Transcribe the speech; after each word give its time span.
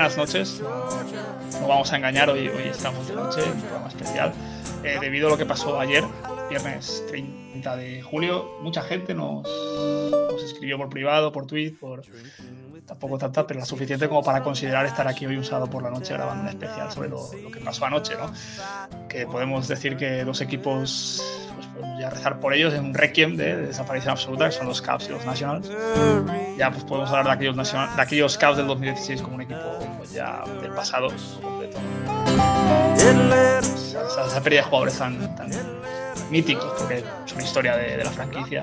Buenas 0.00 0.16
noches. 0.16 0.62
No 1.60 1.68
vamos 1.68 1.92
a 1.92 1.96
engañar, 1.98 2.30
hoy, 2.30 2.50
estamos 2.64 3.06
de 3.06 3.14
noche, 3.14 3.42
un 3.42 3.60
programa 3.60 3.88
especial. 3.88 4.32
Eh, 4.82 4.96
debido 4.98 5.26
a 5.26 5.30
lo 5.32 5.36
que 5.36 5.44
pasó 5.44 5.78
ayer, 5.78 6.02
viernes 6.48 7.04
30 7.08 7.76
de 7.76 8.00
julio, 8.00 8.48
mucha 8.62 8.80
gente 8.80 9.12
nos, 9.12 9.46
nos 10.10 10.42
escribió 10.42 10.78
por 10.78 10.88
privado, 10.88 11.32
por 11.32 11.46
tweet, 11.46 11.72
por 11.72 12.00
tampoco 12.86 13.18
tanta, 13.18 13.46
pero 13.46 13.60
lo 13.60 13.66
suficiente 13.66 14.08
como 14.08 14.22
para 14.22 14.42
considerar 14.42 14.86
estar 14.86 15.06
aquí 15.06 15.26
hoy 15.26 15.36
un 15.36 15.44
sábado 15.44 15.68
por 15.68 15.82
la 15.82 15.90
noche 15.90 16.14
grabando 16.14 16.44
un 16.44 16.48
especial 16.48 16.90
sobre 16.90 17.10
lo, 17.10 17.30
lo 17.34 17.50
que 17.50 17.60
pasó 17.60 17.84
anoche, 17.84 18.14
¿no? 18.16 18.32
Que 19.06 19.26
podemos 19.26 19.68
decir 19.68 19.98
que 19.98 20.24
dos 20.24 20.40
equipos, 20.40 21.22
podemos 21.80 22.00
ya 22.00 22.10
rezar 22.10 22.38
por 22.40 22.54
ellos 22.54 22.72
en 22.74 22.84
un 22.84 22.94
requiem 22.94 23.36
de, 23.36 23.56
de 23.56 23.66
desaparición 23.68 24.12
absoluta, 24.12 24.46
que 24.46 24.52
son 24.52 24.66
los 24.66 24.80
Cavs 24.82 25.06
y 25.08 25.12
los 25.12 25.24
Nationals. 25.24 25.70
Ya 26.56 26.70
pues 26.70 26.84
podemos 26.84 27.10
hablar 27.10 27.26
de 27.26 27.32
aquellos, 27.32 27.56
nacional- 27.56 27.94
de 27.96 28.02
aquellos 28.02 28.36
Cavs 28.38 28.56
del 28.58 28.66
2016 28.66 29.22
como 29.22 29.36
un 29.36 29.42
equipo 29.42 29.60
pues, 29.98 30.12
ya 30.12 30.42
del 30.60 30.72
pasado 30.72 31.08
completo. 31.42 31.78
Esa, 32.96 34.06
esa- 34.06 34.26
esa 34.26 34.40
pérdida 34.42 34.60
de 34.62 34.66
jugadores 34.66 34.98
tan, 34.98 35.36
tan 35.36 35.50
míticos, 36.30 36.72
porque 36.78 37.02
una 37.34 37.42
historia 37.42 37.76
de, 37.76 37.96
de 37.96 38.04
la 38.04 38.10
franquicia. 38.10 38.62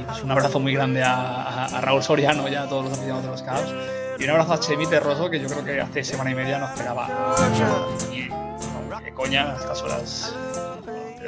Y 0.00 0.04
pues, 0.04 0.22
un 0.22 0.30
abrazo 0.30 0.58
muy 0.60 0.74
grande 0.74 1.02
a, 1.02 1.14
a- 1.14 1.64
a 1.66 1.80
Raúl 1.80 2.02
Soriano 2.02 2.48
y 2.48 2.54
a 2.54 2.66
todos 2.68 2.84
los 2.84 2.92
aficionados 2.94 3.24
de 3.24 3.30
los 3.30 3.42
Cavs. 3.42 3.72
Y 4.18 4.24
un 4.24 4.30
abrazo 4.30 4.54
a 4.54 4.60
Chemite 4.60 4.98
Rosso, 5.00 5.28
que 5.30 5.38
yo 5.40 5.46
creo 5.48 5.64
que 5.64 5.80
hace 5.80 6.02
semana 6.02 6.30
y 6.30 6.34
media 6.34 6.58
no 6.58 6.66
esperaba. 6.66 7.34
Y 8.10 8.28
qué 9.04 9.12
coña, 9.12 9.52
a 9.52 9.56
estas 9.56 9.82
horas. 9.82 10.34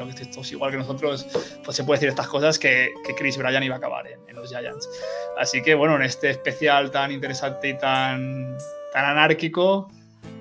Creo 0.04 0.14
que 0.14 0.26
todos 0.26 0.52
igual 0.52 0.70
que 0.70 0.76
nosotros, 0.76 1.26
pues 1.64 1.76
se 1.76 1.82
puede 1.82 1.98
decir 1.98 2.08
estas 2.08 2.28
cosas 2.28 2.56
que, 2.56 2.92
que 3.04 3.14
Chris 3.16 3.36
Bryan 3.36 3.64
iba 3.64 3.74
a 3.74 3.78
acabar 3.78 4.06
en, 4.06 4.20
en 4.28 4.36
los 4.36 4.48
Giants. 4.48 4.88
Así 5.36 5.60
que 5.60 5.74
bueno, 5.74 5.96
en 5.96 6.02
este 6.02 6.30
especial 6.30 6.92
tan 6.92 7.10
interesante 7.10 7.70
y 7.70 7.78
tan, 7.78 8.56
tan 8.92 9.04
anárquico, 9.04 9.90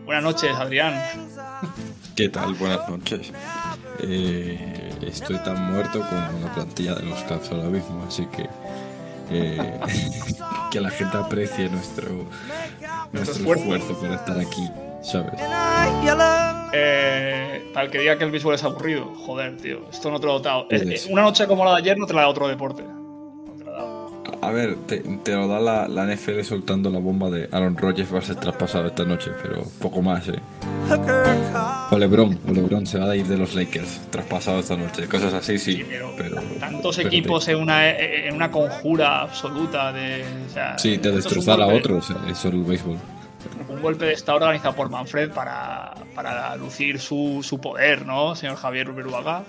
buenas 0.06 0.24
noches, 0.24 0.52
Adrián. 0.56 0.94
¿Qué 2.16 2.30
tal? 2.30 2.54
Buenas 2.54 2.88
noches. 2.88 3.32
Eh, 4.00 4.92
estoy 5.02 5.38
tan 5.40 5.72
muerto 5.72 6.02
como 6.08 6.40
la 6.46 6.54
plantilla 6.54 6.94
de 6.94 7.04
los 7.04 7.24
Cavs 7.24 7.52
ahora 7.52 7.70
mismo, 7.70 8.06
así 8.08 8.28
que 8.28 8.48
eh, 9.32 9.80
que 10.72 10.80
la 10.80 10.92
gente 10.92 11.18
aprecie 11.18 11.68
nuestro, 11.70 12.28
nuestro 13.12 13.40
esfuerzo. 13.40 13.64
esfuerzo 13.64 14.00
por 14.00 14.12
estar 14.12 14.40
aquí, 14.40 14.70
¿sabes? 15.02 15.34
Eh, 16.74 17.70
para 17.74 17.86
el 17.86 17.92
que 17.92 18.00
diga 18.00 18.18
que 18.18 18.24
el 18.26 18.32
béisbol 18.32 18.56
es 18.56 18.64
aburrido, 18.64 19.06
joder, 19.16 19.58
tío, 19.58 19.80
esto 19.92 20.12
no 20.12 20.20
te 20.20 20.28
lo 20.28 20.38
he 20.40 20.42
dado. 20.42 20.68
Puede 20.68 20.94
Es- 20.94 21.04
ser. 21.04 21.14
una 21.14 21.22
noche 21.22 21.48
como 21.48 21.64
la 21.66 21.72
de 21.72 21.78
ayer 21.78 21.98
no 21.98 22.06
te 22.06 22.14
la 22.14 22.22
da 22.22 22.28
otro 22.28 22.48
deporte. 22.48 22.84
No 22.84 23.54
te 23.58 23.64
la 23.66 23.72
da. 23.72 23.88
A 24.48 24.52
ver, 24.52 24.76
te, 24.88 24.98
te 25.00 25.34
lo 25.34 25.48
da 25.48 25.60
la, 25.60 25.88
la 25.88 26.06
NFL 26.06 26.42
soltando 26.44 26.90
la 26.90 27.00
bomba 27.00 27.30
de 27.30 27.48
Aaron 27.52 27.76
Rodgers 27.78 28.14
va 28.14 28.20
a 28.20 28.22
ser 28.22 28.36
traspasado 28.36 28.88
esta 28.88 29.04
noche, 29.06 29.32
pero 29.42 29.64
poco 29.80 30.02
más, 30.02 30.28
¿eh? 30.28 30.40
O 31.92 31.98
LeBron, 31.98 32.38
o 32.48 32.52
LeBron 32.52 32.86
se 32.86 33.00
va 33.00 33.12
a 33.12 33.16
ir 33.16 33.26
de 33.26 33.38
los 33.38 33.56
Lakers, 33.56 34.02
traspasado 34.10 34.60
esta 34.60 34.76
noche, 34.76 35.08
cosas 35.08 35.34
así, 35.34 35.58
sí, 35.58 35.74
Sí, 35.74 35.86
pero, 35.90 36.12
pero... 36.18 36.36
tantos 36.60 36.96
pero 36.98 37.10
te- 37.10 37.16
equipos 37.18 37.48
en 37.48 37.58
una, 37.58 37.90
en 37.90 38.36
una 38.36 38.52
conjura 38.52 39.22
absoluta 39.22 39.92
de. 39.94 40.24
o 40.48 40.54
sea, 40.54 40.78
Sí, 40.78 40.98
de 40.98 41.12
destrozar 41.14 41.62
a 41.62 41.68
otros, 41.68 42.10
eso 42.10 42.20
es 42.30 42.46
el 42.54 42.64
béisbol. 42.64 42.98
Un 43.70 43.82
golpe 43.82 44.06
de 44.06 44.14
estado 44.14 44.38
organizado 44.40 44.76
por 44.76 44.90
Manfred 44.90 45.32
para, 45.32 45.94
para 46.16 46.56
lucir 46.56 47.00
su, 47.00 47.42
su 47.44 47.60
poder, 47.62 48.06
¿no, 48.06 48.36
señor 48.36 48.56
Javier 48.58 48.92
Beruaga? 48.92 49.44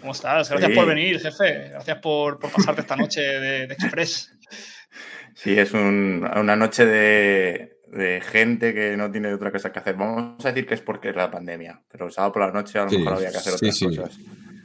¿Cómo 0.00 0.12
estás? 0.12 0.48
Gracias 0.50 0.70
Sí. 0.70 0.76
por 0.76 0.86
venir, 0.86 1.20
jefe. 1.20 1.68
Gracias 1.70 1.98
por, 1.98 2.38
por 2.38 2.50
pasarte 2.52 2.82
esta 2.82 2.96
noche 2.96 3.20
de, 3.20 3.66
de 3.66 3.74
Express. 3.74 4.32
Sí, 5.34 5.58
es 5.58 5.72
un- 5.72 6.28
una 6.36 6.56
noche 6.56 6.84
de, 6.84 7.78
de 7.88 8.20
gente 8.20 8.74
que 8.74 8.96
no 8.96 9.10
tiene 9.10 9.32
otra 9.32 9.50
cosa 9.50 9.72
que 9.72 9.78
hacer. 9.78 9.94
Vamos 9.94 10.44
a 10.44 10.48
decir 10.48 10.66
que 10.66 10.74
es 10.74 10.80
porque 10.80 11.10
es 11.10 11.16
la 11.16 11.30
pandemia, 11.30 11.80
pero 11.90 12.06
el 12.06 12.12
sábado 12.12 12.32
por 12.34 12.42
la 12.46 12.52
noche 12.52 12.78
a 12.78 12.84
lo 12.84 12.90
Sí, 12.90 12.98
mejor 12.98 13.14
había 13.14 13.30
que 13.30 13.36
hacer 13.38 13.54
otras 13.54 13.76
sí. 13.76 13.84
cosas. 13.86 14.18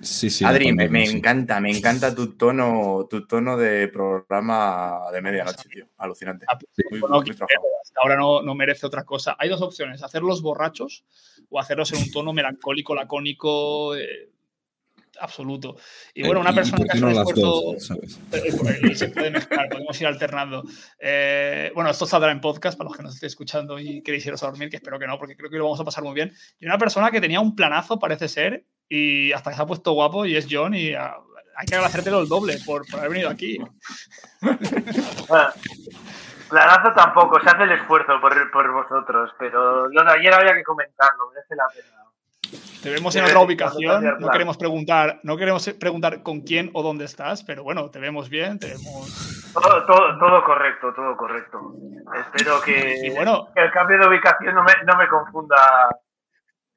Sí, 0.06 0.30
sí. 0.30 0.46
Adri, 0.46 0.72
me, 0.72 0.88
me 0.88 1.06
sí. 1.06 1.18
encanta, 1.18 1.60
me 1.60 1.72
encanta 1.76 2.14
tu 2.14 2.38
tono, 2.38 3.08
tu 3.10 3.26
tono 3.26 3.58
de 3.58 3.88
programa 3.88 5.00
de 5.12 5.22
medianoche, 5.22 5.68
tío. 5.68 5.88
Alucinante. 5.98 6.46
Ah, 6.48 6.58
Muy- 6.92 7.00
Bueno, 7.00 7.22
muy 7.22 7.32
hasta 7.32 7.46
ahora 8.02 8.16
no, 8.16 8.42
no 8.44 8.54
merece 8.56 8.86
otra 8.86 9.04
cosa. 9.04 9.36
Hay 9.40 9.50
dos 9.50 9.62
opciones: 9.62 10.04
hacerlos 10.04 10.42
borrachos 10.42 11.04
o 11.50 11.60
hacerlos 11.60 11.92
en 11.94 12.04
un 12.04 12.12
tono 12.12 12.34
melancólico, 12.34 12.94
lacónico, 12.94 13.96
eh, 13.96 14.30
absoluto. 15.20 15.78
Y 16.14 16.24
bueno, 16.24 16.42
una 16.42 16.52
Eh, 16.52 16.56
persona 16.56 16.84
que 16.84 16.92
hace 16.92 17.00
no 17.02 17.08
un 17.08 17.14
esfuerzo. 17.14 17.74
Eh, 18.34 18.80
y 18.92 18.96
se 18.96 19.08
puede 19.10 19.32
mezclar, 19.32 19.70
podemos 19.70 20.00
ir 20.02 20.08
alternando. 20.08 20.64
Eh, 21.00 21.72
bueno, 21.74 21.90
esto 21.90 22.06
saldrá 22.06 22.32
en 22.32 22.42
podcast 22.42 22.78
para 22.78 22.90
los 22.90 22.98
que 22.98 23.04
nos 23.04 23.14
estéis 23.16 23.32
escuchando 23.34 23.80
y 23.80 24.02
queréis 24.04 24.26
iros 24.28 24.44
a 24.44 24.48
dormir, 24.48 24.70
que 24.70 24.76
espero 24.76 25.00
que 25.00 25.08
no, 25.08 25.18
porque 25.18 25.36
creo 25.36 25.50
que 25.50 25.58
lo 25.58 25.64
vamos 25.64 25.80
a 25.80 25.84
pasar 25.86 26.04
muy 26.04 26.14
bien. 26.14 26.32
Y 26.60 26.66
una 26.68 26.78
persona 26.78 27.10
que 27.12 27.22
tenía 27.22 27.40
un 27.40 27.56
planazo, 27.56 27.98
parece 27.98 28.28
ser, 28.28 28.66
y 28.90 29.32
hasta 29.32 29.50
que 29.50 29.56
se 29.56 29.62
ha 29.62 29.66
puesto 29.66 29.94
guapo, 29.94 30.26
y 30.26 30.36
es 30.36 30.48
John, 30.50 30.74
y 30.74 30.94
ah, 30.94 31.16
hay 31.58 31.66
que 31.66 31.76
agradecértelo 31.76 32.22
el 32.22 32.28
doble 32.28 32.58
por, 32.66 32.86
por 32.90 33.00
haber 33.00 33.12
venido 33.12 33.30
aquí. 33.30 33.58
Bueno, 35.28 35.50
planazo 36.50 36.94
tampoco, 36.94 37.40
se 37.42 37.50
hace 37.50 37.64
el 37.64 37.72
esfuerzo 37.72 38.20
por, 38.22 38.52
por 38.52 38.72
vosotros, 38.72 39.32
pero 39.40 39.88
lo 39.88 40.04
de 40.04 40.12
ayer 40.12 40.34
había 40.34 40.54
que 40.54 40.64
comentarlo, 40.64 41.30
merece 41.30 41.56
la 41.56 41.68
pena. 41.74 42.06
Te 42.84 42.92
vemos 42.92 43.16
en 43.16 43.24
otra 43.24 43.40
ubicación, 43.40 44.20
no 44.20 44.30
queremos 44.30 44.58
preguntar, 44.58 45.20
no 45.24 45.38
queremos 45.38 45.68
preguntar 45.80 46.22
con 46.22 46.42
quién 46.42 46.70
o 46.74 46.84
dónde 46.84 47.06
estás, 47.06 47.44
pero 47.44 47.64
bueno, 47.64 47.90
te 47.90 48.00
vemos 48.00 48.30
bien, 48.30 48.60
te 48.60 48.68
vemos... 48.68 49.52
Todo, 49.54 49.86
todo, 49.86 50.20
todo 50.20 50.44
correcto, 50.44 50.94
todo 50.94 51.18
correcto. 51.18 51.74
Espero 52.14 52.62
que, 52.62 53.08
Y 53.08 53.10
bueno, 53.16 53.48
que 53.56 53.64
el 53.64 53.72
cambio 53.72 53.98
de 53.98 54.08
ubicación 54.08 54.54
no 54.54 54.64
me, 54.64 54.74
no 54.86 54.98
me 54.98 55.08
confunda 55.08 55.56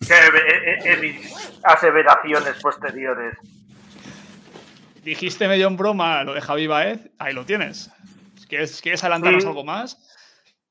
que- 0.06 0.14
en, 0.14 0.86
en 0.92 1.00
mis 1.00 1.60
aseveraciones 1.64 2.60
posteriores. 2.60 3.36
dijiste 5.02 5.48
medio 5.48 5.68
en 5.68 5.76
broma 5.76 6.22
lo 6.24 6.34
de 6.34 6.40
Javi 6.40 6.66
Baez, 6.66 7.10
ahí 7.18 7.32
lo 7.34 7.44
tienes. 7.44 7.90
¿Quieres, 8.48 8.80
quieres 8.80 9.02
adelantarnos 9.04 9.42
Sí. 9.42 9.48
algo 9.48 9.64
más? 9.64 10.04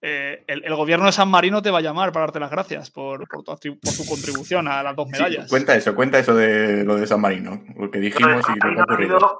Eh, 0.01 0.43
el, 0.47 0.63
el 0.63 0.75
gobierno 0.75 1.07
de 1.07 1.11
San 1.11 1.27
Marino 1.29 1.61
te 1.63 1.71
va 1.71 1.79
a 1.79 1.81
llamar 1.81 2.11
para 2.11 2.27
darte 2.27 2.39
las 2.39 2.51
gracias 2.51 2.91
por, 2.91 3.27
por 3.27 3.43
tu, 3.43 3.51
acti- 3.51 3.79
por 3.79 3.93
tu 3.95 4.05
contribución 4.07 4.67
a 4.67 4.83
las 4.83 4.95
dos 4.95 5.07
Sí, 5.07 5.13
medallas. 5.13 5.49
cuenta 5.49 5.75
eso, 5.75 5.95
cuenta 5.95 6.19
eso 6.19 6.35
de 6.35 6.83
lo 6.83 6.95
de 6.97 7.07
San 7.07 7.19
Marino, 7.19 7.63
lo 7.75 7.89
que 7.89 7.99
dijimos 7.99 8.43
y 8.47 8.59
lo 8.59 8.73
que 8.75 8.79
ha 8.79 8.83
ocurrido. 8.83 9.39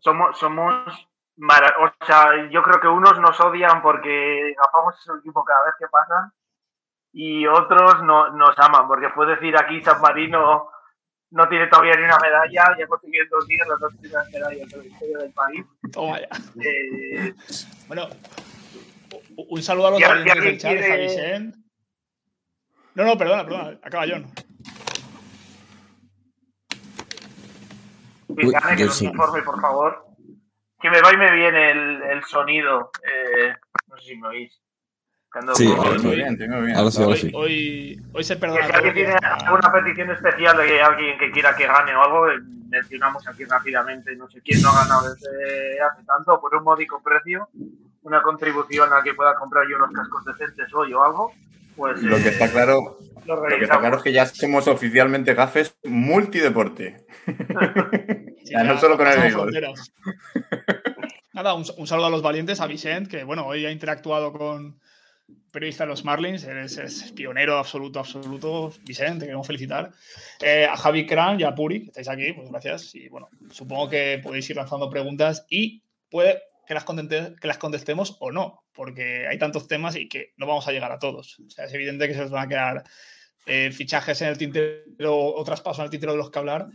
somos, 0.00 0.38
somos 0.38 1.08
o 1.38 2.06
sea, 2.06 2.48
yo 2.50 2.62
creo 2.62 2.80
que 2.80 2.88
unos 2.88 3.18
nos 3.20 3.38
odian 3.40 3.82
porque 3.82 4.54
gafamos 4.56 4.94
ese 5.00 5.10
equipo 5.18 5.44
cada 5.44 5.64
vez 5.66 5.74
que 5.78 5.86
pasan 5.88 6.32
y 7.18 7.46
otros 7.46 8.02
no, 8.02 8.28
nos 8.32 8.58
aman, 8.58 8.86
porque 8.86 9.08
puedes 9.14 9.40
decir 9.40 9.56
aquí 9.56 9.82
San 9.82 10.02
Marino 10.02 10.68
no 11.30 11.48
tiene 11.48 11.66
todavía 11.66 11.94
ni 11.96 12.04
una 12.04 12.18
medalla, 12.18 12.76
ya 12.78 12.86
consiguió 12.86 13.22
en 13.22 13.28
dos 13.30 13.46
días 13.46 13.66
las 13.66 13.80
dos 13.80 13.94
primeras 13.98 14.30
medallas 14.30 14.68
de 14.68 14.76
la 14.76 14.84
historia 14.84 15.18
del 15.18 15.32
país. 15.32 15.64
Toma 15.92 16.20
ya. 16.20 16.28
Eh, 16.62 17.34
Bueno, 17.88 18.08
un 19.34 19.62
saludo 19.62 19.86
a 19.86 19.90
los 19.92 20.00
valientes 20.02 20.36
y 20.36 20.40
del 20.40 20.58
chat, 20.58 20.70
quiere-. 20.72 21.52
No, 22.96 23.04
no, 23.04 23.16
perdona, 23.16 23.44
perdona, 23.44 23.78
acaba 23.82 24.04
John. 24.06 24.26
Picane, 28.36 28.76
que 28.76 28.80
yo 28.80 28.86
nos 28.88 28.96
sí. 28.98 29.06
informe, 29.06 29.40
por 29.40 29.58
favor. 29.58 30.04
Que 30.82 30.90
me 30.90 31.00
va 31.00 31.14
y 31.14 31.16
me 31.16 31.32
viene 31.32 31.70
el, 31.70 32.02
el 32.02 32.24
sonido. 32.24 32.90
Eh, 33.02 33.54
no 33.88 33.96
sé 33.96 34.08
si 34.08 34.16
me 34.16 34.28
oís. 34.28 34.65
Sí, 35.54 35.66
ahora 35.66 35.98
Muy 35.98 36.16
bien, 36.16 36.36
muy 36.38 36.66
bien. 36.66 36.76
Ahora 36.76 36.90
sí, 36.90 37.02
ahora 37.02 37.12
Hoy, 37.12 37.18
sí. 37.18 37.30
hoy, 37.34 38.02
hoy 38.12 38.24
se 38.24 38.34
Que 38.34 38.40
perdona 38.40 38.66
si 38.66 38.72
alguien 38.72 38.94
tiene 38.94 39.14
alguna 39.22 39.72
petición 39.72 40.10
especial 40.10 40.56
de 40.56 40.82
alguien 40.82 41.18
que 41.18 41.30
quiera 41.30 41.54
que 41.54 41.66
gane 41.66 41.94
o 41.94 42.02
algo, 42.02 42.28
eh, 42.30 42.38
mencionamos 42.68 43.26
aquí 43.28 43.44
rápidamente. 43.44 44.16
No 44.16 44.28
sé 44.28 44.40
quién 44.42 44.62
no 44.62 44.70
ha 44.70 44.82
ganado 44.84 45.14
desde 45.14 45.80
hace 45.80 46.04
tanto, 46.04 46.40
por 46.40 46.54
un 46.54 46.64
módico 46.64 47.02
precio, 47.02 47.48
una 48.02 48.22
contribución 48.22 48.92
a 48.92 49.02
que 49.02 49.14
pueda 49.14 49.34
comprar 49.34 49.64
yo 49.68 49.76
unos 49.76 49.92
cascos 49.92 50.24
decentes 50.24 50.72
hoy 50.72 50.92
o 50.94 51.02
algo. 51.02 51.32
Pues 51.76 52.02
Lo 52.02 52.16
que 52.16 52.28
eh, 52.28 52.28
está 52.30 52.50
claro, 52.50 52.98
lo 53.26 53.36
lo 53.36 53.58
que 53.58 53.64
está 53.64 53.78
claro 53.78 53.98
es 53.98 54.02
que 54.02 54.12
ya 54.12 54.24
somos 54.24 54.66
oficialmente 54.66 55.34
gafes 55.34 55.76
multideporte. 55.84 57.04
Sí, 57.26 57.34
Ya, 58.52 58.62
no 58.62 58.78
solo 58.78 58.96
con 58.96 59.08
el 59.08 59.20
béisbol. 59.20 59.52
Nada, 61.34 61.52
un, 61.52 61.64
un 61.76 61.86
saludo 61.86 62.06
a 62.06 62.10
los 62.10 62.22
valientes, 62.22 62.60
a 62.60 62.66
Vicent, 62.66 63.08
que 63.08 63.24
bueno, 63.24 63.44
hoy 63.44 63.66
ha 63.66 63.70
interactuado 63.70 64.32
con 64.32 64.80
periodista 65.56 65.84
de 65.84 65.88
los 65.88 66.04
Marlins, 66.04 66.44
eres, 66.44 67.12
pionero 67.14 67.56
absoluto, 67.56 67.98
absoluto. 67.98 68.74
Vicente, 68.82 69.20
te 69.20 69.24
queremos 69.24 69.46
felicitar. 69.46 69.90
Eh, 70.42 70.66
a 70.66 70.76
Javi 70.76 71.06
Kran 71.06 71.40
y 71.40 71.44
a 71.44 71.54
Puri, 71.54 71.80
que 71.80 71.86
estáis 71.86 72.10
aquí, 72.10 72.34
pues 72.34 72.50
gracias. 72.50 72.94
Y 72.94 73.08
bueno, 73.08 73.30
supongo 73.50 73.88
que 73.88 74.20
podéis 74.22 74.50
ir 74.50 74.56
lanzando 74.56 74.90
preguntas 74.90 75.46
y 75.48 75.82
puede 76.10 76.42
que 76.66 76.74
las, 76.74 76.84
que 76.84 77.48
las 77.48 77.56
contestemos 77.56 78.18
o 78.20 78.30
no, 78.30 78.64
porque 78.74 79.26
hay 79.26 79.38
tantos 79.38 79.66
temas 79.66 79.96
y 79.96 80.10
que 80.10 80.34
no 80.36 80.46
vamos 80.46 80.68
a 80.68 80.72
llegar 80.72 80.92
a 80.92 80.98
todos. 80.98 81.38
O 81.38 81.48
sea, 81.48 81.64
es 81.64 81.72
evidente 81.72 82.06
que 82.06 82.12
se 82.12 82.20
os 82.20 82.30
van 82.30 82.44
a 82.44 82.48
quedar 82.48 82.84
eh, 83.46 83.70
fichajes 83.72 84.20
en 84.20 84.28
el 84.28 84.36
tintero 84.36 85.16
o 85.16 85.42
traspasos 85.42 85.78
en 85.78 85.84
el 85.84 85.90
tintero 85.90 86.12
de 86.12 86.18
los 86.18 86.30
que 86.30 86.38
hablar, 86.38 86.66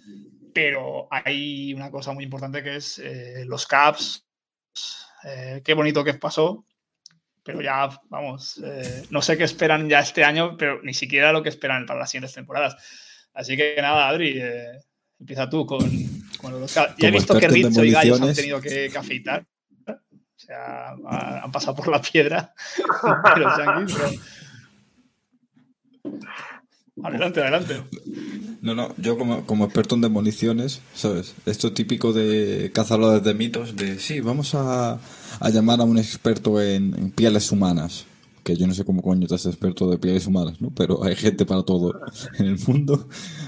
pero 0.55 1.07
hay 1.11 1.71
una 1.75 1.91
cosa 1.91 2.13
muy 2.13 2.23
importante 2.23 2.63
que 2.63 2.77
es 2.77 2.97
eh, 2.97 3.43
los 3.45 3.67
caps. 3.67 4.25
Qué 5.63 5.75
bonito 5.75 6.03
que 6.03 6.15
pasó, 6.15 6.65
pero 7.43 7.61
ya, 7.61 7.89
vamos, 8.09 8.61
no 9.09 9.21
sé 9.21 9.37
qué 9.37 9.43
esperan 9.43 9.89
ya 9.89 9.99
este 9.99 10.23
año, 10.23 10.55
pero 10.57 10.81
ni 10.83 10.93
siquiera 10.93 11.31
lo 11.31 11.41
que 11.41 11.49
esperan 11.49 11.85
para 11.85 11.99
las 11.99 12.11
siguientes 12.11 12.33
temporadas. 12.33 12.75
Así 13.33 13.55
que 13.55 13.75
nada, 13.81 14.09
Adri, 14.09 14.41
empieza 15.19 15.49
tú 15.49 15.65
con, 15.65 15.79
los 16.43 16.73
caps. 16.73 16.95
Ya 16.97 17.07
he 17.07 17.11
visto 17.11 17.37
que 17.39 17.47
Rizzo 17.47 17.83
y 17.83 17.91
Gallos 17.91 18.21
han 18.21 18.33
tenido 18.33 18.59
que, 18.59 18.89
que 18.89 18.97
afeitar. 18.97 19.45
O 19.87 20.43
sea, 20.43 20.95
han 21.43 21.51
pasado 21.51 21.75
por 21.75 21.87
la 21.87 22.01
piedra 22.01 22.53
los 23.37 23.57
Yankees, 23.57 24.19
Adelante, 27.03 27.41
adelante. 27.41 27.81
No, 28.61 28.75
no, 28.75 28.93
yo 28.97 29.17
como, 29.17 29.45
como, 29.45 29.65
experto 29.65 29.95
en 29.95 30.01
demoliciones, 30.01 30.81
¿sabes? 30.93 31.33
Esto 31.45 31.73
típico 31.73 32.13
de 32.13 32.71
cazadores 32.73 33.23
de 33.23 33.33
mitos, 33.33 33.75
de 33.75 33.99
sí, 33.99 34.19
vamos 34.19 34.53
a, 34.53 34.99
a 35.39 35.49
llamar 35.49 35.81
a 35.81 35.83
un 35.83 35.97
experto 35.97 36.61
en, 36.61 37.11
pieles 37.11 37.51
humanas. 37.51 38.05
Que 38.43 38.55
yo 38.55 38.65
no 38.65 38.73
sé 38.73 38.83
cómo 38.85 39.03
coño 39.03 39.27
te 39.27 39.35
experto 39.35 39.87
de 39.89 39.99
pieles 39.99 40.25
humanas, 40.25 40.59
¿no? 40.61 40.71
Pero 40.75 41.03
hay 41.03 41.15
gente 41.15 41.45
para 41.45 41.61
todo 41.63 41.99
en 42.39 42.47
el 42.47 42.59
mundo. 42.67 43.07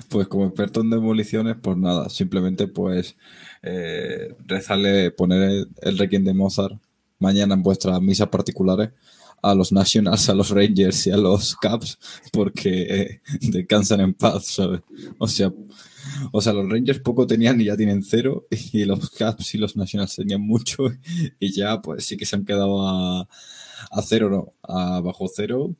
Pues 0.09 0.27
como 0.27 0.45
experto 0.45 0.81
en 0.81 0.91
demoliciones, 0.91 1.56
pues 1.61 1.77
nada, 1.77 2.09
simplemente 2.09 2.67
pues 2.67 3.15
eh, 3.63 4.35
rezarle, 4.45 5.09
poner 5.11 5.67
el, 5.81 5.97
requiem 5.97 6.23
de 6.23 6.33
Mozart 6.33 6.79
mañana 7.17 7.56
en 7.56 7.63
vuestras 7.63 8.01
misas 8.01 8.27
particulares 8.29 8.91
a 9.44 9.54
los 9.54 9.72
Nationals, 9.72 10.30
a 10.30 10.34
los 10.34 10.50
Rangers 10.50 11.06
y 11.07 11.12
a 11.12 11.18
los 11.18 11.56
Caps 11.57 12.00
porque 12.31 12.81
eh, 12.90 13.22
descansan 13.42 14.00
en 14.00 14.13
paz, 14.13 14.48
¿sabes? 14.48 14.81
O 15.19 15.28
sea, 15.28 15.54
o 16.31 16.42
sea, 16.42 16.54
los 16.54 16.69
Rangers 16.69 17.00
poco 17.00 17.28
tenían 17.28 17.60
y 17.62 17.66
ya 17.66 17.78
tienen 17.78 18.04
cero 18.04 18.48
y 18.50 18.86
los 18.86 19.10
Caps 19.12 19.54
y 19.54 19.57
los 19.57 19.75
Nationals 19.75 20.16
tenían 20.16 20.42
mucho 20.42 20.86
y 21.40 21.51
ya 21.51 21.81
pues 21.81 22.06
sí 22.06 22.18
que 22.18 22.25
se 22.25 22.36
han 22.38 22.45
quedado 22.45 22.88
a, 22.88 23.28
a 23.92 24.01
cero, 24.01 24.30
¿no? 24.30 24.54
A 24.63 25.01
bajo 25.01 25.28
cero 25.28 25.75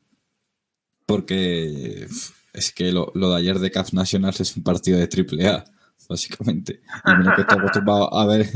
porque 1.06 2.06
es 2.52 2.72
que 2.72 2.92
lo, 2.92 3.12
lo 3.14 3.30
de 3.30 3.36
ayer 3.36 3.58
de 3.58 3.70
Caps 3.70 3.94
Nationals 3.94 4.40
es 4.40 4.56
un 4.56 4.62
partido 4.62 4.98
de 4.98 5.08
triple 5.08 5.46
A 5.46 5.64
básicamente. 6.08 6.80
Y 7.06 7.14
mira 7.16 7.34
que 7.34 7.40
estoy 7.42 7.58
acostumbrado 7.58 8.14
a 8.14 8.26
ver, 8.26 8.46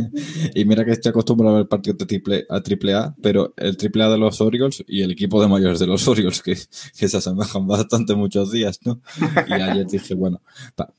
y 0.54 0.64
mira 0.64 0.84
que 0.84 0.92
estoy 0.92 1.10
acostumbrado 1.10 1.54
a 1.54 1.58
ver 1.58 1.68
partidos 1.68 1.98
de 1.98 2.06
triple, 2.06 2.46
a 2.48 2.60
triple 2.60 2.94
A, 2.94 3.14
pero 3.22 3.54
el 3.56 3.76
triple 3.76 4.04
A 4.04 4.08
de 4.08 4.18
los 4.18 4.40
Orioles 4.40 4.84
y 4.86 5.02
el 5.02 5.10
equipo 5.10 5.40
de 5.40 5.48
mayores 5.48 5.78
de 5.78 5.86
los 5.86 6.06
Orioles, 6.08 6.42
que, 6.42 6.54
que 6.54 7.08
se 7.08 7.16
asemejan 7.16 7.66
bastante 7.66 8.14
muchos 8.14 8.52
días, 8.52 8.80
¿no? 8.84 9.00
Y 9.46 9.52
ayer 9.52 9.86
dije, 9.86 10.14
bueno, 10.14 10.40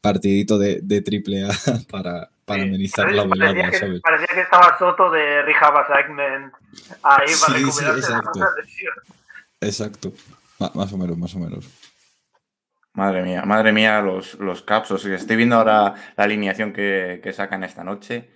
partidito 0.01 0.57
de, 0.57 0.79
de 0.81 1.01
triple 1.01 1.45
A 1.45 1.49
para, 1.91 2.29
para 2.45 2.63
amenizar 2.63 3.11
la 3.11 3.23
velada, 3.25 3.53
parecía 3.53 3.79
que, 3.79 3.99
Parecía 3.99 4.35
que 4.35 4.41
estaba 4.41 4.77
Soto 4.77 5.11
de 5.11 5.41
Rehab 5.43 5.73
Segment 5.87 6.53
ahí 7.03 7.27
para 7.39 7.59
sí, 7.59 7.71
sí, 7.71 7.85
exacto. 7.85 8.39
Exacto. 9.61 10.13
Más 10.73 10.91
o 10.91 10.97
menos, 10.97 11.17
más 11.17 11.35
o 11.35 11.39
menos. 11.39 11.65
Madre 12.93 13.21
mía, 13.21 13.43
madre 13.45 13.71
mía, 13.71 14.01
los, 14.01 14.35
los 14.39 14.63
caps. 14.63 14.91
estoy 14.91 15.35
viendo 15.35 15.55
ahora 15.55 15.93
la 16.17 16.23
alineación 16.23 16.73
que, 16.73 17.21
sacan 17.33 17.63
esta 17.63 17.83
noche. 17.83 18.33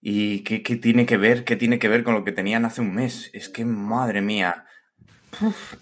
¿Y 0.00 0.44
qué, 0.44 0.76
tiene 0.76 1.06
que 1.06 1.16
ver? 1.16 1.44
¿Qué 1.44 1.56
tiene 1.56 1.78
que 1.78 1.88
ver 1.88 2.04
con 2.04 2.14
lo 2.14 2.22
que 2.22 2.32
tenían 2.32 2.64
hace 2.64 2.80
un 2.80 2.94
mes? 2.94 3.30
Es 3.32 3.48
que, 3.48 3.64
madre 3.64 4.20
mía. 4.20 4.66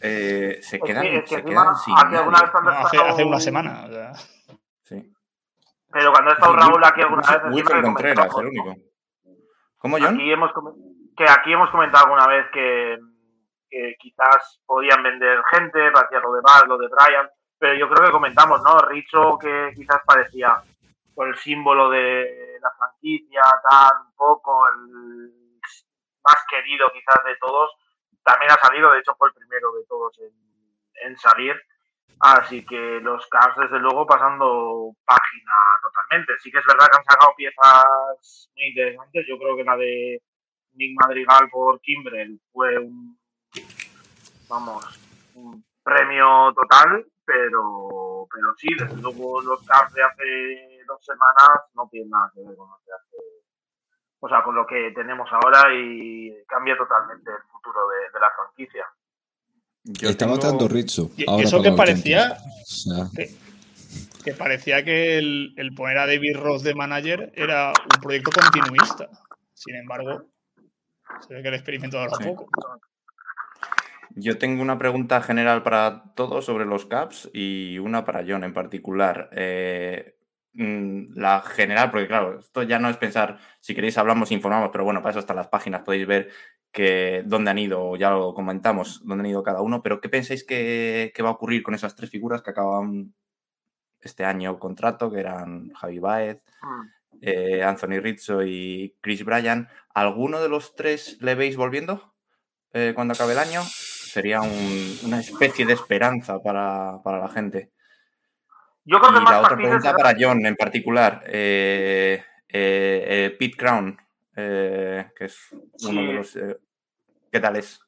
Eh, 0.00 0.58
se 0.62 0.78
pues 0.78 0.90
quedan, 0.90 1.26
se 1.26 1.44
quedan 1.44 1.76
sin. 1.76 1.94
hace, 1.96 3.24
una 3.24 3.38
semana. 3.38 4.14
Sí. 4.82 5.12
Pero 5.92 6.10
cuando 6.10 6.30
ha 6.30 6.34
estado 6.34 6.56
Raúl 6.56 6.84
aquí 6.84 7.02
alguna 7.02 7.22
vez. 7.22 7.40
Wilfred 7.52 7.82
Contreras, 7.82 8.30
el 8.38 8.46
único. 8.46 8.74
¿Cómo, 9.76 9.98
John? 10.00 10.14
Aquí 10.14 10.32
hemos, 10.32 10.50
que 11.16 11.24
aquí 11.24 11.52
hemos 11.52 11.70
comentado 11.70 12.06
alguna 12.06 12.26
vez 12.26 12.46
que, 12.52 12.98
que 13.68 13.94
quizás 14.00 14.60
podían 14.66 15.02
vender 15.02 15.38
gente, 15.52 15.92
parecía 15.92 16.20
lo 16.20 16.32
de 16.32 16.40
Bar, 16.40 16.66
lo 16.66 16.78
de 16.78 16.88
Brian 16.88 17.28
pero 17.58 17.74
yo 17.74 17.88
creo 17.88 18.06
que 18.06 18.12
comentamos, 18.12 18.62
¿no? 18.62 18.78
Richo, 18.78 19.38
que 19.38 19.72
quizás 19.74 20.00
parecía 20.04 20.62
por 21.14 21.28
el 21.28 21.36
símbolo 21.36 21.90
de 21.90 22.58
la 22.60 22.70
franquicia, 22.76 23.42
tal, 23.68 23.92
un 24.06 24.16
poco, 24.16 24.66
el 24.68 25.60
más 26.24 26.36
querido 26.48 26.90
quizás 26.92 27.24
de 27.24 27.36
todos, 27.36 27.70
también 28.24 28.50
ha 28.50 28.56
salido, 28.56 28.90
de 28.90 29.00
hecho 29.00 29.14
fue 29.16 29.28
el 29.28 29.34
primero 29.34 29.72
de 29.72 29.84
todos 29.86 30.18
en, 31.04 31.16
salir. 31.18 31.54
Así 32.20 32.64
que 32.64 33.00
los 33.02 33.26
Cavs, 33.26 33.56
desde 33.56 33.78
luego, 33.78 34.06
pasando 34.06 34.92
página 35.04 35.52
totalmente. 35.82 36.32
Sí 36.38 36.50
que 36.50 36.58
es 36.58 36.66
verdad 36.66 36.86
que 36.90 36.96
han 36.96 37.04
sacado 37.04 37.34
piezas 37.36 38.50
muy 38.54 38.68
interesantes. 38.68 39.26
Yo 39.28 39.36
creo 39.38 39.56
que 39.56 39.64
la 39.64 39.76
de 39.76 40.22
Nick 40.72 40.96
Madrigal 41.00 41.50
por 41.50 41.80
Kimbrel 41.80 42.40
fue 42.52 42.78
un, 42.78 43.18
vamos, 44.48 44.84
un 45.34 45.64
premio 45.82 46.54
total 46.54 47.04
pero, 47.24 48.26
pero 48.32 48.54
sí, 48.56 48.68
desde 48.78 49.00
luego 49.00 49.40
los 49.42 49.62
Cavs 49.66 49.92
de 49.94 50.02
hace 50.02 50.84
dos 50.86 51.04
semanas 51.04 51.64
no 51.74 51.88
tienen 51.90 52.10
nada 52.10 52.30
que 52.34 52.40
ver 52.40 52.56
con 52.56 52.68
los 52.68 52.84
de 52.84 52.92
hace, 52.92 53.16
o 54.20 54.28
sea, 54.28 54.42
con 54.42 54.54
lo 54.54 54.66
que 54.66 54.92
tenemos 54.94 55.28
ahora 55.32 55.74
y 55.74 56.44
cambia 56.46 56.76
totalmente 56.76 57.30
el 57.30 57.42
futuro 57.50 57.80
de, 57.88 58.20
la 58.20 58.30
franquicia. 58.30 58.86
Yo 59.84 60.08
Estaba 60.08 60.38
tanto 60.38 60.68
Rizzo. 60.68 61.10
eso 61.16 61.62
que 61.62 61.72
parecía, 61.72 62.36
que, 64.24 64.32
parecía 64.32 64.82
que 64.82 65.19
el, 65.19 65.52
el, 65.56 65.74
poner 65.74 65.98
a 65.98 66.06
David 66.06 66.36
Ross 66.36 66.62
de 66.62 66.74
manager 66.74 67.32
era 67.34 67.69
un 67.69 68.00
proyecto 68.00 68.31
continuista. 68.31 69.08
Sin 69.52 69.76
embargo, 69.76 70.24
se 71.20 71.34
ve 71.34 71.43
que 71.43 71.48
el 71.48 71.54
experimento 71.54 71.98
dura 71.98 72.16
poco. 72.19 72.48
Yo 74.16 74.38
tengo 74.38 74.62
una 74.62 74.78
pregunta 74.78 75.20
general 75.22 75.64
para 75.64 76.12
todos 76.14 76.44
sobre 76.44 76.66
los 76.66 76.86
caps 76.86 77.28
y 77.32 77.78
una 77.78 78.04
para 78.04 78.24
John 78.26 78.44
en 78.44 78.54
particular. 78.54 79.28
Eh, 79.32 80.16
mm, 80.52 81.14
la 81.16 81.40
general, 81.42 81.90
porque 81.90 82.06
claro, 82.06 82.38
esto 82.38 82.62
ya 82.62 82.78
no 82.78 82.88
es 82.88 82.96
pensar, 82.96 83.38
si 83.60 83.74
queréis 83.74 83.98
hablamos, 83.98 84.30
informamos, 84.30 84.70
pero 84.72 84.84
bueno, 84.84 85.02
para 85.02 85.10
eso 85.10 85.18
están 85.18 85.36
las 85.36 85.48
páginas, 85.48 85.82
podéis 85.82 86.06
ver 86.06 86.30
que 86.70 87.22
dónde 87.26 87.50
han 87.50 87.58
ido, 87.58 87.96
ya 87.96 88.10
lo 88.10 88.34
comentamos, 88.34 89.00
dónde 89.04 89.22
han 89.22 89.30
ido 89.30 89.42
cada 89.42 89.62
uno, 89.62 89.82
pero 89.82 90.00
¿qué 90.00 90.08
pensáis 90.08 90.44
que, 90.44 91.12
va 91.22 91.28
a 91.28 91.32
ocurrir 91.32 91.64
con 91.64 91.74
esas 91.74 91.96
tres 91.96 92.10
figuras 92.10 92.42
que 92.42 92.50
acaban 92.50 93.14
este 94.00 94.24
año 94.24 94.58
contrato, 94.60 95.10
que 95.10 95.20
eran 95.20 95.72
Javi 95.72 95.98
Baez, 95.98 96.42
mm. 96.62 96.86
eh, 97.20 97.62
Anthony 97.64 98.00
Rizzo 98.00 98.44
y 98.44 98.96
Chris 99.00 99.24
Bryan? 99.24 99.68
¿Alguno 99.92 100.40
de 100.40 100.48
los 100.48 100.76
tres 100.76 101.18
le 101.20 101.34
veis 101.34 101.56
volviendo 101.56 102.14
eh, 102.72 102.92
cuando 102.94 103.14
acabe 103.14 103.32
el 103.32 103.38
año? 103.38 103.62
Sería 104.14 104.40
una 104.42 105.18
especie 105.18 105.66
de 105.66 105.72
esperanza 105.72 106.40
para, 106.40 107.00
la 107.04 107.28
gente. 107.28 107.72
Yo 108.84 109.00
creo 109.00 109.12
que 109.12 109.18
y 109.18 109.24
la 109.24 109.40
otra 109.40 109.56
pregunta 109.56 109.92
para 109.92 110.14
John 110.16 110.46
en 110.46 110.54
particular, 110.54 111.22
eh, 111.26 112.24
eh, 112.48 113.04
eh, 113.08 113.36
Pete 113.36 113.56
Crown, 113.56 113.98
que 114.32 115.10
es 115.18 115.48
uno 115.88 116.02
de 116.02 116.12
los... 116.12 116.38
¿Qué 117.32 117.40
tal 117.40 117.56
es? 117.56 117.80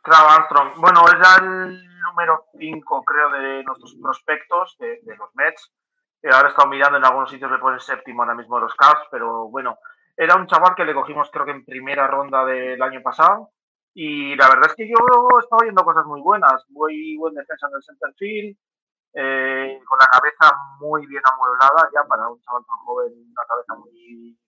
Crown 0.00 0.30
Armstrong. 0.30 0.72
Bueno, 0.78 1.04
es 1.06 1.14
ya 1.22 1.44
el 1.44 2.00
número 2.00 2.46
5, 2.58 3.04
creo, 3.04 3.30
de 3.32 3.62
nuestros 3.64 3.94
prospectos 4.02 4.78
de, 4.78 5.00
los 5.04 5.34
Mets. 5.34 5.70
ahora 6.32 6.48
he 6.48 6.50
estado 6.50 6.68
mirando 6.68 6.96
en 6.96 7.04
algunos 7.04 7.28
sitios, 7.28 7.50
le 7.50 7.58
ponen 7.58 7.78
séptimo 7.78 8.22
ahora 8.22 8.34
mismo 8.34 8.56
de 8.56 8.62
los 8.62 8.74
Cavs, 8.74 9.06
pero 9.10 9.50
bueno, 9.50 9.76
era 10.16 10.34
un 10.34 10.46
chaval 10.46 10.74
que 10.74 10.86
le 10.86 10.94
cogimos 10.94 11.30
creo 11.30 11.44
que 11.44 11.50
en 11.50 11.66
primera 11.66 12.06
ronda 12.06 12.42
del 12.46 12.80
año 12.80 13.02
pasado 13.02 13.50
y 13.94 14.34
la 14.36 14.48
verdad 14.48 14.70
es 14.70 14.74
que 14.74 14.88
yo 14.88 14.94
he 14.94 15.40
estado 15.40 15.62
viendo 15.62 15.84
cosas 15.84 16.06
muy 16.06 16.20
buenas. 16.20 16.64
Muy 16.70 17.16
buen 17.16 17.34
defensa 17.34 17.66
en 17.68 17.76
el 17.76 17.82
center 17.82 18.14
field, 18.16 18.56
eh, 19.14 19.80
con 19.86 19.98
la 19.98 20.06
cabeza 20.06 20.56
muy 20.80 21.06
bien 21.06 21.22
amueblada, 21.24 21.90
ya 21.94 22.02
para 22.08 22.28
un 22.28 22.40
chaval 22.40 22.64
tan 22.66 22.78
joven, 22.78 23.12
una 23.12 23.44
cabeza 23.46 23.74
muy 23.74 24.38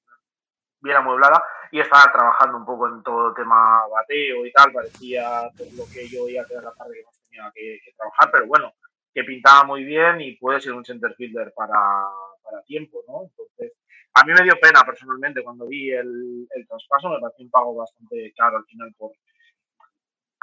bien 0.81 0.97
amueblada. 0.97 1.45
Y 1.73 1.81
estaba 1.81 2.11
trabajando 2.11 2.57
un 2.57 2.65
poco 2.65 2.89
en 2.89 3.03
todo 3.03 3.35
tema 3.35 3.87
bateo 3.89 4.47
y 4.47 4.53
tal. 4.53 4.73
Parecía 4.73 5.43
lo 5.77 5.85
que 5.93 6.09
yo 6.09 6.27
iba 6.27 6.43
a 6.43 6.47
tener 6.47 6.65
la 6.65 6.73
parte 6.73 6.95
que 6.95 7.05
más 7.05 7.21
tenía 7.29 7.53
que, 7.55 7.79
trabajar, 7.97 8.31
pero 8.33 8.47
bueno, 8.47 8.73
que 9.13 9.25
pintaba 9.25 9.65
muy 9.65 9.85
bien 9.85 10.23
y 10.23 10.37
puede 10.37 10.61
ser 10.61 10.73
un 10.73 10.85
center 10.85 11.15
fielder 11.17 11.53
para, 11.55 12.09
para 12.43 12.63
tiempo, 12.63 13.03
¿no? 13.09 13.25
Entonces, 13.25 13.77
a 14.15 14.25
mí 14.25 14.33
me 14.33 14.45
dio 14.45 14.55
pena 14.61 14.85
personalmente 14.87 15.43
cuando 15.43 15.67
vi 15.67 15.91
el, 15.91 16.47
el 16.49 16.67
traspaso, 16.67 17.11
me 17.11 17.21
pareció 17.21 17.45
un 17.45 17.51
pago 17.51 17.75
bastante 17.75 18.33
caro 18.37 18.59
al 18.59 18.65
final 18.65 18.95
por, 18.97 19.11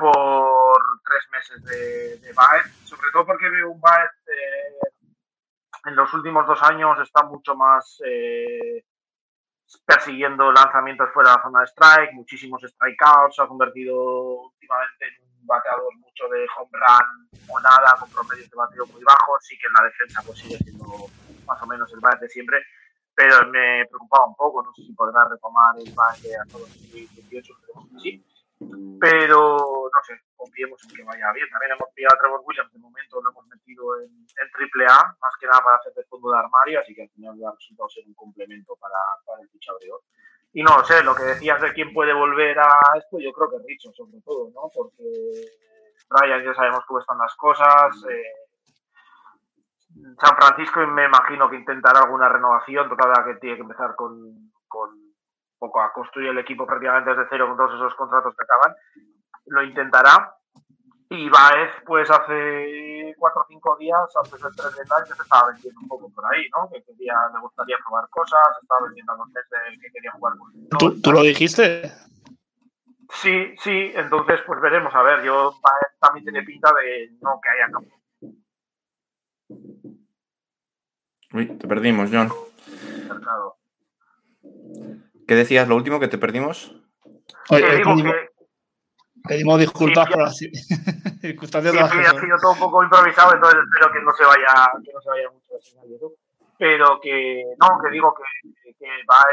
por 0.01 0.81
tres 1.05 1.23
meses 1.31 1.63
de, 1.63 2.17
de 2.17 2.33
sobre 2.85 3.11
todo 3.13 3.25
porque 3.25 3.49
veo 3.49 3.69
un 3.69 3.79
Baez 3.79 4.09
eh, 4.27 4.89
en 5.85 5.95
los 5.95 6.11
últimos 6.13 6.47
dos 6.47 6.61
años 6.63 6.97
está 6.99 7.23
mucho 7.23 7.55
más 7.55 8.01
eh, 8.03 8.83
persiguiendo 9.85 10.51
lanzamientos 10.51 11.09
fuera 11.13 11.31
de 11.31 11.37
la 11.37 11.43
zona 11.43 11.59
de 11.61 11.67
strike, 11.67 12.13
muchísimos 12.13 12.61
strikeouts, 12.61 13.35
se 13.35 13.43
ha 13.43 13.47
convertido 13.47 13.95
últimamente 14.49 15.05
en 15.05 15.21
un 15.39 15.45
bateador 15.45 15.95
mucho 15.97 16.27
de 16.29 16.47
home 16.57 16.71
run 16.73 17.29
o 17.47 17.59
nada, 17.59 17.95
con 17.99 18.09
promedios 18.09 18.49
de 18.49 18.57
bateo 18.57 18.85
muy 18.87 19.03
bajos, 19.03 19.45
sí 19.45 19.57
que 19.59 19.67
en 19.67 19.73
la 19.73 19.83
defensa 19.83 20.23
pues 20.25 20.39
sigue 20.39 20.57
siendo 20.57 20.85
más 21.45 21.61
o 21.61 21.67
menos 21.67 21.93
el 21.93 21.99
Baez 21.99 22.19
de 22.19 22.29
siempre, 22.29 22.57
pero 23.13 23.45
me 23.47 23.85
preocupaba 23.85 24.25
un 24.25 24.35
poco, 24.35 24.63
no 24.63 24.73
sé 24.73 24.81
si 24.81 24.93
podrá 24.93 25.25
retomar 25.29 25.75
el 25.77 25.93
Baez 25.93 26.23
de 26.23 26.35
hasta 26.37 26.57
2018, 26.57 27.53
creo 27.61 27.87
que 27.87 27.99
sí 27.99 28.30
pero 28.99 29.89
no 29.93 30.03
sé, 30.03 30.13
confiemos 30.35 30.79
en 30.83 30.95
que 30.95 31.03
vaya 31.03 31.31
bien. 31.33 31.49
También 31.49 31.73
hemos 31.73 31.89
pillado 31.93 32.15
a 32.15 32.19
Trevor 32.19 32.41
Williams, 32.45 32.71
de 32.71 32.79
momento 32.79 33.21
lo 33.21 33.29
hemos 33.31 33.47
metido 33.47 33.99
en, 33.99 34.09
en 34.09 34.51
triple 34.53 34.85
A, 34.85 35.15
más 35.19 35.33
que 35.39 35.47
nada 35.47 35.61
para 35.63 35.77
hacer 35.77 35.93
de 35.93 36.03
fondo 36.05 36.31
de 36.31 36.37
armario, 36.37 36.79
así 36.79 36.93
que 36.93 37.03
al 37.03 37.09
final 37.09 37.35
ha 37.45 37.51
resultado 37.51 37.89
ser 37.89 38.03
un 38.05 38.13
complemento 38.13 38.75
para, 38.75 38.99
para 39.25 39.41
el 39.41 39.49
fichador. 39.49 40.01
Y 40.53 40.63
no 40.63 40.83
sé, 40.83 41.03
lo 41.03 41.15
que 41.15 41.23
decías 41.23 41.61
de 41.61 41.73
quién 41.73 41.93
puede 41.93 42.13
volver 42.13 42.59
a 42.59 42.79
esto, 42.97 43.17
yo 43.19 43.31
creo 43.31 43.49
que 43.49 43.67
Richo, 43.67 43.91
sobre 43.93 44.19
todo, 44.21 44.51
¿no? 44.53 44.69
Porque 44.73 45.03
Brian 46.09 46.43
ya 46.43 46.53
sabemos 46.53 46.85
cómo 46.85 46.99
están 46.99 47.17
las 47.17 47.33
cosas. 47.35 47.95
Eh, 48.09 48.51
San 50.19 50.35
Francisco 50.35 50.85
me 50.87 51.05
imagino 51.05 51.49
que 51.49 51.55
intentará 51.55 52.01
alguna 52.01 52.27
renovación, 52.29 52.89
total 52.89 53.25
que 53.25 53.35
tiene 53.35 53.55
que 53.55 53.61
empezar 53.61 53.95
con, 53.95 54.51
con 54.67 55.00
poco 55.61 55.79
a 55.79 55.93
construir 55.93 56.29
el 56.29 56.39
equipo 56.39 56.65
prácticamente 56.65 57.11
desde 57.11 57.27
cero 57.29 57.47
con 57.47 57.55
todos 57.55 57.75
esos 57.75 57.93
contratos 57.93 58.35
que 58.35 58.43
acaban, 58.43 58.75
lo 59.45 59.63
intentará. 59.63 60.35
Y 61.09 61.29
Baez, 61.29 61.69
pues 61.85 62.09
hace 62.09 63.13
cuatro 63.19 63.41
o 63.41 63.45
cinco 63.47 63.75
días, 63.77 63.99
antes 64.15 64.41
del 64.41 64.55
3 64.55 64.75
de 64.75 64.85
mayo, 64.85 65.13
se 65.13 65.21
estaba 65.21 65.51
vendiendo 65.51 65.81
un 65.81 65.87
poco 65.87 66.09
por 66.09 66.23
ahí, 66.33 66.47
¿no? 66.55 66.69
Que 66.69 66.81
quería, 66.83 67.13
le 67.33 67.41
gustaría 67.41 67.77
probar 67.85 68.09
cosas, 68.09 68.47
estaba 68.61 68.85
vendiendo 68.85 69.11
a 69.11 69.17
los 69.17 69.27
meses 69.27 69.79
que 69.79 69.91
quería 69.91 70.11
jugar 70.13 70.33
con 70.37 70.69
¿Tú, 70.79 71.01
¿Tú, 71.01 71.11
lo 71.11 71.21
dijiste? 71.21 71.91
Sí, 73.09 73.53
sí, 73.59 73.91
entonces 73.93 74.39
pues 74.47 74.61
veremos. 74.61 74.95
A 74.95 75.03
ver, 75.03 75.21
yo 75.21 75.53
Baez 75.61 75.99
también 75.99 76.23
tiene 76.23 76.43
pinta 76.43 76.73
de 76.73 77.11
no 77.21 77.39
que 77.43 77.49
haya 77.49 77.71
campo. 77.71 78.01
Uy, 81.33 81.57
te 81.57 81.67
perdimos, 81.67 82.09
John. 82.11 82.31
Mercado. 83.07 83.57
¿Qué 85.31 85.35
decías 85.35 85.65
lo 85.65 85.77
último 85.77 85.97
que 85.97 86.09
te 86.09 86.17
perdimos? 86.17 86.75
Oye, 87.51 87.65
pedimos, 87.65 88.03
que... 88.03 88.29
pedimos, 89.23 89.59
disculpas 89.61 90.05
sí, 90.05 90.13
por 90.13 90.23
las 90.23 90.37
circunstancias. 91.21 91.73
Sí, 91.73 91.97
sí, 91.97 92.05
ha 92.05 92.19
sido 92.19 92.37
todo 92.37 92.51
un 92.51 92.59
poco 92.59 92.83
improvisado, 92.83 93.35
entonces 93.35 93.61
espero 93.63 93.93
que 93.93 94.01
no 94.01 94.11
se 94.11 94.25
vaya, 94.25 94.71
que 94.83 94.91
no 94.91 94.99
se 94.99 95.09
vaya 95.09 95.29
mucho 95.29 95.53
la 95.53 95.61
señal 95.61 95.87
de 95.87 95.93
YouTube. 95.93 96.17
Pero 96.57 96.99
que, 96.99 97.45
no, 97.61 97.79
que 97.81 97.91
digo 97.91 98.13
que, 98.13 98.73
que 98.77 98.87
va 99.09 99.23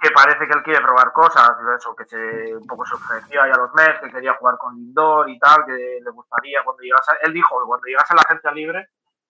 que 0.00 0.10
parece 0.10 0.46
que 0.46 0.56
él 0.56 0.62
quiere 0.62 0.80
probar 0.80 1.12
cosas, 1.12 1.50
eso, 1.76 1.94
que 1.94 2.06
se 2.06 2.56
un 2.56 2.66
poco 2.66 2.86
se 2.86 2.94
ofreció 2.94 3.42
ahí 3.42 3.50
a 3.50 3.58
los 3.58 3.74
Mets, 3.74 4.00
que 4.00 4.10
quería 4.10 4.32
jugar 4.40 4.56
con 4.56 4.74
Lindor 4.74 5.28
y 5.28 5.38
tal, 5.38 5.66
que 5.66 5.98
le 6.02 6.10
gustaría 6.12 6.64
cuando 6.64 6.80
llegase, 6.80 7.12
él 7.24 7.34
dijo 7.34 7.60
que 7.60 7.66
cuando 7.66 7.86
llegase 7.86 8.14
a 8.14 8.16
la 8.16 8.22
agencia 8.22 8.52
libre 8.52 8.88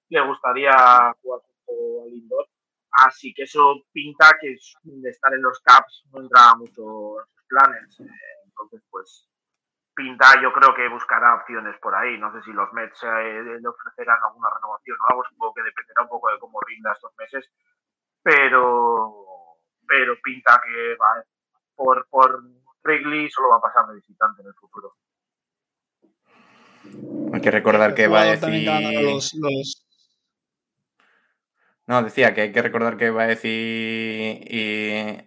le 0.08 0.20
gustaría 0.20 0.70
jugar 1.20 1.40
con 1.66 2.06
Lindor 2.08 2.46
Así 2.92 3.32
que 3.34 3.44
eso 3.44 3.84
pinta 3.92 4.36
que 4.40 4.56
estar 5.08 5.32
en 5.32 5.42
los 5.42 5.60
caps 5.60 6.04
no 6.12 6.20
entra 6.20 6.54
mucho 6.56 7.20
en 7.20 7.26
sus 7.26 7.44
planes. 7.48 8.00
Eh, 8.00 8.04
entonces, 8.46 8.82
pues 8.90 9.28
pinta, 9.94 10.40
yo 10.42 10.52
creo 10.52 10.74
que 10.74 10.88
buscará 10.88 11.36
opciones 11.36 11.76
por 11.80 11.94
ahí. 11.94 12.18
No 12.18 12.32
sé 12.32 12.42
si 12.42 12.52
los 12.52 12.72
Mets 12.72 13.02
eh, 13.04 13.42
le 13.60 13.68
ofrecerán 13.68 14.18
alguna 14.24 14.50
renovación 14.54 14.96
o 15.00 15.10
algo. 15.10 15.24
Supongo 15.28 15.54
que 15.54 15.62
dependerá 15.62 16.02
un 16.02 16.08
poco 16.08 16.30
de 16.30 16.38
cómo 16.38 16.60
rinda 16.66 16.92
estos 16.92 17.12
meses. 17.16 17.48
Pero, 18.22 19.58
pero 19.86 20.14
pinta 20.22 20.60
que 20.64 20.96
va 20.96 21.24
por, 21.74 22.06
por 22.08 22.42
Wrigley 22.84 23.30
solo 23.30 23.50
va 23.50 23.56
a 23.56 23.60
pasar 23.60 23.86
de 23.86 23.94
visitante 23.94 24.42
en 24.42 24.48
el 24.48 24.54
futuro. 24.54 24.94
Hay 27.32 27.40
que 27.40 27.50
recordar 27.50 27.94
que 27.94 28.08
va 28.08 28.22
a 28.22 28.24
decir... 28.24 28.66
Los, 28.66 29.34
los, 29.34 29.89
no, 31.90 32.04
decía 32.04 32.32
que 32.32 32.42
hay 32.42 32.52
que 32.52 32.62
recordar 32.62 32.96
que 32.96 33.10
Baez 33.10 33.44
y, 33.44 35.26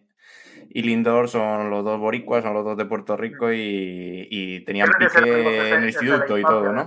y, 0.69 0.81
Lindor 0.81 1.27
son 1.27 1.69
los 1.69 1.83
dos 1.83 1.99
boricuas, 1.99 2.41
son 2.41 2.53
los 2.53 2.63
dos 2.63 2.77
de 2.77 2.85
Puerto 2.85 3.17
Rico 3.17 3.51
y, 3.51 4.29
y 4.31 4.63
tenían 4.63 4.89
pique 4.97 5.71
en 5.71 5.79
el 5.79 5.89
instituto 5.89 6.37
y 6.37 6.41
todo, 6.41 6.71
¿no? 6.71 6.85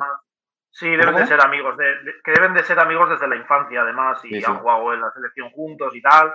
Sí, 0.70 0.88
deben 0.88 1.16
de 1.16 1.26
ser 1.26 1.42
amigos, 1.42 1.76
de, 1.76 1.84
que 2.24 2.32
deben 2.32 2.54
de 2.54 2.62
ser 2.62 2.78
amigos 2.78 3.10
desde 3.10 3.28
la 3.28 3.36
infancia 3.36 3.82
además 3.82 4.18
y 4.24 4.42
han 4.42 4.60
jugado 4.60 4.94
en 4.94 5.02
la 5.02 5.12
selección 5.12 5.50
juntos 5.50 5.94
y 5.94 6.00
tal, 6.00 6.34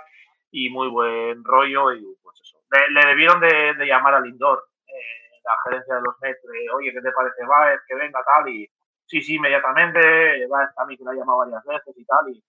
y 0.52 0.70
muy 0.70 0.90
buen 0.90 1.44
rollo 1.44 1.94
y 1.94 2.16
pues 2.22 2.40
eso. 2.42 2.60
Le, 2.92 3.08
debieron 3.08 3.40
de, 3.40 3.74
de, 3.74 3.86
llamar 3.88 4.14
a 4.14 4.22
Lindor, 4.22 4.66
eh, 4.86 5.40
la 5.44 5.58
gerencia 5.64 5.96
de 5.96 6.02
los 6.02 6.14
Mets, 6.22 6.42
oye, 6.76 6.94
¿qué 6.94 7.02
te 7.02 7.12
parece 7.12 7.44
Baez? 7.44 7.82
Que 7.88 7.96
venga 7.96 8.24
tal 8.24 8.48
y 8.50 8.70
sí, 9.08 9.20
sí, 9.20 9.38
inmediatamente, 9.38 10.46
Baez 10.48 10.70
a 10.78 10.86
mí 10.86 10.96
que 10.96 11.04
la 11.04 11.12
ha 11.12 11.16
llamado 11.16 11.40
varias 11.40 11.64
veces 11.66 11.98
y 11.98 12.06
tal 12.06 12.30
y 12.30 12.44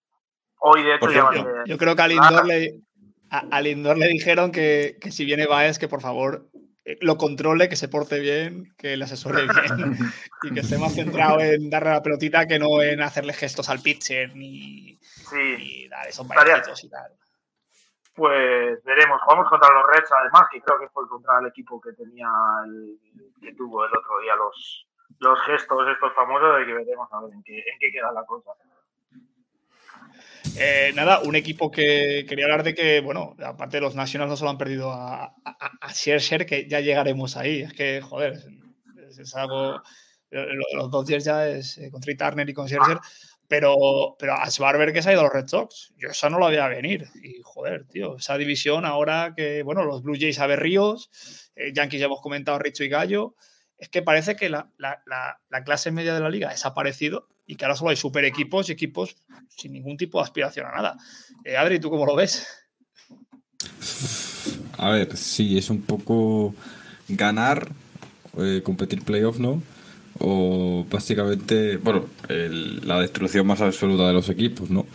Hoy, 0.64 0.84
de 0.84 0.94
hecho, 0.94 1.10
yo, 1.66 1.76
creo 1.76 1.96
que 1.96 2.02
a 2.02 2.06
Lindor, 2.06 2.46
le, 2.46 2.78
a, 3.30 3.60
Lindor 3.60 3.98
le 3.98 4.06
dijeron 4.06 4.52
que, 4.52 4.96
que, 5.00 5.10
si 5.10 5.24
viene 5.24 5.46
Baez, 5.46 5.76
que 5.76 5.88
por 5.88 6.00
favor 6.00 6.46
eh, 6.84 6.98
lo 7.00 7.16
controle, 7.16 7.68
que 7.68 7.74
se 7.74 7.88
porte 7.88 8.20
bien, 8.20 8.72
que 8.78 8.96
le 8.96 9.04
asesore 9.04 9.42
bien 9.42 9.96
y 10.42 10.54
que 10.54 10.60
esté 10.60 10.78
más 10.78 10.94
centrado 10.94 11.40
en 11.40 11.68
darle 11.68 11.90
la 11.90 12.02
pelotita 12.02 12.46
que 12.46 12.60
no 12.60 12.80
en 12.80 13.02
hacerle 13.02 13.32
gestos 13.32 13.68
al 13.68 13.80
pitcher 13.80 14.36
ni, 14.36 14.98
sí. 15.00 15.88
dar 15.88 16.06
esos 16.06 16.28
bailecitos 16.28 16.84
y 16.84 16.88
tal. 16.88 17.12
Pues 18.14 18.84
veremos. 18.84 19.20
Jugamos 19.22 19.48
contra 19.48 19.72
los 19.72 19.84
Reds, 19.86 20.12
además, 20.12 20.42
que 20.52 20.60
creo 20.60 20.78
que 20.78 20.88
fue 20.90 21.08
contra 21.08 21.40
el 21.40 21.46
equipo 21.46 21.80
que 21.80 21.92
tenía 21.92 22.28
el, 22.66 22.98
que 23.40 23.52
tuvo 23.54 23.84
el 23.84 23.90
otro 23.96 24.20
día 24.20 24.36
los, 24.36 24.86
los 25.18 25.40
gestos 25.42 25.88
estos 25.88 26.12
famosos 26.14 26.58
de 26.58 26.66
que 26.66 26.74
veremos 26.74 27.08
a 27.10 27.20
ver 27.22 27.32
en 27.32 27.42
qué, 27.42 27.58
en 27.58 27.78
qué 27.80 27.90
queda 27.90 28.12
la 28.12 28.24
cosa. 28.24 28.50
Eh, 30.58 30.92
nada, 30.94 31.20
un 31.20 31.34
equipo 31.34 31.70
que 31.70 32.26
quería 32.28 32.44
hablar 32.44 32.62
de 32.62 32.74
que, 32.74 33.00
bueno, 33.00 33.34
aparte 33.42 33.78
de 33.78 33.80
los 33.80 33.94
Nationals 33.94 34.30
no 34.30 34.36
solo 34.36 34.50
han 34.50 34.58
perdido 34.58 34.90
a, 34.90 35.34
a, 35.44 35.70
a 35.80 36.44
que 36.46 36.66
ya 36.68 36.80
llegaremos 36.80 37.36
ahí. 37.36 37.62
Es 37.62 37.72
que, 37.72 38.00
joder, 38.02 38.38
es, 39.18 39.34
algo. 39.34 39.80
Los 40.30 40.90
Dodgers 40.90 41.24
ya 41.24 41.48
es 41.48 41.78
eh, 41.78 41.90
con 41.90 42.00
Trey 42.00 42.16
Turner 42.16 42.48
y 42.48 42.54
con 42.54 42.66
Scherzer, 42.66 42.98
pero, 43.48 44.16
pero 44.18 44.34
a 44.34 44.50
Schwarber 44.50 44.92
que 44.92 45.02
se 45.02 45.10
ha 45.10 45.12
ido 45.12 45.20
a 45.20 45.24
los 45.24 45.32
Red 45.32 45.48
Sox. 45.48 45.92
Yo 45.96 46.08
eso 46.10 46.30
no 46.30 46.38
lo 46.38 46.48
veía 46.48 46.68
venir. 46.68 47.08
Y, 47.22 47.40
joder, 47.42 47.86
tío, 47.88 48.16
esa 48.16 48.36
división 48.36 48.84
ahora 48.84 49.34
que, 49.36 49.62
bueno, 49.62 49.84
los 49.84 50.02
Blue 50.02 50.16
Jays 50.18 50.38
a 50.38 50.46
Berríos, 50.46 51.10
eh, 51.56 51.72
Yankees 51.74 52.00
ya 52.00 52.06
hemos 52.06 52.20
comentado 52.20 52.58
Richo 52.58 52.84
y 52.84 52.88
Gallo. 52.88 53.36
Es 53.82 53.88
que 53.88 54.00
parece 54.00 54.36
que 54.36 54.48
la, 54.48 54.70
la, 54.78 55.02
la, 55.06 55.40
la 55.50 55.64
clase 55.64 55.90
media 55.90 56.14
de 56.14 56.20
la 56.20 56.30
liga 56.30 56.46
ha 56.46 56.52
desaparecido 56.52 57.26
y 57.48 57.56
que 57.56 57.64
ahora 57.64 57.74
solo 57.74 57.90
hay 57.90 57.96
super 57.96 58.24
equipos 58.24 58.68
y 58.68 58.72
equipos 58.72 59.16
sin 59.48 59.72
ningún 59.72 59.96
tipo 59.96 60.18
de 60.18 60.22
aspiración 60.22 60.66
a 60.66 60.70
nada. 60.70 60.96
Eh, 61.42 61.56
Adri, 61.56 61.80
¿tú 61.80 61.90
cómo 61.90 62.06
lo 62.06 62.14
ves? 62.14 62.46
A 64.78 64.90
ver, 64.90 65.16
sí, 65.16 65.58
es 65.58 65.68
un 65.68 65.82
poco 65.82 66.54
ganar, 67.08 67.72
eh, 68.38 68.60
competir 68.62 69.02
playoff, 69.02 69.40
¿no? 69.40 69.60
O 70.20 70.86
básicamente, 70.88 71.76
bueno, 71.76 72.06
la 72.28 73.00
destrucción 73.00 73.48
más 73.48 73.60
absoluta 73.62 74.06
de 74.06 74.12
los 74.12 74.28
equipos, 74.28 74.70
¿no? 74.70 74.86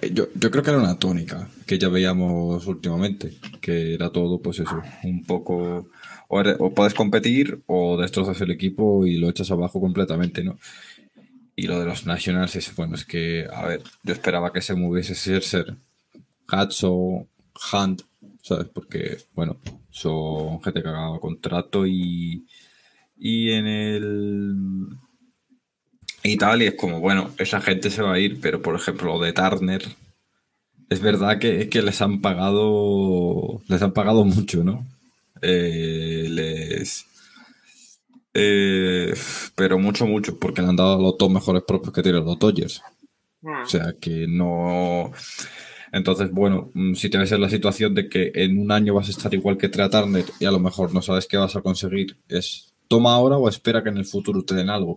Eh, 0.00 0.12
yo, 0.14 0.28
yo, 0.34 0.50
creo 0.50 0.62
que 0.62 0.70
era 0.70 0.78
una 0.78 0.98
tónica 0.98 1.50
que 1.66 1.78
ya 1.78 1.90
veíamos 1.90 2.66
últimamente, 2.66 3.36
que 3.60 3.92
era 3.92 4.08
todo, 4.08 4.40
pues 4.40 4.60
eso, 4.60 4.80
un 5.02 5.24
poco, 5.24 5.90
o, 6.28 6.74
puedes 6.74 6.94
competir 6.94 7.62
o 7.66 7.96
destrozas 7.96 8.40
el 8.40 8.50
equipo 8.50 9.06
y 9.06 9.16
lo 9.16 9.28
echas 9.28 9.50
abajo 9.50 9.80
completamente, 9.80 10.42
¿no? 10.42 10.58
Y 11.56 11.66
lo 11.66 11.78
de 11.78 11.86
los 11.86 12.06
Nationals 12.06 12.56
es, 12.56 12.74
bueno, 12.74 12.96
es 12.96 13.04
que, 13.04 13.46
a 13.52 13.66
ver, 13.66 13.82
yo 14.02 14.12
esperaba 14.12 14.52
que 14.52 14.60
se 14.60 14.74
moviese 14.74 15.14
ser 15.14 15.76
o 16.82 17.26
Hunt, 17.72 18.02
¿sabes? 18.42 18.68
Porque, 18.68 19.18
bueno, 19.34 19.56
son 19.90 20.60
gente 20.62 20.82
que 20.82 20.88
acaba 20.88 21.20
contrato 21.20 21.86
y, 21.86 22.46
y 23.16 23.50
en 23.50 23.66
el... 23.66 24.56
Y 26.24 26.36
tal, 26.38 26.62
y 26.62 26.66
es 26.66 26.74
como, 26.74 27.00
bueno, 27.00 27.30
esa 27.38 27.60
gente 27.60 27.90
se 27.90 28.02
va 28.02 28.14
a 28.14 28.18
ir, 28.18 28.40
pero 28.40 28.62
por 28.62 28.74
ejemplo, 28.74 29.18
lo 29.18 29.24
de 29.24 29.34
Turner, 29.34 29.82
es 30.88 31.00
verdad 31.00 31.38
que, 31.38 31.68
que 31.68 31.82
les 31.82 32.00
han 32.00 32.20
pagado, 32.22 33.62
les 33.68 33.82
han 33.82 33.92
pagado 33.92 34.24
mucho, 34.24 34.64
¿no? 34.64 34.86
Eh, 35.46 36.26
les 36.30 37.06
eh, 38.32 39.14
pero 39.54 39.78
mucho, 39.78 40.06
mucho, 40.06 40.38
porque 40.38 40.60
le 40.60 40.68
han 40.68 40.76
dado 40.76 41.00
los 41.00 41.16
dos 41.16 41.30
mejores 41.30 41.62
propios 41.62 41.92
que 41.92 42.02
tienen 42.02 42.24
los 42.24 42.38
Dodgers. 42.38 42.82
Hmm. 43.42 43.62
O 43.62 43.66
sea 43.66 43.94
que 44.00 44.26
no. 44.28 45.12
Entonces, 45.92 46.30
bueno, 46.32 46.70
mm, 46.74 46.94
si 46.94 47.08
te 47.08 47.18
ves 47.18 47.30
en 47.30 47.40
la 47.40 47.48
situación 47.48 47.94
de 47.94 48.08
que 48.08 48.32
en 48.34 48.58
un 48.58 48.72
año 48.72 48.94
vas 48.94 49.06
a 49.08 49.12
estar 49.12 49.32
igual 49.32 49.56
que 49.56 49.68
Trey 49.68 49.88
Turner 49.88 50.24
y 50.40 50.44
a 50.44 50.50
lo 50.50 50.58
mejor 50.58 50.92
no 50.92 51.00
sabes 51.00 51.26
qué 51.26 51.36
vas 51.36 51.54
a 51.54 51.62
conseguir, 51.62 52.16
es 52.28 52.74
toma 52.88 53.14
ahora 53.14 53.36
o 53.36 53.48
espera 53.48 53.82
que 53.82 53.90
en 53.90 53.98
el 53.98 54.04
futuro 54.04 54.44
te 54.44 54.54
den 54.54 54.70
algo. 54.70 54.96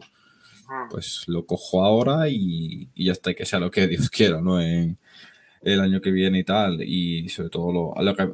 Pues 0.90 1.24
lo 1.28 1.46
cojo 1.46 1.86
ahora 1.86 2.28
y, 2.28 2.90
y 2.94 3.06
ya 3.06 3.14
está, 3.14 3.32
y 3.32 3.36
que 3.36 3.46
sea 3.46 3.60
lo 3.60 3.72
que 3.72 3.88
Dios 3.88 4.10
quiera, 4.10 4.42
¿no? 4.42 4.60
En, 4.60 4.98
el 5.62 5.82
año 5.82 6.02
que 6.02 6.12
viene 6.12 6.40
y 6.40 6.44
tal. 6.44 6.82
Y 6.84 7.30
sobre 7.30 7.50
todo 7.50 7.72
lo, 7.72 8.04
lo 8.04 8.16
que 8.16 8.30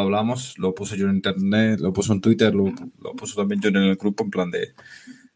hablamos, 0.00 0.58
lo 0.58 0.74
puse 0.74 0.96
yo 0.96 1.08
en 1.08 1.16
internet, 1.16 1.80
lo 1.80 1.92
puse 1.92 2.12
en 2.12 2.20
Twitter, 2.20 2.54
lo, 2.54 2.72
lo 3.02 3.12
puso 3.12 3.36
también 3.36 3.60
yo 3.60 3.68
en 3.68 3.76
el 3.76 3.96
grupo, 3.96 4.24
en 4.24 4.30
plan 4.30 4.50
de 4.50 4.72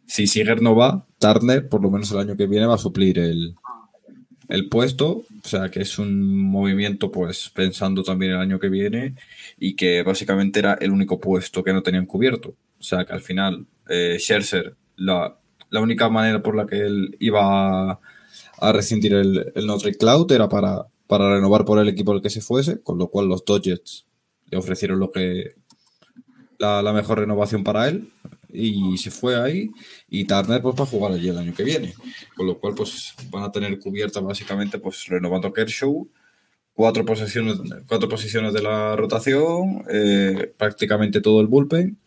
si 0.06 0.26
Siger 0.26 0.60
no 0.60 0.74
va, 0.74 1.06
Turner, 1.18 1.68
por 1.68 1.80
lo 1.82 1.90
menos 1.90 2.10
el 2.10 2.18
año 2.18 2.36
que 2.36 2.46
viene, 2.46 2.66
va 2.66 2.74
a 2.74 2.78
suplir 2.78 3.18
el, 3.18 3.54
el 4.48 4.68
puesto. 4.68 5.22
O 5.42 5.48
sea 5.48 5.70
que 5.70 5.82
es 5.82 5.98
un 6.00 6.36
movimiento, 6.36 7.12
pues, 7.12 7.50
pensando 7.54 8.02
también 8.02 8.32
el 8.32 8.38
año 8.38 8.58
que 8.58 8.68
viene, 8.68 9.14
y 9.58 9.74
que 9.74 10.02
básicamente 10.02 10.58
era 10.58 10.74
el 10.74 10.90
único 10.90 11.20
puesto 11.20 11.62
que 11.62 11.72
no 11.72 11.82
tenían 11.82 12.06
cubierto. 12.06 12.56
O 12.78 12.82
sea 12.82 13.04
que 13.04 13.12
al 13.12 13.20
final, 13.20 13.66
eh, 13.88 14.16
Scherzer, 14.18 14.74
la, 14.96 15.38
la 15.70 15.80
única 15.80 16.08
manera 16.08 16.42
por 16.42 16.56
la 16.56 16.66
que 16.66 16.80
él 16.80 17.16
iba 17.20 17.92
a, 17.92 18.00
a 18.58 18.72
rescindir 18.72 19.14
el, 19.14 19.52
el 19.54 19.66
Notre 19.66 19.94
Cloud 19.94 20.30
era 20.32 20.48
para 20.48 20.86
para 21.10 21.28
renovar 21.28 21.64
por 21.64 21.80
el 21.80 21.88
equipo 21.88 22.12
al 22.12 22.22
que 22.22 22.30
se 22.30 22.40
fuese, 22.40 22.80
con 22.84 22.96
lo 22.96 23.08
cual 23.08 23.26
los 23.26 23.44
Dodgers 23.44 24.06
le 24.48 24.56
ofrecieron 24.56 25.00
lo 25.00 25.10
que 25.10 25.56
la, 26.56 26.92
mejor 26.92 27.18
renovación 27.18 27.64
para 27.64 27.88
él 27.88 28.08
y 28.48 28.96
se 28.96 29.10
fue 29.10 29.34
ahí 29.34 29.70
y 30.08 30.24
Turner 30.24 30.62
pues 30.62 30.76
para 30.76 30.88
jugar 30.88 31.10
allí 31.10 31.28
el 31.28 31.38
año 31.38 31.52
que 31.52 31.64
viene. 31.64 31.94
Con 32.36 32.46
lo 32.46 32.60
cual 32.60 32.76
pues 32.76 33.12
van 33.28 33.42
a 33.42 33.50
tener 33.50 33.76
cubierta 33.80 34.20
básicamente 34.20 34.78
pues 34.78 35.06
renovando 35.08 35.52
Kershaw 35.52 36.08
cuatro 36.74 37.04
posiciones 37.04 37.58
cuatro 37.88 38.08
posiciones 38.08 38.52
de 38.52 38.62
la 38.62 38.94
rotación 38.94 39.84
eh, 39.90 40.52
prácticamente 40.56 41.20
todo 41.20 41.40
el 41.40 41.48
bullpen 41.48 41.98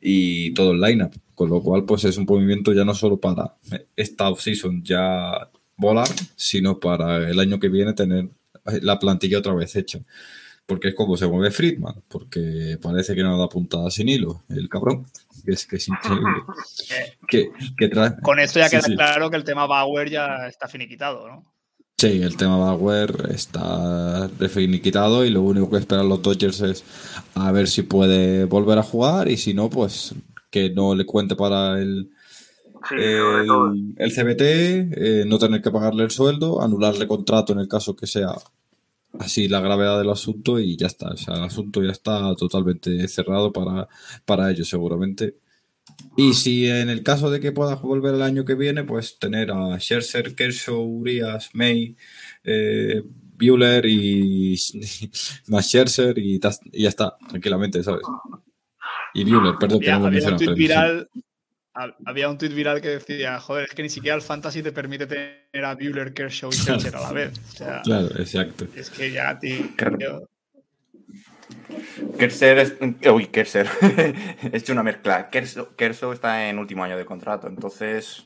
y 0.00 0.54
todo 0.54 0.70
el 0.70 0.80
lineup. 0.80 1.12
Con 1.34 1.50
lo 1.50 1.60
cual 1.60 1.84
pues 1.84 2.04
es 2.04 2.16
un 2.18 2.24
movimiento 2.24 2.72
ya 2.72 2.84
no 2.84 2.94
solo 2.94 3.18
para 3.18 3.56
esta 3.96 4.30
offseason 4.30 4.84
ya 4.84 5.50
volar 5.76 6.08
sino 6.36 6.78
para 6.78 7.28
el 7.28 7.40
año 7.40 7.58
que 7.58 7.68
viene 7.68 7.94
tener 7.94 8.28
la 8.82 8.98
plantilla 8.98 9.38
otra 9.38 9.54
vez 9.54 9.74
hecha. 9.76 10.00
Porque 10.66 10.88
es 10.88 10.94
como 10.94 11.16
se 11.16 11.26
mueve 11.26 11.50
Friedman, 11.50 12.02
porque 12.08 12.78
parece 12.80 13.14
que 13.14 13.22
no 13.22 13.38
da 13.38 13.48
puntada 13.50 13.90
sin 13.90 14.08
hilo, 14.08 14.44
el 14.48 14.68
cabrón. 14.68 15.06
Es 15.44 15.66
que 15.66 15.76
es 15.76 15.88
increíble. 15.88 16.42
que, 17.28 17.50
que 17.76 17.90
Con 18.22 18.40
esto 18.40 18.60
ya 18.60 18.70
queda 18.70 18.80
sí, 18.80 18.94
claro 18.96 19.30
que 19.30 19.36
el 19.36 19.44
tema 19.44 19.66
Bauer 19.66 20.08
ya 20.08 20.46
está 20.48 20.66
finiquitado, 20.66 21.28
¿no? 21.28 21.54
Sí, 21.98 22.22
el 22.22 22.36
tema 22.36 22.56
Bauer 22.56 23.30
está 23.30 24.28
finiquitado 24.48 25.24
y 25.24 25.30
lo 25.30 25.42
único 25.42 25.70
que 25.70 25.78
esperan 25.78 26.08
los 26.08 26.22
Dodgers 26.22 26.60
es 26.62 26.84
a 27.34 27.52
ver 27.52 27.68
si 27.68 27.82
puede 27.82 28.46
volver 28.46 28.78
a 28.78 28.82
jugar 28.82 29.28
y 29.28 29.36
si 29.36 29.54
no, 29.54 29.70
pues 29.70 30.14
que 30.50 30.70
no 30.70 30.94
le 30.94 31.04
cuente 31.04 31.36
para 31.36 31.78
el, 31.78 32.10
Sí, 32.88 32.96
el, 32.96 33.94
el, 33.96 34.12
CBT, 34.12 34.42
eh, 34.42 35.24
no 35.26 35.38
tener 35.38 35.62
que 35.62 35.70
pagarle 35.70 36.04
el 36.04 36.10
sueldo, 36.10 36.60
anularle 36.60 37.06
contrato 37.06 37.52
en 37.52 37.60
el 37.60 37.68
caso 37.68 37.96
que 37.96 38.06
sea 38.06 38.34
así 39.18 39.48
la 39.48 39.60
gravedad 39.60 39.98
del 39.98 40.10
asunto 40.10 40.58
y 40.58 40.76
ya 40.76 40.86
está. 40.86 41.10
O 41.10 41.16
sea, 41.16 41.34
el 41.34 41.44
asunto 41.44 41.82
ya 41.82 41.92
está 41.92 42.34
totalmente 42.36 43.06
cerrado 43.08 43.52
para, 43.52 43.88
para 44.24 44.50
ellos, 44.50 44.68
seguramente. 44.68 45.36
Y 46.16 46.34
si 46.34 46.66
en 46.66 46.90
el 46.90 47.02
caso 47.02 47.30
de 47.30 47.40
que 47.40 47.52
pueda 47.52 47.76
volver 47.76 48.14
el 48.14 48.22
año 48.22 48.44
que 48.44 48.54
viene, 48.54 48.84
pues 48.84 49.18
tener 49.18 49.50
a 49.50 49.78
Scherzer, 49.78 50.34
Kershaw, 50.34 50.80
Urias, 50.80 51.50
May, 51.52 51.96
eh, 52.42 53.02
Bueller 53.38 53.84
y 53.86 54.56
más 55.48 55.66
Scherzer 55.66 56.18
y, 56.18 56.40
y, 56.72 56.82
ya 56.82 56.88
está, 56.88 57.16
tranquilamente, 57.28 57.82
¿sabes? 57.82 58.02
Y 59.14 59.24
Bueller, 59.24 59.56
perdón, 59.58 59.80
que 59.80 59.90
no 59.90 60.04
un 60.04 60.36
tweet 60.36 60.54
viral 60.54 61.08
había 61.74 62.28
un 62.28 62.38
tweet 62.38 62.50
viral 62.50 62.80
que 62.80 62.88
decía, 62.88 63.40
joder, 63.40 63.64
es 63.64 63.74
que 63.74 63.82
ni 63.82 63.88
siquiera 63.88 64.16
el 64.16 64.22
fantasy 64.22 64.62
te 64.62 64.72
permite 64.72 65.06
tener 65.06 65.64
a 65.64 65.74
Bueller, 65.74 66.14
Kershaw 66.14 66.50
y 66.50 66.54
Scherzer 66.54 66.96
a 66.96 67.00
la 67.00 67.12
vez. 67.12 67.38
O 67.38 67.56
sea, 67.56 67.82
claro, 67.82 68.08
exacto. 68.18 68.66
Es 68.76 68.90
que 68.90 69.10
ya, 69.10 69.38
tío. 69.38 69.64
Kershaw 72.18 72.58
es. 72.58 72.74
Uy, 73.12 73.26
Kershaw. 73.26 73.66
He 73.80 74.56
hecho 74.56 74.72
una 74.72 74.82
mezcla. 74.82 75.28
Kershaw, 75.28 75.74
Kershaw, 75.74 76.12
está 76.12 76.48
en 76.48 76.58
último 76.58 76.84
año 76.84 76.96
de 76.96 77.04
contrato, 77.04 77.48
entonces. 77.48 78.24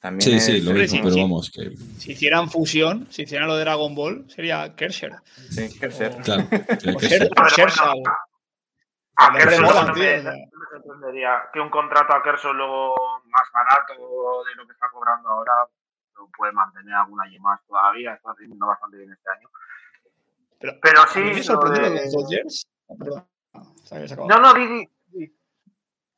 También 0.00 0.22
sí, 0.22 0.32
es... 0.36 0.44
sí, 0.44 0.60
lo 0.62 0.72
mismo, 0.72 0.96
si, 0.96 1.02
pero 1.02 1.16
vamos. 1.16 1.50
Que... 1.50 1.72
Si 1.98 2.12
hicieran 2.12 2.50
fusión, 2.50 3.06
si 3.10 3.22
hicieran 3.22 3.48
lo 3.48 3.56
de 3.56 3.64
Dragon 3.64 3.94
Ball, 3.94 4.24
sería 4.28 4.74
Kershaw. 4.74 5.10
Sí, 5.50 5.68
Kershaw. 5.78 6.08
O... 6.08 6.22
Claro, 6.22 6.46
o 6.46 6.50
me, 9.32 9.44
no 9.44 9.94
me 9.94 10.22
sorprendería 10.70 11.48
que 11.52 11.60
un 11.60 11.70
contrato 11.70 12.14
a 12.14 12.22
Kershaw 12.22 12.52
luego 12.52 12.94
más 13.26 13.48
barato 13.52 14.44
de 14.44 14.54
lo 14.54 14.66
que 14.66 14.72
está 14.72 14.88
cobrando 14.90 15.28
ahora 15.28 15.52
lo 16.16 16.28
puede 16.36 16.52
mantener 16.52 16.94
algún 16.94 17.20
año 17.20 17.40
más 17.40 17.60
todavía. 17.66 18.14
Está 18.14 18.30
haciendo 18.32 18.66
bastante 18.66 18.98
bien 18.98 19.12
este 19.12 19.30
año. 19.30 19.48
Pero, 20.58 20.74
Pero 20.82 21.06
sí. 21.08 21.20
¿Me 21.20 21.42
sorprendió 21.42 21.90
de... 21.90 22.04
los 22.04 22.12
Dodgers? 22.12 22.66
No, 24.28 24.38
no, 24.38 24.54
di, 24.54 24.88
di. 25.12 25.34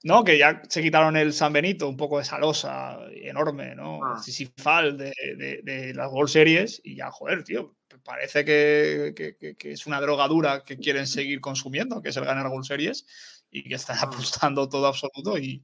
No, 0.04 0.24
que 0.24 0.36
ya 0.36 0.60
se 0.68 0.82
quitaron 0.82 1.16
el 1.16 1.32
San 1.32 1.52
Benito, 1.52 1.88
un 1.88 1.96
poco 1.96 2.18
de 2.18 2.24
salosa 2.24 2.98
enorme, 3.12 3.76
¿no? 3.76 4.04
Ah. 4.04 4.18
Sisifal 4.18 4.98
de, 4.98 5.12
de, 5.36 5.60
de, 5.62 5.94
las 5.94 6.10
World 6.10 6.28
Series 6.28 6.80
y 6.82 6.96
ya, 6.96 7.12
joder, 7.12 7.44
tío, 7.44 7.76
parece 8.04 8.44
que, 8.44 9.14
que, 9.14 9.56
que, 9.56 9.70
es 9.70 9.86
una 9.86 10.00
drogadura 10.00 10.64
que 10.64 10.76
quieren 10.76 11.06
seguir 11.06 11.40
consumiendo, 11.40 12.02
que 12.02 12.08
es 12.08 12.16
el 12.16 12.24
ganar 12.24 12.48
World 12.48 12.64
Series 12.64 13.41
y 13.52 13.68
que 13.68 13.74
están 13.74 13.98
apostando 14.02 14.68
todo 14.68 14.88
absoluto 14.88 15.38
y, 15.38 15.62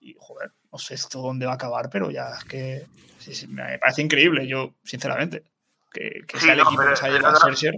y, 0.00 0.14
joder, 0.18 0.50
no 0.70 0.78
sé 0.78 0.94
esto 0.94 1.20
dónde 1.20 1.46
va 1.46 1.52
a 1.52 1.54
acabar, 1.54 1.88
pero 1.90 2.10
ya 2.10 2.30
es 2.36 2.44
que 2.44 2.86
sí, 3.18 3.34
sí, 3.34 3.46
me 3.46 3.78
parece 3.78 4.02
increíble, 4.02 4.46
yo, 4.46 4.74
sinceramente, 4.82 5.44
que, 5.92 6.24
que 6.26 6.38
sea 6.38 6.52
el 6.52 6.58
no, 6.58 6.64
equipo 6.64 6.82
que 6.82 6.96
se 6.96 7.06
haya 7.06 7.16
llevado 7.16 7.36
a 7.36 7.40
Scherzer. 7.40 7.74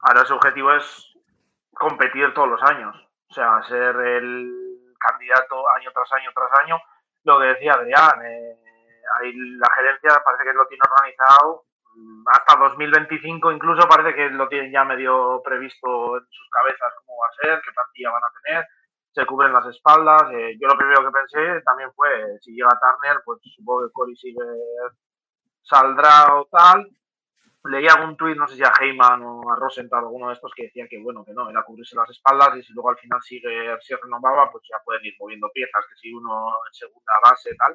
Ahora 0.00 0.24
su 0.24 0.34
objetivo 0.34 0.72
es 0.74 1.12
competir 1.72 2.32
todos 2.34 2.48
los 2.48 2.62
años, 2.62 2.96
o 3.28 3.34
sea, 3.34 3.62
ser 3.68 3.94
el 3.96 4.50
candidato 4.98 5.68
año 5.70 5.90
tras 5.92 6.12
año 6.12 6.30
tras 6.34 6.50
año. 6.64 6.78
Lo 7.24 7.38
que 7.38 7.46
decía 7.46 7.74
Adrián, 7.74 8.20
eh, 8.24 8.56
ahí 9.20 9.32
la 9.34 9.68
gerencia 9.74 10.22
parece 10.24 10.44
que 10.44 10.52
lo 10.52 10.66
tiene 10.66 10.82
organizado 10.90 11.64
mm, 11.66 11.73
hasta 12.32 12.56
2025, 12.56 13.52
incluso 13.52 13.88
parece 13.88 14.14
que 14.14 14.30
lo 14.30 14.48
tienen 14.48 14.72
ya 14.72 14.84
medio 14.84 15.40
previsto 15.44 16.16
en 16.16 16.24
sus 16.30 16.48
cabezas 16.50 16.92
cómo 17.04 17.18
va 17.20 17.28
a 17.28 17.42
ser, 17.42 17.62
qué 17.62 17.72
plantilla 17.72 18.10
van 18.10 18.24
a 18.24 18.32
tener, 18.42 18.66
se 19.12 19.26
cubren 19.26 19.52
las 19.52 19.66
espaldas. 19.66 20.30
Eh, 20.32 20.56
yo 20.60 20.68
lo 20.68 20.76
primero 20.76 21.04
que 21.04 21.12
pensé 21.12 21.60
también 21.62 21.92
fue, 21.94 22.08
si 22.40 22.52
llega 22.52 22.78
Turner, 22.80 23.22
pues 23.24 23.40
supongo 23.54 23.86
que 23.86 23.92
Cory 23.92 24.16
sigue 24.16 24.44
saldrá 25.62 26.34
o 26.34 26.46
tal, 26.46 26.88
leí 27.64 27.86
algún 27.88 28.16
tuit, 28.16 28.36
no 28.36 28.46
sé 28.46 28.56
si 28.56 28.62
a 28.62 28.72
Heyman 28.78 29.22
o 29.22 29.50
a 29.50 29.56
Rosenthal, 29.56 30.04
alguno 30.04 30.28
de 30.28 30.34
estos, 30.34 30.52
que 30.54 30.64
decía 30.64 30.86
que 30.88 31.00
bueno, 31.00 31.24
que 31.24 31.32
no, 31.32 31.48
era 31.48 31.62
cubrirse 31.62 31.96
las 31.96 32.10
espaldas 32.10 32.56
y 32.58 32.62
si 32.62 32.72
luego 32.74 32.90
al 32.90 32.98
final 32.98 33.22
sigue, 33.22 33.74
si 33.80 33.94
renovaba, 33.94 34.50
pues 34.50 34.64
ya 34.68 34.76
pueden 34.84 35.04
ir 35.06 35.14
moviendo 35.18 35.50
piezas, 35.50 35.84
que 35.88 35.96
si 35.96 36.12
uno 36.12 36.52
en 36.66 36.74
segunda 36.74 37.12
base 37.24 37.54
tal. 37.56 37.74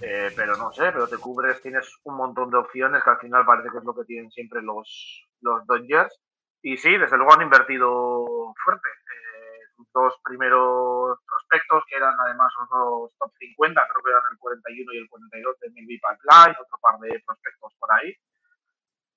Eh, 0.00 0.32
pero 0.36 0.56
no 0.56 0.72
sé, 0.72 0.92
pero 0.92 1.08
te 1.08 1.18
cubres, 1.18 1.60
tienes 1.60 1.88
un 2.04 2.16
montón 2.16 2.50
de 2.50 2.58
opciones 2.58 3.02
que 3.02 3.10
al 3.10 3.18
final 3.18 3.44
parece 3.44 3.70
que 3.70 3.78
es 3.78 3.84
lo 3.84 3.94
que 3.94 4.04
tienen 4.04 4.30
siempre 4.30 4.62
los, 4.62 5.28
los 5.40 5.66
Dodgers. 5.66 6.20
Y 6.62 6.76
sí, 6.76 6.96
desde 6.96 7.16
luego 7.16 7.34
han 7.34 7.42
invertido 7.42 8.54
fuerte. 8.64 8.88
Eh, 8.88 9.60
sus 9.76 9.86
dos 9.92 10.14
primeros 10.24 11.18
prospectos, 11.26 11.84
que 11.88 11.96
eran 11.96 12.14
además 12.18 12.52
los 12.58 12.68
dos 12.68 13.16
top 13.18 13.32
50, 13.38 13.80
creo 13.88 14.02
que 14.02 14.10
eran 14.10 14.22
el 14.30 14.38
41 14.38 14.92
y 14.92 14.98
el 14.98 15.08
42 15.08 15.60
de 15.60 15.70
Milby 15.70 16.00
Pipeline, 16.00 16.56
otro 16.60 16.78
par 16.80 16.98
de 17.00 17.22
prospectos 17.24 17.74
por 17.78 17.92
ahí 17.92 18.14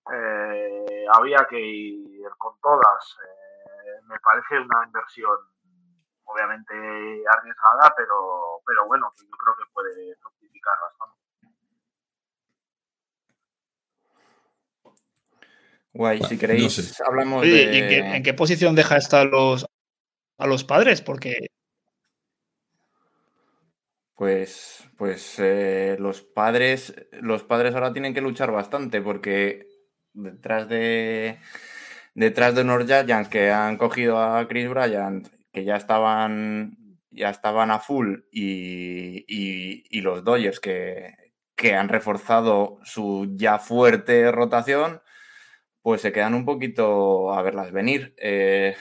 eh, 0.10 1.06
había 1.14 1.46
que 1.50 1.60
ir 1.60 2.30
con 2.38 2.54
todas. 2.62 3.18
Eh, 3.24 4.02
me 4.08 4.20
parece 4.20 4.60
una 4.60 4.86
inversión 4.86 5.38
obviamente 6.34 6.74
arriesgada, 6.74 7.94
pero, 7.96 8.62
pero 8.66 8.88
bueno, 8.88 9.12
yo 9.18 9.30
creo 9.30 9.56
que 9.58 9.74
puede 9.74 10.16
fructificar 10.16 10.76
bastante. 10.82 11.22
Guay, 15.94 16.24
si 16.24 16.38
queréis, 16.38 16.64
no 16.64 16.70
sé. 16.70 17.04
hablamos 17.06 17.42
Oye, 17.42 17.68
de... 17.68 17.74
¿y 17.74 17.80
en 17.80 17.90
qué, 17.90 17.98
en 18.16 18.24
qué 18.24 18.34
posición 18.34 18.76
deja 18.76 18.98
estar 18.98 19.28
los, 19.28 19.66
a 20.38 20.48
los 20.48 20.64
padres? 20.64 21.02
Porque 21.02 21.52
pues, 24.22 24.88
pues 25.00 25.40
eh, 25.40 25.96
los 25.98 26.22
padres, 26.22 26.94
los 27.12 27.42
padres 27.44 27.74
ahora 27.74 27.92
tienen 27.92 28.14
que 28.14 28.22
luchar 28.22 28.52
bastante 28.52 29.02
porque 29.02 29.68
detrás 30.14 30.70
de 30.70 31.40
detrás 32.14 32.54
de 32.54 32.62
unos 32.62 32.86
Giants 32.86 33.30
que 33.30 33.50
han 33.50 33.78
cogido 33.78 34.22
a 34.22 34.48
Chris 34.48 34.70
Bryant, 34.70 35.28
que 35.52 35.64
ya 35.64 35.76
estaban 35.76 36.78
ya 37.12 37.30
estaban 37.30 37.72
a 37.72 37.80
full 37.80 38.20
y, 38.32 39.26
y, 39.28 39.84
y 39.90 40.02
los 40.02 40.24
Dodgers 40.24 40.60
que, 40.60 41.14
que, 41.56 41.76
han 41.76 41.90
reforzado 41.90 42.80
su 42.84 43.34
ya 43.36 43.60
fuerte 43.60 44.32
rotación, 44.32 45.02
pues 45.82 46.02
se 46.02 46.14
quedan 46.14 46.34
un 46.34 46.46
poquito 46.46 47.34
a 47.34 47.42
verlas 47.42 47.72
venir. 47.72 48.16
Eh, 48.18 48.76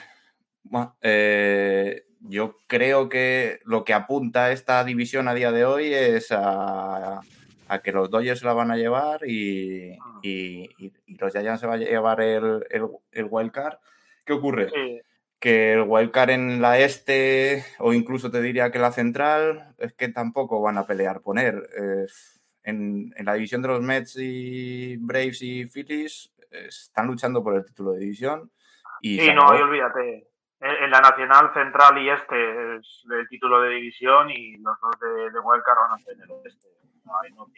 bueno, 0.63 0.97
eh, 1.01 2.05
yo 2.21 2.55
creo 2.67 3.09
que 3.09 3.59
lo 3.65 3.83
que 3.83 3.93
apunta 3.93 4.51
esta 4.51 4.83
división 4.85 5.27
a 5.27 5.33
día 5.33 5.51
de 5.51 5.65
hoy 5.65 5.93
es 5.93 6.31
a, 6.31 7.19
a 7.67 7.81
que 7.81 7.91
los 7.91 8.09
Dodgers 8.09 8.39
se 8.39 8.45
la 8.45 8.53
van 8.53 8.71
a 8.71 8.77
llevar 8.77 9.27
y, 9.27 9.97
y, 10.21 10.69
y 10.77 11.17
los 11.17 11.33
Giants 11.33 11.59
se 11.59 11.67
va 11.67 11.73
a 11.73 11.77
llevar 11.77 12.21
el, 12.21 12.65
el, 12.69 12.87
el 13.11 13.27
wild 13.29 13.51
card. 13.51 13.77
¿Qué 14.25 14.33
ocurre? 14.33 14.69
Sí. 14.69 15.01
Que 15.41 15.73
el 15.73 15.81
wild 15.87 16.11
card 16.11 16.29
en 16.29 16.61
la 16.61 16.79
este, 16.79 17.65
o 17.79 17.91
incluso 17.91 18.31
te 18.31 18.41
diría 18.41 18.71
que 18.71 18.79
la 18.79 18.93
central, 18.93 19.73
es 19.77 19.91
que 19.93 20.07
tampoco 20.07 20.61
van 20.61 20.77
a 20.77 20.85
pelear 20.85 21.19
poner. 21.21 21.67
Eh, 21.77 22.05
en, 22.63 23.11
en 23.17 23.25
la 23.25 23.33
división 23.33 23.61
de 23.61 23.67
los 23.67 23.81
Mets 23.81 24.15
y 24.17 24.97
Braves 24.97 25.41
y 25.41 25.65
Phillies 25.65 26.31
están 26.51 27.07
luchando 27.07 27.43
por 27.43 27.55
el 27.55 27.65
título 27.65 27.93
de 27.93 27.99
división. 27.99 28.51
Y 29.01 29.19
Sí, 29.19 29.33
no, 29.33 29.49
ahí 29.49 29.61
olvídate. 29.61 30.27
En, 30.59 30.83
en 30.83 30.91
la 30.91 31.01
Nacional 31.01 31.51
Central 31.53 31.97
y 31.97 32.09
Este 32.09 32.75
es 32.75 33.03
el 33.09 33.27
título 33.27 33.61
de 33.61 33.71
división 33.71 34.29
y 34.29 34.57
los 34.57 34.79
dos 34.79 34.99
de, 34.99 35.31
de 35.31 35.39
Wildcard 35.39 35.77
van 35.77 35.99
a 35.99 36.03
tener 36.05 36.27
el 36.29 36.53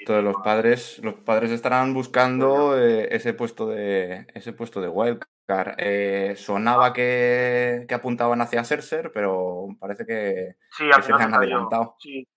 Todos 0.06 0.24
los 0.24 0.36
padres, 0.38 1.00
los 1.04 1.16
padres 1.16 1.52
estarán 1.52 1.94
buscando 1.94 2.78
eh, 2.78 3.08
ese 3.12 3.34
puesto 3.34 3.68
de 3.68 4.28
ese 4.34 4.54
puesto 4.54 4.82
de 4.82 4.88
wildcard. 4.88 5.76
Eh, 5.78 6.36
sonaba 6.38 6.94
que, 6.94 7.86
que 7.88 7.96
apuntaban 7.96 8.42
hacia 8.42 8.64
Scherzer, 8.64 9.12
pero 9.14 9.68
parece 9.80 10.06
que 10.06 10.56
Sí, 10.72 10.90
que 10.96 11.02
se 11.02 11.14
han 11.14 11.34
adelantado. 11.34 11.96
Sí. 12.00 12.28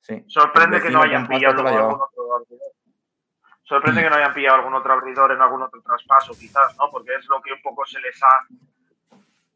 sí. 0.00 0.24
Sorprende 0.26 0.80
que 0.80 0.90
no 0.90 1.02
hayan 1.02 1.26
pillado 1.26 1.66
algún 1.66 2.00
otro 2.00 2.34
abridor. 2.34 2.72
Sorprende 3.62 4.02
que 4.02 4.10
no 4.10 4.16
hayan 4.16 4.34
pillado 4.34 4.56
algún 4.56 4.74
otro 4.74 4.92
abridor 4.92 5.32
en 5.32 5.40
algún 5.40 5.62
otro 5.62 5.80
traspaso, 5.82 6.32
quizás, 6.32 6.76
¿no? 6.78 6.90
Porque 6.90 7.14
es 7.14 7.26
lo 7.26 7.40
que 7.40 7.52
un 7.52 7.62
poco 7.62 7.84
se 7.86 8.00
les 8.00 8.22
ha 8.22 8.46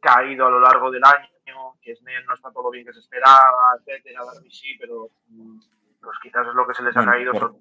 caído 0.01 0.47
a 0.47 0.51
lo 0.51 0.61
largo 0.61 0.91
del 0.91 1.05
año, 1.05 1.29
que 1.83 1.95
Snell 1.97 2.25
no 2.27 2.35
está 2.35 2.51
todo 2.51 2.65
lo 2.65 2.71
bien 2.71 2.87
que 2.87 2.93
se 2.93 3.01
esperaba, 3.01 3.77
etcétera, 3.79 4.23
sí, 4.51 4.77
pero 4.79 5.11
mm, 5.29 5.59
pues 6.03 6.17
quizás 6.23 6.47
es 6.49 6.55
lo 6.55 6.67
que 6.67 6.75
se 6.75 6.83
les 6.83 6.95
Bueno, 6.95 7.11
ha 7.11 7.15
caído. 7.15 7.33
por- 7.33 7.57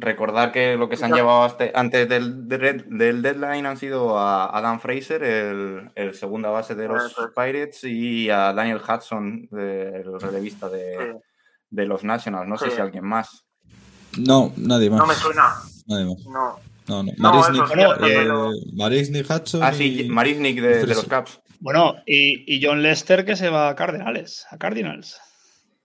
Recordar 0.00 0.52
que 0.52 0.76
lo 0.76 0.88
que 0.88 0.96
se 0.96 1.06
han 1.06 1.12
llevado 1.12 1.42
hasta- 1.42 1.70
antes 1.74 2.08
del, 2.08 2.46
del- 2.46 3.20
deadline 3.22 3.66
han 3.66 3.76
sido 3.76 4.16
a 4.16 4.46
Adam 4.56 4.78
Fraser, 4.78 5.24
el, 5.24 5.90
el 5.96 6.14
segunda 6.14 6.50
base 6.50 6.76
de 6.76 6.86
los 6.86 7.04
es. 7.06 7.16
Pirates, 7.34 7.82
y 7.82 8.30
a 8.30 8.52
Daniel 8.52 8.80
Hudson, 8.86 9.48
el 9.50 10.20
relevista 10.20 10.68
de, 10.68 10.96
sí. 11.14 11.18
de 11.70 11.86
los 11.86 12.04
Nationals. 12.04 12.46
No 12.48 12.56
sé 12.58 12.66
Sí. 12.66 12.76
si 12.76 12.80
alguien 12.80 13.04
más. 13.04 13.44
No, 14.18 14.52
nadie 14.56 14.88
más. 14.88 15.00
No 15.00 15.06
me 15.06 15.14
suena, 15.14 15.54
Nadie 15.88 16.04
más. 16.04 16.24
no. 16.26 16.60
No, 16.86 17.02
no. 17.02 17.12
No, 17.18 17.32
Marisnik, 17.32 17.64
eso 17.64 17.74
sí, 17.74 17.80
eh, 17.80 17.94
pero- 17.98 18.50
Marisnik, 18.76 19.26
Hudson. 19.30 19.62
Ah, 19.64 19.72
sí, 19.72 20.02
y- 20.02 20.08
Marisnik 20.08 20.60
de, 20.60 20.78
de 20.78 20.86
los. 20.86 21.04
Caps. 21.06 21.40
Bueno, 21.60 21.96
y, 22.06 22.44
y 22.54 22.64
John 22.64 22.82
Lester 22.82 23.24
que 23.24 23.34
se 23.36 23.50
va 23.50 23.68
a 23.70 23.74
Cardinals. 23.74 24.46
A 24.50 24.58
Cardinals. 24.58 25.18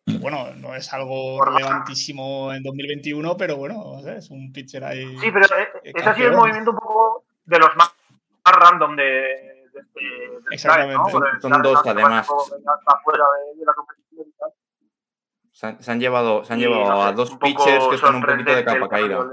Que, 0.06 0.18
bueno, 0.18 0.54
no 0.58 0.76
es 0.76 0.92
algo 0.94 1.38
Por 1.38 1.48
baja. 1.54 1.60
relevantísimo 1.60 2.54
en 2.54 2.62
2021, 2.64 3.38
pero 3.38 3.56
bueno, 3.58 4.00
es 4.06 4.30
un 4.30 4.52
pitcher 4.52 4.84
ahí. 4.84 5.18
Sí, 5.20 5.32
pero 5.32 5.46
ese 5.84 6.10
ha 6.10 6.16
sido 6.16 6.30
el 6.32 6.36
movimiento 6.36 6.72
un 6.72 6.78
poco 6.78 7.24
de 7.46 7.60
los 7.60 7.76
más, 7.76 7.94
más 8.46 8.56
random 8.56 8.96
de, 8.98 9.04
de 9.04 9.80
este 9.80 10.00
del 10.02 10.44
Exactamente. 10.52 11.12
Son 11.42 11.62
dos, 11.62 11.82
además. 11.86 12.28
Se 15.52 15.68
han, 15.68 15.82
se 15.84 15.92
han 15.92 16.00
llevado, 16.00 16.44
se 16.44 16.54
han 16.54 16.60
llevado 16.60 16.82
no 16.90 16.96
sé, 17.04 17.08
a 17.10 17.12
dos 17.14 17.36
pitchers 17.38 17.88
que 17.88 17.96
están 17.96 18.16
un 18.16 18.24
poquito 18.24 18.54
de 18.56 18.66
capa 18.66 18.90
caída. 18.90 19.26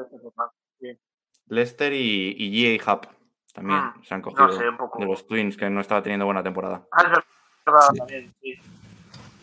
este. 0.80 1.00
Lester 1.46 1.92
y, 1.94 2.36
y 2.38 2.78
G.A. 2.78 2.92
Hub 2.94 3.08
también 3.52 3.80
Mm, 3.80 4.02
se 4.04 4.14
han 4.14 4.22
cogido 4.22 4.46
No 4.46 4.52
sé, 4.52 4.68
un 4.68 4.76
poco. 4.76 4.98
de 5.00 5.06
los 5.06 5.26
Twins, 5.26 5.56
que 5.56 5.68
no 5.68 5.80
estaba 5.80 6.02
teniendo 6.02 6.24
buena 6.26 6.42
temporada. 6.42 6.86
Ah, 6.92 7.02
es 7.02 7.08
verdad 7.10 7.80
Sí. 7.90 7.98
también, 7.98 8.34
sí. 8.40 8.54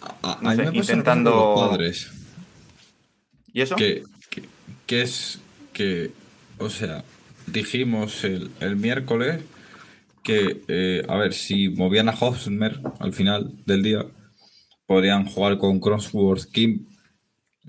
A, 0.01 0.33
a 0.33 0.41
no 0.41 0.49
mí 0.51 0.55
sé, 0.55 0.71
me 0.71 0.77
intentando- 0.77 1.31
los 1.31 1.69
padres. 1.69 2.12
¿Y 3.53 3.62
eso? 3.62 3.75
Que, 3.75 4.03
que, 4.29 4.43
que 4.86 5.01
es 5.01 5.39
que, 5.73 6.12
o 6.60 6.69
sea, 6.69 7.03
dijimos 7.47 8.23
el, 8.23 8.51
el 8.60 8.75
miércoles 8.75 9.41
que, 10.23 10.62
eh, 10.67 11.03
a 11.07 11.15
ver, 11.17 11.33
si 11.33 11.69
movían 11.69 12.10
a 12.10 12.15
Hosmer 12.19 12.79
al 12.99 13.13
final 13.13 13.51
del 13.65 13.81
día, 13.83 14.05
podrían 14.86 15.25
jugar 15.27 15.57
con 15.57 15.79
Crossworth, 15.79 16.45
Kim, 16.51 16.86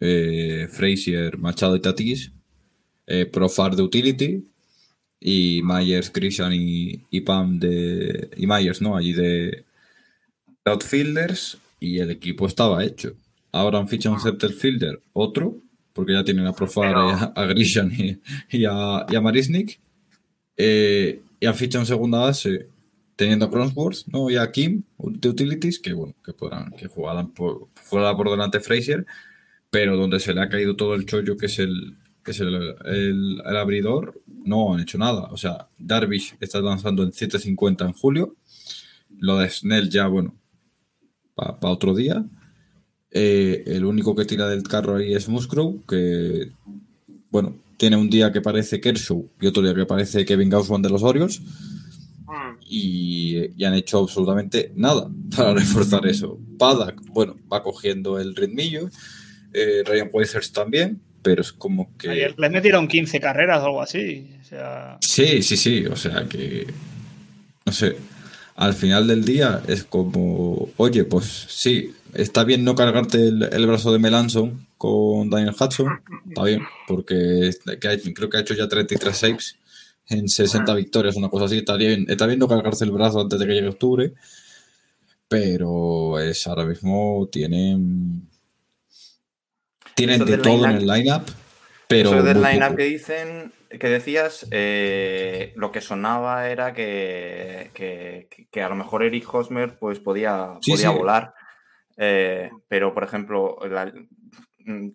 eh, 0.01 0.69
Frazier, 0.71 1.39
Machado 1.39 1.77
y 1.77 1.81
Tatis, 1.81 2.33
eh, 3.07 3.27
Profar 3.27 3.75
de 3.77 3.83
Utility 3.83 4.45
y 5.21 5.61
Myers, 5.65 6.11
Christian 6.11 6.53
y, 6.53 7.05
y 7.11 7.21
Pam 7.23 7.59
de. 7.59 8.31
y 8.37 8.47
Myers, 8.47 8.81
¿no? 8.83 8.97
Allí 8.97 9.13
de 9.13 9.65
outfielders 10.65 11.59
y 11.81 11.99
el 11.99 12.11
equipo 12.11 12.47
estaba 12.47 12.85
hecho. 12.85 13.15
Ahora 13.53 13.79
han 13.79 13.89
fichado 13.89 14.15
un 14.15 14.21
center 14.21 14.53
fielder, 14.53 15.01
otro, 15.13 15.57
porque 15.93 16.13
ya 16.13 16.23
tienen 16.25 16.47
a 16.47 16.53
Profar, 16.53 16.89
Pero- 16.89 17.09
a, 17.11 17.25
a 17.35 17.45
Grisham 17.47 17.91
y, 17.93 18.19
y 18.51 18.65
a, 18.65 19.07
y 19.09 19.17
a 19.17 19.21
Marisnik. 19.21 19.81
Eh, 20.57 21.23
y 21.41 21.47
han 21.47 21.55
fichado 21.55 21.83
un 21.83 21.87
segunda 21.87 22.19
base 22.19 22.69
teniendo 23.17 23.47
a 23.47 23.51
Cronworth, 23.51 24.07
¿no? 24.07 24.31
Y 24.31 24.37
a 24.37 24.51
Kim 24.51 24.83
de 24.99 25.29
Utilities, 25.29 25.79
que 25.79 25.93
bueno, 25.93 26.15
que 26.25 26.33
podrán, 26.33 26.71
que 26.73 26.87
jugarán 26.89 27.31
por, 27.33 27.69
por 27.91 28.31
delante 28.31 28.61
Fraser, 28.61 29.07
pero 29.71 29.97
donde 29.97 30.21
se 30.21 30.35
le 30.35 30.41
ha 30.41 30.49
caído 30.49 30.77
todo 30.77 30.95
el 30.95 31.05
chollo 31.07 31.37
que 31.37 31.47
es 31.47 31.59
el 31.59 31.97
que 32.25 32.33
es 32.33 32.41
el, 32.41 32.55
el- 32.85 33.43
el 33.45 33.57
abridor, 33.57 34.21
no 34.45 34.75
han 34.75 34.81
hecho 34.81 34.99
nada. 34.99 35.23
O 35.31 35.37
sea, 35.39 35.69
Darvish 35.79 36.37
está 36.41 36.61
lanzando 36.61 37.03
en 37.03 37.11
7.50 37.11 37.87
en 37.87 37.93
julio. 37.95 38.37
Lo 39.19 39.39
de 39.39 39.49
Snell 39.49 39.89
ya, 39.89 40.07
bueno, 40.09 40.35
para 41.61 41.73
otro 41.73 41.95
día. 41.95 42.25
Eh, 43.11 43.65
el 43.67 43.85
único 43.85 44.15
que 44.15 44.25
tira 44.25 44.49
del 44.49 44.63
carro 44.63 44.97
ahí 44.97 45.15
es 45.15 45.29
Musgrove, 45.29 45.81
que, 45.89 46.51
bueno, 47.31 47.57
tiene 47.77 47.97
un 47.97 48.11
día 48.11 48.33
que 48.33 48.41
parece 48.41 48.81
Kershaw 48.81 49.31
y 49.41 49.47
otro 49.47 49.63
día 49.63 49.75
que 49.75 49.87
parece 49.87 50.25
Kevin 50.25 50.51
Gaussman 50.51 50.83
de 50.83 50.91
los 50.91 51.03
Orioles 51.03 51.41
Mm, 52.29 52.59
y, 52.69 53.51
y 53.57 53.65
han 53.65 53.73
hecho 53.73 54.01
absolutamente 54.01 54.71
nada 54.75 55.09
para 55.35 55.55
reforzar 55.55 56.07
eso. 56.07 56.39
Paddock, 56.59 57.01
bueno, 57.09 57.37
va 57.51 57.63
cogiendo 57.63 58.19
el 58.21 58.37
ritmillo. 58.37 58.91
Eh, 59.55 59.83
Ryan 59.87 60.11
Weissers 60.13 60.53
también, 60.53 61.01
pero 61.23 61.41
es 61.41 61.53
como 61.53 61.97
que. 61.97 62.11
Ayer 62.11 62.39
les 62.39 62.51
metieron 62.51 62.87
15 62.87 63.19
carreras 63.19 63.63
o 63.63 63.67
algo 63.67 63.83
así. 63.83 64.31
O 64.43 64.45
sea, 64.45 64.99
Sí, 65.01 65.43
sí, 65.43 65.57
sí. 65.57 65.87
O 65.87 65.97
sea 65.97 66.27
que. 66.29 66.67
No 67.65 67.73
sé. 67.73 67.97
Al 68.59 68.75
final 68.75 69.07
del 69.07 69.25
día 69.25 69.63
es 69.69 69.85
como. 69.85 70.69
Oye, 70.77 71.05
pues 71.05 71.25
sí, 71.49 71.93
está 72.13 72.43
bien 72.43 72.65
no 72.65 72.75
cargarte 72.75 73.29
el, 73.29 73.43
el 73.53 73.67
brazo 73.69 73.93
de 73.93 74.01
Melanson 74.01 74.67
con 74.77 75.31
Daniel 75.31 75.55
Hudson. 75.59 76.01
Está 76.29 76.43
bien, 76.43 76.63
porque 76.89 77.51
que 77.81 77.89
ha 77.89 77.93
hecho- 77.93 78.11
creo 78.15 78.29
que 78.29 78.37
ha 78.37 78.41
hecho 78.41 78.55
ya 78.55 78.67
33 78.69 79.17
saves 79.17 79.57
en 80.09 80.29
60 80.29 80.75
victorias, 80.75 81.15
una 81.17 81.29
cosa 81.29 81.45
así. 81.45 81.59
Está 81.59 81.77
bien, 81.77 82.07
está 82.09 82.27
bien 82.27 82.41
no 82.41 82.49
cargarse 82.49 82.85
el 82.85 82.91
brazo 82.91 83.21
antes 83.21 83.39
de 83.39 83.47
que 83.47 83.53
llegue 83.55 83.69
octubre. 83.69 84.13
Pero 85.29 86.19
es 86.19 86.47
ahora 86.47 86.65
mismo 86.65 87.29
tienen. 87.31 88.29
Tienen 89.95 90.17
Eso 90.23 90.25
de 90.25 90.39
todo 90.39 90.65
en 90.65 90.71
el 90.77 90.87
lineup. 90.87 91.23
Pero 91.87 92.11
Eso 92.15 92.23
del 92.23 92.43
line-up 92.43 92.77
que 92.77 92.85
dicen, 92.85 93.53
que 93.69 93.89
decías, 93.89 94.47
eh, 94.51 95.53
lo 95.57 95.71
que 95.73 95.81
sonaba 95.81 96.49
era 96.49 96.73
que, 96.73 97.71
que, 97.75 98.29
que 98.51 98.63
a 98.63 98.69
lo 98.69 98.75
mejor 98.75 99.03
Eric 99.03 99.33
Hosmer 99.33 99.79
pues 99.79 99.99
podía, 100.01 100.57
Sí, 100.61 100.73
podía 100.73 100.91
sí. 100.91 100.97
volar. 100.97 101.35
Eh, 101.97 102.51
pero, 102.69 102.95
por 102.95 103.05
ejemplo, 103.05 103.59
la- 103.69 103.93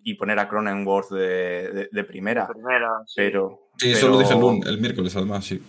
y 0.02 0.14
poner 0.14 0.38
a 0.38 0.48
Cronenworth 0.48 1.10
de, 1.10 1.70
de- 1.72 1.88
de 1.90 2.04
primera. 2.04 2.46
primera, 2.48 2.90
sí. 3.06 3.14
Pero, 3.16 3.70
Sí, 3.76 3.90
eso 3.92 4.08
lo 4.08 4.18
dije 4.18 4.32
el, 4.34 4.38
pero 4.38 4.52
lun- 4.52 4.66
el 4.68 4.78
miércoles, 4.80 5.16
además, 5.16 5.44
sí. 5.44 5.60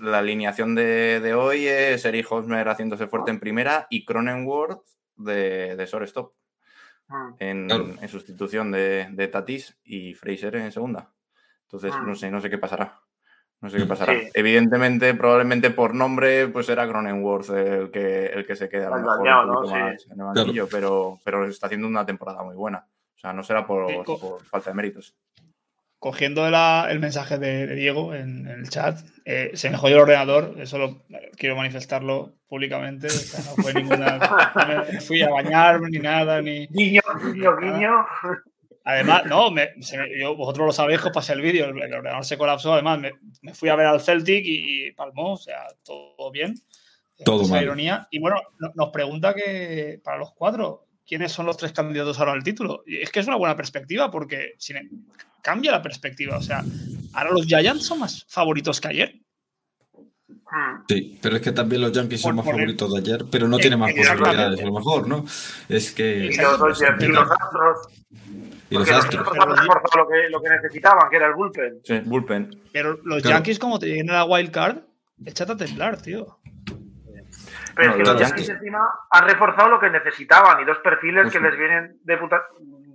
la 0.00 0.18
alineación 0.18 0.74
de, 0.74 1.20
de 1.20 1.32
hoy 1.34 1.66
es 1.68 2.04
Eric 2.04 2.26
Hosmer 2.30 2.68
haciéndose 2.68 3.06
fuerte 3.06 3.30
en 3.30 3.38
primera 3.38 3.86
y 3.88 4.04
Cronenworth 4.04 4.82
de, 5.16 5.76
de 5.76 5.86
shortstop 5.86 6.32
Mm, 7.08 7.34
en, 7.40 7.66
Claro. 7.68 7.94
en 8.00 8.08
sustitución 8.08 8.70
de, 8.72 9.08
de 9.10 9.28
Tatis 9.28 9.76
y 9.84 10.14
Fraser 10.14 10.54
en 10.56 10.72
segunda. 10.72 11.11
Entonces, 11.72 11.92
Mm. 12.00 12.06
no 12.06 12.14
sé, 12.14 12.30
no 12.30 12.40
sé 12.40 12.50
qué 12.50 12.58
pasará. 12.58 13.00
No 13.60 13.70
sé 13.70 13.78
qué 13.78 13.84
Mm. 13.84 13.88
pasará. 13.88 14.12
Sí. 14.12 14.28
Evidentemente, 14.34 15.14
probablemente 15.14 15.70
por 15.70 15.94
nombre, 15.94 16.48
pues 16.48 16.68
era 16.68 16.86
Cronenworth 16.86 17.50
el 17.50 17.90
que, 17.90 18.26
el 18.26 18.44
que 18.46 18.56
se 18.56 18.68
queda 18.68 18.88
a 18.88 18.90
lo 18.90 18.96
El 18.96 19.02
mejor 19.02 19.18
dañado, 19.18 19.46
¿no? 19.46 19.66
Sí. 19.66 19.72
más 19.74 20.06
en 20.06 20.20
el 20.20 20.26
banquillo, 20.26 20.68
pero, 20.70 21.18
pero 21.24 21.46
está 21.46 21.66
haciendo 21.66 21.86
una 21.88 22.04
temporada 22.04 22.42
muy 22.42 22.54
buena. 22.56 22.86
O 23.16 23.18
sea, 23.18 23.32
no 23.32 23.42
será 23.42 23.66
por, 23.66 23.88
Sí, 23.88 23.96
por 24.04 24.42
falta 24.44 24.70
de 24.70 24.74
méritos. 24.74 25.14
cogiendo 26.00 26.50
la- 26.50 26.88
el 26.90 26.98
mensaje 26.98 27.38
de, 27.38 27.68
de 27.68 27.74
Diego 27.76 28.12
en, 28.12 28.48
en 28.48 28.58
el 28.60 28.68
chat, 28.68 28.98
eh, 29.24 29.52
se 29.54 29.70
me 29.70 29.76
jodió 29.78 29.94
el 29.98 30.02
ordenador, 30.02 30.54
eso 30.58 30.76
lo, 30.76 31.02
quiero 31.36 31.54
manifestarlo 31.54 32.32
públicamente. 32.48 33.06
O 33.06 33.10
sea, 33.10 33.38
no 33.54 33.62
fue 33.62 33.72
ninguna. 33.72 34.18
No 34.56 34.92
me 34.92 35.00
fui 35.00 35.22
a 35.22 35.30
bañarme 35.30 35.90
ni 35.90 35.98
nada, 36.00 36.42
ni. 36.42 36.66
Guiño, 36.66 37.02
guiño, 37.32 37.56
guiño. 37.56 38.06
Además, 38.84 39.24
no, 39.26 39.50
me- 39.50 39.70
me- 39.76 40.20
yo- 40.20 40.34
vosotros 40.36 40.66
lo 40.66 40.72
sabéis 40.72 41.04
os 41.04 41.12
pasé 41.12 41.32
el 41.34 41.40
vídeo, 41.40 41.66
el, 41.66 41.80
el 41.82 41.94
ordenador 41.94 42.24
se 42.24 42.36
colapsó, 42.36 42.72
además 42.72 42.98
me, 42.98 43.12
me 43.42 43.54
fui 43.54 43.68
a 43.68 43.76
ver 43.76 43.86
al 43.86 44.00
Celtic 44.00 44.44
y, 44.44 44.86
y 44.88 44.92
palmó, 44.92 45.34
o 45.34 45.36
sea, 45.36 45.66
todo 45.84 46.30
bien. 46.32 46.54
Todo 47.24 47.42
esa 47.42 47.54
mal. 47.54 47.62
ironía. 47.62 48.08
Y 48.10 48.18
bueno, 48.18 48.36
no- 48.58 48.72
nos 48.74 48.88
pregunta 48.90 49.32
que 49.34 50.00
para 50.02 50.18
los 50.18 50.32
cuatro, 50.32 50.86
¿quiénes 51.06 51.30
son 51.30 51.46
los 51.46 51.56
tres 51.56 51.72
candidatos 51.72 52.18
ahora 52.18 52.32
al 52.32 52.42
título? 52.42 52.82
Y 52.86 52.96
es 53.00 53.10
que 53.10 53.20
es 53.20 53.26
una 53.28 53.36
buena 53.36 53.54
perspectiva 53.56 54.10
porque 54.10 54.54
sin- 54.58 55.06
cambia 55.42 55.70
la 55.70 55.82
perspectiva. 55.82 56.36
O 56.36 56.42
sea, 56.42 56.64
ahora 57.12 57.30
los 57.30 57.46
Giants 57.46 57.84
son 57.86 58.00
más 58.00 58.24
favoritos 58.28 58.80
que 58.80 58.88
ayer. 58.88 59.20
Sí, 60.88 61.18
pero 61.22 61.36
es 61.36 61.42
que 61.42 61.52
también 61.52 61.80
los 61.82 61.92
Yankees 61.92 62.20
son 62.20 62.36
más 62.36 62.44
favoritos 62.44 62.92
de 62.92 62.98
ayer, 62.98 63.24
pero 63.30 63.48
no 63.48 63.56
tienen 63.58 63.78
más 63.78 63.92
posibilidades, 63.92 64.60
a 64.60 64.64
lo 64.66 64.72
mejor, 64.72 65.08
¿no? 65.08 65.24
Es 65.68 65.92
que. 65.92 66.26
Y 66.26 66.36
los 66.36 66.58
Dodgers 66.58 67.02
y 67.02 67.06
los 67.08 67.30
Astros. 67.30 67.78
Y 68.70 68.74
los 68.74 68.88
los 68.88 68.90
Astros. 68.98 69.26
Astros 69.28 69.38
han 69.48 69.56
reforzado 69.56 70.02
lo 70.04 70.08
que, 70.08 70.28
lo 70.30 70.42
que 70.42 70.48
necesitaban, 70.50 71.08
que 71.10 71.16
era 71.16 71.26
el 71.28 71.34
bullpen. 71.34 71.80
Sí, 71.84 72.00
bullpen. 72.04 72.50
Pero 72.72 72.98
los 73.04 73.22
Claro. 73.22 73.36
Yankees, 73.38 73.58
como 73.58 73.78
te 73.78 73.86
lleguen 73.86 74.10
a 74.10 74.14
la 74.14 74.24
wild 74.24 74.50
card, 74.50 74.78
échate 75.24 75.52
a 75.52 75.56
temblar, 75.56 76.00
tío. 76.02 76.38
Pero 77.74 77.88
No, 77.88 77.92
es 77.92 77.96
que 77.96 78.04
los 78.04 78.20
es 78.20 78.28
Yankees 78.28 78.48
encima 78.50 78.80
han 79.10 79.28
reforzado 79.28 79.68
lo 79.70 79.80
que 79.80 79.88
necesitaban 79.90 80.60
y 80.60 80.64
dos 80.66 80.78
perfiles 80.84 81.32
que 81.32 81.38
Justo. 81.38 81.48
les 81.48 81.58
vienen 81.58 81.96
de 82.04 82.16
puta 82.18 82.42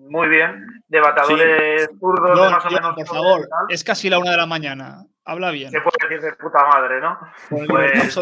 muy 0.10 0.28
bien, 0.30 0.66
de 0.88 1.00
batadores 1.02 1.90
zurdos, 2.00 2.40
de 2.40 2.50
más 2.50 2.66
o 2.66 2.70
menos. 2.72 2.96
por 2.96 3.08
favor, 3.08 3.40
y 3.42 3.50
tal. 3.50 3.66
es 3.70 3.84
casi 3.84 4.10
la 4.10 4.20
una 4.20 4.32
de 4.32 4.38
la 4.38 4.46
mañana. 4.46 5.06
Habla 5.26 5.52
bien. 5.52 5.70
Se 5.72 5.82
puede 5.82 5.98
decir 6.08 6.22
de 6.22 6.32
puta 6.38 6.66
madre, 6.66 7.02
¿no? 7.02 7.20
El 7.52 7.68
Pues- 7.68 8.14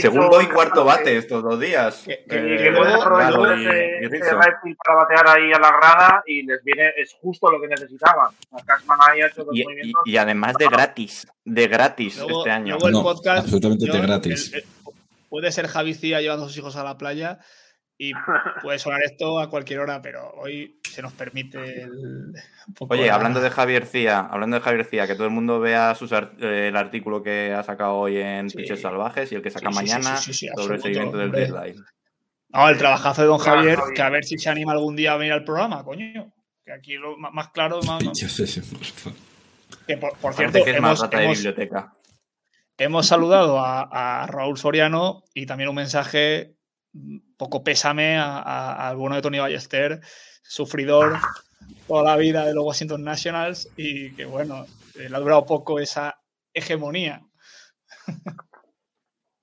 Segundo 0.00 0.40
y 0.40 0.46
cuarto 0.46 0.84
bate 0.84 1.16
estos 1.16 1.42
dos 1.42 1.58
días. 1.60 2.02
Que- 2.04 2.24
Que, 2.28 2.54
Eh, 2.54 2.58
que 2.58 2.70
luego- 2.70 3.02
aprovechar 3.02 3.58
y- 3.58 3.66
ese, 3.66 3.98
y 4.02 4.06
ese 4.16 4.30
para 4.84 4.98
batear 4.98 5.28
ahí 5.36 5.52
a 5.52 5.58
la 5.58 5.70
grada 5.76 6.22
y 6.26 6.42
les 6.44 6.62
viene, 6.64 6.90
es 6.96 7.14
justo 7.20 7.50
lo 7.50 7.60
que 7.60 7.68
necesitaban. 7.68 8.30
Cashman 8.66 8.98
ahí 9.08 9.20
ha 9.20 9.26
hecho 9.28 9.44
dos 9.44 9.54
Y, 9.54 9.60
y- 9.60 9.64
movimientos. 9.64 10.02
y 10.04 10.16
además 10.16 10.54
de 10.58 10.66
gratis. 10.68 11.26
De 11.44 11.68
gratis 11.68 12.18
Luego- 12.18 12.38
este 12.40 12.50
año. 12.50 12.74
luego 12.74 12.86
el 12.88 12.92
No, 12.94 13.02
podcast, 13.02 13.44
absolutamente 13.44 13.86
de 13.86 13.92
John, 13.92 14.02
gratis. 14.02 14.52
el- 14.52 14.60
el- 14.60 14.64
puede 15.28 15.52
ser 15.52 15.66
Javi 15.68 15.94
Cía 15.94 16.20
llevando 16.20 16.44
a 16.44 16.48
sus 16.48 16.58
hijos 16.58 16.76
a 16.76 16.84
la 16.84 16.98
playa 16.98 17.38
y 18.08 18.12
puede 18.62 18.78
sonar 18.78 19.02
esto 19.04 19.38
a 19.38 19.48
cualquier 19.48 19.80
hora, 19.80 20.02
pero 20.02 20.32
hoy 20.36 20.78
se 20.82 21.02
nos 21.02 21.12
permite 21.12 21.82
el, 21.82 22.32
Oye, 22.88 23.06
la- 23.06 23.14
hablando 23.14 23.40
de 23.40 23.50
Javier 23.50 23.86
Cía, 23.86 24.20
hablando 24.20 24.56
de 24.56 24.62
Javier 24.62 24.84
Cía, 24.84 25.06
que 25.06 25.14
todo 25.14 25.26
el 25.26 25.32
mundo 25.32 25.60
vea 25.60 25.94
sus 25.94 26.10
eh, 26.12 26.68
el 26.68 26.76
artículo 26.76 27.22
que 27.22 27.52
ha 27.52 27.62
sacado 27.62 27.94
hoy 27.94 28.16
en 28.18 28.50
Sí. 28.50 28.56
Piches 28.58 28.80
Salvajes 28.80 29.30
y 29.30 29.36
el 29.36 29.42
que 29.42 29.50
saca 29.50 29.70
Sí, 29.70 29.78
sí, 29.78 29.86
sí, 29.86 29.92
mañana 29.94 30.16
sí, 30.16 30.32
sí, 30.34 30.46
sí, 30.48 30.52
sobre 30.56 30.76
el 30.76 30.82
seguimiento 30.82 31.16
del 31.16 31.30
deadline. 31.30 31.84
No, 32.48 32.68
el 32.68 32.76
trabajazo 32.76 33.22
de 33.22 33.28
don 33.28 33.38
Claro, 33.38 33.58
Javier, 33.60 33.78
Javi. 33.78 33.94
que 33.94 34.02
a 34.02 34.10
ver 34.10 34.24
si 34.24 34.36
se 34.38 34.50
anima 34.50 34.72
algún 34.72 34.94
día 34.96 35.12
a 35.12 35.16
venir 35.16 35.32
al 35.32 35.44
programa, 35.44 35.82
coño. 35.84 36.32
Que 36.64 36.72
aquí 36.72 36.94
lo 36.96 37.16
más, 37.16 37.32
más 37.32 37.48
claro, 37.48 37.80
más, 37.82 38.02
Yo 38.02 38.28
sé, 38.28 38.46
sí, 38.46 38.60
por 38.60 38.84
favor. 38.84 39.18
que 39.86 39.96
por, 39.96 40.16
por 40.18 40.34
cierto, 40.34 40.62
que 40.64 40.70
es 40.72 40.80
más 40.80 40.98
hemos, 40.98 41.00
rata 41.02 41.18
de 41.18 41.24
hemos- 41.24 41.36
biblioteca. 41.38 41.94
hemos 42.78 43.06
saludado 43.06 43.58
a, 43.58 44.22
a 44.22 44.26
Raúl 44.26 44.58
Soriano 44.58 45.24
y 45.34 45.46
también 45.46 45.70
un 45.70 45.76
mensaje 45.76 46.54
poco 47.38 47.62
pésame 47.64 48.18
a- 48.18 48.38
a- 48.40 48.88
al 48.88 48.96
bueno 48.96 49.16
de 49.16 49.22
Tony 49.22 49.38
Ballester, 49.38 50.00
sufridor 50.42 51.16
toda 51.88 52.02
la 52.02 52.16
vida 52.16 52.44
de 52.44 52.54
los 52.54 52.64
Washington 52.64 53.02
Nationals 53.04 53.68
y 53.76 54.14
que 54.14 54.24
bueno, 54.24 54.66
eh, 54.98 55.08
le 55.08 55.16
ha 55.16 55.20
durado 55.20 55.46
poco 55.46 55.78
esa 55.78 56.18
hegemonía. 56.52 57.20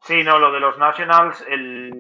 Sí, 0.04 0.24
no, 0.24 0.40
lo 0.40 0.52
de 0.52 0.60
los 0.60 0.78
Nationals, 0.78 1.44
el- 1.48 1.92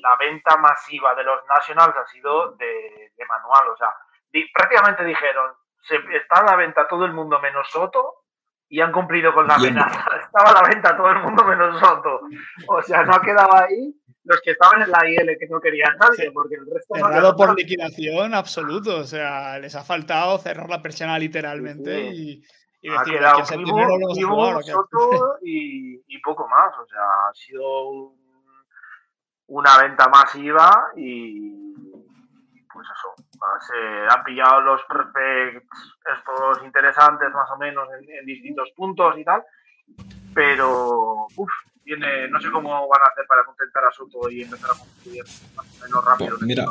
la 0.00 0.16
venta 0.16 0.56
masiva 0.58 1.14
de 1.14 1.24
los 1.24 1.40
Nationals 1.48 1.94
ha 1.96 2.06
sido 2.06 2.52
de, 2.52 3.12
de 3.16 3.24
manual. 3.26 3.68
O 3.68 3.76
sea, 3.76 3.92
di- 4.32 4.48
prácticamente 4.52 5.04
dijeron, 5.04 5.52
se, 5.82 5.96
está 6.16 6.40
a 6.40 6.44
la 6.44 6.56
venta 6.56 6.86
todo 6.86 7.04
el 7.04 7.12
mundo 7.12 7.40
menos 7.40 7.68
Soto 7.70 8.24
y 8.68 8.80
han 8.80 8.92
cumplido 8.92 9.32
con 9.34 9.46
la 9.48 9.54
amenaza. 9.54 10.04
Estaba 10.22 10.50
a 10.50 10.62
la 10.62 10.68
venta 10.68 10.96
todo 10.96 11.10
el 11.10 11.18
mundo 11.20 11.44
menos 11.44 11.78
Soto. 11.80 12.20
O 12.68 12.82
sea, 12.82 13.02
no 13.04 13.14
ha 13.14 13.22
quedado 13.22 13.54
ahí 13.56 13.94
los 14.28 14.40
que 14.42 14.50
estaban 14.52 14.82
en 14.82 14.90
la 14.90 15.08
IL 15.08 15.36
que 15.38 15.48
no 15.48 15.60
querían 15.60 15.96
nadie, 15.98 16.26
Sí. 16.26 16.30
porque 16.32 16.54
el 16.56 16.66
resto 16.70 16.94
no 16.94 17.06
Cerrado 17.06 17.20
quedó 17.20 17.36
por 17.36 17.48
nadie. 17.48 17.64
liquidación 17.64 18.34
absoluto, 18.34 18.98
o 18.98 19.04
sea, 19.04 19.58
les 19.58 19.74
ha 19.74 19.82
faltado 19.82 20.38
cerrar 20.38 20.68
la 20.68 20.82
persiana 20.82 21.18
literalmente 21.18 22.10
y, 22.10 22.42
y 22.82 22.88
Ha 22.90 22.98
decir, 23.00 23.14
quedado 23.14 23.38
aquí 23.38 23.54
en 23.54 23.64
Kibu, 23.64 23.66
septiembre 23.66 23.84
no 23.84 23.90
vamos 24.00 24.10
a 24.10 24.14
Kibu, 24.20 24.34
jugar, 24.34 24.54
¿o 24.54 24.58
qué? 24.60 24.70
Soto 24.72 25.36
y, 25.42 26.02
y 26.06 26.20
poco 26.20 26.46
más. 26.46 26.72
O 26.78 26.86
sea, 26.86 27.00
ha 27.28 27.34
sido 27.34 27.88
un- 27.88 28.18
una 29.48 29.78
venta 29.78 30.08
masiva 30.08 30.90
y 30.96 31.72
pues 32.70 32.86
eso. 32.86 33.14
Se 33.66 34.14
han 34.14 34.22
pillado 34.24 34.60
los 34.60 34.82
prospects 34.84 35.66
estos 36.18 36.62
interesantes 36.64 37.30
más 37.32 37.50
o 37.50 37.56
menos 37.56 37.88
en, 37.98 38.10
en 38.10 38.26
distintos 38.26 38.68
puntos 38.76 39.16
y 39.18 39.24
tal. 39.24 39.42
Pero 40.34 41.26
uf, 41.36 41.50
tiene, 41.88 42.28
no 42.30 42.40
sé 42.40 42.48
cómo 42.52 42.68
van 42.70 43.00
a 43.02 43.10
hacer 43.10 43.24
para 43.26 43.42
contentar 43.44 43.82
a 43.84 43.90
Soto 43.92 44.30
y 44.30 44.42
empezar 44.42 44.70
a 44.70 44.78
construir 44.78 45.24
menos 45.82 46.04
rápido. 46.04 46.30
Pues 46.36 46.42
mira, 46.42 46.66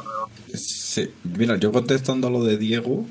Sí, 0.53 1.11
mira, 1.23 1.55
yo 1.57 1.71
contestando 1.71 2.27
a 2.27 2.31
lo 2.31 2.43
de 2.43 2.57
Diego, 2.57 3.05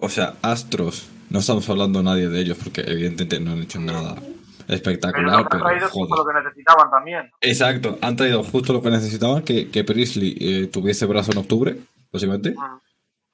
o 0.00 0.08
sea, 0.08 0.34
Astros, 0.42 1.08
no 1.30 1.40
estamos 1.40 1.68
hablando 1.68 2.02
nadie 2.02 2.28
de 2.28 2.40
ellos 2.40 2.58
porque 2.62 2.82
evidentemente 2.86 3.40
no 3.40 3.52
han 3.52 3.62
hecho 3.62 3.80
nada 3.80 4.14
pero 4.16 4.74
espectacular, 4.76 5.24
nos 5.26 5.36
han 5.40 5.48
pero 5.48 5.64
traído 5.64 5.88
justo 5.88 6.14
joder. 6.14 6.34
lo 6.34 6.40
que 6.40 6.46
necesitaban 6.48 6.90
también. 6.90 7.30
Exacto, 7.40 7.98
han 8.02 8.16
traído 8.16 8.42
justo 8.42 8.72
lo 8.72 8.82
que 8.82 8.90
necesitaban, 8.90 9.42
que, 9.42 9.70
que 9.70 9.82
Priestley 9.84 10.36
eh, 10.40 10.66
tuviese 10.68 11.06
brazo 11.06 11.32
en 11.32 11.38
octubre, 11.38 11.76
básicamente, 12.12 12.50
Mm. 12.50 12.78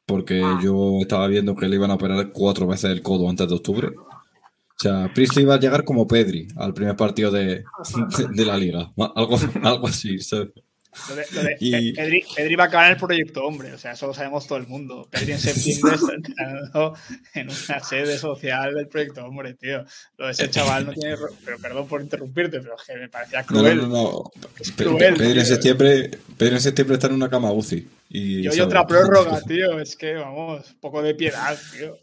porque 0.07 0.43
Ah. 0.45 0.61
yo 0.63 0.99
estaba 1.01 1.27
viendo 1.27 1.57
que 1.57 1.67
le 1.69 1.77
iban 1.77 1.91
a 1.91 1.95
operar 1.95 2.31
cuatro 2.33 2.67
veces 2.67 2.91
el 2.91 3.03
codo 3.03 3.29
antes 3.29 3.49
de 3.49 3.55
octubre. 3.55 3.91
O 4.77 4.83
sea, 4.83 5.11
Priestley 5.15 5.45
iba 5.45 5.55
a 5.55 5.61
llegar 5.61 5.85
como 5.85 6.07
Pedri 6.07 6.49
al 6.57 6.75
primer 6.75 6.97
partido 6.97 7.31
de, 7.31 7.65
de, 8.35 8.45
la 8.45 8.57
liga, 8.57 8.93
algo, 9.15 9.39
algo 9.63 9.87
así, 9.89 10.19
¿sabes? 10.19 10.49
Lo 11.09 11.17
de, 11.17 11.25
lo 11.33 11.43
de 11.43 11.57
Y- 11.59 11.93
Pe- 11.93 12.03
Pedri, 12.03 12.25
Pedri 12.37 12.55
va 12.55 12.65
a 12.65 12.67
acabar 12.69 12.87
en 12.87 12.93
el 12.93 12.99
proyecto 13.01 13.45
hombre, 13.45 13.73
o 13.73 13.79
sea, 13.79 13.93
eso 13.93 14.07
lo 14.07 14.15
sabemos 14.15 14.47
todo 14.47 14.59
el 14.59 14.69
mundo. 14.69 15.09
Pedri 15.11 15.33
en 15.33 15.39
septiembre 15.41 15.95
está 15.97 16.13
entrenando 16.15 16.95
en 17.35 17.49
una 17.49 17.81
sede 17.81 18.17
social 18.19 18.75
del 18.75 18.87
proyecto 18.87 19.25
hombre, 19.25 19.55
tío. 19.55 19.85
Lo 20.19 20.27
de 20.27 20.33
ese 20.33 20.49
chaval 20.51 20.87
no 20.87 20.93
tiene. 20.93 21.17
ro- 21.17 21.31
Pero 21.45 21.59
perdón 21.59 21.89
por 21.89 22.01
interrumpirte, 22.01 22.61
pero 22.61 22.77
es 22.77 22.83
que 22.87 22.97
me 22.97 23.09
parecía 23.09 23.43
cruel. 23.43 23.77
no, 23.79 23.89
no, 23.89 23.89
no. 23.89 24.31
Cruel, 24.77 25.15
Pe- 25.15 25.19
Pedri 25.25 25.41
en 25.41 25.47
septiembre, 25.47 26.11
Pedri 26.37 26.55
en 26.55 26.61
septiembre 26.61 26.95
está 26.95 27.09
en 27.09 27.15
una 27.15 27.29
cama 27.31 27.51
UCI. 27.53 27.89
Y, 28.11 28.41
Y 28.45 28.49
hoy 28.49 28.61
otra 28.61 28.87
prórroga, 28.87 29.41
tío. 29.43 29.81
Es 29.81 29.97
que, 29.97 30.15
vamos, 30.15 30.77
poco 30.81 31.03
de 31.03 31.15
piedad, 31.17 31.59
tío. 31.77 31.97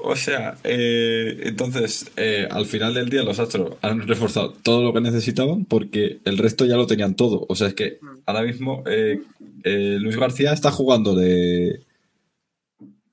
O 0.00 0.16
sea, 0.16 0.58
eh, 0.64 1.40
entonces, 1.44 2.10
eh, 2.16 2.48
al 2.50 2.66
final 2.66 2.94
del 2.94 3.08
día 3.08 3.22
los 3.22 3.38
Astros 3.38 3.74
han 3.82 4.06
reforzado 4.06 4.52
todo 4.62 4.82
lo 4.82 4.92
que 4.92 5.00
necesitaban 5.00 5.64
porque 5.64 6.20
el 6.24 6.38
resto 6.38 6.64
ya 6.64 6.76
lo 6.76 6.86
tenían 6.86 7.14
todo. 7.14 7.46
O 7.48 7.54
sea, 7.54 7.68
es 7.68 7.74
que 7.74 7.98
ahora 8.24 8.42
mismo 8.42 8.82
eh, 8.86 9.20
Luis 9.64 10.16
García 10.16 10.52
está 10.52 10.70
jugando 10.70 11.14
de... 11.14 11.80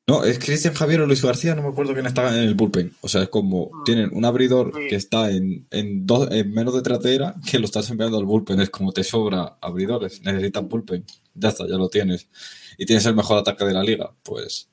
No, 0.06 0.26
es 0.26 0.38
Cristian 0.38 0.74
Javier 0.74 1.00
o 1.00 1.08
Luis 1.08 1.24
García, 1.24 1.56
no 1.56 1.62
me 1.62 1.70
acuerdo 1.70 1.94
quién 1.94 2.06
estaba 2.06 2.36
en 2.36 2.44
el 2.44 2.56
bullpen. 2.56 2.92
O 3.00 3.08
sea, 3.08 3.24
es 3.24 3.30
como 3.30 3.72
tienen 3.86 4.10
un 4.12 4.26
abridor 4.26 4.74
que 4.90 4.96
está 4.96 5.32
en, 5.32 5.66
en, 5.72 6.06
dos, 6.06 6.30
en 6.30 6.52
menos 6.52 6.76
de 6.76 6.82
tratera 6.82 7.36
que 7.50 7.58
lo 7.58 7.66
estás 7.66 7.90
enviando 7.90 8.18
al 8.18 8.26
bullpen. 8.26 8.60
Es 8.60 8.70
como 8.70 8.92
te 8.92 9.06
sobra 9.06 9.58
abridores, 9.62 10.22
necesitas 10.22 10.68
bullpen. 10.68 11.06
Ya 11.36 11.50
está, 11.50 11.66
ya 11.68 11.78
lo 11.78 11.88
tienes. 11.88 12.28
Y 12.78 12.86
tienes 12.86 13.06
el 13.06 13.16
mejor 13.16 13.38
ataque 13.38 13.64
de 13.64 13.74
la 13.74 13.82
liga. 13.82 14.12
Pues 14.24 14.68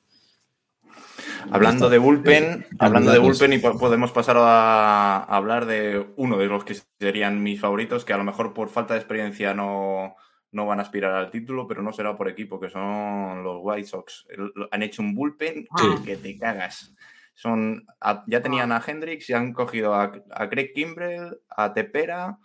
Hablando 1.51 1.89
de 1.89 1.97
bullpen, 1.97 2.65
hablando 2.79 3.11
de 3.11 3.19
bullpen 3.19 3.53
y 3.53 3.57
po- 3.59 3.77
podemos 3.77 4.11
pasar 4.11 4.37
a, 4.37 5.17
a 5.17 5.35
hablar 5.37 5.65
de 5.65 6.05
uno 6.17 6.37
de 6.37 6.47
los 6.47 6.63
que 6.63 6.75
serían 6.99 7.41
mis 7.41 7.59
favoritos, 7.59 8.05
que 8.05 8.13
a 8.13 8.17
lo 8.17 8.23
mejor 8.23 8.53
por 8.53 8.69
falta 8.69 8.93
de 8.93 8.99
experiencia 8.99 9.53
no, 9.53 10.15
no 10.51 10.65
van 10.65 10.79
a 10.79 10.83
aspirar 10.83 11.13
al 11.13 11.31
título, 11.31 11.67
pero 11.67 11.81
no 11.81 11.93
será 11.93 12.15
por 12.17 12.27
equipo, 12.29 12.59
que 12.59 12.69
son 12.69 13.43
los 13.43 13.57
White 13.61 13.87
Sox. 13.87 14.27
Han 14.71 14.83
hecho 14.83 15.01
un 15.01 15.15
bullpen 15.15 15.67
Sí. 15.77 15.87
que 16.05 16.17
te 16.17 16.37
cagas. 16.37 16.93
Son, 17.33 17.85
ya 18.27 18.41
tenían 18.41 18.71
a 18.71 18.83
Hendrix 18.85 19.29
y 19.29 19.33
han 19.33 19.53
cogido 19.53 19.95
a, 19.95 20.11
a 20.31 20.45
Greg 20.47 20.73
Kimbrell, 20.73 21.39
a 21.49 21.73
Tepera 21.73 22.37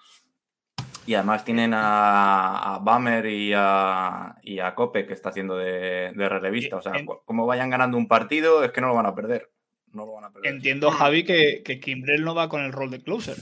y 1.07 1.15
además 1.15 1.45
tienen 1.45 1.73
a, 1.75 2.75
a 2.75 2.79
Bummer 2.81 3.25
y 3.27 3.53
a, 3.55 4.37
y 4.43 4.59
a 4.59 4.75
Cope 4.75 5.07
que 5.07 5.13
está 5.13 5.29
haciendo 5.31 5.57
de, 5.57 6.13
de 6.15 6.29
relevista. 6.29 6.77
O 6.77 6.83
sea, 6.83 6.93
En- 6.97 7.07
como 7.07 7.47
vayan 7.47 7.71
ganando 7.71 7.97
un 7.97 8.09
partido, 8.09 8.65
es 8.65 8.73
que 8.73 8.81
no 8.81 8.89
lo 8.89 8.95
van 8.95 9.07
a 9.07 9.15
perder. 9.15 9.51
No 9.93 10.05
lo 10.05 10.13
van 10.15 10.25
a 10.25 10.33
perder. 10.33 10.53
Entiendo, 10.53 10.91
Javi, 10.91 11.25
que, 11.25 11.63
que 11.65 11.81
Kimbrel 11.81 12.25
no 12.25 12.35
va 12.35 12.49
con 12.49 12.63
el 12.63 12.73
rol 12.73 12.91
de 12.91 13.01
closer. 13.03 13.37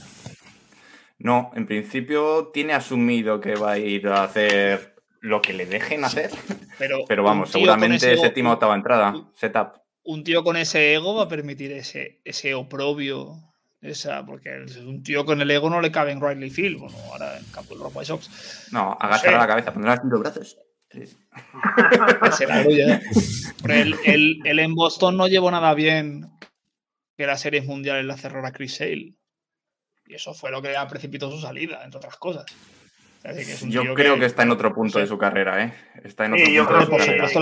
No, 1.17 1.51
en 1.55 1.65
principio 1.65 2.51
tiene 2.53 2.73
asumido 2.73 3.39
que 3.39 3.55
va 3.55 3.73
a 3.73 3.77
ir 3.79 4.07
a 4.07 4.23
hacer 4.23 4.95
lo 5.21 5.41
que 5.41 5.53
le 5.53 5.65
dejen 5.65 6.03
hacer. 6.05 6.29
Pero, 6.77 6.99
Pero 7.07 7.23
vamos, 7.23 7.49
seguramente 7.51 8.15
séptima 8.17 8.51
o 8.51 8.53
octava 8.53 8.75
entrada. 8.75 9.13
Setup. 9.33 9.77
un 10.03 10.23
tío 10.23 10.43
con 10.43 10.55
ese 10.57 10.93
ego 10.93 11.15
va 11.15 11.23
a 11.23 11.27
permitir 11.27 11.71
ese, 11.71 12.21
ese 12.25 12.53
oprobio, 12.53 13.33
esa, 13.81 14.25
porque 14.25 14.63
es 14.65 14.77
un 14.77 15.03
tío 15.03 15.25
con 15.25 15.41
el 15.41 15.51
ego 15.51 15.69
no 15.69 15.79
le 15.81 15.91
cabe 15.91 16.11
en 16.11 16.21
Riley 16.21 16.49
Field, 16.49 16.79
bueno, 16.79 16.97
ahora 17.11 17.37
en 17.37 17.45
campo 17.45 17.75
de 17.75 17.81
los 17.83 17.93
White 17.95 18.05
Sox. 18.07 18.69
No, 18.71 18.97
agachará 18.99 19.33
sé. 19.33 19.37
la 19.37 19.47
cabeza, 19.47 19.73
pondrá 19.73 20.01
los 20.03 20.19
brazos. 20.19 20.57
Grulla. 22.63 23.01
Pero 23.61 23.73
él, 23.73 23.95
él- 24.05 24.39
él 24.45 24.59
en 24.59 24.75
Boston 24.75 25.17
no 25.17 25.27
llevó 25.27 25.51
nada 25.51 25.73
bien 25.73 26.29
que 27.17 27.25
las 27.27 27.41
series 27.41 27.65
mundiales 27.65 28.05
la 28.05 28.17
cerrara 28.17 28.51
Chris 28.51 28.75
Sale. 28.75 29.13
Y 30.07 30.13
eso 30.13 30.33
fue 30.33 30.51
lo 30.51 30.61
que 30.61 30.73
precipitó 30.87 31.31
su 31.31 31.39
salida, 31.39 31.83
entre 31.83 31.97
otras 31.97 32.15
cosas. 32.17 32.45
Yo 33.67 33.93
creo 33.93 34.19
que, 34.19 34.25
está 34.25 34.43
en 34.43 34.51
otro 34.51 34.73
punto 34.73 34.99
de 34.99 35.07
su 35.07 35.17
carrera, 35.17 35.63
¿eh? 35.63 35.73
Está 36.03 36.25
en 36.25 36.33
otro 36.33 36.45
punto 36.45 36.79
de 36.79 36.89
por 36.89 37.01
supuesto, 37.01 37.39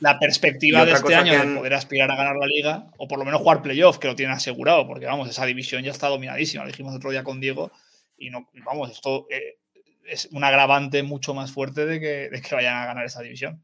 la, 0.00 0.18
perspectiva 0.18 0.84
de 0.84 0.92
este 0.92 1.14
año 1.14 1.32
de 1.32 1.56
poder 1.56 1.74
aspirar 1.74 2.10
a 2.10 2.16
ganar 2.16 2.36
la 2.36 2.46
liga, 2.46 2.86
o 2.96 3.08
por 3.08 3.18
lo 3.18 3.24
menos 3.24 3.40
jugar 3.40 3.62
playoff, 3.62 3.98
que 3.98 4.08
lo 4.08 4.14
tienen 4.14 4.36
asegurado, 4.36 4.86
porque 4.86 5.06
vamos, 5.06 5.28
esa 5.28 5.46
división 5.46 5.82
ya 5.82 5.90
está 5.90 6.08
dominadísima. 6.08 6.64
Lo 6.64 6.70
dijimos 6.70 6.94
otro 6.94 7.10
día 7.10 7.24
con 7.24 7.40
Diego, 7.40 7.72
y 8.16 8.30
no, 8.30 8.48
vamos, 8.64 8.90
esto 8.90 9.26
eh, 9.30 9.58
es 10.06 10.28
un 10.32 10.44
agravante 10.44 11.02
mucho 11.02 11.34
más 11.34 11.50
fuerte 11.50 11.86
de 11.86 12.00
que, 12.00 12.28
de 12.30 12.42
que 12.42 12.54
vayan 12.54 12.76
a 12.76 12.86
ganar 12.86 13.04
esa 13.04 13.22
división. 13.22 13.62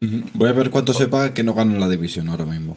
Voy 0.00 0.48
a 0.48 0.52
ver 0.52 0.70
cuánto 0.70 0.92
sepa 0.92 1.32
que 1.32 1.42
no 1.42 1.54
ganan 1.54 1.80
la 1.80 1.88
división 1.88 2.28
ahora 2.28 2.44
mismo. 2.44 2.76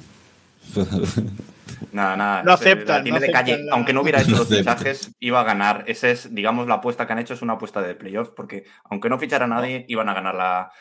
Nada, 1.91 2.15
nada. 2.15 2.43
No 2.43 2.53
aceptan. 2.53 3.03
de 3.03 3.31
calle. 3.31 3.67
Aunque 3.71 3.93
no 3.93 4.01
hubiera 4.01 4.21
hecho 4.21 4.31
los 4.37 4.47
fichajes, 4.47 5.11
iba 5.19 5.41
a 5.41 5.43
ganar. 5.43 5.83
Esa 5.87 6.09
es, 6.09 6.33
digamos, 6.33 6.67
la 6.67 6.75
apuesta 6.75 7.07
que 7.07 7.13
han 7.13 7.19
hecho 7.19 7.33
es 7.33 7.41
una 7.41 7.53
apuesta 7.53 7.81
de 7.81 7.95
playoff, 7.95 8.29
porque 8.29 8.65
aunque 8.85 9.09
no 9.09 9.19
fichara 9.19 9.45
a 9.45 9.47
nadie, 9.47 9.85
iban 9.87 10.09
a 10.09 10.13
ganar 10.13 10.35
la, 10.35 10.71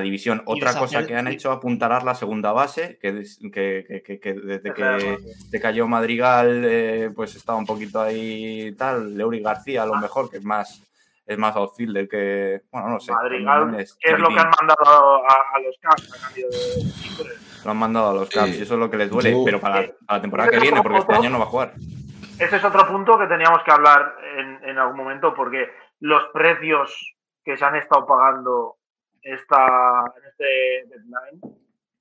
división. 0.00 0.42
Otra 0.44 0.74
cosa 0.74 1.06
que 1.06 1.16
han 1.16 1.28
hecho, 1.28 1.50
apuntalar 1.50 2.04
la 2.04 2.14
segunda 2.14 2.52
base, 2.52 2.98
que, 3.00 3.12
desde 3.12 4.74
que 4.74 5.60
cayó 5.60 5.88
Madrigal, 5.88 6.62
eh, 6.64 7.10
pues 7.14 7.34
estaba 7.36 7.58
un 7.58 7.66
poquito 7.66 8.00
ahí 8.00 8.74
tal. 8.76 9.16
Leuri 9.16 9.40
García, 9.40 9.84
a 9.84 9.86
lo 9.86 9.96
mejor, 9.96 10.30
que 10.30 10.38
es 10.38 10.44
más 10.44 10.87
es 11.28 11.36
más 11.36 11.54
outfielder 11.56 12.08
que. 12.08 12.62
Bueno, 12.72 12.88
no 12.88 13.00
sé. 13.00 13.12
Madrigal, 13.12 13.78
es, 13.78 13.96
¿qué 14.00 14.12
es 14.12 14.18
lo 14.18 14.28
que 14.28 14.40
han 14.40 14.50
mandado 14.58 15.22
a, 15.22 15.60
los 15.60 15.78
Caps 15.78 16.14
a 16.14 16.26
cambio 16.26 16.48
de. 16.48 17.34
Lo 17.64 17.70
han 17.70 17.76
mandado 17.76 18.10
a 18.10 18.14
los 18.14 18.30
Caps 18.30 18.58
y 18.58 18.62
eso 18.62 18.74
es 18.74 18.80
lo 18.80 18.90
que 18.90 18.96
les 18.96 19.10
duele, 19.10 19.36
pero 19.44 19.60
para, 19.60 19.86
la 20.08 20.20
temporada 20.22 20.50
que 20.50 20.58
viene, 20.58 20.82
porque 20.82 20.98
este 20.98 21.14
año 21.14 21.28
no 21.28 21.38
va 21.38 21.44
a 21.44 21.48
jugar. 21.48 21.74
Ese 22.38 22.56
es 22.56 22.64
otro 22.64 22.88
punto 22.88 23.18
que 23.18 23.26
teníamos 23.26 23.62
que 23.62 23.70
hablar 23.70 24.14
en, 24.38 24.70
en 24.70 24.78
algún 24.78 24.96
momento, 24.96 25.34
porque 25.34 25.70
los 26.00 26.22
precios 26.32 27.16
que 27.44 27.58
se 27.58 27.64
han 27.64 27.76
estado 27.76 28.06
pagando 28.06 28.76
esta, 29.20 30.04
en 30.16 30.24
este 30.24 30.88
deadline, 30.88 31.40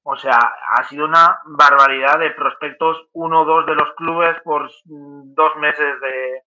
o 0.04 0.16
sea, 0.16 0.40
ha 0.72 0.84
sido 0.86 1.06
una 1.06 1.42
barbaridad 1.48 2.18
de 2.20 2.32
prospectos, 2.32 3.10
uno 3.12 3.42
o 3.42 3.46
dos 3.46 3.66
de 3.66 3.76
los 3.76 3.94
clubes 3.96 4.38
por 4.46 4.72
dos 4.86 5.56
meses 5.58 6.00
de, 6.00 6.44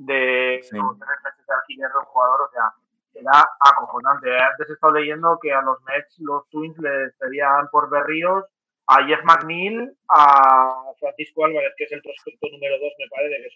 de 0.00 0.60
tres 0.60 0.72
meses 0.72 1.46
de 1.46 1.54
alquiler 1.54 1.90
de 1.90 1.98
un 1.98 2.04
jugador, 2.06 2.40
o 2.42 2.50
sea, 2.50 2.72
era 3.14 3.48
acojonante. 3.60 4.38
Antes 4.38 4.70
he 4.70 4.72
estado 4.72 4.94
leyendo 4.94 5.38
que 5.40 5.52
a 5.52 5.60
los 5.60 5.82
Mets, 5.82 6.18
los 6.20 6.48
Twins 6.48 6.78
les 6.78 7.14
pedían 7.16 7.68
por 7.70 7.90
berríos 7.90 8.44
a 8.86 9.04
Jeff 9.04 9.20
McNeil, 9.24 9.92
a 10.08 10.84
Francisco 10.98 11.44
Álvarez, 11.44 11.74
que 11.76 11.84
es 11.84 11.92
el 11.92 12.02
prospecto 12.02 12.48
número 12.50 12.78
dos, 12.78 12.92
me 12.98 13.06
parece, 13.08 13.42
que 13.42 13.46
es 13.46 13.54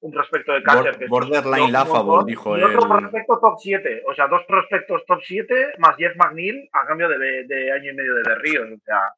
un 0.00 0.12
prospecto 0.12 0.52
de 0.52 0.62
catcher. 0.62 1.08
borderline 1.08 1.72
la 1.72 1.86
favor, 1.86 2.24
dijo 2.24 2.56
Y 2.56 2.62
otro 2.62 2.88
prospecto 2.88 3.38
top 3.40 3.58
7, 3.58 4.02
o 4.08 4.14
sea, 4.14 4.28
dos 4.28 4.42
prospectos 4.46 5.04
top 5.06 5.20
7 5.22 5.74
más 5.78 5.96
Jeff 5.96 6.16
McNeil 6.16 6.68
a 6.72 6.86
cambio 6.86 7.08
de, 7.08 7.44
de 7.44 7.72
año 7.72 7.92
y 7.92 7.94
medio 7.94 8.14
de 8.14 8.22
berríos, 8.22 8.68
o 8.70 8.84
sea. 8.84 9.12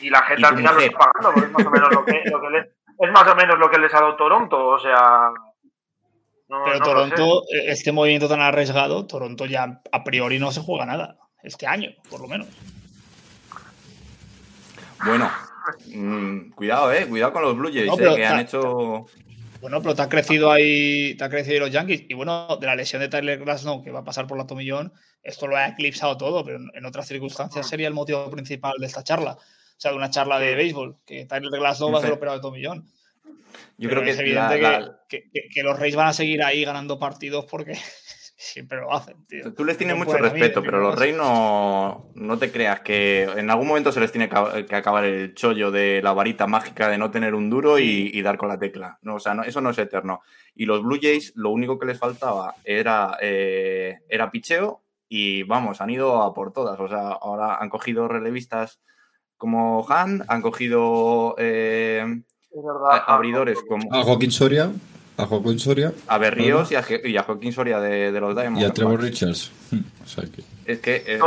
Y 0.00 0.10
la 0.10 0.22
gente 0.22 0.46
al 0.46 0.56
final 0.56 0.74
lo 0.74 0.80
está 0.80 0.98
pagando, 0.98 1.32
porque 1.32 1.46
es 1.46 1.52
más 1.52 1.66
o 1.66 1.70
menos 1.70 1.94
lo 1.94 2.04
que, 2.04 2.22
lo 2.30 2.40
que 2.40 2.50
le, 2.50 2.72
es 3.00 3.10
más 3.10 3.26
o 3.26 3.34
menos 3.34 3.58
lo 3.58 3.70
que 3.70 3.78
les 3.78 3.92
ha 3.94 4.00
dado 4.00 4.16
Toronto, 4.16 4.68
o 4.68 4.78
sea. 4.78 5.30
Pero 6.46 6.80
Toronto, 6.80 7.44
e, 7.48 7.70
este 7.70 7.92
movimiento 7.92 8.28
tan 8.28 8.40
arriesgado, 8.40 9.06
Toronto 9.06 9.46
ya 9.46 9.80
a 9.90 10.04
priori 10.04 10.38
no 10.38 10.52
se 10.52 10.60
juega 10.60 10.84
nada. 10.84 11.16
Este 11.42 11.66
año, 11.66 11.90
por 12.10 12.20
lo 12.20 12.28
menos. 12.28 12.48
Bueno, 15.02 15.30
mm, 15.94 16.50
cuidado, 16.50 16.92
eh. 16.92 17.06
Cuidado 17.06 17.32
con 17.32 17.42
los 17.42 17.56
Blue 17.56 17.72
Jays, 17.72 17.90
eh, 17.98 18.14
que 18.16 18.26
han 18.26 18.40
hecho. 18.40 19.06
Bueno, 19.62 19.80
pero 19.80 19.94
te 19.94 20.02
ha 20.02 20.08
crecido 20.08 20.50
ahí, 20.50 21.14
te 21.16 21.24
ha 21.24 21.30
crecido 21.30 21.60
los 21.60 21.70
Yankees. 21.70 22.04
Y 22.08 22.14
bueno, 22.14 22.58
de 22.60 22.66
la 22.66 22.76
lesión 22.76 23.00
de 23.00 23.08
Tyler 23.08 23.42
no, 23.64 23.82
que 23.82 23.90
va 23.90 24.00
a 24.00 24.04
pasar 24.04 24.26
por 24.26 24.36
la 24.36 24.46
tomillón, 24.46 24.92
esto 25.22 25.46
lo 25.46 25.56
ha 25.56 25.68
eclipsado 25.68 26.18
todo, 26.18 26.44
pero 26.44 26.58
en 26.74 26.84
otras 26.84 27.06
circunstancias 27.06 27.66
sería 27.66 27.88
el 27.88 27.94
motivo 27.94 28.30
principal 28.30 28.74
de 28.78 28.86
esta 28.86 29.04
charla 29.04 29.38
sea, 29.80 29.92
de 29.92 29.96
una 29.96 30.10
charla 30.10 30.38
de 30.38 30.54
béisbol, 30.54 30.98
que 31.06 31.24
Tyler 31.24 31.50
Glasnow 31.58 31.90
va 31.90 31.98
a 31.98 32.02
ser 32.02 32.12
operado 32.12 32.36
de 32.36 32.42
tomillón. 32.42 32.86
Yo 33.78 33.88
creo 33.88 34.02
que 34.02 34.10
es 34.10 34.18
evidente 34.18 34.60
Que, 35.08 35.62
los 35.62 35.78
Reyes 35.78 35.96
van 35.96 36.08
a 36.08 36.12
seguir 36.12 36.42
ahí 36.42 36.64
ganando 36.64 36.98
partidos 36.98 37.46
porque 37.46 37.72
siempre 38.36 38.78
lo 38.78 38.92
hacen, 38.92 39.24
tío. 39.26 39.54
Tú 39.54 39.64
les 39.64 39.78
tienes 39.78 39.96
mucho 39.96 40.18
respeto, 40.18 40.62
pero 40.62 40.80
los 40.80 40.98
Reyes 40.98 41.16
no, 41.16 42.10
no 42.14 42.38
te 42.38 42.52
creas 42.52 42.80
que 42.80 43.22
en 43.22 43.48
algún 43.48 43.68
momento 43.68 43.90
se 43.90 44.00
les 44.00 44.12
tiene 44.12 44.28
que 44.28 44.76
acabar 44.76 45.04
el 45.06 45.34
chollo 45.34 45.70
de 45.70 46.02
la 46.02 46.12
varita 46.12 46.46
mágica 46.46 46.90
de 46.90 46.98
no 46.98 47.10
tener 47.10 47.34
un 47.34 47.48
duro 47.48 47.78
y, 47.78 48.20
dar 48.20 48.36
con 48.36 48.50
la 48.50 48.58
tecla. 48.58 48.98
No, 49.00 49.14
o 49.14 49.20
sea, 49.20 49.32
no, 49.32 49.44
eso 49.44 49.62
no 49.62 49.70
es 49.70 49.78
eterno. 49.78 50.20
Y 50.54 50.66
los 50.66 50.82
Blue 50.82 50.98
Jays, 51.00 51.32
lo 51.36 51.48
único 51.48 51.78
que 51.78 51.86
les 51.86 51.98
faltaba 51.98 52.54
era, 52.64 53.16
eh, 53.22 54.00
era 54.10 54.30
picheo 54.30 54.82
y 55.08 55.42
vamos, 55.44 55.80
han 55.80 55.88
ido 55.88 56.22
a 56.22 56.34
por 56.34 56.52
todas. 56.52 56.78
O 56.78 56.86
sea, 56.86 57.08
ahora 57.12 57.56
han 57.56 57.70
cogido 57.70 58.08
relevistas 58.08 58.80
como 59.40 59.86
Han, 59.88 60.22
han 60.28 60.42
cogido 60.42 61.34
eh, 61.38 62.22
abridores 63.06 63.58
como. 63.66 63.92
A 63.92 64.02
Joaquín 64.02 64.30
Soria. 64.30 64.70
A 65.16 65.24
Joaquín 65.24 65.58
Soria. 65.58 65.94
A 66.08 66.18
Berríos 66.18 66.70
y, 66.70 66.76
a, 66.76 67.22
Joaquín 67.22 67.50
Soria 67.50 67.80
de, 67.80 68.12
los 68.20 68.36
Diamonds. 68.36 68.60
Y 68.60 68.64
a 68.66 68.72
Trevor 68.72 69.00
Richards. 69.00 69.50
Es 70.66 70.80
que. 70.80 71.02
Eh, 71.06 71.18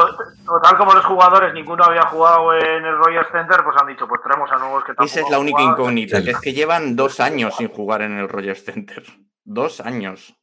Total, 0.46 0.78
como 0.78 0.94
los 0.94 1.06
jugadores 1.06 1.54
ninguno 1.54 1.84
había 1.84 2.04
jugado 2.04 2.54
en 2.54 2.86
el 2.86 2.98
Royal 2.98 3.26
Center, 3.32 3.62
pues 3.64 3.76
han 3.82 3.88
dicho, 3.88 4.08
pues 4.08 4.22
traemos 4.22 4.52
a 4.52 4.58
nuevos 4.58 4.84
que 4.84 4.92
Esa 5.04 5.22
es 5.22 5.30
la 5.30 5.40
única 5.40 5.64
incógnita, 5.64 6.24
que 6.24 6.32
es 6.32 6.40
que 6.40 6.54
llevan 6.54 6.96
dos 6.96 7.20
años 7.20 7.56
sin 7.58 7.70
jugar 7.70 8.04
en 8.04 8.20
el 8.20 8.30
Royal 8.30 8.56
Center. 8.56 9.04
Dos 9.44 9.82
años. 9.82 10.36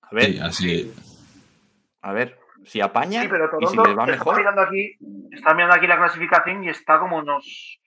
A 0.00 0.14
ver. 0.14 0.24
Sí, 0.24 0.38
así. 0.40 0.94
A 2.00 2.12
ver 2.12 2.37
si 2.68 2.80
apaña 2.82 3.22
sí, 3.22 3.28
pero 3.28 3.48
y 3.60 3.66
si 3.66 3.76
les 3.76 3.98
va 3.98 4.06
mejor. 4.06 4.34
Está 4.34 4.36
mirando, 4.36 4.62
aquí, 4.62 4.98
está 5.32 5.54
mirando 5.54 5.74
aquí 5.74 5.86
la 5.86 5.96
clasificación 5.96 6.64
y 6.64 6.68
está 6.68 6.98
como 6.98 7.16
unos 7.16 7.80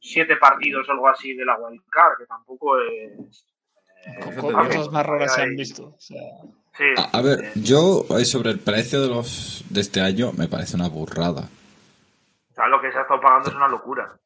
siete 0.00 0.36
partidos 0.36 0.88
o 0.88 0.92
algo 0.92 1.08
así 1.08 1.34
de 1.34 1.44
la 1.44 1.56
wildcard, 1.56 2.18
que 2.18 2.26
tampoco 2.26 2.78
es. 2.80 3.46
Eh, 4.04 4.36
cosas 4.40 4.90
más 4.90 5.06
raras 5.06 5.34
se 5.34 5.42
han 5.42 5.56
visto. 5.56 5.86
O 5.86 6.00
sea... 6.00 6.20
sí, 6.76 6.84
a, 7.12 7.22
ver, 7.22 7.52
yo 7.54 8.04
sobre 8.24 8.50
el 8.50 8.58
precio 8.58 9.00
de 9.00 9.08
los 9.08 9.64
de 9.70 9.80
este 9.80 10.00
año 10.00 10.32
me 10.32 10.48
parece 10.48 10.76
una 10.76 10.88
burrada. 10.88 11.48
O 12.50 12.54
sea, 12.54 12.66
lo 12.68 12.80
que 12.80 12.90
se 12.90 12.98
ha 12.98 13.02
estado 13.02 13.20
pagando 13.20 13.50
es 13.50 13.54
una 13.54 13.68
locura. 13.68 14.16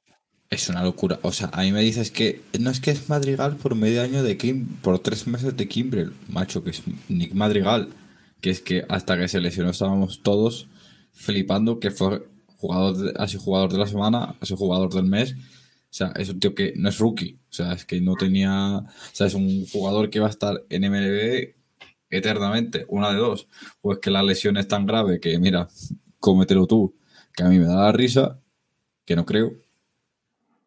Es 0.48 0.68
una 0.68 0.82
locura. 0.82 1.18
O 1.22 1.32
sea, 1.32 1.50
a 1.52 1.60
mí 1.60 1.72
me 1.72 1.80
dices 1.80 2.10
que 2.10 2.42
no 2.58 2.70
es 2.70 2.80
que 2.80 2.90
es 2.90 3.08
Madrigal 3.08 3.56
por 3.56 3.74
medio 3.74 4.02
año 4.02 4.22
de 4.22 4.36
Kim, 4.36 4.66
por 4.82 4.98
tres 4.98 5.26
meses 5.26 5.56
de 5.56 5.68
Kimbrel, 5.68 6.14
macho, 6.28 6.64
que 6.64 6.70
es 6.70 6.82
Nick 7.08 7.34
Madrigal 7.34 7.90
que 8.40 8.50
es 8.50 8.60
que 8.60 8.84
hasta 8.88 9.18
que 9.18 9.28
se 9.28 9.40
lesionó 9.40 9.70
estábamos 9.70 10.22
todos 10.22 10.68
flipando 11.12 11.80
que 11.80 11.90
fue 11.90 12.22
jugador 12.60 12.96
de, 12.96 13.12
así 13.16 13.38
jugador 13.38 13.72
de 13.72 13.78
la 13.78 13.86
semana, 13.86 14.36
así 14.40 14.54
jugador 14.56 14.92
del 14.92 15.04
mes. 15.04 15.32
O 15.32 15.92
sea, 15.92 16.12
es 16.16 16.28
un 16.28 16.38
tío 16.38 16.54
que 16.54 16.72
no 16.76 16.88
es 16.88 16.98
rookie. 16.98 17.38
O 17.50 17.52
sea, 17.52 17.72
es 17.72 17.84
que 17.84 18.00
no 18.00 18.14
tenía. 18.14 18.78
O 18.78 18.86
sea, 19.12 19.26
es 19.26 19.34
un 19.34 19.66
jugador 19.66 20.10
que 20.10 20.20
va 20.20 20.28
a 20.28 20.30
estar 20.30 20.62
en 20.68 20.82
MLB 20.90 21.54
eternamente. 22.10 22.84
Una 22.88 23.10
de 23.10 23.16
dos. 23.16 23.48
Pues 23.80 23.98
que 23.98 24.10
la 24.10 24.22
lesión 24.22 24.56
es 24.56 24.68
tan 24.68 24.86
grave 24.86 25.18
que, 25.18 25.38
mira, 25.38 25.68
cómetelo 26.20 26.66
tú. 26.66 26.94
Que 27.34 27.42
a 27.42 27.48
mí 27.48 27.58
me 27.58 27.66
da 27.66 27.76
la 27.76 27.92
risa. 27.92 28.38
Que 29.04 29.16
no 29.16 29.26
creo. 29.26 29.52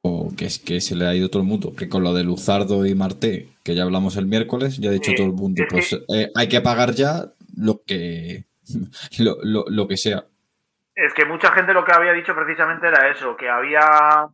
O 0.02 0.36
que 0.36 0.46
es 0.46 0.60
que 0.60 0.82
se 0.82 0.96
le 0.96 1.06
ha 1.06 1.16
ido 1.16 1.30
todo 1.30 1.42
el 1.42 1.48
mundo. 1.48 1.74
Que 1.74 1.88
con 1.88 2.04
lo 2.04 2.14
de 2.14 2.26
Luzardo 2.26 2.86
y 2.86 2.94
Marté, 2.94 3.50
que 3.64 3.76
ya 3.76 3.84
hablamos 3.84 4.18
el 4.18 4.26
miércoles, 4.26 4.78
ya 4.78 4.90
ha 4.90 4.94
dicho 4.94 5.14
todo 5.16 5.28
el 5.28 5.32
mundo, 5.32 5.64
pues 5.70 5.98
eh, 6.10 6.30
hay 6.36 6.50
que 6.50 6.60
pagar 6.60 6.94
ya 6.94 7.33
lo 7.56 7.82
que, 7.86 8.46
lo, 9.20 9.88
que 9.88 9.98
sea. 9.98 10.26
Es 10.96 11.14
que 11.14 11.26
mucha 11.26 11.52
gente 11.52 11.74
lo 11.74 11.84
que 11.84 11.94
había 11.94 12.14
dicho 12.14 12.36
precisamente 12.36 12.88
era 12.88 13.10
eso, 13.10 13.36
que 13.36 13.50
había 13.50 14.28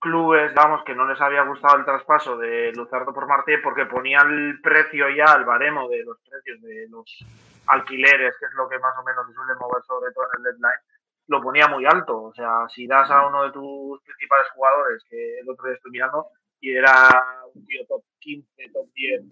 clubes, 0.00 0.52
vamos, 0.54 0.82
que 0.84 0.94
no 0.94 1.06
les 1.08 1.20
había 1.20 1.42
gustado 1.42 1.78
el 1.78 1.84
traspaso 1.84 2.36
de 2.36 2.72
Luzardo 2.72 3.14
por 3.14 3.26
Martí 3.26 3.52
porque 3.62 3.86
ponían 3.86 4.30
el 4.30 4.60
precio 4.60 5.06
ya, 5.08 5.34
el 5.34 5.44
baremo 5.44 5.88
de 5.88 6.04
los 6.04 6.18
precios 6.28 6.60
de 6.60 6.86
los 6.90 7.24
alquileres, 7.66 8.34
que 8.38 8.46
es 8.46 8.52
lo 8.54 8.68
que 8.68 8.78
más 8.78 8.94
o 8.98 9.04
menos 9.04 9.26
se 9.26 9.32
suele 9.32 9.54
mover 9.58 9.82
sobre 9.84 10.12
todo 10.12 10.26
en 10.34 10.38
el 10.38 10.52
deadline, 10.52 10.80
lo 11.28 11.40
ponía 11.40 11.68
muy 11.68 11.86
alto. 11.86 12.22
O 12.22 12.34
sea, 12.34 12.66
si 12.68 12.86
das 12.86 13.10
a 13.10 13.26
uno 13.26 13.44
de 13.44 13.52
tus 13.52 14.02
principales 14.02 14.46
jugadores, 14.54 15.02
que 15.08 15.38
el 15.38 15.48
otro 15.48 15.66
día 15.66 15.76
estoy 15.76 15.92
mirando, 15.92 16.26
y 16.60 16.72
era 16.72 17.10
un 17.54 17.66
tío 17.66 17.84
top 17.86 18.02
15, 18.20 18.70
top 18.72 18.86
10 18.94 19.22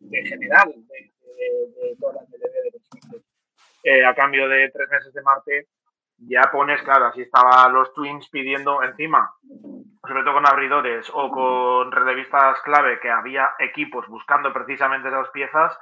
de, 0.00 0.26
general, 0.26 0.72
de, 0.76 1.12
de, 1.36 1.96
todas 1.98 2.16
las 2.16 2.30
de 2.30 3.22
eh, 3.82 4.04
a 4.04 4.14
cambio 4.14 4.48
de 4.48 4.70
tres 4.70 4.88
meses 4.90 5.12
de 5.12 5.22
Marte, 5.22 5.68
ya 6.18 6.50
pones, 6.52 6.82
claro, 6.82 7.06
así 7.06 7.22
estaban 7.22 7.72
los 7.72 7.94
Twins 7.94 8.28
pidiendo 8.28 8.82
encima, 8.82 9.34
sobre 10.06 10.22
todo 10.22 10.34
con 10.34 10.46
abridores 10.46 11.10
o 11.14 11.30
con 11.30 11.90
revistas 11.90 12.60
clave, 12.62 13.00
que 13.00 13.10
había 13.10 13.50
equipos 13.58 14.06
buscando 14.06 14.52
precisamente 14.52 15.08
esas 15.08 15.30
piezas, 15.30 15.78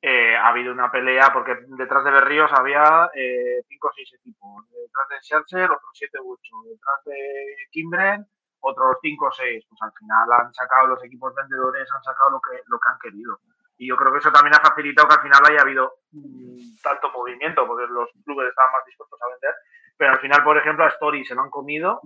eh, 0.00 0.36
ha 0.36 0.48
habido 0.48 0.72
una 0.72 0.90
pelea 0.90 1.32
porque 1.32 1.56
detrás 1.78 2.04
de 2.04 2.10
Berríos 2.10 2.50
había 2.52 3.10
eh, 3.14 3.62
cinco 3.68 3.88
o 3.88 3.92
seis 3.94 4.12
equipos, 4.14 4.68
detrás 4.70 5.08
de 5.08 5.20
Scherzer 5.22 5.70
otros 5.70 5.90
siete 5.94 6.18
u 6.20 6.32
ocho, 6.32 6.56
detrás 6.64 7.04
de 7.04 7.56
Kimbren 7.70 8.26
otros 8.62 8.96
5 9.02 9.26
o 9.26 9.32
6. 9.32 9.64
Pues 9.68 9.82
al 9.82 9.92
final 9.92 10.32
han 10.32 10.54
sacado 10.54 10.86
los 10.88 11.04
equipos 11.04 11.34
vendedores, 11.34 11.88
han 11.90 12.02
sacado 12.02 12.30
lo 12.30 12.40
que, 12.40 12.62
lo 12.66 12.78
que 12.78 12.88
han 12.90 12.98
querido. 12.98 13.38
Y 13.82 13.88
yo 13.88 13.96
creo 13.96 14.12
que 14.12 14.18
eso 14.18 14.30
también 14.30 14.54
ha 14.54 14.60
facilitado 14.60 15.08
que 15.08 15.14
al 15.14 15.22
final 15.22 15.42
haya 15.50 15.62
habido 15.62 15.92
mm, 16.12 16.76
tanto 16.82 17.10
movimiento, 17.10 17.66
porque 17.66 17.86
los 17.92 18.08
clubes 18.24 18.48
estaban 18.48 18.70
más 18.72 18.84
dispuestos 18.86 19.18
a 19.20 19.28
vender. 19.32 19.54
Pero 19.96 20.12
al 20.12 20.20
final, 20.20 20.44
por 20.44 20.56
ejemplo, 20.56 20.84
a 20.84 20.88
Story 20.88 21.24
se 21.24 21.34
lo 21.34 21.42
han 21.42 21.50
comido. 21.50 22.00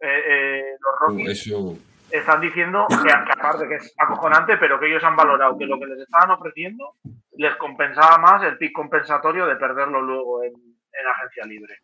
Eh, 0.00 0.22
eh, 0.28 0.62
los 0.80 0.94
Rockies 1.00 1.30
Eso, 1.46 1.76
están 2.10 2.40
diciendo 2.42 2.86
que, 2.88 2.96
que 3.08 3.32
aparte 3.32 3.66
que 3.68 3.76
es 3.76 3.94
acojonante, 3.96 4.58
pero 4.58 4.78
que 4.78 4.88
ellos 4.88 5.02
han 5.04 5.16
valorado 5.16 5.56
que 5.56 5.64
lo 5.66 5.78
que 5.78 5.86
les 5.86 6.00
estaban 6.00 6.30
ofreciendo 6.32 6.96
les 7.38 7.56
compensaba 7.56 8.18
más 8.18 8.42
el 8.42 8.58
pick 8.58 8.72
compensatorio 8.72 9.46
de 9.46 9.56
perderlo 9.56 10.02
luego 10.02 10.42
en, 10.44 10.52
en 10.52 11.06
agencia 11.16 11.44
libre. 11.46 11.74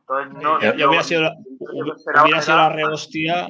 Entonces, 0.00 0.42
no, 0.42 0.58
yo- 0.60 0.88
hubiera 0.88 1.02
sido 1.02 1.22
la, 1.22 1.34
hubiera 2.22 2.40
sido 2.40 2.56
la 2.56 2.66
era- 2.66 2.74
rehostia. 2.76 3.48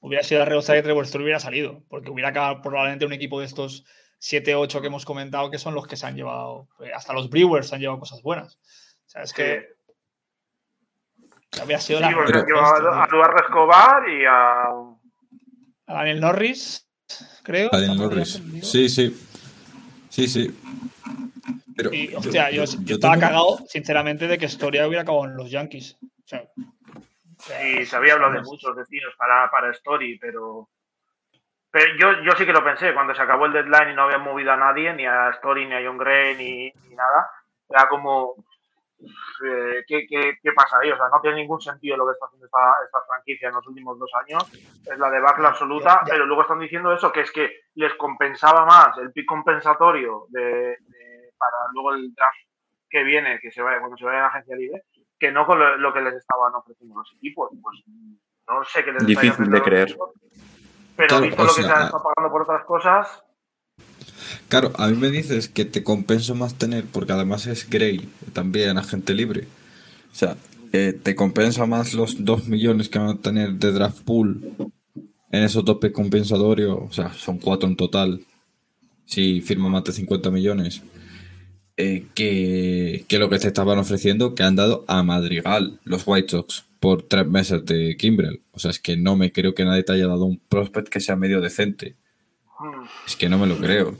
Hubiera 0.00 0.22
sido 0.24 0.38
la 0.40 0.44
rehostia 0.46 0.74
que 0.76 0.82
Trevor 0.82 1.04
Story 1.04 1.24
hubiera 1.24 1.40
salido. 1.40 1.82
Porque 1.88 2.10
hubiera 2.10 2.30
acabado 2.30 2.62
probablemente 2.62 3.04
un 3.06 3.12
equipo 3.12 3.40
de 3.40 3.46
estos 3.46 3.84
7-8 4.20 4.80
que 4.80 4.86
hemos 4.88 5.04
comentado 5.04 5.50
que 5.50 5.58
son 5.58 5.74
los 5.74 5.86
que 5.86 5.96
se 5.96 6.06
han 6.06 6.16
llevado. 6.16 6.68
eh, 6.80 6.92
Hasta 6.94 7.12
los 7.12 7.28
Brewers 7.30 7.68
se 7.68 7.74
han 7.74 7.80
llevado 7.80 8.00
cosas 8.00 8.22
buenas. 8.22 8.58
O 9.06 9.10
sea, 9.10 9.22
es 9.22 9.32
que 9.32 9.66
ya 11.52 11.64
hubiera 11.64 11.80
sido 11.80 11.98
Sí, 12.00 12.04
la 12.04 12.10
yo 12.48 12.58
a, 12.58 13.02
a 13.04 13.06
Eduardo 13.06 13.36
Escobar 13.42 14.08
y 14.08 14.24
a. 14.26 14.62
A 15.86 15.94
Daniel 15.94 16.20
Norris, 16.20 16.86
creo. 17.42 17.70
Daniel 17.72 17.92
¿Estamos 17.92 18.10
Norris. 18.12 18.42
Sí, 18.70 18.88
sí. 18.88 19.16
Sí, 20.10 20.28
sí. 20.28 20.60
Pero 21.76 21.94
Y, 21.94 22.12
hostia, 22.14 22.50
yo, 22.50 22.64
yo 22.64 22.78
yo 22.82 22.94
estaba 22.96 23.14
tengo- 23.14 23.26
cagado, 23.26 23.58
sinceramente, 23.68 24.26
de 24.26 24.36
que 24.36 24.46
Storia 24.48 24.86
hubiera 24.86 25.02
acabado 25.02 25.24
en 25.26 25.36
los 25.36 25.50
Yankees. 25.50 25.96
O 26.02 26.26
sea, 26.26 26.42
Sí, 27.40 27.86
se 27.86 27.94
había 27.96 28.14
hablado 28.14 28.32
de 28.34 28.42
muchos 28.42 28.74
destinos 28.76 29.14
para, 29.16 29.48
para 29.50 29.70
Story, 29.70 30.18
pero. 30.18 30.68
Pero 31.78 31.96
yo, 31.96 32.22
yo 32.22 32.32
sí 32.32 32.44
que 32.44 32.52
lo 32.52 32.64
pensé, 32.64 32.92
cuando 32.92 33.14
se 33.14 33.22
acabó 33.22 33.46
el 33.46 33.52
deadline 33.52 33.90
y 33.90 33.94
no 33.94 34.02
habían 34.02 34.22
movido 34.22 34.50
a 34.52 34.56
nadie, 34.56 34.92
ni 34.94 35.06
a 35.06 35.30
Story, 35.30 35.66
ni 35.66 35.74
a 35.74 35.82
John 35.86 35.96
Gray, 35.98 36.36
ni, 36.36 36.72
ni 36.88 36.94
nada. 36.96 37.30
Era 37.68 37.88
como. 37.88 38.34
eh, 39.00 39.84
¿qué, 39.86 40.06
qué, 40.08 40.38
qué 40.42 40.52
pasa 40.52 40.78
ahí? 40.78 40.90
O 40.90 40.96
sea, 40.96 41.08
no 41.08 41.20
tiene 41.20 41.36
ningún 41.36 41.60
sentido 41.60 41.96
lo 41.96 42.06
que 42.06 42.12
está 42.14 42.26
haciendo 42.26 42.46
esta, 42.46 42.58
esta 42.84 42.98
franquicia 43.06 43.48
en 43.48 43.54
los 43.54 43.66
últimos 43.68 43.98
dos 43.98 44.10
años. 44.14 44.42
Es 44.84 44.98
la 44.98 45.10
debacle 45.10 45.46
absoluta, 45.46 46.00
Ya, 46.02 46.06
ya. 46.06 46.12
pero 46.14 46.26
luego 46.26 46.42
están 46.42 46.58
diciendo 46.58 46.92
eso, 46.92 47.12
que 47.12 47.20
es 47.20 47.30
que 47.30 47.60
les 47.74 47.94
compensaba 47.94 48.64
más 48.64 48.96
el 48.98 49.12
pick 49.12 49.26
compensatorio 49.26 50.24
de, 50.30 50.40
de- 50.42 51.32
para 51.38 51.56
luego 51.72 51.94
el 51.94 52.12
draft 52.14 52.36
que 52.90 53.04
viene, 53.04 53.38
que 53.40 53.52
se 53.52 53.62
vaya, 53.62 53.78
cuando 53.78 53.96
se 53.96 54.04
vaya 54.04 54.18
a 54.18 54.22
la 54.22 54.28
agencia 54.28 54.56
libre, 54.56 54.82
que 55.20 55.30
no 55.30 55.46
con 55.46 55.58
lo, 55.58 55.76
lo 55.76 55.92
que 55.92 56.00
les 56.00 56.14
estaban 56.14 56.52
ofreciendo 56.54 56.96
los 56.98 57.12
equipos. 57.14 57.50
Pues 57.62 57.84
no 58.48 58.64
sé 58.64 58.82
qué 58.84 58.90
les 58.92 59.02
está 59.02 59.06
Difícil 59.20 59.30
ofreciendo 59.30 59.56
de 59.56 59.62
creer. 59.62 59.88
equipos, 59.88 60.10
Pero 60.98 61.08
Claro, 61.08 61.26
visto 61.26 61.42
lo 61.44 61.48
que 61.54 61.62
se 61.62 61.68
está 61.68 61.90
pagando 61.92 62.32
por 62.32 62.42
otras 62.42 62.64
cosas, 62.66 63.06
Claro, 64.48 64.72
a 64.76 64.88
mí 64.88 64.96
me 64.96 65.10
dices 65.10 65.48
que 65.48 65.64
te 65.64 65.84
compensa 65.84 66.34
más 66.34 66.54
tener, 66.58 66.84
porque 66.86 67.12
además 67.12 67.46
es 67.46 67.68
Gray, 67.70 68.08
también 68.32 68.76
agente 68.78 69.14
libre. 69.14 69.46
O 70.12 70.14
sea, 70.14 70.36
eh, 70.72 70.98
te 71.00 71.14
compensa 71.14 71.66
más 71.66 71.94
los 71.94 72.24
2 72.24 72.48
millones 72.48 72.88
que 72.88 72.98
van 72.98 73.10
a 73.10 73.18
tener 73.20 73.52
de 73.52 73.72
draft 73.72 74.02
pool 74.02 74.40
en 75.30 75.42
esos 75.44 75.64
topes 75.64 75.92
compensatorios. 75.92 76.78
O 76.80 76.92
sea, 76.92 77.12
son 77.12 77.38
4 77.38 77.68
en 77.68 77.76
total. 77.76 78.20
Si 79.04 79.40
firma 79.40 79.68
más 79.68 79.84
de 79.84 79.92
50 79.92 80.30
millones. 80.30 80.82
eh, 81.76 82.06
que, 82.14 83.04
que 83.08 83.18
lo 83.18 83.30
que 83.30 83.38
te 83.38 83.48
estaban 83.48 83.78
ofreciendo 83.78 84.34
que 84.34 84.42
han 84.42 84.56
dado 84.56 84.84
a 84.88 85.02
Madrigal 85.04 85.78
los 85.84 86.02
White 86.06 86.30
Sox 86.30 86.64
por 86.80 87.02
3 87.02 87.26
meses 87.26 87.64
de 87.64 87.96
Kimbrel. 87.96 88.42
O 88.52 88.58
sea, 88.58 88.70
es 88.70 88.78
que 88.78 88.96
no 88.96 89.16
me 89.16 89.32
creo 89.32 89.54
que 89.54 89.64
nadie 89.64 89.82
te 89.82 89.92
haya 89.92 90.06
dado 90.06 90.24
un 90.24 90.38
prospect 90.38 90.88
que 90.88 91.00
sea 91.00 91.16
medio 91.16 91.40
decente. 91.40 91.96
Es 93.06 93.16
que 93.16 93.28
no 93.28 93.38
me 93.38 93.46
lo 93.46 93.56
creo. 93.56 93.96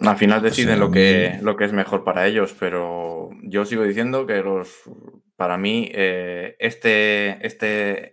Al 0.00 0.16
final 0.16 0.42
deciden 0.42 0.76
sea, 0.76 0.84
lo 0.84 0.90
que, 0.90 1.38
lo 1.42 1.56
que 1.56 1.64
es 1.64 1.72
mejor 1.72 2.04
para 2.04 2.26
ellos, 2.26 2.54
pero 2.58 3.30
yo 3.42 3.64
sigo 3.64 3.82
diciendo 3.82 4.26
que 4.26 4.42
los 4.42 4.68
para 5.36 5.58
mí 5.58 5.90
eh, 5.92 6.56
este, 6.60 7.44
este, 7.44 8.12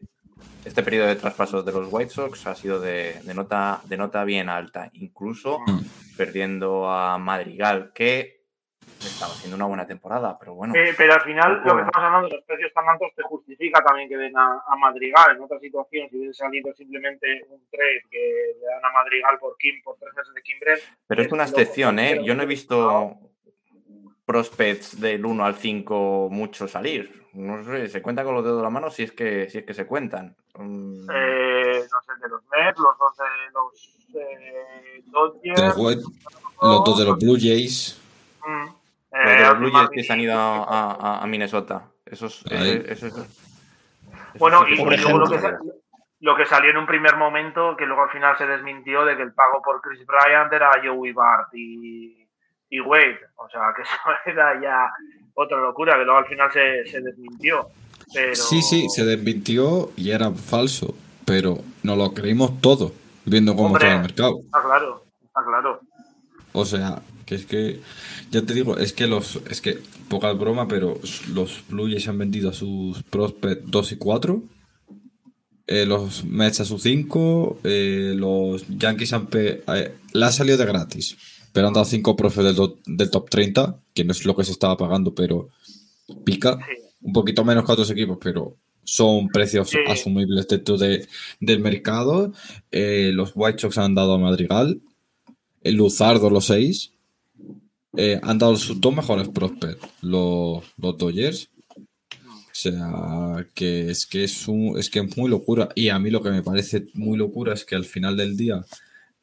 este 0.66 0.84
periodo 0.84 1.08
de 1.08 1.16
traspasos 1.16 1.64
de 1.64 1.72
los 1.72 1.88
White 1.92 2.10
Sox 2.12 2.48
ha 2.48 2.56
sido 2.56 2.80
de, 2.80 3.16
de 3.24 3.34
nota, 3.34 3.82
de 3.86 3.98
nota 3.98 4.24
bien 4.24 4.50
alta, 4.50 4.90
incluso 4.94 5.60
Mm. 5.68 5.80
perdiendo 6.18 6.90
a 6.90 7.18
Madrigal, 7.20 7.92
que 7.94 8.41
estaba 9.08 9.34
haciendo 9.34 9.56
una 9.56 9.66
buena 9.66 9.86
temporada, 9.88 10.38
pero 10.40 10.54
bueno. 10.56 10.74
Eh, 10.76 10.94
pero 10.98 11.14
al 11.14 11.22
final, 11.22 11.62
lo 11.66 11.76
que 11.76 11.82
estamos 11.84 12.06
hablando 12.08 12.28
de 12.30 12.36
los 12.36 12.44
precios 12.46 12.72
tan 12.74 12.88
altos 12.90 13.10
te 13.16 13.24
justifica 13.24 13.84
también 13.84 14.10
que 14.10 14.18
den 14.18 14.38
a, 14.38 14.64
a 14.68 14.76
Madrigal. 14.76 15.36
En 15.36 15.42
otra 15.44 15.60
situación, 15.60 16.08
si 16.10 16.18
hubiese 16.18 16.34
salido 16.36 16.74
simplemente 16.74 17.44
un 17.50 17.62
trade 17.72 18.04
que 18.10 18.56
le 18.60 18.66
dan 18.66 18.86
a 18.86 18.92
Madrigal 18.92 19.38
por 19.40 19.58
Kim 19.58 19.82
por 19.84 19.96
tres 19.98 20.14
meses 20.16 20.34
de 20.34 20.42
Kimbrel, 20.42 20.80
Pero 21.08 21.22
es 21.22 21.32
una 21.32 21.46
loco, 21.46 21.60
excepción, 21.60 22.00
¿eh? 22.00 22.22
Yo 22.24 22.36
no 22.36 22.44
he 22.44 22.48
visto 22.48 23.18
prospects 24.26 25.00
del 25.00 25.26
1 25.26 25.46
al 25.46 25.56
5 25.56 26.30
mucho 26.32 26.68
salir. 26.68 27.22
No 27.34 27.64
sé, 27.64 27.88
se 27.88 28.02
cuenta 28.02 28.24
con 28.24 28.36
los 28.36 28.44
dedos 28.44 28.58
de 28.58 28.64
la 28.64 28.70
mano 28.70 28.90
si 28.90 29.04
es 29.04 29.12
que, 29.12 29.50
si 29.50 29.60
es 29.60 29.66
que 29.66 29.74
se 29.74 29.86
cuentan. 29.86 30.36
Mm, 30.58 31.10
eh, 31.10 31.84
no 31.92 32.02
sé, 32.02 32.22
de 32.22 32.30
los 32.30 32.42
Mets, 32.50 32.78
los 32.80 32.98
dos 32.98 33.18
de 33.18 33.24
los 33.54 33.98
eh, 34.16 35.04
Dodgers, 35.06 35.62
De 35.62 35.68
los 35.68 35.78
White- 35.78 36.04
los 36.62 36.84
dos 36.84 37.00
de 37.00 37.06
los 37.06 37.18
Blue 37.18 37.38
Jays. 37.40 38.00
mm, 38.46 38.68
eh, 39.12 39.30
de 39.30 39.40
los 39.48 39.60
Blue 39.60 39.72
Jays 39.72 39.90
que 39.90 40.04
se 40.04 40.14
han 40.14 40.20
ido 40.22 40.38
a, 40.38 40.64
a- 40.94 41.24
a 41.24 41.28
Minnesota. 41.28 41.84
Esos, 42.06 42.44
Ahí. 42.52 42.82
eso- 42.86 43.08
eso- 43.08 43.08
eso 43.24 43.28
Bueno, 44.38 44.68
y, 44.68 44.76
luego 44.76 45.20
lo 45.20 45.30
que, 45.30 45.54
lo 46.22 46.46
salió 46.46 46.70
en 46.72 46.78
un 46.78 46.86
primer 46.86 47.18
momento, 47.18 47.76
que 47.78 47.86
luego 47.86 48.04
al 48.04 48.10
final 48.12 48.38
se 48.38 48.46
desmintió 48.46 49.04
de 49.06 49.16
que 49.18 49.24
el 49.24 49.34
pago 49.34 49.62
por 49.62 49.82
Chris 49.82 50.06
Bryant 50.06 50.52
era 50.54 50.72
Joey 50.84 51.12
Bart 51.14 51.50
y, 51.54 52.28
y 52.70 52.80
Wade. 52.80 53.20
O 53.38 53.50
sea, 53.50 53.74
que 53.76 53.82
eso 53.84 53.94
era 54.26 54.60
ya 54.62 54.92
otra 55.34 55.58
locura, 55.60 55.94
que 55.98 56.04
luego 56.04 56.20
al 56.20 56.26
final 56.28 56.52
se, 56.52 56.86
se 56.86 57.02
desmintió. 57.02 57.68
Pero... 58.14 58.36
Sí, 58.36 58.62
sí, 58.62 58.90
se 58.90 59.06
desmintió 59.06 59.92
y 59.96 60.12
era 60.12 60.32
falso. 60.32 60.94
Pero 61.26 61.60
nos 61.84 61.98
lo 61.98 62.14
creímos 62.14 62.60
todo, 62.62 62.92
viendo 63.26 63.54
cómo 63.56 63.68
Hombre. 63.68 63.86
estaba 63.86 63.96
el 64.02 64.08
mercado. 64.08 64.40
Está 64.44 64.62
claro, 64.64 65.04
está 65.24 65.44
claro. 65.46 65.80
O 66.52 66.66
sea, 66.66 67.00
que 67.32 67.36
es 67.36 67.46
que, 67.46 67.80
ya 68.30 68.42
te 68.42 68.54
digo, 68.54 68.78
es 68.78 68.92
que 68.92 69.08
los, 69.08 69.40
es 69.50 69.62
que, 69.62 69.80
poca 70.10 70.32
broma, 70.34 70.68
pero 70.68 71.00
los 71.34 71.64
Blue 71.70 71.88
Jays 71.88 72.10
han 72.10 72.18
vendido 72.18 72.50
a 72.50 72.54
sus 72.54 73.02
prospects 73.04 73.64
2 73.72 73.92
y 73.94 73.96
4. 73.96 74.44
eh, 75.68 75.86
los 75.86 76.26
Mets 76.26 76.60
a 76.60 76.66
sus 76.66 76.82
5. 76.84 77.60
los 77.64 78.66
Yankees 78.68 79.14
han 79.14 79.28
pe- 79.28 79.64
eh, 79.74 79.94
le 80.14 80.26
ha 80.26 80.32
salido 80.32 80.58
de 80.58 80.66
gratis. 80.66 81.16
Pero 81.54 81.68
han 81.68 81.74
dado 81.74 81.86
5 81.86 82.16
prospects 82.18 82.56
del, 82.58 82.70
del 82.86 83.10
top 83.10 83.30
30, 83.30 83.80
que 83.94 84.04
no 84.04 84.12
es 84.12 84.26
lo 84.26 84.36
que 84.36 84.44
se 84.44 84.52
estaba 84.52 84.76
pagando, 84.76 85.14
pero 85.16 85.48
pica. 86.26 86.60
Un 87.02 87.14
poquito 87.14 87.44
menos 87.46 87.66
que 87.66 87.72
otros 87.72 87.90
equipos, 87.92 88.18
pero 88.22 88.58
son 88.84 89.30
precios 89.30 89.70
Sí. 89.70 89.78
asumibles 89.88 90.48
dentro 90.48 90.78
de, 90.78 91.08
del 91.40 91.60
mercado. 91.62 92.34
Eh, 92.72 93.12
los 93.14 93.32
White 93.36 93.60
Sox 93.60 93.78
han 93.78 93.96
dado 93.96 94.14
a 94.16 94.18
Madrigal. 94.20 94.82
El 95.64 95.76
Luzardo, 95.76 96.30
los 96.30 96.46
6. 96.48 96.92
Han 98.22 98.38
dado 98.38 98.56
sus 98.56 98.80
dos 98.80 98.96
mejores 98.96 99.30
prospects, 99.30 99.88
los, 100.02 100.64
los 100.78 100.98
Dodgers. 100.98 101.50
O 102.52 102.54
sea, 102.54 103.48
que 103.56 103.90
es 103.90 104.06
que 104.06 104.26
es, 104.26 104.48
muy 104.48 105.30
locura. 105.30 105.70
Y 105.74 105.90
a 105.90 106.00
mí 106.00 106.10
lo 106.10 106.22
que 106.22 106.32
me 106.32 106.44
parece 106.44 106.86
muy 106.94 107.18
locura 107.18 107.54
es 107.54 107.64
que 107.64 107.76
al 107.76 107.86
final 107.86 108.18
del 108.18 108.36
día, 108.36 108.62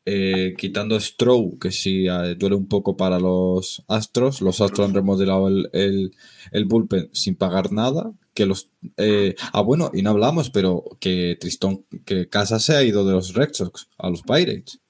eh, 0.07 0.55
quitando 0.57 0.99
Stroh, 0.99 1.59
que 1.59 1.71
sí 1.71 2.07
eh, 2.09 2.35
duele 2.39 2.57
un 2.57 2.69
poco 2.69 2.97
para 2.97 3.21
los 3.21 3.85
Astros, 3.87 4.41
los 4.41 4.63
Astros 4.63 4.89
han 4.89 4.95
remodelado 4.95 5.49
el, 5.49 6.15
el, 6.53 6.65
bullpen 6.65 7.11
sin 7.13 7.37
pagar 7.37 7.71
nada. 7.71 8.13
Que 8.33 8.47
los, 8.47 8.71
eh, 8.97 9.35
ah, 9.53 9.61
bueno, 9.61 9.91
y 9.93 10.03
no 10.03 10.11
hablamos, 10.11 10.49
pero 10.51 10.85
que 10.99 11.37
Tristón, 11.39 11.85
que 12.07 12.29
Casa 12.29 12.59
se 12.59 12.77
ha 12.77 12.83
ido 12.83 13.05
de 13.05 13.13
los 13.13 13.35
Red 13.35 13.51
Sox 13.53 13.89
a 13.99 14.09
los 14.09 14.23
Pirates. 14.23 14.81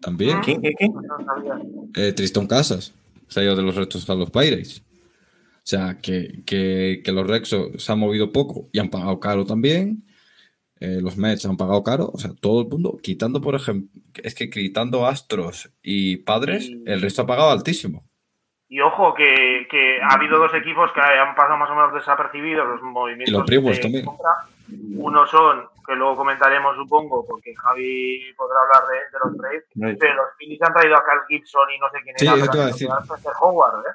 También. 0.00 0.40
¿Quién. 0.40 0.60
Eh, 1.94 2.12
Tristón 2.12 2.46
Casas 2.46 2.94
se 3.28 3.40
ha 3.40 3.44
ido 3.44 3.56
de 3.56 3.62
los 3.62 3.74
Red 3.74 3.88
Sox 3.90 4.08
a 4.10 4.14
los 4.14 4.30
Pirates. 4.30 4.82
O 5.56 5.68
sea, 5.68 5.98
que, 6.00 6.42
que, 6.46 7.00
que 7.04 7.12
los 7.12 7.26
Red 7.26 7.44
Sox 7.44 7.82
se 7.82 7.92
han 7.92 7.98
movido 7.98 8.30
poco 8.30 8.68
y 8.72 8.78
han 8.78 8.88
pagado 8.90 9.18
caro 9.18 9.44
también. 9.44 10.04
Eh, 10.78 10.98
los 11.00 11.16
Mets 11.16 11.46
han 11.46 11.56
pagado 11.56 11.82
caro. 11.82 12.10
O 12.12 12.18
sea, 12.18 12.32
todo 12.38 12.62
el 12.62 12.68
mundo, 12.68 12.98
quitando, 13.02 13.40
por 13.40 13.54
ejemplo, 13.54 13.88
es 14.22 14.34
que 14.34 14.50
quitando 14.50 15.06
Astros 15.06 15.70
y 15.82 16.18
Padres, 16.18 16.68
Y- 16.68 16.82
el 16.86 17.00
resto 17.00 17.22
ha 17.22 17.26
pagado 17.26 17.50
altísimo. 17.50 18.04
Y 18.68 18.80
ojo, 18.80 19.14
que, 19.14 19.66
que 19.70 20.00
ha 20.02 20.14
habido 20.14 20.38
dos 20.38 20.52
equipos 20.54 20.90
que 20.92 21.00
han 21.00 21.34
pasado 21.36 21.56
más 21.56 21.70
o 21.70 21.74
menos 21.76 21.94
desapercibidos 21.94 22.66
los 22.68 22.82
movimientos. 22.82 23.28
Y 23.28 23.32
los 23.32 23.46
Brewers 23.46 23.76
de 23.76 23.82
también. 23.82 24.04
compra. 24.04 24.30
Uno 24.96 25.24
son, 25.28 25.62
que 25.86 25.94
luego 25.94 26.16
comentaremos, 26.16 26.76
supongo, 26.76 27.24
porque 27.26 27.54
Javi 27.54 28.32
podrá 28.36 28.60
hablar 28.60 28.82
de, 28.88 28.96
de 28.96 29.18
los 29.24 29.36
trades, 29.36 29.98
pero 29.98 30.14
los 30.14 30.26
Phillies 30.38 30.60
han 30.62 30.72
traído 30.74 30.96
a 30.96 31.04
Carl 31.04 31.20
Gibson 31.28 31.70
y 31.70 31.78
no 31.78 31.88
sé 31.90 31.98
quién 32.02 32.18
Sí, 32.18 32.26
era. 32.26 32.34
han 32.34 32.66
decir. 32.66 32.88
Howard, 33.40 33.80
¿eh? 33.86 33.90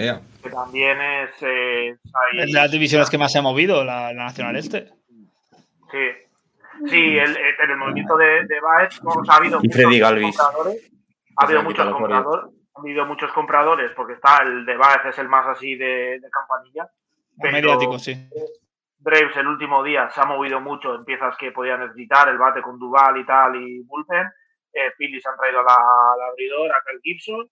Ea. 0.00 0.20
que 0.42 0.50
también 0.50 1.00
es. 1.00 1.30
eh, 1.42 1.96
ahí- 2.14 2.38
Es 2.40 2.46
de 2.46 2.52
las 2.52 2.70
divisiones 2.70 3.10
que 3.10 3.18
más 3.18 3.32
se 3.32 3.38
ha 3.38 3.42
movido, 3.42 3.84
la, 3.84 4.12
la 4.12 4.24
Nacional 4.26 4.54
Este. 4.56 4.92
Sí. 5.90 6.08
Sí, 6.88 7.18
el, 7.18 7.36
el- 7.36 7.54
en 7.64 7.70
el 7.70 7.76
movimiento 7.76 8.16
de, 8.16 8.46
de 8.46 8.60
Baez 8.60 9.00
o 9.02 9.24
sea, 9.24 9.34
ha 9.34 9.36
habido 9.38 9.58
Y 9.60 9.66
muchos 9.66 9.74
Freddy 9.82 9.98
Galvis. 9.98 10.36
compradores. 10.38 10.90
Ha 11.36 11.44
habido 11.44 11.62
muchos 11.64 11.92
compradores. 11.92 12.54
Ha 12.76 12.80
habido 12.80 13.06
muchos 13.06 13.32
compradores 13.32 13.90
porque 13.96 14.12
está 14.12 14.42
el 14.44 14.64
de 14.64 14.76
Baez, 14.76 15.04
es 15.06 15.18
el 15.18 15.28
más 15.28 15.46
así 15.48 15.74
de, 15.74 16.20
de 16.20 16.30
campanilla. 16.30 16.88
Pero- 17.40 17.52
Mediático, 17.52 17.98
sí. 17.98 18.14
Braves 19.00 19.36
el 19.36 19.46
último 19.46 19.82
día 19.84 20.10
se 20.10 20.20
ha 20.20 20.24
movido 20.24 20.60
mucho 20.60 20.94
en 20.94 21.04
piezas 21.04 21.36
que 21.38 21.52
podía 21.52 21.76
necesitar, 21.76 22.28
el 22.28 22.38
bate 22.38 22.62
con 22.62 22.78
Duval 22.78 23.16
y 23.18 23.24
tal, 23.26 23.56
y 23.56 23.80
Bullpen. 23.84 24.26
Eh, 24.72 24.90
Phillies 24.96 25.24
han 25.26 25.36
traído 25.36 25.60
al 25.60 26.20
abridor, 26.30 26.70
a 26.72 26.82
Kyle 26.84 27.00
Gibson. 27.02 27.48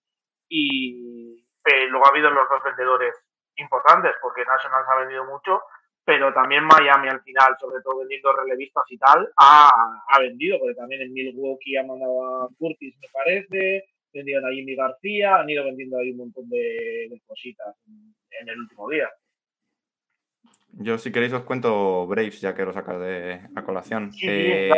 Y 0.49 1.45
eh, 1.65 1.87
luego 1.89 2.05
ha 2.05 2.09
habido 2.09 2.29
los 2.29 2.47
dos 2.49 2.63
vendedores 2.63 3.13
importantes, 3.55 4.13
porque 4.21 4.45
Nationals 4.45 4.87
ha 4.89 4.99
vendido 4.99 5.25
mucho, 5.25 5.61
pero 6.05 6.33
también 6.33 6.63
Miami 6.63 7.09
al 7.09 7.21
final, 7.21 7.55
sobre 7.59 7.81
todo 7.81 7.99
vendiendo 7.99 8.31
relevistas 8.33 8.83
y 8.89 8.97
tal, 8.97 9.29
ha, 9.37 9.69
ha 10.07 10.19
vendido, 10.19 10.57
porque 10.59 10.75
también 10.75 11.01
en 11.01 11.13
Milwaukee 11.13 11.75
ha 11.77 11.83
mandado 11.83 12.43
a 12.45 12.49
Curtis, 12.57 12.95
me 13.01 13.07
parece, 13.11 13.85
vendieron 14.13 14.45
a 14.45 14.53
Jimmy 14.53 14.75
García, 14.75 15.37
han 15.37 15.49
ido 15.49 15.65
vendiendo 15.65 15.97
ahí 15.97 16.11
un 16.11 16.17
montón 16.17 16.47
de, 16.49 17.07
de 17.09 17.21
cositas 17.27 17.75
en- 17.87 18.15
en 18.39 18.49
el 18.49 18.59
último 18.59 18.89
día. 18.89 19.09
Yo, 20.79 20.97
si 20.97 21.11
queréis, 21.11 21.33
os 21.33 21.43
cuento 21.43 22.05
Braves, 22.07 22.39
ya 22.39 22.53
que 22.53 22.63
lo 22.63 22.71
sacas 22.71 22.99
de 22.99 23.41
a 23.55 23.63
colación. 23.63 24.13
Sí, 24.13 24.25
Eh, 24.27 24.69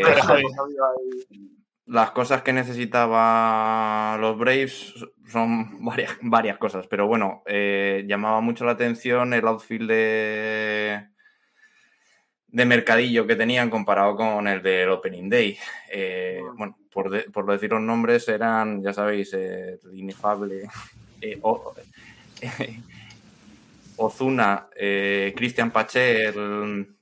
las 1.86 2.12
cosas 2.12 2.42
que 2.44 2.54
necesitaba 2.54 4.16
los 4.20 4.38
Braves 4.38 4.94
son 5.28 5.84
varias, 5.84 6.12
varias 6.22 6.58
cosas, 6.58 6.88
pero 6.88 7.08
bueno, 7.08 7.44
eh, 7.48 8.06
llamaba 8.08 8.42
mucho 8.42 8.64
la 8.66 8.72
atención 8.74 9.34
el 9.34 9.46
outfield 9.48 9.90
de, 9.90 11.08
de 12.48 12.66
mercadillo 12.66 13.26
que 13.28 13.36
tenían 13.36 13.70
comparado 13.70 14.16
con 14.16 14.48
el 14.48 14.62
del 14.62 14.90
Opening 14.90 15.30
Day. 15.30 15.58
Eh, 15.92 16.42
bueno, 16.58 16.78
por, 16.94 17.10
de- 17.10 17.24
por 17.32 17.46
decir 17.52 17.72
los 17.72 17.82
nombres, 17.82 18.28
eran, 18.30 18.82
ya 18.84 18.94
sabéis, 18.94 19.34
el 19.34 19.80
inefable 19.94 20.70
eh, 21.22 21.40
O- 21.42 21.74
Ozuna, 24.00 24.70
eh, 24.76 25.34
Cristian 25.36 25.72
Pache, 25.72 26.28
el, 26.28 26.96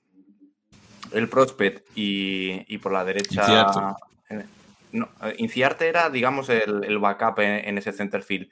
el 1.13 1.29
Prospect 1.29 1.87
y, 1.95 2.65
y 2.67 2.77
por 2.79 2.91
la 2.91 3.05
derecha. 3.05 3.41
Inciarte. 3.41 3.79
no, 4.91 5.09
eh, 5.23 5.35
Inciarte 5.37 5.87
era, 5.87 6.09
digamos, 6.09 6.49
el, 6.49 6.83
el 6.83 6.97
backup 6.97 7.39
en, 7.39 7.67
en 7.69 7.77
ese 7.77 7.93
center 7.93 8.23
field, 8.23 8.49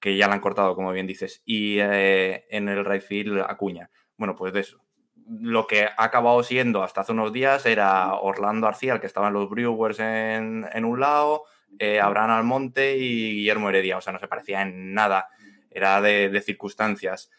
que 0.00 0.16
ya 0.16 0.28
la 0.28 0.34
han 0.34 0.40
cortado, 0.40 0.74
como 0.74 0.92
bien 0.92 1.06
dices. 1.06 1.42
Y 1.44 1.76
eh, 1.78 2.46
en 2.50 2.68
el 2.68 2.84
right 2.84 3.02
field, 3.02 3.40
Acuña. 3.40 3.90
Bueno, 4.16 4.34
pues 4.34 4.52
de 4.52 4.60
eso. 4.60 4.78
Lo 5.26 5.66
que 5.66 5.84
ha 5.84 5.94
acabado 6.02 6.42
siendo 6.42 6.82
hasta 6.82 7.02
hace 7.02 7.12
unos 7.12 7.32
días 7.32 7.64
era 7.66 8.14
Orlando 8.14 8.66
Arcía, 8.66 8.94
el 8.94 9.00
que 9.00 9.06
estaba 9.06 9.28
en 9.28 9.34
los 9.34 9.48
Brewers 9.48 10.00
en, 10.00 10.66
en 10.72 10.84
un 10.84 10.98
lado, 10.98 11.44
eh, 11.78 12.00
Abraham 12.00 12.30
Almonte 12.30 12.96
y 12.96 13.36
Guillermo 13.36 13.68
Heredia. 13.68 13.98
O 13.98 14.00
sea, 14.00 14.12
no 14.12 14.18
se 14.18 14.26
parecía 14.26 14.62
en 14.62 14.94
nada. 14.94 15.28
Era 15.70 16.00
de, 16.00 16.28
de 16.28 16.40
circunstancias. 16.40 17.30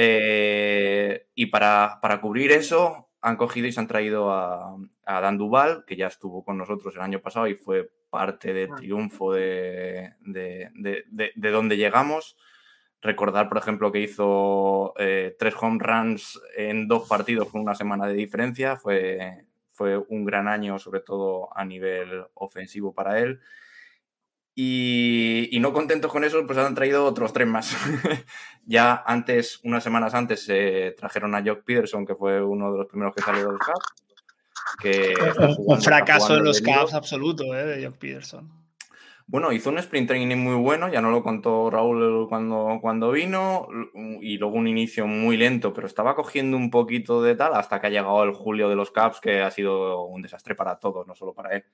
Eh, 0.00 1.26
y 1.34 1.46
para, 1.46 1.98
para 2.00 2.20
cubrir 2.20 2.52
eso, 2.52 3.08
han 3.20 3.36
cogido 3.36 3.66
y 3.66 3.72
se 3.72 3.80
han 3.80 3.88
traído 3.88 4.30
a, 4.32 4.76
a 5.04 5.20
Dan 5.20 5.38
Duval, 5.38 5.84
que 5.88 5.96
ya 5.96 6.06
estuvo 6.06 6.44
con 6.44 6.56
nosotros 6.56 6.94
el 6.94 7.02
año 7.02 7.20
pasado 7.20 7.48
y 7.48 7.56
fue 7.56 7.90
parte 8.08 8.52
del 8.52 8.70
triunfo 8.76 9.32
de, 9.32 10.14
de, 10.20 10.70
de- 10.74 11.04
de- 11.10 11.32
de 11.34 11.50
donde 11.50 11.76
llegamos. 11.76 12.36
Recordar, 13.02 13.48
por 13.48 13.58
ejemplo, 13.58 13.90
que 13.90 14.00
hizo 14.00 14.94
eh, 14.98 15.34
tres 15.36 15.54
home 15.60 15.78
runs 15.80 16.40
en 16.56 16.86
dos 16.86 17.08
partidos 17.08 17.48
con 17.50 17.60
una 17.60 17.74
semana 17.74 18.06
de 18.06 18.14
diferencia. 18.14 18.76
Fue, 18.76 19.46
fue 19.72 19.98
un 19.98 20.24
gran 20.24 20.46
año, 20.46 20.78
sobre 20.78 21.00
todo 21.00 21.48
a 21.56 21.64
nivel 21.64 22.24
ofensivo 22.34 22.94
para 22.94 23.18
él. 23.18 23.40
Y, 24.60 25.56
y 25.56 25.60
no 25.60 25.72
contentos 25.72 26.10
con 26.10 26.24
eso, 26.24 26.44
pues 26.44 26.58
han 26.58 26.74
traído 26.74 27.04
otros 27.04 27.32
tres 27.32 27.46
más. 27.46 27.76
ya 28.66 29.04
antes, 29.06 29.60
unas 29.62 29.84
semanas 29.84 30.14
antes, 30.14 30.44
se 30.44 30.96
trajeron 30.98 31.32
a 31.36 31.44
Jock 31.44 31.62
Peterson, 31.62 32.04
que 32.04 32.16
fue 32.16 32.42
uno 32.42 32.72
de 32.72 32.78
los 32.78 32.88
primeros 32.88 33.14
que 33.14 33.22
salió 33.22 33.46
del 33.46 33.58
Cup. 33.60 33.80
Que 34.82 35.14
jugando- 35.36 35.56
un 35.64 35.80
fracaso 35.80 36.36
en 36.36 36.42
los. 36.42 36.60
Cavs 36.60 36.92
absoluto, 36.92 37.44
¿eh? 37.54 37.66
De 37.66 37.86
Jock 37.86 37.98
Peterson. 37.98 38.50
Bueno, 39.28 39.52
hizo 39.52 39.70
un 39.70 39.78
sprint 39.78 40.08
training 40.08 40.38
muy 40.38 40.56
bueno, 40.56 40.88
ya 40.88 41.00
no 41.02 41.12
lo 41.12 41.22
contó 41.22 41.70
Raúl 41.70 42.26
cuando, 42.28 42.78
cuando 42.80 43.12
vino, 43.12 43.68
y 44.20 44.38
luego 44.38 44.56
un 44.56 44.66
inicio 44.66 45.06
muy 45.06 45.36
lento, 45.36 45.72
pero 45.72 45.86
estaba 45.86 46.16
cogiendo 46.16 46.56
un 46.56 46.70
poquito 46.70 47.22
de 47.22 47.36
tal 47.36 47.54
hasta 47.54 47.80
que 47.80 47.86
ha 47.86 47.90
llegado 47.90 48.24
el 48.24 48.32
julio 48.32 48.68
de 48.68 48.74
los 48.74 48.90
Caps, 48.90 49.20
que 49.20 49.40
ha 49.40 49.52
sido 49.52 50.02
un 50.06 50.20
desastre 50.20 50.56
para 50.56 50.80
todos, 50.80 51.06
no 51.06 51.14
solo 51.14 51.32
para 51.32 51.54
él. 51.54 51.64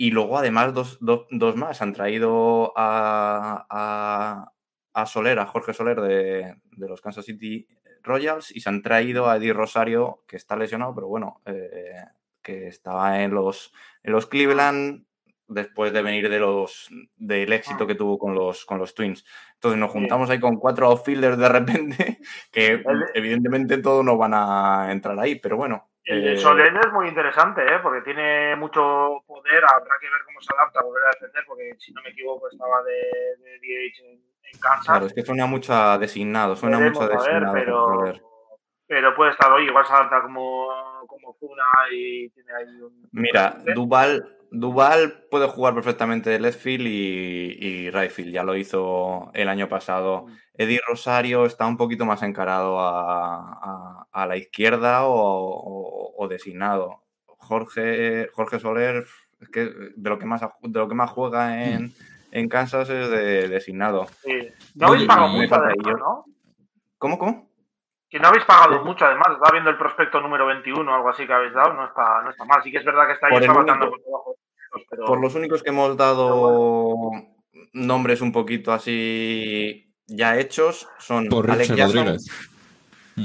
Y 0.00 0.10
luego, 0.12 0.38
además, 0.38 0.72
dos, 0.72 0.96
dos- 1.00 1.26
dos 1.30 1.56
más. 1.56 1.82
Han 1.82 1.92
traído 1.92 2.72
a, 2.76 3.66
a, 3.68 4.52
a 4.94 5.06
Soler, 5.06 5.38
a 5.38 5.46
Jorge 5.46 5.74
Soler 5.74 6.00
de, 6.00 6.56
de 6.72 6.88
los 6.88 7.00
Kansas 7.02 7.26
City 7.26 7.66
Royals, 8.02 8.50
y 8.56 8.60
se 8.60 8.70
han 8.70 8.80
traído 8.82 9.28
a 9.28 9.36
Eddie 9.36 9.52
Rosario, 9.52 10.24
que 10.26 10.36
está 10.36 10.56
lesionado, 10.56 10.94
pero 10.94 11.08
bueno, 11.08 11.42
eh, 11.44 11.92
que 12.42 12.66
estaba 12.68 13.22
en 13.22 13.34
los, 13.34 13.72
en 14.02 14.12
los 14.12 14.26
Cleveland 14.26 15.04
después 15.48 15.92
de 15.92 16.00
venir 16.02 16.30
de 16.30 16.38
los, 16.38 16.88
del 17.16 17.52
éxito 17.52 17.86
que 17.86 17.94
tuvo 17.96 18.18
con 18.18 18.34
los, 18.34 18.64
con 18.64 18.78
los 18.78 18.94
Twins. 18.94 19.24
Entonces 19.54 19.78
nos 19.78 19.90
juntamos 19.90 20.30
ahí 20.30 20.40
con 20.40 20.56
cuatro 20.56 20.86
outfielders 20.86 21.36
de 21.36 21.48
repente, 21.48 22.18
que 22.52 22.82
evidentemente 23.14 23.76
todos 23.78 24.02
no 24.04 24.16
van 24.16 24.32
a 24.34 24.88
entrar 24.92 25.18
ahí, 25.20 25.34
pero 25.36 25.56
bueno. 25.58 25.89
El 26.04 26.22
de 26.22 26.32
eh, 26.32 26.34
es 26.34 26.92
muy 26.92 27.08
interesante, 27.08 27.62
¿eh? 27.62 27.78
porque 27.82 28.00
tiene 28.02 28.56
mucho 28.56 29.22
poder. 29.26 29.62
Habrá 29.64 29.94
que 30.00 30.08
ver 30.08 30.20
cómo 30.24 30.40
se 30.40 30.54
adapta 30.54 30.80
a 30.80 30.84
volver 30.84 31.04
a 31.04 31.10
defender, 31.10 31.44
porque 31.46 31.74
si 31.78 31.92
no 31.92 32.02
me 32.02 32.10
equivoco 32.10 32.48
estaba 32.50 32.82
de, 32.82 32.92
de 33.38 33.58
DH 33.58 34.04
en, 34.04 34.12
en 34.12 34.60
Kansas. 34.60 34.86
Claro, 34.86 35.06
es 35.06 35.12
que 35.12 35.22
suena 35.22 35.46
mucho 35.46 35.74
a 35.74 35.98
designado, 35.98 36.56
suena 36.56 36.78
mucho 36.78 37.02
a 37.02 37.08
ver, 37.08 37.18
designado. 37.18 37.52
pero, 37.52 38.12
pero 38.86 39.14
puede 39.14 39.32
estar 39.32 39.52
hoy, 39.52 39.66
igual 39.66 39.86
se 39.86 39.92
adapta 39.92 40.22
como, 40.22 40.68
como 41.06 41.36
Zuna 41.38 41.64
y 41.92 42.30
tiene 42.30 42.52
ahí 42.54 42.80
un. 42.80 43.08
Mira, 43.12 43.56
Duval, 43.74 44.39
Duval 44.52 45.24
puede 45.30 45.46
jugar 45.48 45.74
perfectamente 45.74 46.30
de 46.30 46.40
left 46.40 46.60
field 46.60 46.86
y, 46.86 47.56
y 47.60 47.90
right 47.90 48.10
field, 48.10 48.32
ya 48.32 48.42
lo 48.42 48.56
hizo 48.56 49.30
el 49.34 49.48
año 49.48 49.68
pasado. 49.68 50.26
Eddie 50.54 50.80
Rosario 50.86 51.46
está 51.46 51.66
un 51.66 51.76
poquito 51.76 52.04
más 52.04 52.22
encarado 52.22 52.80
a, 52.80 53.38
a- 53.62 54.06
a 54.12 54.26
la 54.26 54.36
izquierda 54.36 55.04
o, 55.06 55.14
o- 55.14 56.14
o 56.24 56.28
designado. 56.28 57.02
Jorge, 57.26 58.28
Jorge 58.32 58.58
Soler, 58.60 59.04
es 59.40 59.48
que 59.48 59.64
de 59.96 60.10
lo 60.10 60.18
que 60.18 60.26
más, 60.26 60.40
de 60.40 60.78
lo 60.78 60.88
que 60.88 60.94
más 60.94 61.10
juega 61.10 61.64
en, 61.64 61.92
en 62.32 62.48
Kansas 62.48 62.90
es 62.90 63.10
de 63.10 63.48
designado. 63.48 64.06
Sí. 64.22 64.48
No 64.74 64.88
habéis 64.88 65.04
pagado 65.06 65.28
mucho, 65.28 65.54
además. 65.54 65.96
¿no? 65.98 66.24
¿Cómo, 66.98 67.18
cómo? 67.18 67.48
Que 68.10 68.18
no 68.18 68.28
habéis 68.28 68.44
pagado 68.44 68.84
mucho, 68.84 69.04
además. 69.06 69.28
Estaba 69.30 69.52
viendo 69.52 69.70
el 69.70 69.78
prospecto 69.78 70.20
número 70.20 70.44
21 70.46 70.90
o 70.90 70.94
algo 70.94 71.08
así 71.10 71.26
que 71.26 71.32
habéis 71.32 71.54
dado. 71.54 71.72
No 71.74 71.86
está, 71.86 72.22
no 72.22 72.30
está 72.30 72.44
mal. 72.44 72.60
Sí 72.62 72.70
que 72.72 72.78
es 72.78 72.84
verdad 72.84 73.06
que 73.06 73.12
está 73.12 73.28
ahí 73.28 73.32
Por 73.34 73.42
el 73.42 73.48
está 73.48 73.58
batando 73.58 73.86
único- 73.86 73.96
por 73.96 74.04
debajo. 74.04 74.36
Pero, 74.88 75.04
Por 75.04 75.20
los 75.20 75.34
únicos 75.34 75.62
que 75.62 75.70
hemos 75.70 75.96
dado 75.96 77.10
nombres 77.72 78.20
un 78.20 78.32
poquito 78.32 78.72
así 78.72 79.90
ya 80.06 80.38
hechos 80.38 80.88
son 80.98 81.28
Por 81.28 81.50
Alex 81.50 81.70
Richard 81.70 81.76
Jackson, 81.78 82.06
Rodríguez. 82.06 82.50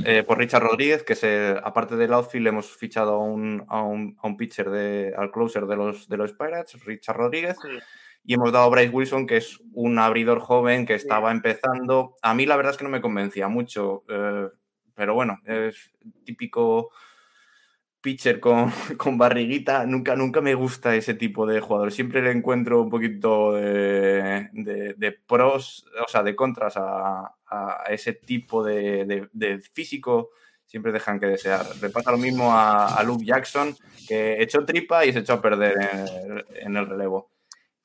eh, 0.06 0.24
por 0.24 0.38
Richard 0.38 0.64
Rodríguez, 0.64 1.04
que 1.04 1.16
se, 1.16 1.56
aparte 1.64 1.96
del 1.96 2.14
outfield 2.14 2.48
hemos 2.48 2.76
fichado 2.76 3.14
a 3.14 3.20
un, 3.20 3.66
a 3.68 3.82
un, 3.82 4.18
a 4.22 4.28
un 4.28 4.38
pitcher, 4.38 4.70
de, 4.70 5.14
al 5.18 5.32
closer 5.32 5.66
de 5.66 5.76
los, 5.76 6.08
de 6.08 6.18
los 6.18 6.34
Pirates, 6.34 6.84
Richard 6.86 7.18
Rodríguez, 7.18 7.58
sí. 7.62 7.70
y 8.24 8.34
hemos 8.36 8.52
dado 8.52 8.66
a 8.66 8.70
Bryce 8.70 8.89
Wilson, 8.89 9.26
que 9.26 9.38
es 9.38 9.60
un 9.74 9.98
abridor 9.98 10.39
joven 10.39 10.86
que 10.86 10.93
estaba 10.93 11.32
empezando. 11.32 12.16
A 12.22 12.34
mí 12.36 12.46
la 12.46 12.56
verdad 12.56 12.74
es 12.74 12.78
que 12.78 12.84
no 12.84 12.89
me 12.89 13.02
convencía 13.02 13.48
mucho, 13.48 14.04
eh, 14.08 14.48
pero 14.93 15.16
bueno, 15.16 15.39
es 15.46 15.91
típico 16.24 16.91
pitcher 18.06 18.39
con, 18.39 18.72
con 18.97 19.18
barriguita. 19.18 19.88
Nunca, 19.88 20.16
nunca 20.16 20.39
me 20.39 20.53
gusta 20.53 20.95
ese 20.95 21.16
tipo 21.16 21.47
de 21.47 21.60
jugador. 21.60 21.91
Siempre 21.91 22.22
le 22.22 22.32
encuentro 22.32 22.84
un 22.84 22.89
poquito 22.89 23.53
de, 23.53 24.47
de- 24.53 25.12
pros, 25.12 25.88
o 26.06 26.08
sea, 26.08 26.22
de 26.22 26.36
contras 26.36 26.78
a, 26.78 27.36
a 27.47 27.84
ese 27.89 28.14
tipo 28.14 28.64
de, 28.64 29.28
de- 29.34 29.60
físico. 29.60 30.30
Siempre 30.68 30.91
dejan 30.91 31.20
que 31.20 31.26
desear. 31.26 31.66
Le 31.82 31.89
pasa 31.89 32.12
lo 32.12 32.18
mismo 32.20 32.51
a, 32.53 33.01
Luke 33.03 33.26
Jackson, 33.26 33.76
que 34.08 34.41
echó 34.41 34.64
tripa 34.66 35.03
y 35.06 35.12
se 35.12 35.20
echó 35.20 35.34
a 35.34 35.41
perder 35.41 35.76
en 36.62 36.78
el, 36.78 36.88
relevo. 36.88 37.32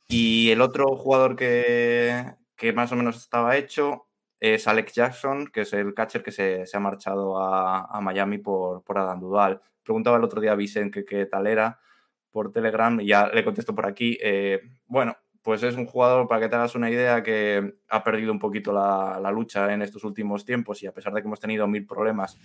Y 0.06 0.50
el 0.50 0.60
otro 0.60 0.96
jugador 0.96 1.34
que, 1.34 2.26
que 2.56 2.72
más 2.74 2.92
o 2.92 2.96
menos 2.96 3.16
estaba 3.16 3.56
hecho 3.56 4.06
es 4.38 4.66
Alex 4.66 4.94
Jackson, 4.94 5.46
que 5.46 5.62
es 5.62 5.72
el 5.72 5.94
catcher 5.94 6.22
que 6.22 6.32
se, 6.32 6.66
se 6.66 6.76
ha 6.76 6.80
marchado 6.80 7.38
a, 7.38 7.84
a 7.84 8.00
Miami 8.00 8.38
por, 8.38 8.82
por 8.82 8.98
Adam 8.98 9.20
Dudal. 9.20 9.62
Preguntaba 9.90 10.18
el 10.18 10.22
otro 10.22 10.40
día 10.40 10.52
a 10.52 10.54
Vicente 10.54 11.00
que 11.00 11.04
qué 11.04 11.26
tal 11.26 11.48
era 11.48 11.80
por 12.30 12.52
Telegram 12.52 13.00
y 13.00 13.08
ya 13.08 13.26
le 13.26 13.42
contesto 13.42 13.74
por 13.74 13.86
aquí. 13.86 14.16
Eh, 14.22 14.60
bueno, 14.86 15.16
pues 15.42 15.64
es 15.64 15.74
un 15.74 15.84
jugador, 15.84 16.28
para 16.28 16.42
que 16.42 16.48
te 16.48 16.54
hagas 16.54 16.76
una 16.76 16.88
idea, 16.88 17.24
que 17.24 17.74
ha 17.88 18.04
perdido 18.04 18.30
un 18.30 18.38
poquito 18.38 18.72
la, 18.72 19.18
la 19.20 19.32
lucha 19.32 19.74
en 19.74 19.82
estos 19.82 20.04
últimos 20.04 20.44
tiempos 20.44 20.80
y 20.84 20.86
a 20.86 20.92
pesar 20.92 21.12
de 21.12 21.20
que 21.20 21.26
hemos 21.26 21.40
tenido 21.40 21.66
mil 21.66 21.84
problemas 21.84 22.38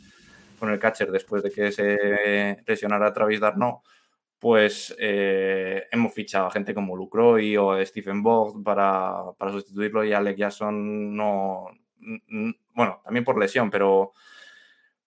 con 0.57 0.71
el 0.71 0.79
catcher 0.79 1.11
después 1.11 1.43
de 1.43 1.51
que 1.51 1.71
se 1.71 2.63
lesionara 2.65 3.13
Travis 3.13 3.39
Darno, 3.39 3.83
pues 4.39 4.95
eh, 4.97 5.83
hemos 5.91 6.15
fichado 6.15 6.47
a 6.47 6.51
gente 6.51 6.73
como 6.73 6.95
Lucroy 6.95 7.57
o 7.57 7.85
Stephen 7.85 8.23
Bogg 8.23 8.63
para, 8.63 9.17
para, 9.37 9.51
sustituirlo 9.51 10.03
y 10.03 10.13
Alec 10.13 10.35
Jackson 10.35 11.15
no, 11.15 11.67
bueno, 12.73 13.01
también 13.03 13.23
por 13.23 13.37
lesión, 13.37 13.69
pero, 13.69 14.13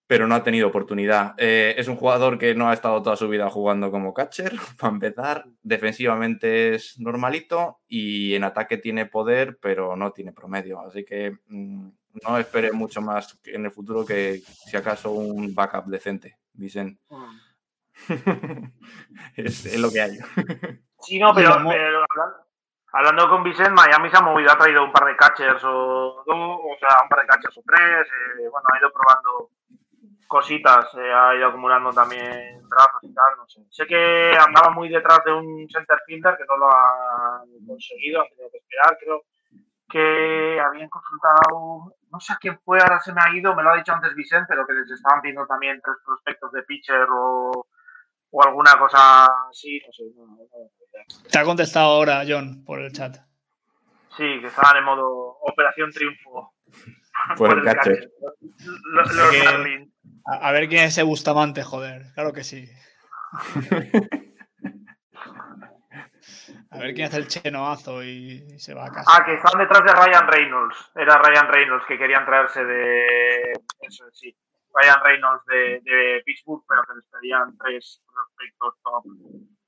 pero 0.09 0.25
no 0.25 0.33
ha 0.33 0.41
tenido 0.41 0.67
oportunidad. 0.67 1.35
Eh, 1.37 1.75
es 1.77 1.87
un 1.87 1.95
jugador 1.95 2.39
que 2.39 2.55
no 2.55 2.67
ha 2.67 2.73
estado 2.73 3.03
toda 3.03 3.15
su 3.15 3.29
vida 3.29 3.47
jugando 3.51 3.91
como 3.91 4.11
catcher, 4.11 4.53
para 4.79 4.91
empezar. 4.91 5.45
Defensivamente 5.61 6.73
es 6.73 6.99
normalito 6.99 7.81
y 7.87 8.33
en 8.33 8.43
ataque 8.43 8.77
tiene 8.77 9.05
poder, 9.05 9.59
pero 9.61 9.95
no 9.95 10.11
tiene 10.11 10.33
promedio. 10.33 10.79
Así 10.81 11.05
que 11.05 11.37
mm, 11.45 11.89
no 12.27 12.37
espere 12.39 12.71
mucho 12.71 13.01
más 13.01 13.39
en 13.45 13.65
el 13.65 13.71
futuro 13.71 14.03
que 14.03 14.39
si 14.39 14.75
acaso 14.75 15.11
un 15.11 15.53
backup 15.53 15.85
decente, 15.85 16.39
dicen. 16.53 16.99
Mm. 17.09 17.35
es, 19.35 19.67
es, 19.67 19.79
lo 19.79 19.91
que 19.91 20.01
hay. 20.01 20.17
Sí, 21.01 21.17
no, 21.17 21.33
pero, 21.33 21.55
pero 21.65 22.03
hablando 22.91 23.29
con 23.29 23.43
Vicente, 23.43 23.71
Miami 23.71 24.09
se 24.09 24.17
ha 24.17 24.21
movido, 24.21 24.51
ha 24.51 24.57
traído 24.57 24.83
un 24.83 24.91
par 24.91 25.05
de 25.05 25.15
catchers 25.15 25.63
o 25.63 26.23
dos, 26.25 26.35
o 26.35 26.75
sea, 26.77 27.03
un 27.03 27.07
par 27.07 27.21
de 27.21 27.27
catchers 27.27 27.57
o 27.57 27.61
tres. 27.65 28.07
Eh, 28.07 28.49
bueno, 28.49 28.67
ha 28.73 28.79
ido 28.79 28.91
probando 28.91 29.51
cositas, 30.29 30.93
eh, 30.93 31.11
ha 31.11 31.35
ido 31.35 31.47
acumulando 31.47 31.91
también 31.91 32.61
brazos 32.69 33.01
y 33.01 33.11
tal, 33.13 33.35
no 33.35 33.47
sé. 33.47 33.61
Sé 33.71 33.87
que 33.87 34.31
andaba 34.37 34.69
muy 34.69 34.87
detrás 34.87 35.21
de 35.25 35.33
un 35.33 35.67
center 35.67 35.97
fielder 36.05 36.37
que 36.37 36.45
no 36.47 36.55
lo 36.55 36.67
ha 36.71 37.41
conseguido, 37.67 38.21
han 38.21 38.29
tenido 38.29 38.51
que 38.51 38.57
esperar, 38.59 38.97
creo 38.99 39.23
que 39.89 40.59
habían 40.61 40.87
consultado, 40.87 41.95
no 42.11 42.19
sé 42.19 42.33
a 42.33 42.37
quién 42.39 42.59
fue, 42.63 42.79
ahora 42.79 42.99
se 43.01 43.11
me 43.11 43.21
ha 43.21 43.35
ido, 43.35 43.55
me 43.55 43.63
lo 43.63 43.71
ha 43.71 43.77
dicho 43.77 43.91
antes 43.91 44.13
Vicente, 44.13 44.45
pero 44.47 44.67
que 44.67 44.73
les 44.73 44.91
estaban 44.91 45.19
pidiendo 45.19 45.47
también 45.47 45.81
tres 45.83 45.97
prospectos 46.05 46.51
de 46.51 46.61
pitcher 46.61 47.07
o, 47.11 47.65
o 48.29 48.43
alguna 48.43 48.77
cosa 48.77 49.25
así, 49.49 49.81
no 49.83 49.91
sé. 49.91 50.03
No, 50.15 50.27
no, 50.27 50.45
Te 51.31 51.39
ha 51.39 51.43
contestado 51.43 51.87
ahora 51.87 52.21
John 52.27 52.63
por 52.63 52.79
el 52.79 52.91
chat. 52.91 53.17
Sí, 54.15 54.39
que 54.41 54.45
estaban 54.45 54.77
en 54.77 54.83
modo 54.83 55.37
Operación 55.41 55.91
Triunfo. 55.91 56.53
Por, 57.35 57.57
el 57.57 57.63
catcher. 57.65 58.11
Los, 58.93 59.15
los 59.15 59.29
Que- 59.31 59.89
A, 60.25 60.51
ver 60.51 60.67
quién 60.67 60.83
es 60.83 60.91
ese 60.91 61.03
Bustamante, 61.03 61.63
joder. 61.63 62.13
Claro 62.13 62.33
que 62.33 62.43
sí. 62.43 62.69
A 66.71 66.77
ver 66.77 66.93
quién 66.93 67.07
hace 67.07 67.17
el 67.17 67.27
chenoazo 67.27 68.03
y, 68.03 68.59
se 68.59 68.73
va 68.73 68.85
a 68.85 68.91
casa. 68.91 69.09
Ah, 69.11 69.25
que 69.25 69.33
están 69.33 69.59
detrás 69.59 69.83
de 69.83 69.91
Ryan 69.93 70.27
Reynolds. 70.27 70.91
Era 70.95 71.17
Ryan 71.17 71.47
Reynolds 71.47 71.85
que 71.87 71.97
querían 71.97 72.25
traerse 72.25 72.63
de. 72.63 73.53
Eso 73.81 74.05
sí. 74.11 74.35
Ryan 74.73 75.03
Reynolds 75.03 75.45
de, 75.45 75.81
de 75.83 76.21
Pittsburgh, 76.23 76.63
pero 76.67 76.83
que 76.83 76.93
les 76.95 77.05
pedían 77.05 77.57
tres 77.57 78.01
prospectos 78.05 78.75
top 78.83 79.03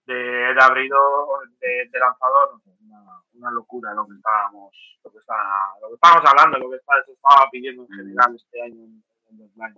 de, 0.05 0.13
de 0.13 0.61
abridor, 0.61 1.49
de, 1.59 1.89
de 1.91 1.99
lanzador. 1.99 2.61
Una, 2.81 3.21
una 3.33 3.51
locura 3.51 3.93
lo 3.93 4.05
que 4.05 4.15
estábamos, 4.15 4.99
lo 5.03 5.11
que 5.11 5.17
está, 5.17 5.35
lo 5.81 5.87
que 5.89 5.95
estábamos 5.95 6.29
hablando, 6.29 6.59
lo 6.59 6.69
que 6.69 6.77
está- 6.77 7.03
se 7.05 7.13
estaba 7.13 7.49
pidiendo 7.51 7.83
en 7.83 7.89
general 7.89 8.35
este 8.35 8.61
año 8.61 8.83
en, 8.83 9.03
Deadline. 9.31 9.75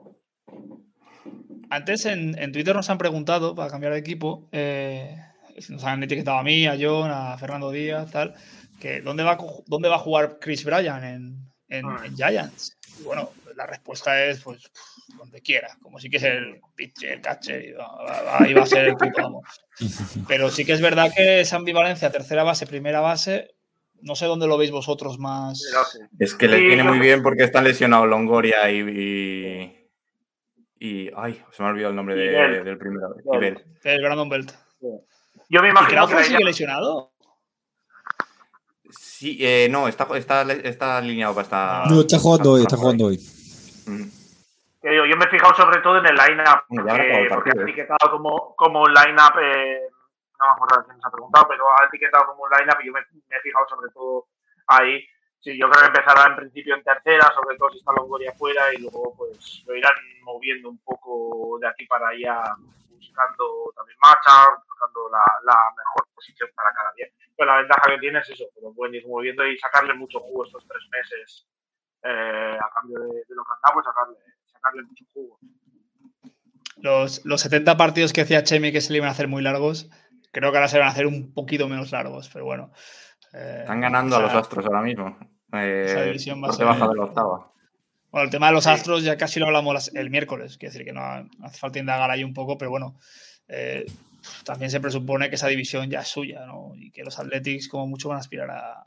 Antes 1.69 2.05
en, 2.05 2.37
en 2.37 2.51
Twitter 2.51 2.75
nos 2.75 2.89
han 2.89 2.97
preguntado, 2.97 3.55
para 3.55 3.69
cambiar 3.71 3.93
de 3.93 3.99
equipo, 3.99 4.47
eh, 4.51 5.15
nos 5.69 5.83
han 5.83 6.03
etiquetado 6.03 6.37
a 6.37 6.43
mí, 6.43 6.67
a 6.67 6.77
John, 6.79 7.09
a 7.11 7.37
Fernando 7.37 7.71
Díaz, 7.71 8.11
tal, 8.11 8.35
que 8.79 9.01
dónde 9.01 9.23
va, 9.23 9.37
dónde 9.65 9.89
va 9.89 9.95
a 9.95 9.99
jugar 9.99 10.37
Chris 10.39 10.63
Bryan 10.65 11.03
en, 11.03 11.37
en- 11.69 11.85
Ah. 11.85 12.01
en 12.05 12.15
Giants. 12.15 12.77
Y 12.99 13.03
bueno, 13.03 13.31
la 13.55 13.65
respuesta 13.65 14.23
es, 14.25 14.41
pues, 14.41 14.69
donde 15.17 15.41
quiera, 15.41 15.75
como 15.81 15.99
si 15.99 16.09
que 16.09 16.17
es 16.17 16.23
el 16.23 16.59
pitcher, 16.75 17.21
catcher, 17.21 17.75
va- 17.79 18.37
ahí 18.39 18.53
va 18.53 18.63
a 18.63 18.67
ser 18.67 18.85
el 18.85 18.95
puto. 18.95 19.41
Pero 20.27 20.49
sí 20.49 20.65
que 20.65 20.73
es 20.73 20.81
verdad 20.81 21.11
que 21.15 21.41
esa 21.41 21.55
ambivalencia, 21.55 22.11
tercera 22.11 22.43
base, 22.43 22.67
primera 22.67 22.99
base, 22.99 23.55
no 24.01 24.15
sé 24.15 24.25
dónde 24.25 24.47
lo 24.47 24.57
veis 24.57 24.69
vosotros 24.71 25.17
más. 25.17 25.59
Sí. 25.59 25.99
Es 26.19 26.35
que 26.35 26.47
le 26.47 26.57
Sí, 26.57 26.65
viene 26.65 26.83
yo- 26.83 26.89
muy 26.89 26.99
bien 26.99 27.23
porque 27.23 27.43
están 27.43 27.63
lesionados 27.63 28.07
Longoria 28.07 28.69
y, 28.69 28.79
y, 28.79 29.82
y- 30.83 31.11
Ay, 31.15 31.41
se 31.51 31.63
me 31.63 31.69
ha 31.69 31.71
olvidado 31.71 31.91
el 31.91 31.95
nombre 31.95 32.15
de- 32.15 32.63
del 32.63 32.77
primero. 32.77 33.15
Y. 33.41 33.87
El 33.87 34.01
Brandon 34.01 34.29
Belt. 34.29 34.51
Yo 35.49 35.61
me 35.61 35.67
¿Y 35.67 35.71
imagino 35.71 36.07
que 36.07 36.23
sigue 36.23 36.43
lesionado? 36.43 37.11
Sí, 38.89 39.37
eh, 39.39 39.67
no, 39.71 39.87
está, 39.87 40.05
está, 40.17 40.41
está 40.51 40.97
alineado 40.97 41.33
para 41.33 41.43
esta. 41.43 41.83
No, 41.89 42.01
está 42.01 42.19
jugando 42.19 42.51
hoy, 42.51 42.61
está 42.61 42.75
jugando 42.77 43.05
hoy. 43.05 43.17
Mm. 43.87 44.09
yo 44.83 45.17
me 45.17 45.25
he 45.25 45.29
fijado 45.29 45.55
sobre 45.55 45.79
todo 45.81 45.97
en 45.99 46.05
el 46.05 46.15
line-up, 46.15 46.63
acabado 46.79 47.25
porque, 47.29 47.51
ha 47.51 47.59
¿eh? 47.61 47.63
etiquetado 47.63 48.11
como, 48.11 48.53
como 48.55 48.81
un 48.83 48.93
line-up, 48.93 49.39
eh, 49.41 49.79
no 50.39 50.45
me 50.45 50.51
acuerdo 50.53 50.83
quién 50.85 50.97
nos 50.97 51.05
ha 51.05 51.11
preguntado, 51.11 51.47
pero 51.49 51.63
ha 51.71 51.85
etiquetado 51.87 52.25
como 52.27 52.43
un 52.43 52.49
line-up 52.51 52.77
y 52.81 52.87
yo 52.87 52.91
me, 52.93 52.99
me 53.29 53.37
he 53.37 53.41
fijado 53.41 53.65
sobre 53.69 53.89
todo 53.93 54.27
ahí. 54.67 55.01
Sí, 55.43 55.57
yo 55.59 55.69
creo 55.69 55.81
que 55.81 55.87
empezará 55.99 56.29
en 56.29 56.37
principio 56.37 56.73
en 56.75 56.83
tercera, 56.83 57.29
sobre 57.35 57.57
todo 57.57 57.69
si 57.71 57.79
está 57.79 57.91
Longoria 57.91 58.31
afuera 58.31 58.73
y 58.73 58.77
luego 58.77 59.13
pues 59.17 59.61
lo 59.67 59.75
irán 59.75 59.91
moviendo 60.23 60.69
un 60.69 60.77
poco 60.79 61.59
de 61.59 61.67
aquí 61.67 61.85
para 61.85 62.07
allá, 62.07 62.41
buscando 62.89 63.73
también 63.75 63.97
marcha, 64.01 64.31
buscando 64.65 65.09
la, 65.11 65.25
la 65.43 65.59
mejor 65.75 66.07
posición 66.15 66.49
para 66.55 66.71
cada 66.73 66.93
día. 66.93 67.07
Pero 67.35 67.51
la 67.51 67.57
ventaja 67.57 67.81
que 67.89 67.97
tiene 67.99 68.19
es 68.19 68.29
eso, 68.29 68.45
que 68.55 68.61
lo 68.61 68.73
pueden 68.73 68.95
ir 68.95 69.05
moviendo 69.05 69.45
y 69.45 69.57
sacarle 69.57 69.93
mucho 69.95 70.19
jugo 70.21 70.45
estos 70.45 70.65
tres 70.65 70.83
meses 70.89 71.45
eh, 72.03 72.57
a 72.61 72.69
cambio 72.73 72.99
de, 72.99 73.07
de 73.07 73.35
lo 73.35 73.43
que 73.43 73.51
han 73.51 73.59
dado, 73.65 73.73
pues 73.73 73.85
sacarle, 73.85 74.17
sacarle 74.45 74.83
mucho 74.83 75.03
jugo. 75.13 75.39
Los, 76.77 77.25
los 77.25 77.41
70 77.41 77.75
partidos 77.75 78.13
que 78.13 78.21
decía 78.21 78.43
Chemi 78.43 78.71
que 78.71 78.79
se 78.81 78.91
le 78.91 78.97
iban 78.97 79.09
a 79.09 79.11
hacer 79.11 79.27
muy 79.27 79.41
largos, 79.41 79.89
creo 80.31 80.51
que 80.51 80.57
ahora 80.57 80.69
se 80.69 80.79
van 80.79 80.87
a 80.87 80.91
hacer 80.91 81.05
un 81.05 81.33
poquito 81.33 81.67
menos 81.67 81.91
largos, 81.91 82.29
pero 82.31 82.45
bueno. 82.45 82.71
eh, 83.33 83.57
Están 83.61 83.81
ganando 83.81 84.15
o 84.15 84.19
a 84.19 84.21
los 84.23 84.33
Astros 84.33 84.65
ahora 84.65 84.81
mismo. 84.81 85.17
Eh, 85.53 85.85
esa 85.85 86.01
división 86.03 86.41
va 86.41 86.47
a 86.47 86.49
por 86.49 86.55
ser- 86.57 86.65
debajo 86.65 86.89
de 86.89 86.95
la 86.97 87.03
octava. 87.03 87.51
Bueno, 88.11 88.25
el 88.25 88.29
tema 88.31 88.47
de 88.47 88.53
los 88.53 88.63
Sí. 88.63 88.69
Astros 88.69 89.03
ya 89.03 89.17
casi 89.17 89.39
lo 89.39 89.47
hablamos 89.47 89.91
el 89.95 90.09
miércoles, 90.09 90.57
quiere 90.57 90.71
decir 90.71 90.85
que 90.85 90.93
no, 90.93 91.01
hace 91.43 91.57
falta 91.57 91.79
indagar 91.79 92.11
ahí 92.11 92.23
un 92.23 92.33
poco, 92.33 92.57
pero 92.57 92.69
bueno, 92.71 92.95
eh, 93.47 93.85
también 94.45 94.69
se 94.71 94.79
presupone 94.79 95.29
que 95.29 95.35
esa 95.35 95.47
división 95.47 95.89
ya 95.89 96.01
es 96.01 96.07
suya, 96.09 96.45
¿no? 96.45 96.73
Y 96.75 96.91
que 96.91 97.03
los 97.03 97.17
Athletics 97.19 97.67
como 97.67 97.87
mucho 97.87 98.09
van 98.09 98.17
a 98.17 98.21
aspirar 98.21 98.49
a, 98.51 98.85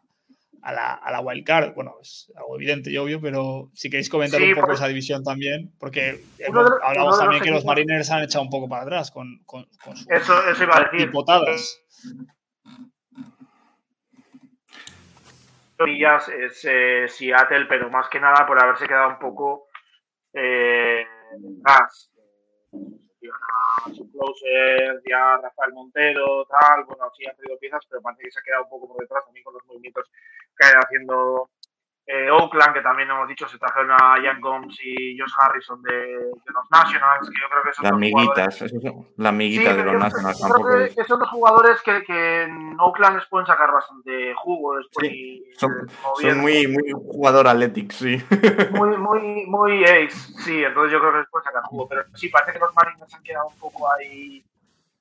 a 0.63 0.73
la, 0.73 0.95
a 0.95 1.11
la 1.13 1.21
wild 1.21 1.45
card. 1.45 1.75
Bueno, 1.75 1.97
es 2.01 2.33
algo 2.37 2.55
evidente 2.57 2.91
y 2.91 2.97
obvio, 2.99 3.21
pero 3.21 3.69
si 3.75 3.91
queréis 3.91 4.09
comentar 4.09 4.41
Sí, 4.41 4.47
un 4.49 4.55
poco 4.55 4.69
pues- 4.69 4.79
esa 4.79 4.89
división 4.89 5.23
también, 5.25 5.73
porque 5.79 6.23
de 6.39 6.47
hablamos 6.83 7.19
también 7.19 7.41
los 7.41 7.43
que 7.43 7.51
los 7.51 7.65
Mariners 7.65 8.11
han 8.11 8.23
echado 8.23 8.45
un 8.45 8.51
poco 8.51 8.69
para 8.69 8.83
atrás 8.83 9.11
con, 9.11 9.41
con, 9.45 9.67
con 9.85 9.97
sus 9.97 10.09
Eso, 10.09 10.49
eso 10.49 10.63
iba 10.63 10.77
a 10.79 10.89
decir. 10.91 11.11
Es 16.29 16.65
eh, 16.65 17.07
Seattle, 17.09 17.67
pero 17.67 17.91
más 17.91 18.09
que 18.09 18.21
nada 18.21 18.47
por 18.47 18.63
haberse 18.63 18.87
quedado 18.87 19.11
un 19.11 19.19
poco 19.19 19.69
eh, 20.33 21.07
closer, 24.13 25.03
ya 25.09 25.39
Rafael 25.43 25.73
Montero, 25.73 26.47
tal, 26.47 26.85
bueno, 26.85 27.11
sí 27.17 27.27
han 27.27 27.37
traído 27.37 27.59
piezas, 27.59 27.85
pero 27.89 28.03
parece 28.03 28.25
que 28.25 28.31
se 28.31 28.41
ha 28.41 28.43
quedado 28.43 28.65
un 28.65 28.71
poco 28.71 28.89
por 28.89 28.99
detrás 28.99 29.25
también 29.25 29.45
con 29.45 29.55
los 29.55 29.65
movimientos 29.67 30.11
que 30.57 30.67
ha 30.67 30.71
ido 30.71 30.81
haciendo 30.81 31.51
eh, 32.09 32.31
Oakland, 32.31 32.73
que 32.73 32.83
también 32.83 33.11
hemos 33.11 33.27
dicho, 33.27 33.49
se 33.49 33.59
trajeron 33.59 33.91
a 33.91 34.17
Ian 34.23 34.41
Gomes 34.41 34.79
y 34.81 35.19
Josh 35.19 35.33
Harrison 35.39 35.83
de, 35.83 35.93
de 35.93 36.53
los 36.55 36.71
Nationals, 36.71 37.29
que 37.29 37.35
yo 37.41 37.49
creo 37.51 37.63
que 37.63 37.69
Las 37.69 38.63
esos 38.63 38.81
son 38.81 39.07
las 39.17 39.33
Sí, 39.33 39.37
miguitas 39.37 39.77
de 39.77 39.85
los 39.85 39.95
Nationals 39.95 40.41
creo 40.41 40.95
que, 40.95 41.05
son 41.05 41.19
dos 41.19 41.29
jugadores 41.31 41.83
que, 41.83 42.05
que 42.05 42.43
en 42.43 42.79
Oakland 42.79 43.17
les 43.17 43.27
pueden 43.27 43.49
sacar 43.49 43.73
bastante 43.73 44.35
jugo 44.37 44.77
después 44.77 45.09
Sí, 45.09 45.45
y 45.51 45.55
Son, 45.59 45.73
eh, 45.73 46.31
son 46.31 46.39
muy, 46.39 46.69
muy 46.69 46.93
jugador 46.93 47.49
athletic, 47.49 47.91
sí. 47.91 48.25
muy, 48.71 48.97
muy, 48.97 49.47
muy 49.47 49.85
ace, 49.85 50.33
sí, 50.45 50.63
entonces 50.63 50.93
yo 50.93 51.01
creo 51.01 51.11
que 51.11 51.19
les 51.19 51.29
pueden 51.29 51.45
sacar 51.45 51.65
jugo, 51.65 51.89
pero 51.89 52.05
sí, 52.15 52.29
parece 52.29 52.53
que 52.53 52.61
los 52.61 52.73
Marines 52.77 53.13
han 53.13 53.23
quedado 53.25 53.49
un 53.49 53.59
poco 53.59 53.93
ahí 53.93 54.45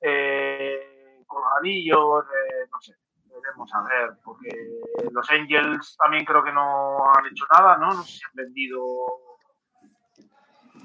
eh, 0.00 1.22
colgadillos, 1.26 2.24
eh, 2.24 2.55
veremos 3.46 3.70
a 3.74 3.82
ver, 3.82 4.10
porque 4.24 4.48
los 5.12 5.30
Angels 5.30 5.96
también 6.02 6.24
creo 6.24 6.42
que 6.42 6.52
no 6.52 6.98
han 7.16 7.26
hecho 7.26 7.44
nada, 7.52 7.76
¿no? 7.78 7.88
No 7.94 8.02
sé 8.02 8.18
si 8.18 8.24
han 8.24 8.34
vendido... 8.34 8.80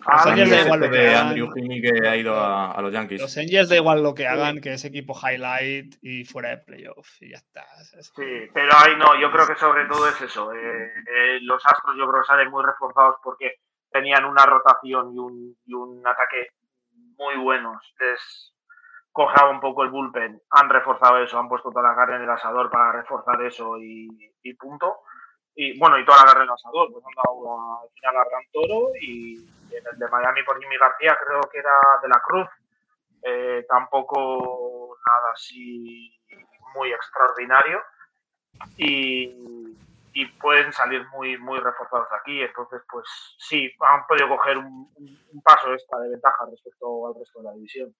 Los 0.03 0.25
Angels 0.25 0.49
da 0.49 0.61
igual 0.63 0.79
lo 0.79 0.89
que 0.89 0.97
de 0.97 1.07
hagan. 1.09 1.27
Andrew 1.27 1.51
Heaney 1.55 1.81
que 1.81 2.07
ha 2.07 2.15
ido 2.17 2.35
a, 2.35 2.71
a 2.71 2.81
los 2.81 2.91
Yankees. 2.91 3.21
Los 3.21 3.37
Angels 3.37 3.69
da 3.69 3.75
igual 3.75 4.01
lo 4.01 4.15
que 4.15 4.27
hagan, 4.27 4.59
que 4.59 4.73
es 4.73 4.83
equipo 4.83 5.13
highlight 5.15 5.95
y 6.01 6.25
fuera 6.25 6.49
de 6.49 6.57
playoff 6.57 7.21
y 7.21 7.29
ya 7.29 7.37
está. 7.37 7.63
Es 7.99 8.11
que- 8.15 8.23
Sí, 8.47 8.51
pero 8.51 8.71
ahí 8.77 8.95
no, 8.97 9.19
yo 9.19 9.31
creo 9.31 9.45
que 9.45 9.55
sobre 9.55 9.85
todo 9.85 10.07
es 10.07 10.19
eso. 10.21 10.51
eh, 10.53 10.91
eh, 11.07 11.39
los 11.41 11.63
Astros 11.63 11.95
yo 11.99 12.09
creo 12.09 12.21
que 12.21 12.27
salen 12.27 12.49
muy 12.49 12.63
reforzados 12.65 13.17
porque 13.23 13.57
tenían 13.91 14.25
una 14.25 14.43
rotación 14.45 15.13
y 15.13 15.19
un, 15.19 15.55
y 15.65 15.73
un 15.75 16.01
ataque 16.07 16.47
muy 17.17 17.35
buenos. 17.37 17.77
Les, 17.99 18.53
cojaba 19.11 19.49
un 19.49 19.59
poco 19.59 19.83
el 19.83 19.89
bullpen, 19.89 20.41
han 20.49 20.69
reforzado 20.69 21.17
eso, 21.17 21.37
han 21.37 21.49
puesto 21.49 21.69
toda 21.69 21.89
la 21.89 21.95
carne 21.95 22.17
en 22.17 22.23
el 22.23 22.29
asador 22.29 22.69
para 22.69 22.91
reforzar 22.93 23.41
eso 23.43 23.77
y, 23.79 24.31
punto. 24.59 25.01
Y 25.55 25.77
bueno, 25.77 25.99
y 25.99 26.05
toda 26.05 26.19
la 26.19 26.25
carne 26.25 26.43
en 26.43 26.49
asador, 26.49 26.91
pues 26.91 27.03
han 27.05 27.23
dado 27.23 27.81
al 27.81 27.89
final 27.89 28.17
a 28.17 28.29
Gran 28.29 28.43
Toro 28.53 28.89
y 29.01 29.35
en 29.71 29.83
el 29.91 29.99
de 29.99 30.07
Miami 30.07 30.43
por 30.43 30.59
Jimmy 30.61 30.77
García 30.77 31.17
creo 31.25 31.41
que 31.51 31.59
era 31.59 31.77
de 32.01 32.09
la 32.09 32.21
Cruz. 32.21 32.47
Eh, 33.23 33.65
tampoco 33.69 34.97
nada 35.05 35.31
así 35.33 36.11
muy 36.73 36.91
extraordinario. 36.91 37.81
Y, 38.77 39.35
pueden 40.39 40.73
salir 40.73 41.07
muy, 41.09 41.37
muy 41.37 41.59
reforzados 41.59 42.07
aquí. 42.19 42.41
Entonces, 42.41 42.81
pues 42.91 43.05
sí, 43.39 43.71
han 43.79 44.05
podido 44.07 44.27
coger 44.29 44.57
un, 44.57 44.91
paso 45.43 45.73
esta 45.73 45.99
de 45.99 46.09
ventaja 46.09 46.45
respecto 46.49 47.07
al 47.07 47.15
resto 47.15 47.39
de 47.39 47.45
la 47.45 47.53
división. 47.53 47.95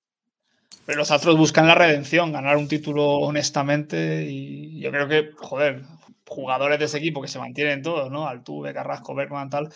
Pero 0.86 0.99
los 0.99 1.11
Astros 1.11 1.38
buscan 1.38 1.67
la 1.67 1.76
redención, 1.76 2.32
ganar 2.32 2.57
un 2.57 2.67
título 2.67 3.05
honestamente 3.19 4.26
y 4.28 4.80
yo 4.80 4.91
creo 4.91 5.07
que, 5.07 5.32
joder, 5.38 5.84
jugadores 6.28 6.80
de 6.80 6.86
ese 6.86 6.97
equipo 6.97 7.22
que 7.22 7.28
se 7.28 7.39
mantienen 7.39 7.82
todos, 7.82 8.09
¿no? 8.09 8.28
Altuve, 8.28 8.74
Carrasco, 8.74 9.13
Bergman, 9.13 9.49
tal, 9.49 9.69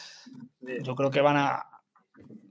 yo 0.83 0.95
creo 0.95 1.11
que 1.11 1.21
van 1.21 1.37
a, 1.37 1.65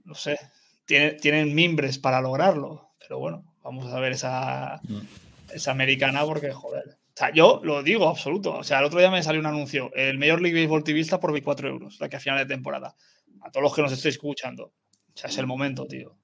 no 0.05 0.15
sé, 0.15 0.37
tienen, 0.85 1.17
tienen 1.17 1.53
mimbres 1.53 1.97
para 1.97 2.21
lograrlo, 2.21 2.91
pero 2.99 3.19
bueno, 3.19 3.43
vamos 3.63 3.91
a 3.91 3.99
ver 3.99 4.13
esa, 4.13 4.79
mm. 4.83 5.53
esa 5.53 5.71
americana 5.71 6.23
porque, 6.23 6.51
joder, 6.51 6.97
o 7.15 7.17
sea, 7.17 7.31
yo 7.31 7.61
lo 7.63 7.81
digo 7.81 8.09
absoluto. 8.09 8.55
O 8.55 8.63
sea, 8.63 8.79
el 8.79 8.85
otro 8.85 8.99
día 8.99 9.09
me 9.09 9.23
salió 9.23 9.39
un 9.39 9.45
anuncio, 9.45 9.89
el 9.95 10.17
Mayor 10.17 10.41
League 10.41 10.59
Baseball 10.59 10.83
TV 10.83 10.99
está 10.99 11.17
por 11.19 11.31
24 11.31 11.69
euros, 11.69 11.97
la 12.01 12.09
que 12.09 12.17
a 12.17 12.19
final 12.19 12.37
de 12.39 12.45
temporada. 12.45 12.93
A 13.41 13.51
todos 13.51 13.63
los 13.63 13.73
que 13.73 13.81
nos 13.81 13.93
estéis 13.93 14.15
escuchando. 14.15 14.65
O 14.65 15.17
sea, 15.17 15.29
es 15.29 15.37
el 15.37 15.47
momento, 15.47 15.87
tío. 15.87 16.17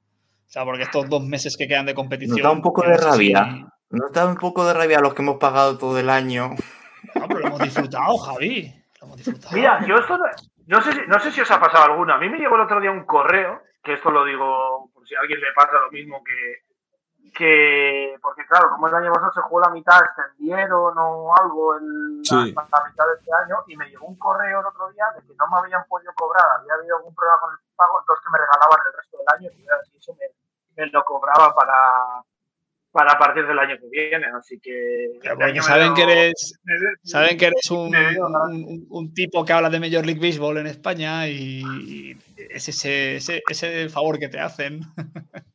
O 0.51 0.53
sea, 0.53 0.65
porque 0.65 0.83
estos 0.83 1.07
dos 1.07 1.23
meses 1.23 1.55
que 1.55 1.65
quedan 1.65 1.85
de 1.85 1.95
competición. 1.95 2.35
Nos 2.35 2.43
da 2.43 2.51
un 2.51 2.61
poco 2.61 2.81
de 2.81 2.97
rabia. 2.97 3.65
Nos 3.89 4.11
da 4.11 4.25
un 4.25 4.35
poco 4.35 4.65
de 4.65 4.73
rabia 4.73 4.97
a 4.97 5.01
los 5.01 5.13
que 5.13 5.21
hemos 5.21 5.37
pagado 5.37 5.77
todo 5.77 5.97
el 5.97 6.09
año. 6.09 6.49
No, 7.15 7.25
pero 7.29 7.39
lo 7.39 7.47
hemos 7.47 7.59
disfrutado, 7.61 8.17
Javi. 8.17 8.69
Lo 8.99 9.07
hemos 9.07 9.15
disfrutado. 9.15 9.55
Mira, 9.55 9.85
yo 9.87 9.95
esto 9.95 10.17
no, 10.67 10.81
sé 10.81 10.91
si, 10.91 10.99
no 11.07 11.19
sé 11.21 11.31
si 11.31 11.39
os 11.39 11.49
ha 11.51 11.57
pasado 11.57 11.85
alguna. 11.85 12.15
A 12.15 12.17
mí 12.17 12.27
me 12.27 12.37
llegó 12.37 12.55
el 12.55 12.63
otro 12.63 12.81
día 12.81 12.91
un 12.91 13.05
correo, 13.05 13.61
que 13.81 13.93
esto 13.93 14.11
lo 14.11 14.25
digo 14.25 14.91
por 14.93 15.07
si 15.07 15.15
a 15.15 15.21
alguien 15.21 15.39
le 15.39 15.53
pasa 15.55 15.71
lo 15.85 15.89
mismo 15.89 16.21
que 16.21 16.33
que, 17.33 18.17
porque 18.21 18.45
claro, 18.45 18.69
como 18.71 18.87
el 18.87 18.95
año 18.95 19.11
pasado 19.13 19.31
se 19.33 19.41
jugó 19.41 19.61
la 19.61 19.69
mitad, 19.69 19.99
extendieron 20.03 20.93
o 20.97 21.33
algo 21.35 21.77
en 21.77 22.21
la, 22.29 22.45
mitad 22.45 23.05
de 23.07 23.13
este 23.17 23.31
año 23.33 23.63
y 23.67 23.77
me 23.77 23.87
llegó 23.89 24.07
un 24.07 24.17
correo 24.17 24.59
el 24.59 24.65
otro 24.65 24.91
día 24.91 25.05
de 25.15 25.21
que 25.21 25.33
no 25.35 25.47
me 25.47 25.57
habían 25.59 25.83
podido 25.87 26.13
cobrar, 26.13 26.45
había 26.59 26.73
habido 26.73 26.97
algún 26.97 27.15
problema 27.15 27.39
con 27.39 27.53
el 27.53 27.59
pago, 27.75 27.99
entonces 27.99 28.23
que 28.23 28.31
me 28.31 28.37
regalaban 28.37 28.79
el 28.85 28.93
resto 28.97 29.17
del 29.17 29.27
año 29.35 29.49
y 29.57 29.65
así 29.69 29.97
eso 29.97 30.15
me, 30.75 30.85
lo 30.87 31.03
cobraba 31.03 31.53
para, 31.53 32.23
para 32.91 33.17
partir 33.17 33.47
del 33.47 33.59
año 33.59 33.77
que 33.79 33.87
viene, 33.89 34.27
así 34.37 34.59
que... 34.59 35.19
porque 35.35 35.61
saben, 35.61 35.93
que 35.93 36.03
eres, 36.03 36.59
saben 37.03 37.37
que 37.37 37.45
eres 37.47 37.71
un, 37.71 38.87
un, 38.89 39.13
tipo 39.13 39.45
que 39.45 39.53
habla 39.53 39.69
de 39.69 39.79
Major 39.79 40.05
League 40.05 40.19
Baseball 40.19 40.57
en 40.57 40.67
España 40.67 41.27
y, 41.27 42.17
es 42.35 42.67
ese, 42.67 43.17
ese, 43.17 43.41
ese 43.47 43.89
favor 43.89 44.19
que 44.19 44.27
te 44.27 44.39
hacen. 44.39 44.81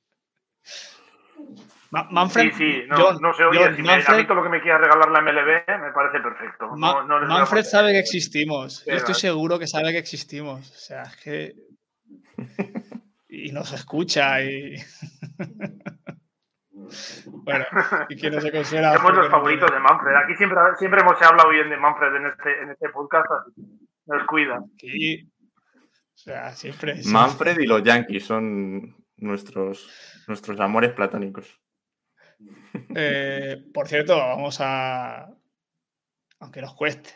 Manfred, 2.04 2.52
sí, 2.52 2.56
sí, 2.56 2.82
no, 2.88 3.12
no 3.20 3.32
sé, 3.32 3.44
oye, 3.44 3.74
si 3.76 3.82
Manfred, 3.82 4.26
me, 4.26 4.32
a 4.32 4.34
lo 4.34 4.42
que 4.42 4.48
me 4.48 4.60
quiera 4.60 4.78
regalar 4.78 5.10
la 5.10 5.20
MLB 5.20 5.80
me 5.80 5.92
parece 5.92 6.20
perfecto. 6.20 6.68
Manfred 6.76 7.64
sabe 7.64 7.92
que 7.92 8.00
existimos. 8.00 8.84
Yo 8.84 8.94
estoy 8.94 9.14
seguro 9.14 9.58
que 9.58 9.66
sabe 9.66 9.92
que 9.92 9.98
existimos. 9.98 10.70
O 10.70 10.78
sea, 10.78 11.02
es 11.02 11.16
que. 11.16 11.54
y 13.28 13.52
nos 13.52 13.72
escucha 13.72 14.42
y. 14.42 14.74
bueno, 17.26 17.64
y 18.08 18.16
que 18.16 18.30
no 18.30 18.40
se 18.40 18.50
considera. 18.50 18.94
Somos 18.94 19.14
los 19.14 19.28
favoritos 19.28 19.70
de 19.70 19.78
Manfred. 19.78 20.14
Aquí 20.16 20.34
siempre, 20.36 20.58
siempre 20.78 21.00
hemos 21.00 21.20
hablado 21.22 21.50
bien 21.50 21.70
de 21.70 21.76
Manfred 21.76 22.16
en 22.16 22.26
este, 22.26 22.62
en 22.62 22.70
este 22.70 22.88
podcast, 22.88 23.26
nos 24.06 24.26
cuida. 24.26 24.60
Sí. 24.78 25.24
O 25.24 26.18
sea, 26.18 26.50
siempre. 26.52 26.96
Manfred 27.04 27.58
y 27.60 27.66
los 27.66 27.82
Yankees 27.82 28.24
son 28.24 28.96
nuestros, 29.16 30.24
nuestros 30.26 30.58
amores 30.60 30.92
platónicos. 30.92 31.60
Eh, 32.94 33.62
por 33.72 33.88
cierto, 33.88 34.16
vamos 34.16 34.58
a. 34.60 35.28
Aunque 36.38 36.60
nos 36.60 36.74
cueste. 36.74 37.10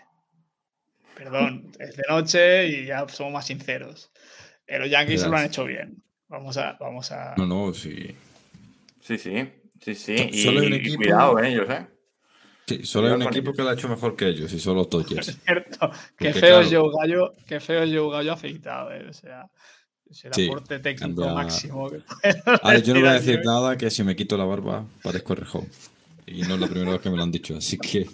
Perdón, 1.14 1.70
es 1.78 1.96
de 1.96 2.02
noche 2.08 2.66
y 2.68 2.86
ya 2.86 3.06
somos 3.08 3.32
más 3.32 3.46
sinceros. 3.46 4.10
Eh, 4.66 4.78
los 4.78 4.88
Yankees 4.88 5.26
lo 5.26 5.36
han 5.36 5.46
hecho 5.46 5.64
bien. 5.64 6.02
Vamos 6.28 6.56
a, 6.56 6.76
vamos 6.80 7.10
a. 7.12 7.34
No, 7.36 7.46
no, 7.46 7.74
sí. 7.74 8.16
Sí, 9.00 9.18
sí. 9.18 9.52
Sí, 9.80 9.94
sí. 9.94 10.14
Y, 10.32 10.96
cuidado, 10.96 11.38
eh, 11.38 11.48
ellos, 11.48 11.68
¿eh? 11.70 11.86
Sí, 12.66 12.84
solo 12.84 13.08
hay 13.08 13.14
un 13.14 13.22
equipo 13.22 13.52
que 13.52 13.62
lo 13.62 13.70
ha 13.70 13.72
hecho 13.72 13.88
mejor 13.88 14.14
que 14.14 14.28
ellos 14.28 14.52
y 14.52 14.60
solo 14.60 14.84
Dodgers. 14.84 15.28
Es 15.28 15.38
cierto. 15.44 15.90
Qué 16.16 16.32
feo, 16.32 16.60
es 16.60 16.72
Joe 16.72 16.90
Gallo, 17.00 17.34
qué 17.46 17.60
feo 17.60 17.82
es 17.82 17.90
Joe 17.92 18.12
Gallo 18.12 18.32
afeitado, 18.32 18.92
eh. 18.92 19.06
O 19.08 19.12
sea. 19.12 19.50
Es 20.10 20.24
el 20.24 20.48
aporte 20.48 20.78
técnico 20.80 21.28
máximo. 21.28 21.88
Que 21.88 21.98
yo 22.82 22.94
no 22.94 23.00
voy 23.00 23.08
a 23.08 23.12
decir 23.12 23.40
nada 23.44 23.76
que 23.76 23.90
si 23.90 24.02
me 24.02 24.16
quito 24.16 24.36
la 24.36 24.44
barba 24.44 24.84
parezco 25.02 25.34
rejón. 25.34 25.68
Y 26.26 26.42
no 26.42 26.54
es 26.54 26.60
la 26.60 26.68
primera 26.68 26.92
vez 26.92 27.00
que 27.00 27.10
me 27.10 27.16
lo 27.16 27.24
han 27.24 27.32
dicho, 27.32 27.56
así 27.56 27.76
que. 27.76 28.06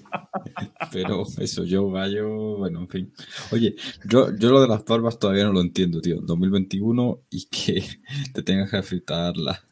Pero 0.92 1.24
eso, 1.38 1.64
yo, 1.64 1.90
gallo, 1.90 2.56
bueno, 2.56 2.80
en 2.80 2.88
fin. 2.88 3.12
Oye, 3.52 3.76
yo, 4.04 4.34
yo 4.36 4.50
lo 4.50 4.62
de 4.62 4.68
las 4.68 4.84
barbas 4.84 5.18
todavía 5.18 5.44
no 5.44 5.52
lo 5.52 5.60
entiendo, 5.60 6.00
tío. 6.00 6.20
2021 6.22 7.20
y 7.30 7.46
que 7.46 7.84
te 8.32 8.42
tengas 8.42 8.70
que 8.70 8.78
afeitar 8.78 9.36
la, 9.36 9.62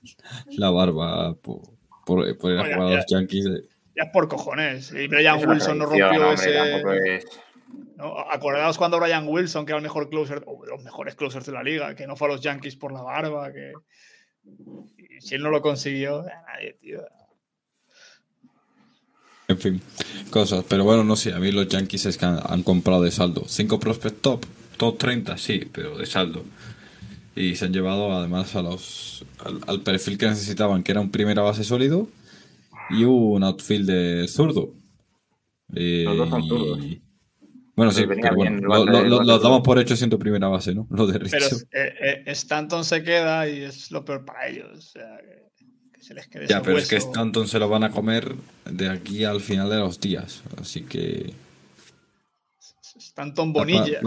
la 0.48 0.70
barba 0.70 1.34
por, 1.34 1.62
por, 2.04 2.26
ir 2.52 2.58
a 2.58 2.64
jugar 2.64 2.80
a 2.80 2.96
los 2.96 3.06
Yankees. 3.08 3.46
Eh. 3.46 3.64
Ya 3.96 4.04
es 4.04 4.10
por 4.12 4.28
cojones. 4.28 4.92
Y 4.92 5.08
Brian 5.08 5.48
Wilson 5.48 5.78
no 5.78 5.86
rompió 5.86 6.32
ese. 6.32 7.24
¿No? 7.96 8.18
Acordaos 8.30 8.78
cuando 8.78 8.98
Brian 8.98 9.26
Wilson, 9.26 9.66
que 9.66 9.72
era 9.72 9.78
el 9.78 9.82
mejor 9.82 10.08
closer, 10.08 10.42
o 10.46 10.64
los 10.66 10.82
mejores 10.82 11.14
closers 11.14 11.46
de 11.46 11.52
la 11.52 11.62
liga, 11.62 11.94
que 11.94 12.06
no 12.06 12.16
fue 12.16 12.28
a 12.28 12.32
los 12.32 12.40
Yankees 12.40 12.76
por 12.76 12.92
la 12.92 13.02
barba, 13.02 13.52
que 13.52 13.72
si 15.20 15.34
él 15.34 15.42
no 15.42 15.50
lo 15.50 15.62
consiguió, 15.62 16.24
nadie, 16.46 16.74
tío. 16.80 17.00
En 19.48 19.58
fin, 19.58 19.80
cosas. 20.30 20.64
Pero 20.68 20.84
bueno, 20.84 21.04
no 21.04 21.16
sé, 21.16 21.32
a 21.32 21.38
mí 21.38 21.52
los 21.52 21.68
Yankees 21.68 22.06
es 22.06 22.18
que 22.18 22.24
han, 22.24 22.62
comprado 22.62 23.02
de 23.02 23.10
saldo. 23.10 23.44
Cinco 23.46 23.78
prospects 23.78 24.22
top, 24.22 24.44
top 24.76 24.98
30, 24.98 25.36
sí, 25.36 25.68
pero 25.72 25.96
de 25.98 26.06
saldo. 26.06 26.44
Y 27.36 27.56
se 27.56 27.66
han 27.66 27.72
llevado 27.72 28.12
además 28.12 28.54
a 28.54 28.62
los 28.62 29.24
al, 29.66 29.82
perfil 29.82 30.18
que 30.18 30.26
necesitaban, 30.26 30.82
que 30.82 30.92
era 30.92 31.00
un 31.00 31.10
primera 31.10 31.42
base 31.42 31.64
sólido 31.64 32.08
y 32.90 33.04
un 33.04 33.42
outfield 33.42 33.86
de 33.86 34.28
zurdo. 34.28 34.72
los 35.68 36.16
dos 36.16 36.30
son 36.30 36.48
zurdos. 36.48 36.78
Bueno, 37.76 37.90
sí, 37.90 38.04
pero 38.06 38.36
bueno, 38.36 38.68
lo, 38.68 39.38
damos 39.38 39.62
por 39.62 39.78
hecho 39.80 39.96
siendo 39.96 40.18
primera 40.18 40.46
base, 40.46 40.74
¿no? 40.74 40.86
Lo 40.90 41.06
de 41.06 41.18
Pero 41.18 41.46
eh, 41.72 41.94
eh, 42.00 42.22
Stanton 42.26 42.84
se 42.84 43.02
queda 43.02 43.48
y 43.48 43.62
es 43.62 43.90
lo 43.90 44.04
peor 44.04 44.24
para 44.24 44.46
ellos. 44.46 44.70
O 44.72 44.80
sea, 44.80 45.18
que, 45.92 46.00
se 46.00 46.14
les 46.14 46.28
quede 46.28 46.46
Ya, 46.46 46.62
pero 46.62 46.78
es 46.78 46.88
que 46.88 46.96
Stanton 46.96 47.48
se 47.48 47.58
lo 47.58 47.68
van 47.68 47.82
a 47.82 47.90
comer 47.90 48.32
de 48.70 48.88
aquí 48.88 49.24
al 49.24 49.40
final 49.40 49.70
de 49.70 49.78
los 49.78 50.00
días. 50.00 50.42
Así 50.60 50.82
que. 50.82 51.32
Stanton 52.96 53.52
Bonilla. 53.52 54.00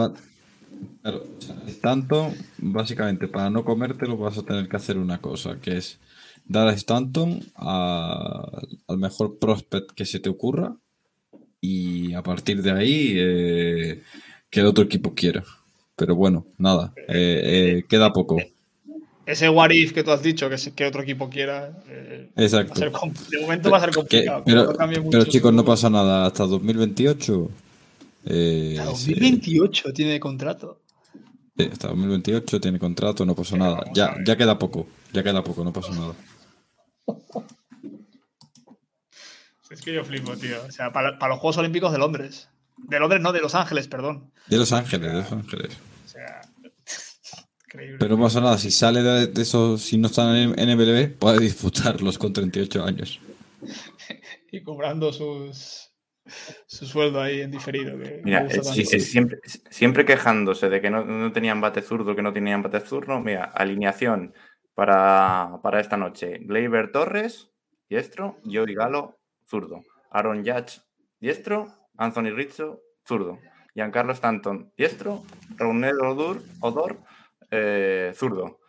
Stanton, 1.67 2.35
básicamente, 2.59 3.27
para 3.27 3.49
no 3.49 3.65
comértelo 3.65 4.17
vas 4.17 4.37
a 4.37 4.43
tener 4.43 4.69
que 4.69 4.77
hacer 4.77 4.97
una 4.97 5.19
cosa, 5.19 5.59
que 5.59 5.77
es 5.77 5.99
dar 6.45 6.67
a 6.69 6.73
Stanton 6.73 7.41
al 7.55 8.97
mejor 8.97 9.39
prospect 9.39 9.91
que 9.91 10.05
se 10.05 10.19
te 10.19 10.29
ocurra 10.29 10.77
y 11.61 12.13
a 12.13 12.21
partir 12.21 12.61
de 12.61 12.71
ahí 12.71 13.13
eh, 13.17 14.03
que 14.49 14.59
el 14.59 14.65
otro 14.67 14.83
equipo 14.83 15.13
quiera. 15.13 15.43
Pero 15.95 16.15
bueno, 16.15 16.45
nada, 16.57 16.93
eh, 17.07 17.79
eh, 17.79 17.85
queda 17.89 18.13
poco. 18.13 18.37
Ese 19.25 19.49
what 19.49 19.71
if 19.71 19.91
que 19.91 20.03
tú 20.03 20.11
has 20.11 20.21
dicho, 20.21 20.49
que, 20.49 20.55
que 20.73 20.85
otro 20.85 21.01
equipo 21.01 21.29
quiera, 21.29 21.77
Exacto. 22.35 22.79
de 22.79 23.41
momento 23.41 23.69
va 23.69 23.77
a 23.77 23.81
ser 23.81 23.91
complicado. 23.91 24.43
pero, 24.45 25.25
chicos, 25.25 25.53
no 25.53 25.65
pasa 25.65 25.89
nada, 25.89 26.27
hasta 26.27 26.45
2028. 26.45 27.49
hasta 28.23 28.83
2028 28.85 29.93
tiene 29.93 30.19
contrato. 30.19 30.79
hasta 31.59 31.89
2028 31.89 32.61
tiene 32.61 32.79
contrato, 32.79 33.25
no 33.25 33.35
pasa 33.35 33.57
nada. 33.57 33.83
Ya, 33.93 34.15
ya 34.25 34.37
queda 34.37 34.57
poco, 34.57 34.87
ya 35.11 35.23
queda 35.23 35.43
poco, 35.43 35.63
no 35.63 35.73
pasa 35.73 35.91
nada. 35.91 36.13
Es 39.77 39.83
que 39.83 39.93
yo 39.93 40.03
flipo, 40.03 40.35
tío. 40.35 40.57
O 40.67 40.71
sea, 40.71 40.91
para, 40.91 41.11
los 41.11 41.37
Juegos 41.37 41.57
Olímpicos 41.57 41.91
de 41.91 41.99
Londres. 41.99 42.49
De 42.77 42.99
Londres, 42.99 43.21
no, 43.21 43.31
de 43.31 43.41
Los 43.41 43.53
Ángeles, 43.53 43.87
perdón. 43.87 44.31
De 44.47 44.57
Los 44.57 44.73
Ángeles, 44.73 45.11
de 45.11 45.17
Los 45.19 45.31
Ángeles. 45.31 45.77
O 46.03 46.09
sea, 46.09 46.41
increíble. 47.65 47.97
Pero 47.99 48.17
no 48.17 48.23
pasa 48.23 48.41
nada, 48.41 48.57
si 48.57 48.71
sale 48.71 49.03
de, 49.03 49.39
eso, 49.39 49.77
si 49.77 49.99
no 49.99 50.07
está 50.07 50.35
en 50.35 50.49
MLB, 50.49 51.13
puede 51.19 51.39
disputarlos 51.39 52.17
con 52.17 52.33
38 52.33 52.83
años. 52.83 53.19
y 54.51 54.63
cobrando 54.63 55.13
sus, 55.13 55.91
su 56.65 56.87
sueldo 56.87 57.21
ahí 57.21 57.41
en 57.41 57.51
diferido. 57.51 57.95
mira, 58.23 58.49
siempre, 58.49 59.39
siempre 59.69 60.05
quejándose 60.05 60.69
de 60.69 60.81
que 60.81 60.89
no, 60.89 61.31
tenían 61.31 61.61
bate 61.61 61.83
zurdo, 61.83 62.15
que 62.15 62.23
no 62.23 62.33
tenían 62.33 62.63
bate 62.63 62.79
zurdo. 62.79 63.19
Mira, 63.19 63.43
alineación 63.43 64.33
para, 64.73 65.59
para 65.61 65.79
esta 65.79 65.97
noche. 65.97 66.39
Gleyber 66.39 66.91
Torres, 66.91 67.51
diestro. 67.87 68.39
Joey 68.43 68.73
Galo, 68.73 69.16
zurdo. 69.47 69.81
Aaron 70.11 70.45
Judge, 70.45 70.81
diestro. 71.19 71.67
Anthony 71.97 72.29
Rizzo, 72.29 72.81
zurdo. 73.07 73.39
Giancarlo 73.73 74.13
Stanton, 74.13 74.71
diestro. 74.77 75.23
Raunel 75.55 75.99
Odor, 76.01 76.41
Odor 76.61 76.97
eh, 77.49 78.11
zurdo. 78.15 78.59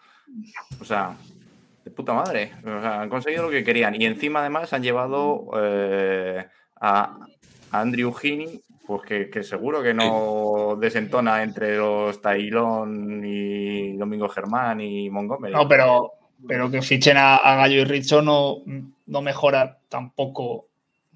O 0.81 0.85
sea, 0.85 1.16
de 1.85 1.91
puta 1.91 2.14
madre. 2.14 2.53
O 2.61 2.81
sea, 2.81 3.03
han 3.03 3.09
conseguido 3.09 3.45
lo 3.45 3.51
que 3.51 3.64
querían. 3.64 4.01
Y 4.01 4.05
encima, 4.05 4.41
además, 4.41 4.72
han 4.72 4.83
llevado 4.83 5.51
eh, 5.57 6.47
a 6.81 7.18
Andrew 7.70 8.14
Heaney, 8.14 8.62
pues 8.87 9.31
que, 9.31 9.43
seguro 9.43 9.83
que 9.83 9.93
no 9.93 10.76
desentona 10.81 11.43
entre 11.43 11.76
los 11.76 12.20
Tailón 12.22 13.22
y 13.24 13.97
Domingo 13.97 14.29
Germán 14.29 14.81
y 14.81 15.11
Montgomery. 15.11 15.53
No, 15.53 15.68
pero, 15.68 16.12
pero 16.47 16.70
que 16.70 16.81
fichen 16.81 17.16
a, 17.18 17.39
Gallo 17.43 17.83
y 17.83 17.85
Richo 17.85 18.22
no, 18.22 18.59
no 19.07 19.22
mejora 19.22 19.79
tampoco. 19.89 20.68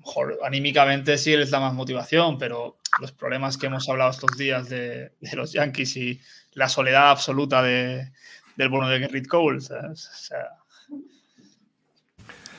Mejor, 0.04 0.38
anímicamente 0.44 1.16
sí 1.16 1.36
les 1.36 1.50
da 1.50 1.60
más 1.60 1.74
motivación, 1.74 2.38
pero 2.38 2.78
los 3.00 3.12
problemas 3.12 3.56
que 3.56 3.66
hemos 3.66 3.88
hablado 3.88 4.10
estos 4.10 4.36
días 4.36 4.68
de, 4.68 5.12
los 5.32 5.52
Yankees 5.52 5.96
y 5.96 6.20
la 6.54 6.68
soledad 6.68 7.10
absoluta 7.10 7.62
de, 7.62 8.10
del 8.56 8.68
bueno 8.68 8.88
de 8.88 8.98
Gerrit 8.98 9.26
Cole. 9.26 9.58
O 9.58 9.60
sea, 9.60 10.58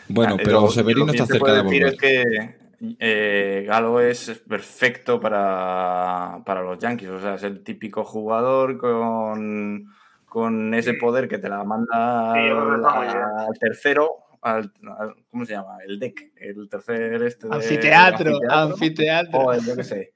bueno, 0.08 0.38
pero 0.38 0.70
Severino 0.70 1.12
está 1.12 1.26
cerca 1.26 1.54
de 1.54 1.62
volver. 1.62 1.86
Es 1.86 1.98
que 1.98 2.56
eh, 3.00 3.66
Galo 3.68 4.00
es 4.00 4.44
perfecto 4.48 5.20
para, 5.20 6.42
los 6.46 6.80
Yankees. 6.80 7.10
O 7.10 7.20
sea, 7.20 7.36
es 7.36 7.44
el 7.44 7.64
típico 7.64 8.04
jugador 8.04 8.78
con, 8.78 9.92
con 10.26 10.74
ese 10.74 10.94
poder 10.96 11.28
que 11.28 11.38
te 11.38 11.50
la 11.50 11.64
manda 11.64 12.34
al, 12.34 13.58
tercero. 13.60 14.23
Al, 14.44 14.72
¿Cómo 15.32 15.46
se 15.46 15.54
llama? 15.54 15.78
El 15.86 16.00
deck. 16.00 16.34
El 16.36 16.70
tercer 16.70 17.24
este 17.24 17.48
anfiteatro. 17.50 18.32
Anfiteatro. 18.50 19.40
O 19.40 19.54
el, 19.54 19.66
yo 19.66 19.76
qué 19.76 19.84
sé. 19.84 20.14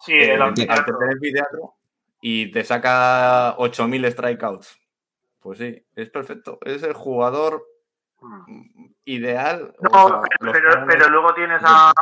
Sí, 0.00 0.14
el, 0.14 0.40
anfiteatro. 0.40 0.98
anfiteatro. 1.00 1.74
Y 2.20 2.50
te 2.50 2.62
saca 2.64 3.54
8000 3.58 4.12
strikeouts. 4.12 4.78
Pues 5.40 5.58
sí, 5.58 5.86
es 5.96 6.10
perfecto. 6.10 6.58
Es 6.62 6.82
el 6.82 6.92
jugador 6.92 7.64
Mm, 8.20 8.92
ideal. 9.04 9.74
No, 9.80 10.22
pero, 10.40 11.08
luego 11.08 11.34
tienes 11.34 11.62
a, 11.64 11.92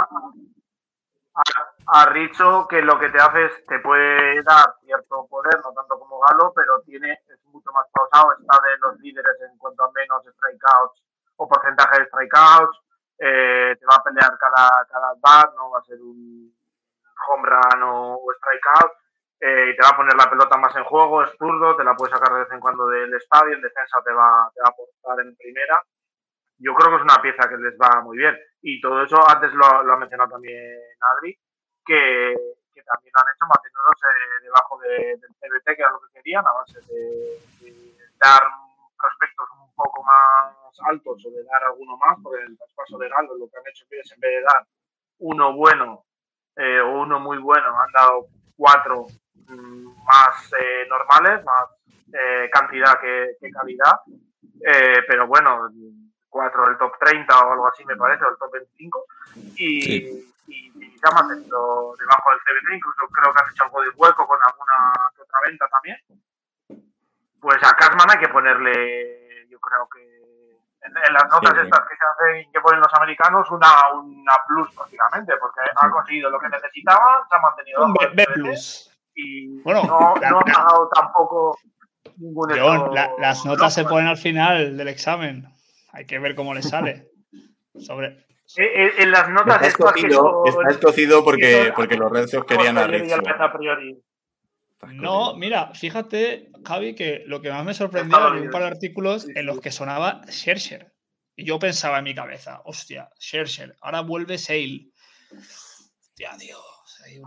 a, 1.87 2.07
Richo 2.07 2.67
que 2.69 2.83
lo 2.83 2.99
que 2.99 3.09
te 3.11 3.19
hace 3.19 3.47
es, 3.47 3.67
te 3.67 3.79
puede 3.79 4.43
dar 4.43 4.75
cierto 4.85 5.27
poder, 5.29 5.61
no 5.63 5.73
tanto 5.73 5.99
como 5.99 6.19
Galo, 6.21 6.53
pero 6.55 6.81
tiene, 6.81 7.13
es 7.13 7.45
mucho 7.47 7.71
más 7.73 7.87
pausado, 7.93 8.33
está 8.33 8.59
de 8.63 8.79
los 8.79 9.01
líderes 9.01 9.37
en 9.49 9.57
cuanto 9.59 9.85
a 9.85 9.93
menos 9.93 10.23
strikeouts 10.23 11.03
o 11.39 11.49
porcentaje 11.49 11.99
de 11.99 12.07
strikeouts, 12.07 12.77
eh, 13.19 13.77
te 13.79 13.87
va 13.87 13.97
a 13.97 14.05
pelear 14.05 14.37
cada, 14.39 14.87
cada 14.91 15.15
bat, 15.19 15.55
no 15.57 15.71
va 15.71 15.79
a 15.79 15.89
ser 15.89 15.99
un 16.03 16.53
home 17.27 17.49
run 17.49 17.83
o, 17.83 18.21
strikeout, 18.39 18.93
eh, 19.41 19.71
y 19.71 19.77
te 19.77 19.83
va 19.83 19.91
a 19.91 19.97
poner 19.97 20.15
la 20.15 20.29
pelota 20.31 20.59
más 20.59 20.75
en 20.77 20.85
juego, 20.85 21.23
es 21.23 21.31
zurdo, 21.39 21.77
te 21.77 21.85
la 21.85 21.95
puedes 21.95 22.15
sacar 22.15 22.33
de 22.35 22.41
vez 22.41 22.53
en 22.53 22.61
cuando 22.61 22.87
del 22.87 23.15
estadio, 23.15 23.55
en 23.55 23.63
defensa 23.63 23.99
te 24.05 24.13
va, 24.13 24.51
te 24.55 24.61
va 24.61 24.69
a 24.69 24.71
aportar 24.71 25.25
en 25.25 25.35
primera 25.37 25.83
yo 26.59 26.75
creo 26.75 26.91
que 26.91 26.97
es 26.97 27.03
una 27.03 27.23
pieza 27.23 27.49
que 27.49 27.57
les 27.57 27.75
va 27.79 28.03
muy 28.03 28.19
bien. 28.19 28.37
Y 28.63 28.81
todo 28.81 29.03
eso, 29.03 29.17
antes 29.29 29.53
lo, 29.53 29.65
ha 29.65 29.97
mencionado 29.97 30.31
también 30.31 30.77
Adri, 31.01 31.39
que, 31.87 32.35
también 32.75 33.13
lo 33.15 33.21
han 33.21 33.35
hecho 33.35 33.47
manteniéndose 33.47 34.09
debajo 34.43 34.79
del 34.81 35.21
CBT, 35.21 35.77
que 35.77 35.83
era 35.83 35.91
lo 35.91 36.01
que 36.01 36.13
querían, 36.15 36.45
a 36.47 36.53
base 36.53 36.81
de, 36.81 37.95
dar 38.19 38.43
un 38.45 38.97
poco 38.97 39.09
más 40.09 40.89
altos 40.89 41.25
o 41.27 41.31
de 41.31 41.45
dar 41.45 41.65
alguno 41.65 41.97
más, 41.97 42.19
porque 42.23 42.43
el 42.43 42.57
traspaso 42.57 42.99
legal 42.99 43.27
lo 43.27 43.49
que 43.49 43.57
han 43.57 43.69
hecho 43.69 43.85
es 43.91 44.13
en 44.13 44.21
vez 44.21 44.31
de 44.37 44.43
dar 44.43 44.67
uno 45.19 45.53
bueno 45.55 46.05
eh, 46.57 46.81
o 46.81 47.03
uno 47.03 47.21
muy 47.21 47.39
bueno, 47.39 47.69
han 47.81 47.93
dado 47.93 48.27
cuatro 48.57 49.07
mm, 49.35 50.05
más 50.05 50.53
eh, 50.59 50.87
normales, 50.89 51.45
más 51.45 51.69
eh, 52.13 52.51
cantidad 52.53 52.99
que, 53.01 53.37
calidad. 53.53 54.01
pero 55.07 55.27
bueno, 55.27 55.71
4 56.29 56.67
del 56.67 56.79
top 56.79 56.93
30 56.99 57.39
o 57.39 57.53
algo 57.53 57.69
así, 57.69 57.85
me 57.85 57.97
parece, 57.97 58.25
o 58.25 58.31
el 58.31 58.39
top 58.39 58.53
25. 58.53 59.05
Y, 59.57 59.83
sí. 59.83 60.35
y, 60.49 60.85
y 60.85 60.99
se 60.99 61.09
ha 61.09 61.15
mantenido 61.15 61.95
debajo 61.99 62.31
del 62.31 62.41
CBT, 62.41 62.75
incluso 62.75 63.09
creo 63.13 63.33
que 63.33 63.41
han 63.41 63.51
hecho 63.51 63.65
algo 63.65 63.83
de 63.83 63.91
hueco 63.91 64.27
con 64.27 64.39
alguna 64.43 64.93
otra 65.21 65.41
venta 65.47 65.69
también. 65.69 65.99
Pues 67.41 67.59
a 67.63 67.77
Casman 67.77 68.11
hay 68.11 68.19
que 68.19 68.33
ponerle, 68.33 69.28
yo 69.49 69.59
creo 69.59 69.89
que 69.89 70.29
en, 70.81 71.13
las 71.13 71.29
notas 71.29 71.53
estas 71.65 71.81
que 71.81 71.97
se 71.97 72.05
hacen, 72.05 72.53
que 72.53 72.61
ponen 72.61 72.81
los 72.81 72.95
americanos, 72.95 73.51
una, 73.51 73.69
una 73.93 74.33
plus 74.47 74.71
prácticamente, 74.75 75.33
porque 75.41 75.61
ha 75.75 75.91
conseguido 75.91 76.31
lo 76.31 76.39
que 76.39 76.49
necesitaba, 76.49 77.27
se 77.29 77.37
ha 77.37 77.41
mantenido. 77.41 77.85
Un 77.85 77.95
B, 77.95 78.27
plus. 78.35 78.91
Y 79.15 79.61
bueno, 79.63 79.83
no, 79.85 80.15
no 80.15 80.41
ha 80.41 80.65
dado 80.65 80.89
tampoco 80.95 81.59
ningún 82.19 82.51
John, 82.57 82.95
las 83.19 83.45
notas 83.45 83.75
se 83.75 83.85
ponen 83.85 84.07
al 84.07 84.17
final 84.17 84.77
del 84.77 84.89
examen. 84.89 85.47
Hay 85.93 86.07
que 86.07 86.19
ver 86.19 86.35
cómo 86.35 86.55
le 86.55 86.63
sale. 86.63 87.11
Sobre... 87.79 88.29
Eh, 88.57 88.65
eh, 88.65 88.91
en, 88.99 89.11
las 89.11 89.29
notas 89.29 89.57
está 89.57 89.67
escocido, 89.67 90.43
está 90.47 90.71
escocido 90.71 91.23
porque, 91.23 91.71
porque 91.77 91.99
los 91.99 92.11
Red 92.11 92.29
Sox 92.29 92.47
querían 92.47 92.79
a 92.79 92.89
No, 94.95 95.37
mira, 95.37 95.75
fíjate, 95.75 96.51
Javi, 96.65 96.95
que 96.95 97.23
lo 97.27 97.41
que 97.41 97.51
más 97.51 97.65
me 97.65 97.75
sorprendió 97.75 98.35
en 98.35 98.45
un 98.45 98.51
par 98.51 98.63
de 98.63 98.69
artículos 98.69 99.27
en 99.35 99.47
los 99.47 99.61
que 99.61 99.71
sonaba 99.71 100.23
Scherzer. 100.29 100.93
Y 101.37 101.45
yo 101.45 101.59
pensaba 101.59 101.99
en 101.99 102.05
mi 102.05 102.15
cabeza, 102.15 102.61
hostia, 102.65 103.11
Scherzer, 103.19 103.77
ahora 103.81 104.01
vuelve 104.01 104.39
Sale. 104.39 104.91
Hostia, 105.31 106.37
Dios, 106.39 106.63
hay 107.05 107.19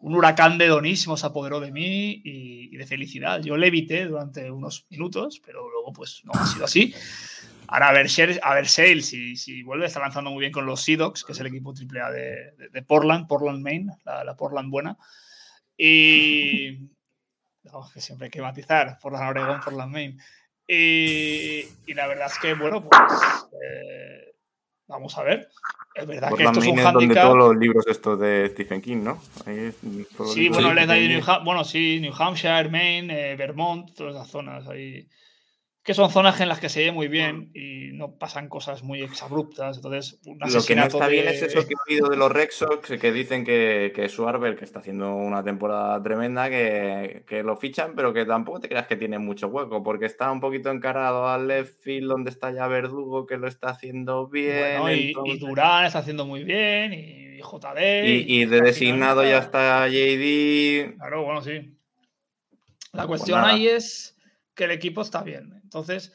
un 0.00 0.14
huracán 0.14 0.58
de 0.58 0.66
donismo 0.66 1.16
se 1.16 1.26
apoderó 1.26 1.60
de 1.60 1.72
mí 1.72 2.20
y, 2.24 2.74
y, 2.74 2.76
de 2.76 2.86
felicidad. 2.86 3.40
Yo 3.40 3.56
le 3.56 3.68
evité 3.68 4.04
durante 4.04 4.50
unos 4.50 4.86
minutos, 4.90 5.40
pero 5.44 5.68
luego 5.68 5.92
pues 5.92 6.22
no 6.24 6.32
ha 6.34 6.46
sido 6.46 6.64
así. 6.64 6.94
Ahora 7.68 7.90
a 7.90 7.92
ver, 7.92 8.08
a 8.42 8.54
ver 8.54 8.66
Sale, 8.66 9.02
si, 9.02 9.36
si, 9.36 9.62
vuelve, 9.62 9.86
está 9.86 10.00
lanzando 10.00 10.30
muy 10.30 10.40
bien 10.40 10.52
con 10.52 10.64
los 10.64 10.82
Seedogs, 10.82 11.22
que 11.22 11.32
es 11.32 11.40
el 11.40 11.48
equipo 11.48 11.74
AAA 11.74 12.10
de, 12.12 12.52
de, 12.72 12.82
Portland, 12.82 13.26
Portland 13.26 13.62
Maine, 13.62 13.92
la, 14.04 14.34
Portland 14.36 14.70
buena. 14.70 14.96
Y. 15.76 16.88
que 17.92 18.00
siempre 18.00 18.26
hay 18.26 18.30
que 18.30 18.42
matizar, 18.42 18.98
Portland 19.00 19.30
Oregon, 19.30 19.60
Portland 19.60 19.92
Maine. 19.92 20.18
Y, 20.66 21.66
y 21.86 21.94
la 21.94 22.06
verdad 22.06 22.26
es 22.26 22.38
que, 22.38 22.54
bueno, 22.54 22.82
pues. 22.82 23.00
Eh, 23.52 24.34
vamos 24.88 25.16
a 25.16 25.22
ver. 25.22 25.48
Es 25.94 26.06
verdad 26.06 26.32
que 26.34 26.44
esto 26.44 26.60
es 26.60 26.66
un 26.66 26.78
handicap. 26.78 26.94
donde 26.94 27.14
todos 27.14 27.36
los 27.36 27.56
libros 27.56 27.86
estos 27.86 28.18
de 28.20 28.48
Stephen 28.52 28.80
King, 28.80 28.98
¿no? 28.98 29.20
sí, 30.32 30.48
bueno, 30.48 30.72
les 30.72 30.86
da 30.86 30.94
New, 30.94 31.22
bueno, 31.44 31.64
sí, 31.64 31.98
New 32.00 32.12
Hampshire, 32.16 32.68
Maine, 32.68 33.32
eh, 33.32 33.36
Vermont, 33.36 33.92
todas 33.94 34.14
esas 34.14 34.28
zonas 34.28 34.66
ahí 34.68 35.08
que 35.88 35.94
son 35.94 36.10
zonas 36.10 36.38
en 36.42 36.50
las 36.50 36.60
que 36.60 36.68
se 36.68 36.84
ve 36.84 36.92
muy 36.92 37.08
bien 37.08 37.50
y 37.54 37.92
no 37.94 38.18
pasan 38.18 38.50
cosas 38.50 38.82
muy 38.82 39.00
exabruptas. 39.00 39.76
Entonces, 39.76 40.20
Lo 40.26 40.62
que 40.62 40.76
no 40.76 40.84
está 40.84 41.08
bien 41.08 41.26
es 41.26 41.40
eso 41.40 41.66
que 41.66 41.72
he 41.72 41.94
oído 41.94 42.10
de 42.10 42.18
los 42.18 42.30
Red 42.30 42.50
que 43.00 43.10
dicen 43.10 43.42
que, 43.42 43.90
que 43.94 44.06
Schwarber, 44.06 44.54
que 44.54 44.66
está 44.66 44.80
haciendo 44.80 45.14
una 45.14 45.42
temporada 45.42 46.02
tremenda, 46.02 46.50
que, 46.50 47.42
lo 47.42 47.56
fichan, 47.56 47.94
pero 47.96 48.12
que 48.12 48.26
tampoco 48.26 48.60
te 48.60 48.68
creas 48.68 48.86
que 48.86 48.96
tiene 48.96 49.18
mucho 49.18 49.46
hueco, 49.46 49.82
porque 49.82 50.04
está 50.04 50.30
un 50.30 50.40
poquito 50.40 50.70
encarado 50.70 51.26
al 51.26 51.48
left 51.48 51.82
field, 51.82 52.10
donde 52.10 52.32
está 52.32 52.52
ya 52.52 52.66
Verdugo, 52.66 53.24
que 53.24 53.38
lo 53.38 53.48
está 53.48 53.70
haciendo 53.70 54.28
bien. 54.28 54.82
y, 54.90 55.38
Durán 55.38 55.86
está 55.86 56.00
haciendo 56.00 56.26
muy 56.26 56.44
bien, 56.44 56.92
y 56.92 57.38
JD. 57.38 58.26
Y, 58.26 58.44
de 58.44 58.60
designado 58.60 59.24
ya 59.24 59.38
está 59.38 59.88
JD. 59.88 60.96
Claro, 60.98 61.24
bueno, 61.24 61.40
sí. 61.40 61.78
La 62.92 63.06
pues 63.06 63.20
cuestión 63.22 63.42
ahí 63.42 63.68
es 63.68 64.17
que 64.58 64.64
el 64.64 64.72
equipo 64.72 65.00
está 65.00 65.22
bien. 65.22 65.58
Entonces, 65.62 66.12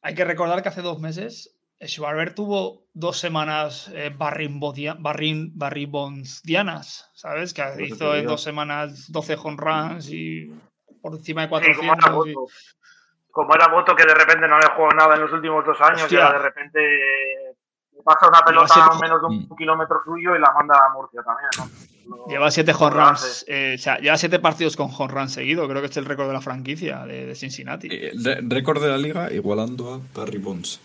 hay 0.00 0.16
que 0.16 0.24
recordar 0.24 0.62
que 0.62 0.70
hace 0.70 0.82
dos 0.82 0.98
meses 0.98 1.56
Schwarber 1.86 2.34
tuvo 2.34 2.88
dos 2.92 3.18
semanas 3.18 3.90
eh, 3.94 4.10
barribondianas, 4.14 7.10
¿sabes? 7.14 7.52
Que 7.52 7.86
hizo 7.86 8.14
en 8.14 8.26
dos 8.26 8.40
semanas 8.42 9.10
12 9.10 9.36
home 9.42 9.56
runs 9.58 10.08
y 10.08 10.48
por 11.00 11.14
encima 11.14 11.42
de 11.42 11.48
400. 11.48 12.36
como, 13.30 13.54
era 13.54 13.68
voto, 13.68 13.96
que 13.96 14.06
de 14.06 14.14
repente 14.14 14.46
no 14.46 14.60
le 14.60 14.68
jugado 14.68 14.94
nada 14.96 15.16
en 15.16 15.22
los 15.22 15.32
últimos 15.32 15.64
dos 15.64 15.80
años, 15.80 16.12
y 16.12 16.16
de 16.16 16.38
repente 16.38 16.80
pasa 18.02 18.28
una 18.28 18.40
pelota 18.44 18.74
a 18.74 18.98
menos 18.98 19.20
de 19.20 19.26
un 19.26 19.36
mm. 19.42 19.56
kilómetro 19.56 20.00
suyo 20.04 20.36
y 20.36 20.40
la 20.40 20.52
manda 20.52 20.74
a 20.74 20.92
Murcia 20.94 21.22
también. 21.22 21.50
lleva 22.28 22.50
siete 22.50 22.72
home 22.78 22.96
eh, 23.46 23.76
o 23.78 23.82
sea, 23.82 23.98
lleva 23.98 24.16
siete 24.16 24.38
partidos 24.38 24.76
con 24.76 24.90
home 24.96 25.12
runs 25.12 25.32
seguido. 25.32 25.68
Creo 25.68 25.80
que 25.80 25.88
es 25.88 25.96
el 25.96 26.04
récord 26.04 26.26
de 26.28 26.32
la 26.34 26.40
franquicia 26.40 27.04
de, 27.06 27.34
Cincinnati. 27.34 27.88
Eh, 27.90 28.12
récord 28.42 28.82
de 28.82 28.88
la 28.88 28.98
liga 28.98 29.32
igualando 29.32 29.94
a 29.94 30.00
Barry 30.18 30.38
Bonds. 30.38 30.80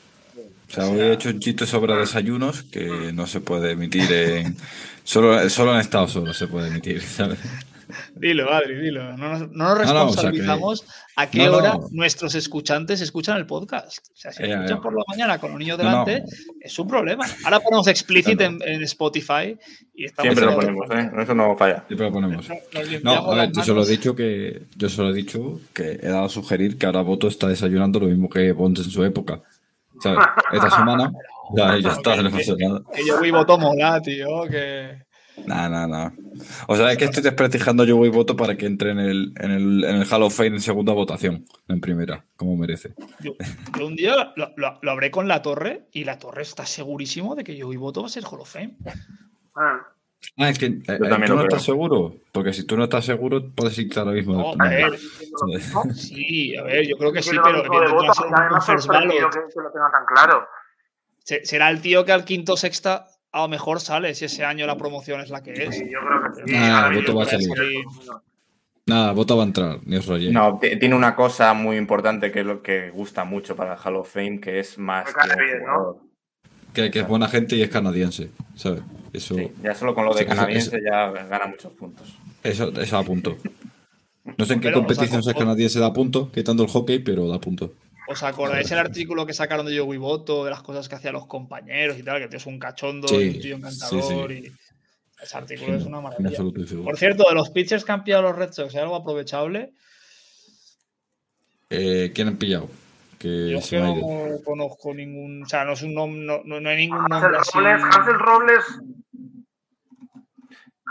O 0.69 0.73
sea, 0.73 0.85
hoy 0.85 0.99
he 0.99 1.13
hecho 1.13 1.29
un 1.29 1.39
chiste 1.39 1.65
sobre 1.65 1.95
desayunos 1.95 2.63
que 2.63 3.11
no 3.13 3.25
se 3.25 3.39
puede 3.39 3.71
emitir 3.71 4.11
en. 4.11 4.57
Solo, 5.03 5.49
solo 5.49 5.73
en 5.73 5.79
Estados 5.79 6.13
Unidos 6.17 6.37
se 6.37 6.47
puede 6.47 6.67
emitir, 6.67 7.01
¿sabes? 7.01 7.39
Dilo, 8.15 8.51
Adri, 8.53 8.75
dilo. 8.81 9.15
No 9.17 9.29
nos, 9.29 9.39
no 9.41 9.47
nos 9.47 9.51
no, 9.51 9.73
o 9.73 9.75
sea 9.75 9.75
que- 9.75 10.37
responsabilizamos 10.37 10.85
a 11.15 11.29
qué 11.29 11.39
No, 11.39 11.51
no. 11.51 11.57
hora 11.57 11.79
nuestros 11.91 12.35
escuchantes 12.35 13.01
escuchan 13.01 13.37
el 13.37 13.45
podcast. 13.45 13.99
O 14.13 14.15
sea, 14.15 14.31
si 14.31 14.43
escuchan 14.43 14.81
por 14.81 14.93
la 14.95 15.03
mañana 15.07 15.39
con 15.39 15.51
los 15.51 15.59
niños 15.59 15.77
No, 15.77 15.83
no. 15.83 16.05
delante, 16.05 16.23
es 16.61 16.77
un 16.79 16.87
problema. 16.87 17.25
Ahora 17.43 17.59
ponemos 17.59 17.87
explicit 17.87 18.37
Claro. 18.37 18.57
en, 18.63 18.73
en 18.75 18.83
Spotify 18.83 19.57
y 19.93 20.05
estamos 20.05 20.33
Siempre 20.33 20.45
lo 20.45 20.55
ponemos, 20.59 20.89
¿eh? 20.91 21.11
Eso 21.21 21.33
no 21.35 21.55
falla. 21.57 21.83
Siempre 21.87 22.07
lo 22.07 22.13
ponemos. 22.13 22.47
No, 23.03 23.31
a 23.31 23.35
ver, 23.35 23.51
yo 23.51 23.63
solo 23.63 23.83
he 23.83 23.87
dicho 23.87 24.15
que 24.15 24.63
yo 24.75 24.89
solo 24.89 25.09
he 25.09 25.13
dicho 25.13 25.59
que 25.73 25.99
he 26.01 26.07
dado 26.07 26.25
a 26.25 26.29
sugerir 26.29 26.77
que 26.77 26.85
ahora 26.85 27.01
Boto 27.01 27.27
está 27.27 27.47
desayunando 27.47 27.99
lo 27.99 28.07
mismo 28.07 28.29
que 28.29 28.53
Ponte 28.53 28.81
en 28.81 28.89
su 28.89 29.03
época. 29.03 29.41
¿Sabes? 29.99 30.19
Esta 30.53 30.69
semana 30.69 31.11
ya, 31.55 31.77
ya 31.79 31.89
está, 31.93 32.15
no 32.21 32.29
pasa 32.29 32.53
nada. 32.59 32.81
Que 32.93 33.03
yo 33.07 33.17
voy 33.17 33.31
voto 33.31 33.57
mola, 33.57 33.99
tío, 34.01 34.43
que... 34.49 35.06
Nada, 35.45 35.69
nada, 35.69 35.87
nada. 35.87 36.13
O 36.67 36.75
sea, 36.75 36.91
es 36.91 36.97
que 36.97 37.05
estoy 37.05 37.23
desprestigiando 37.23 37.83
yo 37.83 37.95
voy 37.97 38.09
voto 38.09 38.35
para 38.35 38.57
que 38.57 38.65
entre 38.65 38.91
en 38.91 38.99
el, 38.99 39.33
en 39.39 39.51
el, 39.51 39.83
en 39.83 39.95
el 39.97 40.07
Hall 40.11 40.23
of 40.23 40.35
Fame 40.35 40.49
en 40.49 40.61
segunda 40.61 40.93
votación, 40.93 41.45
no 41.67 41.75
en 41.75 41.81
primera, 41.81 42.25
como 42.35 42.55
merece. 42.57 42.93
Yo, 43.21 43.33
yo 43.77 43.87
un 43.87 43.95
día 43.95 44.33
lo, 44.35 44.51
lo- 44.57 44.79
lo 44.81 44.91
hablé 44.91 45.09
con 45.11 45.27
la 45.27 45.41
torre 45.41 45.87
y 45.91 46.03
la 46.03 46.19
torre 46.19 46.41
está 46.41 46.65
segurísimo 46.65 47.35
de 47.35 47.43
que 47.43 47.55
yo 47.55 47.71
y 47.71 47.77
voto 47.77 48.01
va 48.01 48.07
a 48.07 48.09
ser 48.09 48.23
Hall 48.25 48.41
of 48.41 48.51
Fame. 48.51 48.75
Ah, 49.55 49.81
Ah, 50.35 50.49
es 50.49 50.57
que 50.57 50.65
eh, 50.65 50.81
eh, 50.87 50.97
también 50.97 51.25
tú 51.27 51.33
no 51.35 51.41
creo. 51.41 51.43
estás 51.43 51.63
seguro, 51.63 52.15
porque 52.31 52.51
si 52.51 52.65
tú 52.65 52.75
no 52.75 52.85
estás 52.85 53.05
seguro, 53.05 53.51
puedes 53.53 53.77
irte 53.77 53.99
ahora 53.99 54.13
mismo. 54.13 54.33
No, 54.33 54.63
a 54.65 54.67
ver, 54.67 54.91
diciendo 54.93 55.37
lo 55.41 55.47
mismo. 55.47 55.83
Sí, 55.93 56.55
a 56.57 56.63
ver, 56.63 56.87
yo 56.87 56.97
creo 56.97 57.13
que 57.13 57.21
sí, 57.21 57.31
pero 57.43 57.61
que 57.61 57.69
ser 58.13 58.25
un 58.51 58.61
first 58.63 58.87
ballot. 58.87 59.31
que, 59.31 59.61
lo 59.61 59.71
tenga 59.71 59.91
tan 59.91 60.05
claro. 60.11 60.47
Se- 61.23 61.45
Será 61.45 61.69
el 61.69 61.81
tío 61.81 62.03
que 62.03 62.11
al 62.13 62.25
quinto 62.25 62.53
o 62.53 62.57
sexta 62.57 63.05
a 63.31 63.41
lo 63.41 63.47
mejor 63.47 63.79
sale 63.79 64.13
si 64.15 64.25
ese 64.25 64.43
año 64.45 64.65
la 64.65 64.77
promoción 64.77 65.21
es 65.21 65.29
la 65.29 65.41
que 65.43 65.53
es. 65.53 65.75
Sí, 65.75 65.89
yo 65.91 65.99
creo 65.99 66.45
que 66.45 66.51
sí. 66.51 66.55
Ahora 66.57 66.95
voto 66.95 67.15
va 67.15 67.23
a 67.23 67.25
salir. 67.27 67.49
Nada, 68.85 69.11
voto 69.11 69.35
va 69.37 69.43
a 69.43 69.47
entrar. 69.47 69.79
No, 69.85 70.59
tiene 70.59 70.95
una 70.95 71.13
cosa 71.15 71.53
muy 71.53 71.75
importante 71.77 72.31
que 72.31 72.39
es 72.39 72.45
lo 72.45 72.61
que 72.61 72.89
gusta 72.89 73.25
mucho 73.25 73.55
para 73.55 73.73
el 73.73 73.79
Hall 73.83 73.97
of 73.97 74.11
Fame, 74.13 74.39
que 74.39 74.59
es 74.59 74.77
más 74.77 75.05
que 75.07 75.13
cae 75.13 75.29
un 75.31 75.37
bien, 75.45 75.57
¿no? 75.59 75.65
jugador. 75.73 75.97
Que, 76.73 76.91
que 76.91 76.99
es 76.99 77.07
buena 77.07 77.27
gente 77.27 77.55
y 77.55 77.61
es 77.63 77.69
canadiense, 77.69 78.29
¿sabes? 78.55 78.81
Eso, 79.11 79.35
Sí, 79.35 79.51
ya 79.63 79.73
solo 79.75 79.93
con 79.95 80.05
lo 80.05 80.13
de 80.13 80.21
eso- 80.21 80.29
canadiense 80.29 80.79
ya 80.83 81.09
gana 81.11 81.47
muchos 81.47 81.73
puntos. 81.73 82.15
eso, 82.43 82.69
eso 82.79 82.95
da 82.95 83.03
punto. 83.03 83.35
No 84.37 84.45
sé 84.45 84.53
en 84.53 84.59
qué 84.59 84.67
Pero, 84.69 84.79
o 84.79 84.81
sea, 84.81 84.87
competición 84.87 85.21
con- 85.21 85.31
es 85.31 85.37
canadiense 85.37 85.79
da 85.79 85.91
punto, 85.93 86.31
quitando 86.31 86.63
el 86.63 86.69
hockey, 86.69 86.99
pero 86.99 87.27
da 87.27 87.39
punto. 87.39 87.73
¿Os 88.07 88.23
acordáis 88.23 88.71
el 88.71 88.79
artículo 88.79 89.25
que 89.25 89.33
sacaron 89.33 89.65
de 89.65 89.77
Joey 89.77 89.97
Boto, 89.97 90.45
de 90.45 90.51
las 90.51 90.61
cosas 90.63 90.87
que 90.87 90.95
hacían 90.95 91.13
los 91.13 91.27
compañeros 91.27 91.97
y 91.97 92.03
tal? 92.03 92.19
Que 92.21 92.27
tío 92.29 92.37
es 92.37 92.45
un 92.45 92.57
cachondo 92.59 93.07
Sí, 93.07 93.15
y 93.15 93.27
un 93.35 93.39
tío 93.41 93.55
encantador. 93.57 94.31
sí. 94.31 94.53
Y 95.19 95.23
ese 95.23 95.37
artículo 95.37 95.75
es 95.77 95.83
una 95.85 95.99
maravilla. 95.99 96.37
Por 96.83 96.97
cierto, 96.97 97.25
de 97.27 97.35
los 97.35 97.49
pitchers 97.49 97.83
que 97.83 97.91
han 97.91 98.03
pillado 98.03 98.23
los 98.23 98.35
Red 98.35 98.53
Sox, 98.53 98.73
¿hay 98.75 98.81
algo 98.81 98.95
aprovechable? 98.95 99.73
Eh, 101.69 102.11
¿Quién 102.15 102.29
han 102.29 102.37
pillado? 102.37 102.69
Que 103.19 103.49
Yo 103.49 103.59
que 103.67 103.79
no 103.79 104.37
conozco 104.45 104.93
ningún. 104.93 105.43
O 105.43 105.45
sea, 105.49 105.65
no, 105.65 105.73
es 105.73 105.81
un 105.81 105.93
nom- 105.95 106.23
no, 106.25 106.41
no- 106.45 106.61
no 106.61 106.69
hay 106.69 106.77
ningún 106.77 106.99
Hansel 107.11 107.31
nombre 107.31 107.37
así. 107.39 107.51
Robles, 107.57 107.83
Hansel 107.83 108.19
Robles. 108.19 108.63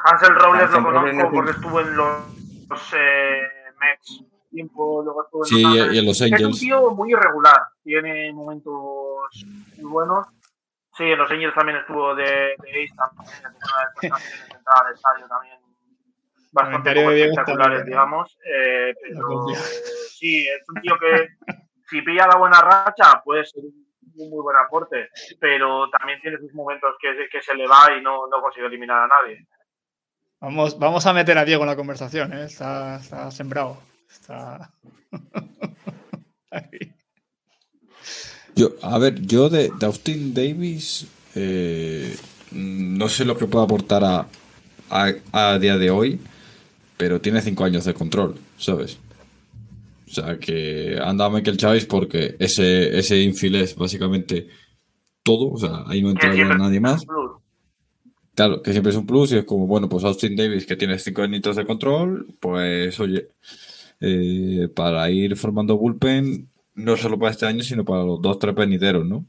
Hansel 0.04 0.34
Robles 0.34 0.62
Hansel 0.64 0.82
lo 0.82 0.90
conozco 0.92 1.12
no 1.16 1.30
porque 1.30 1.50
estuvo 1.52 1.80
en 1.80 1.96
los, 1.96 2.68
los, 2.68 2.80
eh, 2.94 3.42
Mets 3.80 4.22
tiempo, 4.56 5.02
luego 5.04 5.24
estuvo 5.24 5.44
en 5.44 5.48
Sí, 5.48 5.62
los 5.62 5.62
y- 5.62 5.78
Ángeles. 5.78 5.94
y 5.94 5.98
en 5.98 6.06
los 6.06 6.20
Es 6.20 6.42
un 6.44 6.58
tío 6.58 6.90
muy 6.90 7.12
irregular, 7.12 7.60
tiene 7.84 8.32
momentos 8.32 8.74
muy 9.76 9.90
buenos. 9.90 10.26
Sí, 10.96 11.04
en 11.04 11.18
los 11.18 11.30
Angels 11.30 11.54
también 11.54 11.78
estuvo 11.78 12.14
de, 12.14 12.24
de 12.24 12.84
Ace, 12.84 12.94
también, 12.96 13.52
de 14.00 14.08
estadio 14.94 15.26
también 15.28 15.58
bastante 16.52 16.90
espectaculares, 17.22 17.84
digamos. 17.84 18.38
eh, 18.44 18.94
pero 19.02 19.46
sí, 20.10 20.46
es 20.48 20.68
un 20.70 20.80
tío 20.80 20.94
que 20.98 21.28
si 21.90 22.00
pilla 22.02 22.26
la 22.26 22.36
buena 22.38 22.60
racha 22.62 23.20
puede 23.24 23.44
ser 23.44 23.62
un 23.64 23.86
un 24.18 24.30
muy 24.30 24.40
buen 24.40 24.56
aporte, 24.56 25.10
pero 25.38 25.90
también 25.90 26.18
tiene 26.22 26.38
sus 26.38 26.50
momentos 26.54 26.94
que, 26.98 27.28
que 27.30 27.42
se 27.42 27.54
le 27.54 27.66
va 27.68 27.92
y 27.94 28.00
no, 28.00 28.26
no 28.28 28.40
consigue 28.40 28.64
eliminar 28.66 29.02
a 29.02 29.08
nadie. 29.08 29.46
Vamos, 30.40 30.78
vamos 30.78 31.04
a 31.06 31.12
meter 31.12 31.36
a 31.36 31.44
Diego 31.44 31.64
en 31.64 31.68
la 31.68 31.76
conversación, 31.76 32.32
¿eh? 32.32 32.44
Está, 32.44 32.96
está 32.96 33.30
sembrado. 33.30 33.76
Está. 34.20 34.72
Ahí. 36.50 36.94
Yo, 38.54 38.70
a 38.80 38.98
ver, 38.98 39.20
yo 39.20 39.50
de, 39.50 39.70
de 39.78 39.86
Austin 39.86 40.32
Davis 40.32 41.06
eh, 41.34 42.16
no 42.52 43.08
sé 43.08 43.24
lo 43.26 43.36
que 43.36 43.46
puede 43.46 43.66
aportar 43.66 44.02
a, 44.02 44.26
a, 44.88 45.12
a 45.32 45.58
día 45.58 45.76
de 45.76 45.90
hoy, 45.90 46.18
pero 46.96 47.20
tiene 47.20 47.42
cinco 47.42 47.64
años 47.64 47.84
de 47.84 47.92
control, 47.92 48.36
¿sabes? 48.56 48.98
O 50.08 50.10
sea 50.10 50.38
que 50.38 50.98
anda 51.02 51.28
Michael 51.28 51.58
Chávez 51.58 51.84
porque 51.84 52.36
ese, 52.38 52.98
ese 52.98 53.22
es 53.24 53.76
básicamente 53.76 54.48
todo, 55.22 55.50
o 55.50 55.58
sea, 55.58 55.82
ahí 55.86 56.00
no 56.00 56.10
siempre 56.10 56.56
nadie 56.56 56.80
más. 56.80 57.04
Claro, 58.34 58.62
que 58.62 58.72
siempre 58.72 58.90
es 58.90 58.96
un 58.96 59.06
plus 59.06 59.32
y 59.32 59.38
es 59.38 59.44
como, 59.44 59.66
bueno, 59.66 59.88
pues 59.88 60.04
Austin 60.04 60.36
Davis 60.36 60.66
que 60.66 60.76
tiene 60.76 60.98
cinco 60.98 61.22
añitos 61.22 61.56
de 61.56 61.66
control, 61.66 62.34
pues 62.40 62.98
oye, 63.00 63.28
eh, 64.00 64.68
para 64.74 65.10
ir 65.10 65.36
formando 65.36 65.76
bullpen, 65.76 66.48
no 66.74 66.96
solo 66.96 67.18
para 67.18 67.32
este 67.32 67.46
año, 67.46 67.62
sino 67.62 67.84
para 67.84 68.04
los 68.04 68.20
dos, 68.20 68.38
tres 68.38 68.54
venideros, 68.54 69.04
¿no? 69.06 69.26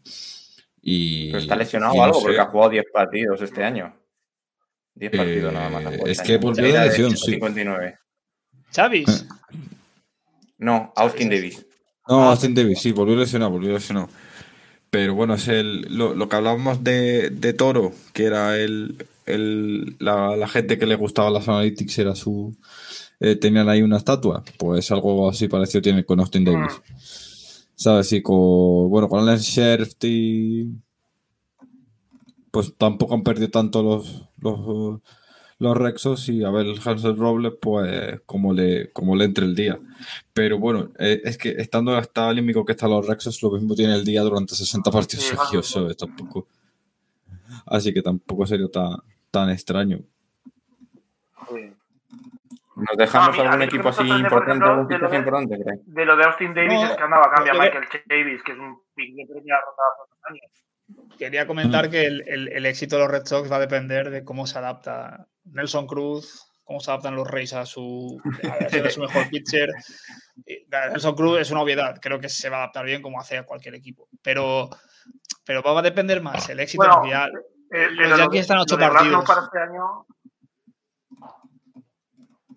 Y, 0.82 1.28
Pero 1.32 1.39
está 1.39 1.55
lesionado 1.55 1.93
y 1.93 1.97
no 1.97 2.03
algo, 2.03 2.20
sé, 2.20 2.26
porque 2.26 2.39
ha 2.39 2.45
jugado 2.45 2.70
10 2.72 2.86
partidos 2.93 3.41
este 3.41 3.63
año. 3.63 3.93
10 4.95 5.13
Eh, 5.13 5.18
partidos 5.18 5.53
nada 5.53 5.70
más. 5.70 5.93
es 5.93 6.01
este 6.20 6.24
que 6.24 6.38
volvió 6.38 6.63
de 6.65 6.80
lesión, 6.88 7.18
sí. 7.18 7.32
59. 7.32 7.95
Chavis. 8.72 9.26
No, 10.59 10.91
Austin 10.95 11.30
Davis. 11.30 11.63
No, 12.07 12.24
Ah. 12.24 12.30
Austin 12.32 12.55
Davis, 12.55 12.80
sí, 12.80 12.91
volvió 12.91 13.15
lesionado, 13.15 13.51
volvió 13.51 13.74
lesionado. 13.74 14.09
Pero 14.89 15.13
bueno, 15.13 15.36
es 15.36 15.47
el, 15.49 15.82
lo, 15.95 16.15
lo 16.15 16.28
que 16.30 16.36
hablábamos 16.36 16.84
de, 16.84 17.30
de 17.30 17.53
Toro, 17.53 17.91
que 18.13 18.24
era 18.26 18.57
el, 18.57 19.05
el 19.28 19.97
la, 19.99 20.36
la 20.36 20.47
gente 20.47 20.80
que 20.80 20.88
le 20.88 20.95
gustaba 20.95 21.30
las 21.30 21.47
analytics, 21.47 21.99
era 21.99 22.15
su. 22.15 22.55
Eh, 23.20 23.36
tenían 23.36 23.70
ahí 23.70 23.82
una 23.82 23.97
estatua. 23.97 24.43
Pues 24.57 24.91
algo 24.91 25.30
así 25.30 25.47
parecido 25.47 25.82
tiene 25.82 26.05
con 26.05 26.20
Austin 26.20 26.45
Davis. 26.45 27.68
¿Sabes? 27.76 28.11
Y 28.13 28.22
con. 28.22 28.89
Bueno, 28.89 29.07
con 29.07 29.20
Alan 29.20 29.38
Sheriff 29.38 29.93
y. 30.03 30.72
Pues 32.51 32.74
tampoco 32.78 33.13
han 33.13 33.24
perdido 33.24 33.49
tanto 33.49 33.84
los. 33.84 34.30
los 34.39 35.01
los 35.59 35.76
Rexos 35.76 36.30
y 36.30 36.43
a 36.43 36.51
ver 36.51 36.68
el 36.68 36.80
Hansel 36.84 37.18
Robles, 37.18 37.53
pues 37.59 38.22
como 38.26 38.53
le, 38.53 38.91
como 38.91 39.15
le 39.15 39.26
entre 39.26 39.45
el 39.45 39.55
día. 39.55 39.80
Pero 40.34 40.59
bueno, 40.59 40.91
eh, 40.99 41.22
es 41.24 41.38
que 41.38 41.49
estando 41.49 41.95
hasta 41.95 42.28
olímpico 42.28 42.63
que 42.63 42.74
están 42.74 42.91
los 42.91 43.07
Rexos, 43.07 43.41
lo 43.41 43.51
mismo 43.51 43.74
tiene 43.74 43.95
el 43.95 44.05
día 44.05 44.22
durante 44.22 44.53
60 44.55 44.91
partidos 44.91 45.26
Sí, 45.26 45.36
seguidos. 45.36 45.97
Tampoco. 45.97 46.47
Así 47.65 47.93
que 47.93 48.01
tampoco 48.01 48.45
sería 48.45 48.68
tan, 48.68 48.97
tan 49.32 49.49
extraño. 49.49 50.01
¿Nos 52.78 52.97
dejamos 52.97 53.30
A 53.30 53.32
mí- 53.32 53.39
algún 53.47 53.59
que 53.59 53.65
equipo 53.65 53.89
así 53.89 53.97
por 54.07 54.17
importante, 54.19 54.51
ejemplo, 54.51 54.69
algún 54.71 54.88
de 54.88 54.97
lo 54.99 55.09
de- 55.09 55.17
importante, 55.17 55.63
Craig? 55.63 55.80
De 55.86 56.05
lo 56.05 56.15
de 56.17 56.23
Austin 56.25 56.53
Davis 56.53 56.73
No, 56.73 56.86
es 56.86 56.95
que 56.97 57.03
andaba 57.03 57.25
a 57.25 57.32
cambiar 57.32 57.55
yo 57.55 57.61
creo 57.61 57.82
Michael 57.82 58.03
Davis, 58.07 58.43
que 58.43 58.51
es 58.51 58.57
un 58.57 58.82
pick 58.95 59.15
de 59.15 59.25
primera 59.25 59.59
ronda 59.61 59.84
hace 59.91 60.01
unos 60.07 60.19
años. 60.30 61.17
Quería 61.17 61.47
comentar 61.47 61.89
que 61.89 62.05
el, 62.05 62.23
el- 62.28 62.47
el 62.49 62.65
éxito 62.65 62.95
de 62.95 63.01
los 63.03 63.11
Red 63.11 63.25
Sox 63.25 63.51
va 63.51 63.55
a 63.57 63.59
depender 63.59 64.09
de 64.09 64.23
cómo 64.23 64.45
se 64.47 64.57
adapta 64.59 65.28
Nelson 65.45 65.88
Cruz, 65.88 66.45
cómo 66.63 66.80
se 66.80 66.91
adaptan 66.91 67.15
los 67.15 67.28
Reyes 67.30 67.53
a 67.53 67.65
su, 67.65 68.21
a 68.86 68.89
su 68.89 68.99
mejor 69.01 69.28
pitcher. 69.30 69.69
Nelson 70.91 71.15
Cruz 71.15 71.39
es 71.39 71.51
una 71.51 71.61
obviedad, 71.61 71.97
creo 72.01 72.19
que 72.19 72.30
se 72.30 72.49
va 72.49 72.57
a 72.57 72.59
adaptar 72.63 72.86
bien 72.86 73.01
como 73.01 73.19
hace 73.19 73.38
a 73.38 73.43
cualquier 73.45 73.75
equipo. 73.75 74.07
Pero, 74.21 74.69
pero 75.45 75.61
va 75.63 75.80
a 75.80 75.82
depender 75.82 76.21
más 76.21 76.47
el 76.49 76.59
éxito 76.59 76.84
Bueno, 76.86 77.03
real. 77.03 77.32
Eh, 77.69 77.88
Los 77.89 77.97
pero 77.97 78.09
lo 78.11 78.17
Yankees 78.17 78.41
están 78.41 78.57
a 78.59 78.61
ocho 78.61 78.78
partidos. 78.78 79.25
para 79.25 79.41
este 79.41 79.59
año, 79.59 80.05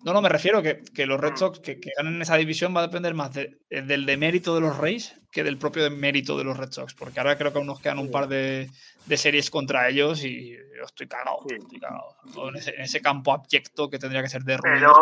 No, 0.03 0.13
no, 0.13 0.21
me 0.21 0.29
refiero 0.29 0.61
que, 0.63 0.81
que 0.95 1.05
los 1.05 1.19
Red 1.19 1.33
Mm. 1.33 1.37
Sox 1.37 1.59
que, 1.59 1.79
que 1.79 1.91
ganen 1.97 2.21
esa 2.21 2.35
división 2.37 2.75
va 2.75 2.79
a 2.81 2.87
depender 2.87 3.13
más 3.13 3.33
de- 3.33 3.57
del 3.69 4.05
demérito 4.05 4.55
de 4.55 4.61
los 4.61 4.77
Reyes 4.77 5.15
que 5.31 5.43
del 5.43 5.57
propio 5.57 5.89
mérito 5.91 6.37
de 6.37 6.43
los 6.43 6.57
Red 6.57 6.71
Sox, 6.71 6.93
porque 6.93 7.19
ahora 7.19 7.37
creo 7.37 7.51
que 7.51 7.59
aún 7.59 7.67
nos 7.67 7.79
quedan 7.79 7.99
un 7.99 8.11
par 8.11 8.27
de, 8.27 8.69
de 9.05 9.17
series 9.17 9.49
contra 9.49 9.87
ellos 9.87 10.23
y 10.25 10.51
yo 10.51 10.83
estoy 10.85 11.07
cagado, 11.07 11.37
estoy 11.49 11.79
cagado. 11.79 12.15
En 12.49 12.55
ese, 12.57 12.75
en 12.75 12.81
ese 12.81 13.01
campo 13.01 13.31
abyecto 13.33 13.89
que 13.89 13.99
tendría 13.99 14.21
que 14.21 14.29
ser 14.29 14.41
de 14.43 14.57
pero, 14.61 14.93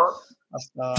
hasta 0.52 0.94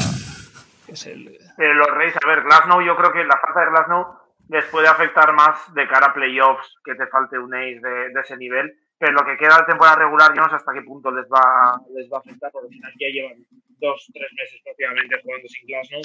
es 0.88 1.06
el 1.06 1.38
pero 1.56 1.74
los 1.76 1.88
Reyes, 1.92 2.16
a 2.22 2.28
ver, 2.28 2.42
Glasnow, 2.44 2.82
yo 2.82 2.96
creo 2.98 3.14
que 3.14 3.24
la 3.24 3.38
falta 3.38 3.62
de 3.62 3.70
Glasnow 3.72 4.06
les 4.50 4.66
puede 4.66 4.88
afectar 4.88 5.32
más 5.34 5.74
de 5.74 5.88
cara 5.88 6.08
a 6.08 6.14
playoffs, 6.14 6.76
que 6.84 6.96
te 6.96 7.08
falte 7.08 7.38
un 7.40 7.54
ace 7.54 7.80
de, 7.82 8.10
de 8.14 8.20
ese 8.22 8.36
nivel. 8.36 8.74
Pero 9.02 9.14
lo 9.14 9.26
que 9.26 9.36
queda 9.36 9.58
de 9.58 9.66
temporada 9.66 9.96
regular, 9.96 10.32
yo 10.36 10.44
no 10.44 10.50
sé 10.50 10.58
hasta 10.58 10.74
qué 10.74 10.84
punto 10.84 11.10
les 11.10 11.26
va, 11.26 11.82
les 11.96 12.08
va 12.08 12.18
a 12.18 12.20
afectar, 12.20 12.52
porque 12.52 12.68
al 12.68 12.74
final 12.74 12.94
ya 13.00 13.08
llevan 13.08 13.46
dos, 13.80 14.08
tres 14.14 14.30
meses 14.38 14.62
prácticamente 14.64 15.20
jugando 15.24 15.48
sin 15.48 15.66
Glasnow 15.66 16.02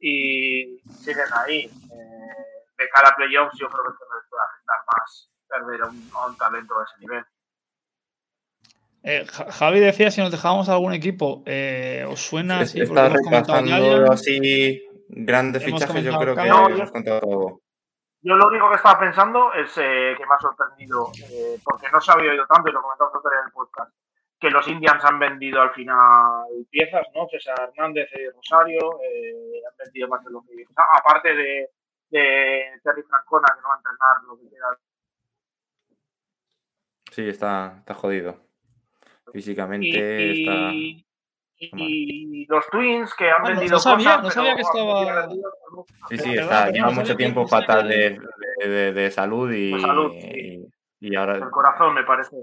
y 0.00 0.80
siguen 1.04 1.28
ahí. 1.44 1.64
Eh, 1.66 2.78
de 2.78 2.88
cara 2.88 3.10
a 3.10 3.16
playoffs, 3.16 3.58
yo 3.60 3.68
creo 3.68 3.84
que 3.84 3.92
esto 3.92 4.06
no 4.08 4.16
les 4.16 4.28
puede 4.30 4.42
afectar 4.48 4.78
más 4.96 5.30
perder 5.46 5.82
a 5.82 5.88
un, 5.90 6.10
a 6.14 6.26
un 6.26 6.36
talento 6.38 6.74
de 6.78 6.84
ese 6.84 7.00
nivel. 7.00 7.24
Eh, 9.02 9.26
Javi 9.26 9.80
decía 9.80 10.10
si 10.10 10.22
nos 10.22 10.30
dejábamos 10.30 10.70
algún 10.70 10.94
equipo. 10.94 11.42
Eh, 11.44 12.06
¿Os 12.08 12.20
suena 12.20 12.60
así? 12.60 12.80
Está 12.80 13.10
repasando 13.10 14.10
así 14.10 14.82
grandes 15.08 15.64
fichajes, 15.64 16.02
yo 16.02 16.18
creo 16.18 16.34
que 16.34 16.48
no, 16.48 16.68
hemos 16.70 16.90
contado 16.90 17.20
todo. 17.20 17.61
Yo 18.24 18.36
lo 18.36 18.46
único 18.46 18.68
que 18.70 18.76
estaba 18.76 19.00
pensando 19.00 19.52
es 19.52 19.76
eh, 19.78 20.14
que 20.16 20.24
me 20.24 20.34
ha 20.34 20.38
sorprendido, 20.38 21.10
eh, 21.28 21.58
porque 21.64 21.90
no 21.90 22.00
se 22.00 22.12
había 22.12 22.30
oído 22.30 22.46
tanto 22.46 22.68
y 22.68 22.72
lo 22.72 22.80
comentamos 22.80 23.12
en 23.14 23.46
el 23.46 23.52
podcast, 23.52 23.92
que 24.38 24.48
los 24.48 24.66
Indians 24.68 25.04
han 25.04 25.18
vendido 25.18 25.60
al 25.60 25.72
final 25.72 26.44
piezas, 26.70 27.06
¿no? 27.16 27.26
César 27.28 27.72
Hernández 27.74 28.08
y 28.14 28.28
Rosario 28.30 29.00
eh, 29.02 29.62
han 29.68 29.76
vendido 29.76 30.06
más 30.06 30.24
de 30.24 30.30
lo 30.30 30.42
que. 30.42 30.64
aparte 30.96 31.34
de, 31.34 31.70
de 32.10 32.80
Terry 32.84 33.02
Francona, 33.02 33.54
que 33.56 33.60
no 33.60 33.68
va 33.68 33.74
a 33.74 33.78
entrenar 33.78 34.22
lo 34.28 34.38
que 34.38 34.48
queda. 34.48 34.78
Sí, 37.10 37.28
está, 37.28 37.74
está 37.78 37.94
jodido. 37.94 38.36
Físicamente 39.32 39.88
y, 39.88 40.42
está. 40.42 41.11
Y, 41.72 42.46
los 42.46 42.66
Twins 42.70 43.14
que 43.14 43.30
han 43.30 43.42
vendido. 43.44 43.72
No 43.72 43.78
sabía, 43.78 44.16
cosas, 44.16 44.24
no 44.24 44.30
sabía 44.30 44.56
que 44.56 44.62
estaba. 44.62 45.28
Sí, 46.08 46.18
sí, 46.18 46.34
está, 46.34 46.70
lleva 46.70 46.90
mucho 46.90 47.16
tiempo 47.16 47.46
fatal 47.46 47.88
de, 47.88 48.18
de, 48.58 48.92
de, 48.92 49.10
salud 49.10 49.52
y. 49.52 49.80
Salud, 49.80 50.12
y, 50.14 50.68
y 51.00 51.14
ahora. 51.14 51.36
El 51.36 51.50
corazón, 51.50 51.94
me 51.94 52.04
parece 52.04 52.36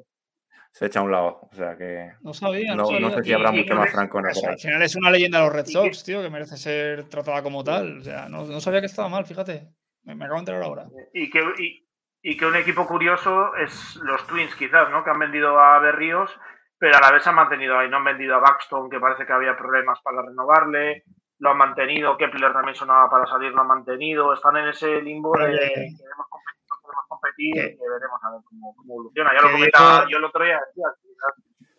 se 0.72 0.86
echa 0.86 0.99
a 0.99 1.03
un 1.03 1.11
lado. 1.11 1.39
O 1.51 1.55
sea 1.55 1.78
que. 1.78 2.11
No 2.22 2.34
sabía. 2.34 2.76
No, 2.76 2.84
no, 2.84 2.86
sabía. 2.86 2.99
no 3.01 3.11
sé 3.11 3.24
si 3.24 3.34
habrá 3.34 3.51
mucho 3.51 3.76
más 3.76 3.91
franco 3.91 4.20
en 4.20 4.28
eso. 4.28 4.47
Al 4.47 4.59
final 4.59 4.82
es 4.82 4.95
una 4.95 5.11
leyenda 5.11 5.39
de 5.39 5.45
los 5.45 5.53
Red 5.53 5.65
Sox, 5.65 6.03
tío, 6.03 6.22
que 6.22 6.30
merece 6.30 6.57
ser 6.57 7.09
tratada 7.09 7.43
como 7.43 7.63
tal. 7.63 7.99
O 7.99 8.03
sea, 8.03 8.30
no, 8.30 8.45
no 8.45 8.61
sabía 8.61 8.80
que 8.80 8.88
estaba 8.88 9.09
mal, 9.09 9.26
fíjate. 9.26 9.67
Me, 10.03 10.15
me, 10.15 10.26
acabo 10.26 10.38
de 10.38 10.41
enterar 10.41 10.63
ahora. 10.63 10.88
Y 11.13 11.30
que, 11.30 11.39
y, 11.59 11.88
y, 12.22 12.38
que 12.38 12.45
un 12.45 12.55
equipo 12.55 12.88
curioso 12.88 13.55
es 13.55 13.95
los 13.97 14.26
Twins, 14.28 14.55
quizás, 14.55 14.89
¿no? 14.89 15.03
Que 15.03 15.09
han 15.09 15.20
vendido 15.20 15.59
a 15.59 15.80
Berríos, 15.80 16.32
pero 16.80 16.97
a 16.97 17.01
la 17.01 17.11
vez 17.11 17.27
han 17.27 17.36
mantenido 17.36 17.77
ahí. 17.77 17.89
No 17.89 17.97
han 17.97 18.05
vendido 18.05 18.36
a 18.36 18.39
Buxton, 18.39 18.89
que 18.89 18.99
parece 18.99 19.25
que 19.25 19.34
había 19.34 19.57
problemas 19.57 19.99
para 20.01 20.21
renovarle. 20.21 21.03
Lo 21.39 21.51
han 21.51 21.57
mantenido. 21.57 22.17
Kepler 22.17 22.53
también 22.53 22.75
sonaba 22.75 23.09
para 23.09 23.27
salir, 23.27 23.51
lo 23.51 23.61
han 23.61 23.67
mantenido. 23.67 24.34
Están 24.34 24.57
en 24.57 24.69
ese 24.69 25.01
limbo 25.01 25.38
de 25.38 25.51
que 25.51 25.73
queremos 25.73 26.27
competir 26.30 26.59
podemos 26.89 27.05
competir 27.07 27.49
y 27.49 27.77
que 27.77 27.89
veremos 27.89 28.19
a 28.23 28.32
ver 28.32 28.41
cómo, 28.45 28.75
cómo 28.75 28.93
evoluciona. 28.93 29.34
Ya 29.34 29.41
lo 29.41 29.51
comentaba 29.51 30.07
yo 30.09 30.17
el 30.17 30.25
otro 30.25 30.43
día, 30.43 30.59
decía, 30.67 30.86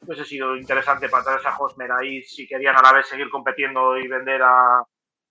hubiese 0.03 0.24
sido 0.24 0.57
interesante 0.57 1.09
para 1.09 1.24
traer 1.24 1.46
a 1.46 1.59
Hosmer 1.59 1.92
ahí 1.92 2.22
si 2.22 2.46
querían 2.46 2.76
a 2.76 2.82
la 2.82 2.92
vez 2.92 3.07
seguir 3.07 3.30
compitiendo 3.30 3.98
y 3.98 4.07
vender 4.09 4.42
a, 4.42 4.82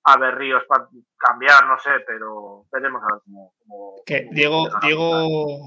a 0.03 0.17
Berríos 0.17 0.63
para 0.67 0.87
cambiar, 1.17 1.65
no 1.67 1.77
sé, 1.79 1.91
pero 2.05 2.65
veremos 2.71 3.01
a 3.03 3.13
ver 3.13 3.21
cómo. 3.25 3.53
cómo 3.59 3.95
que 4.05 4.27
Diego. 4.31 4.67
Diego, 4.81 5.57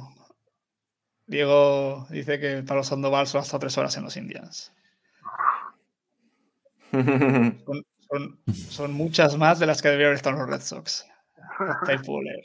Diego 1.32 2.06
dice 2.10 2.38
que 2.38 2.62
Pablo 2.62 2.84
Sandoval 2.84 3.26
son 3.26 3.40
hasta 3.40 3.58
tres 3.58 3.76
horas 3.78 3.96
en 3.96 4.04
los 4.04 4.16
Indians. 4.16 4.72
Son, 6.92 7.86
son, 8.10 8.38
son 8.46 8.92
muchas 8.92 9.38
más 9.38 9.58
de 9.58 9.64
las 9.64 9.80
que 9.80 9.88
debieron 9.88 10.14
estar 10.14 10.34
los 10.34 10.46
Red 10.46 10.60
Sox. 10.60 11.06
Está 11.58 11.98
Fuller. 12.04 12.44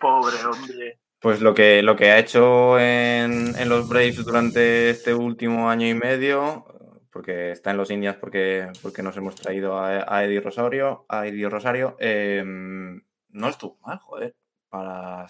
Pobre 0.00 0.36
hombre. 0.46 0.98
Pues 1.20 1.42
lo 1.42 1.52
que, 1.52 1.82
lo 1.82 1.94
que 1.94 2.10
ha 2.10 2.18
hecho 2.18 2.78
en, 2.78 3.54
en, 3.58 3.68
los 3.68 3.86
Braves 3.86 4.24
durante 4.24 4.88
este 4.88 5.12
último 5.12 5.68
año 5.68 5.86
y 5.86 5.92
medio, 5.92 6.64
porque 7.12 7.50
está 7.50 7.72
en 7.72 7.76
los 7.76 7.90
Indias 7.90 8.16
porque, 8.16 8.68
porque 8.80 9.02
nos 9.02 9.18
hemos 9.18 9.34
traído 9.34 9.78
a, 9.78 10.06
a 10.08 10.24
Eddie 10.24 10.40
Rosario, 10.40 11.04
a 11.10 11.26
Eddie 11.26 11.50
Rosario, 11.50 11.96
eh, 12.00 12.42
no 12.44 13.48
estuvo 13.48 13.78
mal, 13.82 13.98
joder, 13.98 14.34
para, 14.70 15.28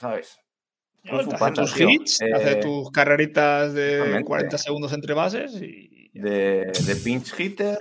¿sabes? 0.00 0.40
No, 1.04 1.18
hace 1.18 1.52
tus 1.52 1.80
hits, 1.80 2.20
eh, 2.20 2.32
hace 2.34 2.56
tus 2.56 2.90
carreritas 2.90 3.72
de 3.72 3.98
realmente. 3.98 4.24
40 4.24 4.58
segundos 4.58 4.92
entre 4.92 5.14
bases 5.14 5.60
y... 5.62 6.10
De, 6.12 6.72
de 6.86 6.96
pinch 6.96 7.38
hitter, 7.38 7.78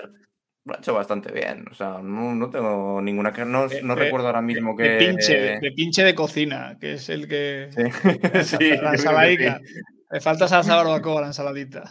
lo 0.64 0.76
ha 0.76 0.78
hecho 0.78 0.94
bastante 0.94 1.34
bien. 1.34 1.66
O 1.72 1.74
sea, 1.74 2.00
no, 2.02 2.36
no 2.36 2.50
tengo 2.50 3.02
ninguna. 3.02 3.32
No, 3.32 3.46
no 3.46 3.68
de, 3.68 4.04
recuerdo 4.04 4.28
ahora 4.28 4.42
mismo 4.42 4.78
que. 4.78 4.84
De 4.84 4.98
pinche, 5.00 5.60
de 5.60 5.72
pinche 5.72 6.04
de 6.04 6.14
cocina, 6.14 6.78
que 6.80 6.94
es 6.94 7.10
el 7.10 7.28
que. 7.28 7.70
Sí. 7.72 7.84
sí 8.44 8.78
la 8.78 8.92
ensaladita. 8.92 9.60
Sí. 9.66 9.74
Le 10.12 10.22
falta 10.22 10.48
salsa 10.48 10.76
barbacoa 10.76 11.18
a 11.18 11.22
la 11.22 11.28
ensaladita. 11.28 11.84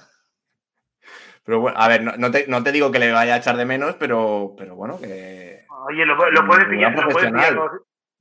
Pero 1.45 1.61
bueno, 1.61 1.77
a 1.77 1.89
ver, 1.89 2.03
no, 2.03 2.13
no, 2.17 2.31
te, 2.31 2.47
no, 2.47 2.63
te, 2.63 2.73
digo 2.73 2.93
que 2.93 2.99
le 2.99 3.11
vaya 3.11 3.35
a 3.35 3.39
echar 3.39 3.57
de 3.57 3.65
menos, 3.65 3.97
pero, 3.99 4.55
pero 4.57 4.77
bueno, 4.77 5.01
que. 5.01 5.65
Oye, 5.89 6.05
lo, 6.05 6.31
lo 6.31 6.47
pueden 6.47 6.69
pillar, 6.69 6.95
lo 6.95 7.09
pueden 7.09 7.33
pillar, 7.33 7.57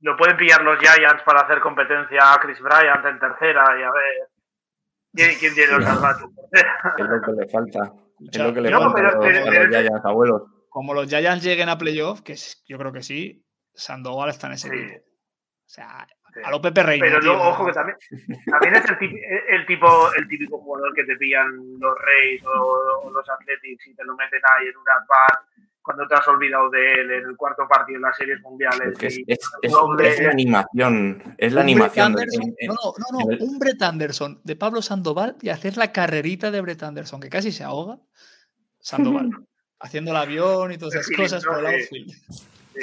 lo 0.00 0.16
pueden 0.16 0.36
pillar 0.36 0.62
los 0.62 0.78
Giants 0.78 1.22
para 1.24 1.40
hacer 1.40 1.60
competencia 1.60 2.32
a 2.32 2.38
Chris 2.38 2.60
Bryant 2.60 3.04
en 3.04 3.18
tercera 3.18 3.64
y 3.78 3.82
a 3.82 3.90
ver. 3.90 4.28
¿Quién, 5.12 5.38
quién 5.38 5.54
tiene 5.54 5.72
los 5.72 5.84
salvatos? 5.84 6.30
Es 6.52 7.06
lo 7.06 7.20
que 7.20 7.32
le 7.32 7.48
falta. 7.48 7.92
Es 8.30 8.38
lo 8.38 8.54
que 8.54 8.60
le 8.60 8.70
no, 8.70 8.80
falta 8.80 8.94
pero, 8.94 9.08
a 9.08 9.12
los, 9.12 9.24
pero, 9.24 9.38
a 9.38 9.64
los 9.64 9.76
Giants, 9.76 10.04
abuelos. 10.04 10.42
Como 10.68 10.94
los 10.94 11.08
Giants 11.08 11.42
lleguen 11.42 11.68
a 11.68 11.78
playoff, 11.78 12.20
que 12.20 12.36
yo 12.66 12.78
creo 12.78 12.92
que 12.92 13.02
sí, 13.02 13.44
Sandoval 13.74 14.30
está 14.30 14.48
en 14.48 14.52
ese 14.52 14.68
sí. 14.68 14.76
equipo. 14.76 14.98
O 14.98 15.70
sea, 15.70 16.06
sí. 16.34 16.40
a 16.44 16.50
lo 16.50 16.60
Pepe 16.60 16.82
Reina. 16.82 17.06
Pero 17.06 17.20
tío, 17.20 17.32
luego, 17.32 17.48
ojo, 17.48 17.66
que 17.66 17.72
también, 17.72 17.96
también 18.46 18.76
es 18.76 18.84
el, 18.88 18.98
típico, 18.98 19.20
el, 19.48 19.66
tipo, 19.66 20.14
el 20.14 20.28
típico 20.28 20.58
jugador 20.58 20.94
que 20.94 21.04
te 21.04 21.16
pillan 21.16 21.48
los 21.80 21.98
Reyes 21.98 22.44
o, 22.44 23.00
o 23.04 23.10
los 23.10 23.28
Athletics 23.28 23.86
y 23.86 23.94
te 23.94 24.04
lo 24.04 24.14
meten 24.14 24.40
ahí 24.44 24.68
en 24.68 24.76
un 24.76 24.88
at-bat 24.88 25.47
cuando 25.88 26.06
te 26.06 26.16
has 26.16 26.28
olvidado 26.28 26.68
de 26.68 26.92
él 26.92 27.10
en 27.12 27.30
el 27.30 27.34
cuarto 27.34 27.66
partido 27.66 27.96
en 27.96 28.02
las 28.02 28.14
series 28.14 28.42
mundiales. 28.42 28.92
Es, 29.00 29.18
y, 29.20 29.24
es, 29.26 29.38
es, 29.62 29.72
hombre, 29.72 30.10
es, 30.10 30.20
la 30.20 30.32
animación, 30.32 31.34
es 31.38 31.52
la 31.54 31.62
animación. 31.62 32.14
De, 32.14 32.26
no, 32.66 32.74
no, 32.74 33.18
no, 33.18 33.18
no, 33.20 33.36
un 33.46 33.58
Brett 33.58 33.80
Anderson 33.80 34.38
de 34.44 34.54
Pablo 34.54 34.82
Sandoval 34.82 35.36
y 35.40 35.48
hacer 35.48 35.78
la 35.78 35.90
carrerita 35.90 36.50
de 36.50 36.60
Brett 36.60 36.82
Anderson, 36.82 37.22
que 37.22 37.30
casi 37.30 37.52
se 37.52 37.64
ahoga. 37.64 37.98
Sandoval, 38.80 39.30
haciendo 39.80 40.10
el 40.10 40.18
avión 40.18 40.72
y 40.72 40.76
todas 40.76 40.96
esas 40.96 41.16
cosas 41.16 41.42
por 41.42 41.58
el 41.58 41.66
outfield. 41.66 42.12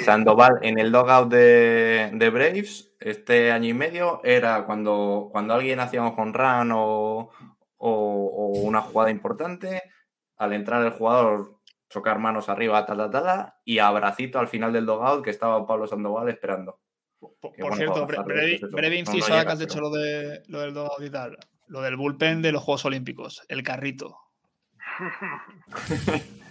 Sandoval 0.04 0.58
en 0.62 0.80
el 0.80 0.90
dogout 0.90 1.30
de, 1.30 2.10
de, 2.12 2.30
Braves 2.30 2.90
este 2.98 3.52
año 3.52 3.68
y 3.68 3.74
medio 3.74 4.20
era 4.24 4.66
cuando, 4.66 5.28
cuando 5.30 5.54
alguien 5.54 5.78
hacía 5.78 6.02
un 6.02 6.12
home 6.18 6.32
run 6.32 6.72
o, 6.72 7.30
o, 7.76 7.88
o 7.88 8.46
una 8.62 8.80
jugada 8.82 9.12
importante, 9.12 9.80
al 10.38 10.54
entrar 10.54 10.84
el 10.84 10.90
jugador 10.90 11.55
chocar 11.88 12.18
manos 12.18 12.48
arriba, 12.48 12.84
tal, 12.86 12.98
tal, 12.98 13.10
tal, 13.10 13.54
y 13.64 13.78
abracito 13.78 14.38
al 14.38 14.48
final 14.48 14.72
del 14.72 14.86
dogout 14.86 15.24
que 15.24 15.30
estaba 15.30 15.66
Pablo 15.66 15.86
Sandoval 15.86 16.28
esperando. 16.28 16.80
Por, 17.18 17.34
por 17.40 17.56
bueno, 17.58 17.76
cierto, 17.76 18.06
breve, 18.06 18.60
breve 18.70 18.98
inciso, 18.98 19.32
ahora 19.32 19.46
que 19.46 19.52
has 19.52 19.58
dicho 19.58 19.80
lo, 19.80 19.90
de, 19.90 20.42
lo 20.48 20.60
del 20.60 20.74
dogout 20.74 21.02
y 21.02 21.10
tal, 21.10 21.38
lo 21.66 21.80
del 21.80 21.96
bullpen 21.96 22.42
de 22.42 22.52
los 22.52 22.62
Juegos 22.62 22.84
Olímpicos, 22.84 23.42
el 23.48 23.62
carrito. 23.62 24.18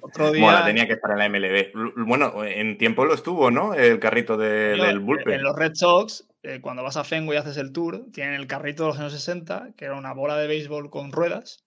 Otro 0.00 0.32
día. 0.32 0.44
Bueno, 0.44 0.64
tenía 0.64 0.86
que 0.86 0.94
estar 0.94 1.10
en 1.12 1.18
la 1.18 1.28
MLB. 1.28 2.04
Bueno, 2.06 2.44
en 2.44 2.78
tiempo 2.78 3.04
lo 3.04 3.14
estuvo, 3.14 3.50
¿no? 3.50 3.74
El 3.74 4.00
carrito 4.00 4.36
de, 4.36 4.74
Yo, 4.76 4.84
del 4.84 4.98
bullpen. 4.98 5.34
En 5.34 5.42
los 5.42 5.56
Red 5.56 5.74
Sox, 5.74 6.26
eh, 6.42 6.60
cuando 6.60 6.82
vas 6.82 6.96
a 6.96 7.04
Fenway 7.04 7.36
y 7.36 7.40
haces 7.40 7.56
el 7.56 7.72
tour, 7.72 8.06
tienen 8.12 8.34
el 8.34 8.46
carrito 8.46 8.84
de 8.84 8.88
los 8.88 8.98
años 8.98 9.12
60, 9.12 9.70
que 9.76 9.84
era 9.84 9.94
una 9.94 10.12
bola 10.12 10.36
de 10.36 10.48
béisbol 10.48 10.90
con 10.90 11.12
ruedas. 11.12 11.64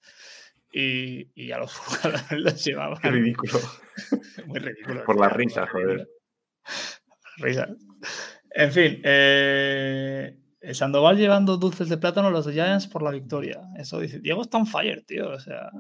Y, 0.72 1.30
y, 1.36 1.52
a 1.52 1.58
los 1.58 1.74
jugadores 1.76 2.32
los 2.32 2.64
llevaban. 2.64 2.98
Qué 3.02 3.12
ridículo. 3.12 3.60
Muy 4.46 4.60
ridículo. 4.60 5.04
Por 5.04 5.20
las 5.20 5.34
risas, 5.34 5.70
joder. 5.70 6.08
Risas. 7.38 7.70
En 8.54 8.72
fin, 8.72 9.02
eh, 9.04 10.38
Sandoval 10.74 11.18
llevando 11.18 11.58
dulces 11.58 11.90
de 11.90 11.98
plátano 11.98 12.28
a 12.28 12.32
los 12.32 12.48
Giants 12.48 12.88
por 12.88 13.02
la 13.02 13.12
victoria. 13.12 13.62
Eso 13.78 14.00
dice. 14.00 14.20
Diego 14.20 14.42
está 14.42 14.58
on 14.58 14.68
fire, 14.68 15.04
tío. 15.06 15.30
O 15.30 15.40
sea. 15.40 15.72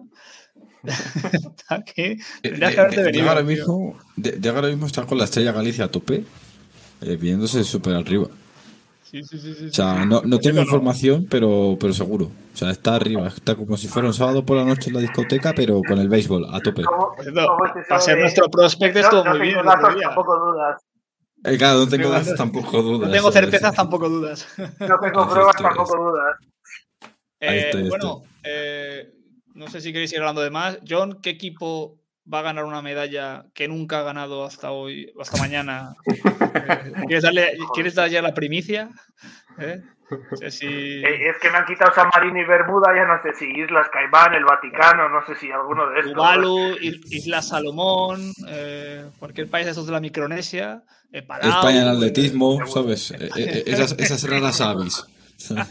está. 1.34 1.84
Tendrías 2.42 2.74
que 2.74 2.80
haberte 2.80 3.04
venido. 3.04 3.30
Ahora 3.30 3.44
mismo, 3.44 4.00
Diego 4.16 4.56
ahora 4.56 4.70
mismo 4.70 4.88
está 4.88 5.06
con 5.06 5.18
la 5.18 5.26
estrella 5.26 5.52
Galicia 5.52 5.86
a 5.86 5.92
tope, 5.92 6.24
eh, 7.02 7.16
viéndose 7.18 7.64
súper 7.64 7.96
arriba. 7.96 8.28
Sí, 9.12 9.22
sí, 9.26 9.38
sí, 9.40 9.54
sí, 9.54 9.66
o 9.66 9.74
sea, 9.74 10.06
no, 10.06 10.22
no 10.22 10.40
tengo 10.40 10.62
información, 10.62 11.28
pero, 11.30 11.76
pero 11.78 11.92
seguro. 11.92 12.32
O 12.54 12.58
sea, 12.58 12.70
está 12.70 12.96
arriba. 12.96 13.28
Está 13.28 13.56
como 13.56 13.76
si 13.76 13.90
fuera 13.90 14.08
un 14.08 14.14
sábado 14.14 14.46
por 14.46 14.56
la 14.56 14.64
noche 14.64 14.88
en 14.88 14.96
la 14.96 15.02
discoteca, 15.02 15.52
pero 15.54 15.82
con 15.86 16.00
el 16.00 16.08
béisbol 16.08 16.48
a 16.50 16.62
tope. 16.62 16.84
¿Cómo, 16.84 17.14
no, 17.34 17.58
para 17.90 18.00
ser 18.00 18.20
nuestro 18.20 18.48
prospecto 18.50 19.00
estuvo 19.00 19.26
no, 19.26 19.32
muy 19.32 19.50
bien. 19.50 19.66
Datos, 19.66 20.00
tampoco 20.00 20.40
dudas. 20.40 20.82
Eh, 21.44 21.58
claro, 21.58 21.80
no 21.80 21.90
tengo 21.90 22.10
datos, 22.10 22.36
tampoco 22.36 22.82
dudas. 22.82 23.10
No 23.10 23.14
tengo 23.14 23.32
certezas, 23.34 23.76
tampoco 23.76 24.08
dudas. 24.08 24.48
No 24.58 25.00
tengo 25.02 25.28
pruebas, 25.28 25.56
tampoco 25.58 25.98
dudas. 25.98 26.38
Eh, 27.42 27.64
estoy, 27.66 27.90
bueno, 27.90 28.24
eh, 28.46 29.12
no 29.56 29.68
sé 29.68 29.82
si 29.82 29.92
queréis 29.92 30.14
ir 30.14 30.20
hablando 30.20 30.40
de 30.40 30.52
más. 30.52 30.80
John, 30.88 31.20
¿qué 31.22 31.32
equipo 31.32 32.01
va 32.32 32.40
a 32.40 32.44
ganar 32.44 32.66
una 32.66 32.82
medalla 32.82 33.46
que 33.54 33.68
nunca 33.68 34.00
ha 34.00 34.04
ganado 34.04 34.46
hasta 34.46 34.72
hoy, 34.72 35.12
hasta 35.20 35.38
mañana? 35.38 35.96
¿Quieres 37.08 37.24
darle, 37.24 37.58
¿Quieres 37.74 37.96
dar 37.96 38.10
ya 38.10 38.22
la 38.22 38.34
primicia? 38.34 38.90
¿Eh? 39.60 39.82
No 40.10 40.38
sé 40.38 40.52
si... 40.52 40.66
Es 41.04 41.38
que 41.42 41.50
me 41.50 41.58
han 41.58 41.66
quitado 41.66 41.94
San 41.94 42.10
Marino 42.14 42.40
y 42.40 42.46
Bermuda, 42.46 42.94
ya 42.96 43.06
no 43.06 43.22
sé 43.24 43.34
si 43.38 43.46
Islas 43.46 43.88
Caimán, 43.92 44.34
el 44.34 44.46
Vaticano, 44.46 45.10
no 45.10 45.26
sé 45.26 45.36
si 45.36 45.52
alguno 45.52 45.90
de 45.90 46.00
estos. 46.00 46.14
Tuvalu, 46.14 46.78
Isla 46.82 47.42
Salomón, 47.42 48.32
eh, 48.48 49.06
cualquier 49.20 49.50
país 49.50 49.66
de 49.66 49.72
esos 49.72 49.86
de 49.86 49.92
la 49.94 50.00
Micronesia. 50.00 50.84
Eh, 51.12 51.22
Palau, 51.22 51.50
España 51.50 51.82
en 51.82 51.88
atletismo, 51.88 52.66
¿sabes? 52.68 53.12
esas, 53.12 53.94
esas 53.94 54.30
raras 54.30 54.62
avis. 54.62 55.06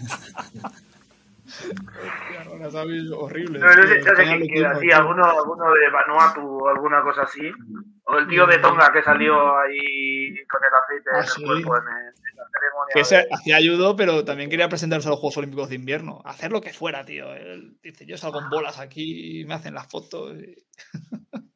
Sabes, 2.69 3.05
horrible. 3.17 3.59
No, 3.61 3.67
no 3.67 3.73
sé, 3.73 3.81
tío, 3.83 3.85
no 3.87 4.03
sé 4.03 4.11
España 4.11 4.37
quién 4.37 4.41
lo 4.41 4.47
queda, 4.47 4.69
tumba, 4.73 4.81
sí, 4.81 4.87
tío. 4.89 4.97
alguno, 4.97 5.25
alguno 5.25 5.73
de 5.73 5.91
Vanuatu 5.91 6.59
o 6.65 6.69
alguna 6.69 7.03
cosa 7.03 7.23
así. 7.23 7.53
O 8.05 8.19
el 8.19 8.27
tío 8.27 8.47
de 8.47 8.59
Tonga 8.59 8.93
que 8.93 9.03
salió 9.03 9.57
ahí 9.59 10.35
con 10.47 10.61
el 10.65 10.75
aceite 10.75 11.11
Ah, 11.15 11.21
en 11.21 11.25
el 11.25 11.63
cuerpo 11.65 11.77
en, 11.79 11.89
el- 11.97 12.07
en 12.09 12.37
la 12.37 12.45
ceremonia. 12.53 12.95
Que 12.95 13.05
se 13.05 13.27
hacía 13.33 13.57
ayudo, 13.57 13.95
pero 13.97 14.25
también 14.25 14.51
quería 14.51 14.69
presentarse 14.69 15.07
a 15.09 15.11
los 15.13 15.21
Juegos 15.21 15.37
Olímpicos 15.39 15.69
de 15.69 15.77
Invierno. 15.77 16.21
Hacer 16.25 16.51
lo 16.51 16.61
que 16.61 16.73
fuera, 16.73 17.05
tío. 17.05 17.33
Él 17.35 17.77
dice, 17.83 18.05
yo 18.05 18.17
salgo 18.19 18.41
en 18.41 18.51
bolas 18.51 18.81
aquí, 18.81 19.45
me 19.47 19.55
hacen 19.55 19.75
las 19.75 19.89
fotos. 19.89 20.35
y- 20.37 20.57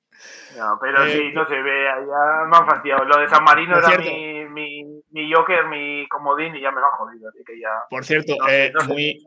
No, 0.56 0.78
pero 0.80 1.04
Eh, 1.04 1.10
sí, 1.12 1.32
no 1.34 1.46
se 1.48 1.60
ve, 1.60 1.84
ya 1.84 2.46
me 2.48 2.56
han 2.56 2.66
fastidiado. 2.66 3.04
Lo 3.04 3.18
de 3.18 3.28
San 3.28 3.42
Marino 3.44 3.76
era 3.76 3.88
cierto. 3.88 4.08
mi, 4.08 4.44
mi, 4.46 5.02
mi 5.10 5.32
Joker, 5.32 5.66
mi 5.66 6.06
comodín 6.08 6.54
y 6.54 6.60
ya 6.62 6.70
me 6.70 6.80
lo 6.80 6.86
han 6.86 6.92
jodido, 6.92 7.28
así 7.28 7.42
que 7.44 7.58
ya. 7.58 7.68
Por 7.90 8.04
cierto, 8.04 8.34
No 8.38 8.48
eh, 8.48 8.72
no 8.72 8.84
muy, 8.86 9.26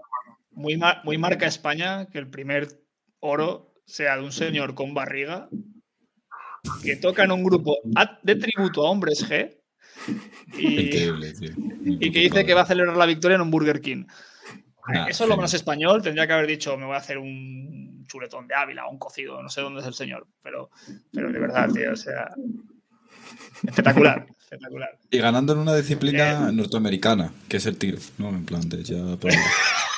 muy, 0.58 0.76
mar- 0.78 1.02
muy 1.04 1.18
marca 1.18 1.46
España 1.46 2.08
que 2.12 2.18
el 2.18 2.30
primer 2.30 2.68
oro 3.20 3.74
sea 3.86 4.18
de 4.18 4.24
un 4.24 4.32
señor 4.32 4.74
con 4.76 4.94
barriga 4.94 5.48
que 6.84 6.96
toca 6.98 7.24
en 7.24 7.32
un 7.32 7.44
grupo 7.44 7.78
de 8.24 8.36
tributo 8.36 8.86
a 8.86 8.90
hombres 8.92 9.26
G 9.30 9.58
y, 10.58 10.68
Increíble, 10.82 11.34
tío. 11.34 11.52
y 11.86 12.12
que 12.12 12.20
dice 12.20 12.46
que 12.46 12.54
va 12.54 12.62
a 12.62 12.66
celebrar 12.66 12.98
la 12.98 13.06
victoria 13.06 13.36
en 13.36 13.42
un 13.42 13.52
Burger 13.52 13.80
King. 13.82 14.06
Nah, 14.88 15.08
Eso 15.08 15.24
es 15.24 15.30
lo 15.30 15.36
menos 15.36 15.54
español. 15.54 16.02
Tendría 16.02 16.28
que 16.28 16.34
haber 16.34 16.48
dicho, 16.48 16.78
me 16.78 16.86
voy 16.86 16.96
a 16.96 17.00
hacer 17.00 17.18
un 17.18 18.06
chuletón 18.08 18.48
de 18.48 18.56
Ávila, 18.56 18.88
un 18.88 18.98
cocido, 18.98 19.42
no 19.44 19.50
sé 19.50 19.62
dónde 19.62 19.82
es 19.82 19.88
el 19.88 19.94
señor, 19.94 20.28
pero, 20.42 20.70
pero 21.12 21.32
de 21.32 21.40
verdad, 21.40 21.70
tío, 21.74 21.92
o 21.92 21.96
sea, 21.96 22.30
espectacular, 23.66 24.26
espectacular. 24.52 24.90
Y 25.12 25.18
ganando 25.20 25.54
en 25.54 25.60
una 25.60 25.74
Eh. 25.74 25.82
disciplina 25.82 26.52
norteamericana, 26.52 27.34
que 27.50 27.58
es 27.58 27.66
el 27.66 27.78
tiro, 27.78 27.98
¿no? 28.18 28.30
En 28.30 28.46
plan, 28.46 28.68
de 28.70 28.84
ya 28.84 29.18
para, 29.18 29.36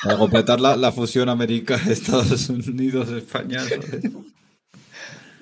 para 0.02 0.18
completar 0.18 0.60
la, 0.60 0.76
la 0.76 0.90
fusión 0.92 1.28
América, 1.28 1.76
Estados 1.88 2.48
Unidos, 2.48 3.08
España. 3.10 3.60
¿sabes? 3.60 4.02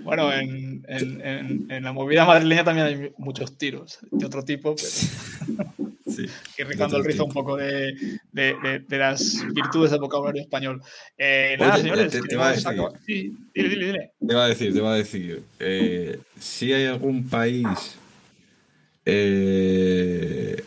Bueno, 0.01 0.33
en, 0.33 0.85
en- 0.89 1.21
en- 1.21 1.67
en 1.71 1.85
la 1.85 1.93
movida 1.93 2.25
madrileña 2.25 2.65
también 2.65 2.87
hay 2.87 3.13
muchos 3.19 3.59
tiros 3.59 3.99
de 4.11 4.27
otro 4.27 4.43
tipo, 4.45 4.75
pero 4.77 5.69
Sí. 6.09 6.25
y 6.59 6.63
rizando 6.63 6.97
el 6.97 7.05
rizo 7.05 7.25
un 7.27 7.33
poco 7.33 7.57
de, 7.57 7.93
de- 8.33 8.55
de- 8.63 8.79
de 8.87 8.99
las 8.99 9.45
virtudes 9.53 9.91
del 9.91 10.01
vocabulario 10.01 10.41
español. 10.43 10.81
Eh, 11.19 11.57
nada, 11.59 11.77
señores, 11.77 12.11
te- 12.13 12.35
iba 12.35 12.49
a 12.49 12.53
decir. 12.53 12.69
Sí, 13.05 13.37
dile, 13.55 13.69
dile, 13.69 13.87
dile. 13.87 14.11
Te 14.19 14.33
iba 14.33 14.45
a 14.45 14.49
decir, 14.49 14.73
te 14.73 14.79
iba 14.79 14.93
a 14.93 14.97
decir. 14.97 15.43
eh, 15.59 16.19
si 16.39 16.73
hay 16.73 16.87
algún 16.87 17.29
país 17.29 17.67
eh, 19.11 20.63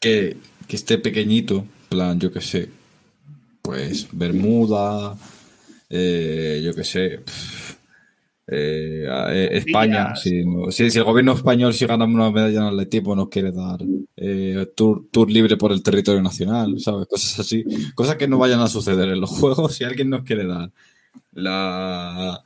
que, 0.00 0.36
que 0.66 0.76
esté 0.76 0.98
pequeñito, 0.98 1.64
plan, 1.88 2.18
yo 2.18 2.32
qué 2.32 2.40
sé, 2.40 2.68
pues 3.62 4.08
Bermuda, 4.10 5.16
eh, 5.88 6.60
yo 6.64 6.74
qué 6.74 6.82
sé, 6.82 7.20
eh, 8.48 9.48
España, 9.52 10.16
si, 10.16 10.42
si, 10.70 10.90
si 10.90 10.98
el 10.98 11.04
gobierno 11.04 11.34
español 11.34 11.72
si 11.72 11.86
gana 11.86 12.04
una 12.04 12.32
medalla 12.32 12.62
en 12.62 12.66
atletismo 12.66 13.14
nos 13.14 13.28
quiere 13.28 13.52
dar 13.52 13.78
tour, 14.74 15.06
tour 15.12 15.30
libre 15.30 15.56
por 15.56 15.70
el 15.70 15.84
territorio 15.84 16.20
nacional, 16.20 16.80
¿sabes? 16.80 17.06
Cosas 17.06 17.38
así, 17.38 17.64
cosas 17.94 18.16
que 18.16 18.26
no 18.26 18.38
vayan 18.38 18.58
a 18.58 18.66
suceder 18.66 19.08
en 19.10 19.20
los 19.20 19.30
juegos 19.38 19.76
si 19.76 19.84
alguien 19.84 20.10
nos 20.10 20.24
quiere 20.24 20.46
dar 20.48 20.72
la, 21.30 22.42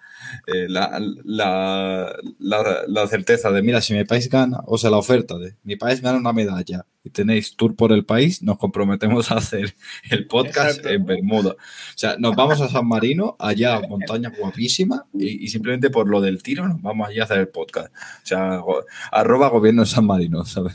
eh, 0.47 0.67
la, 0.69 1.01
la, 1.25 2.13
la- 2.39 2.83
la 2.87 3.07
certeza 3.07 3.51
de, 3.51 3.63
mira, 3.63 3.81
si 3.81 3.95
mi 3.95 4.05
país 4.05 4.29
gana, 4.29 4.61
o 4.67 4.79
sea, 4.79 4.91
la 4.91 4.99
oferta 4.99 5.39
de, 5.39 5.57
mi 5.65 5.77
país 5.77 6.01
gana 6.01 6.19
una 6.19 6.33
medalla 6.33 6.87
y 7.07 7.11
tenéis 7.11 7.55
tour 7.57 7.75
por 7.77 7.93
el 7.93 8.05
país, 8.05 8.43
nos 8.43 8.59
comprometemos 8.59 9.31
a 9.31 9.37
hacer 9.37 9.75
el 10.11 10.27
podcast 10.27 10.79
Exacto. 10.79 10.89
en 10.91 11.07
Bermuda. 11.07 11.51
O 11.53 11.57
sea, 11.99 12.17
nos 12.19 12.35
vamos 12.37 12.61
a 12.61 12.69
San 12.69 12.87
Marino, 12.87 13.37
allá, 13.39 13.81
montaña 13.89 14.33
guapísima, 14.39 15.07
y, 15.15 15.45
y 15.45 15.49
simplemente 15.49 15.89
por 15.91 16.09
lo 16.09 16.21
del 16.21 16.43
tiro 16.43 16.67
nos 16.69 16.83
vamos 16.83 17.09
allí 17.09 17.21
a 17.21 17.25
hacer 17.25 17.39
el 17.39 17.49
podcast. 17.49 17.89
O 17.95 18.27
sea, 18.27 18.57
go- 18.57 18.85
arroba 19.13 19.49
gobierno 19.49 19.83
de 19.83 19.87
San 19.89 20.05
Marino, 20.07 20.45
¿sabes? 20.45 20.75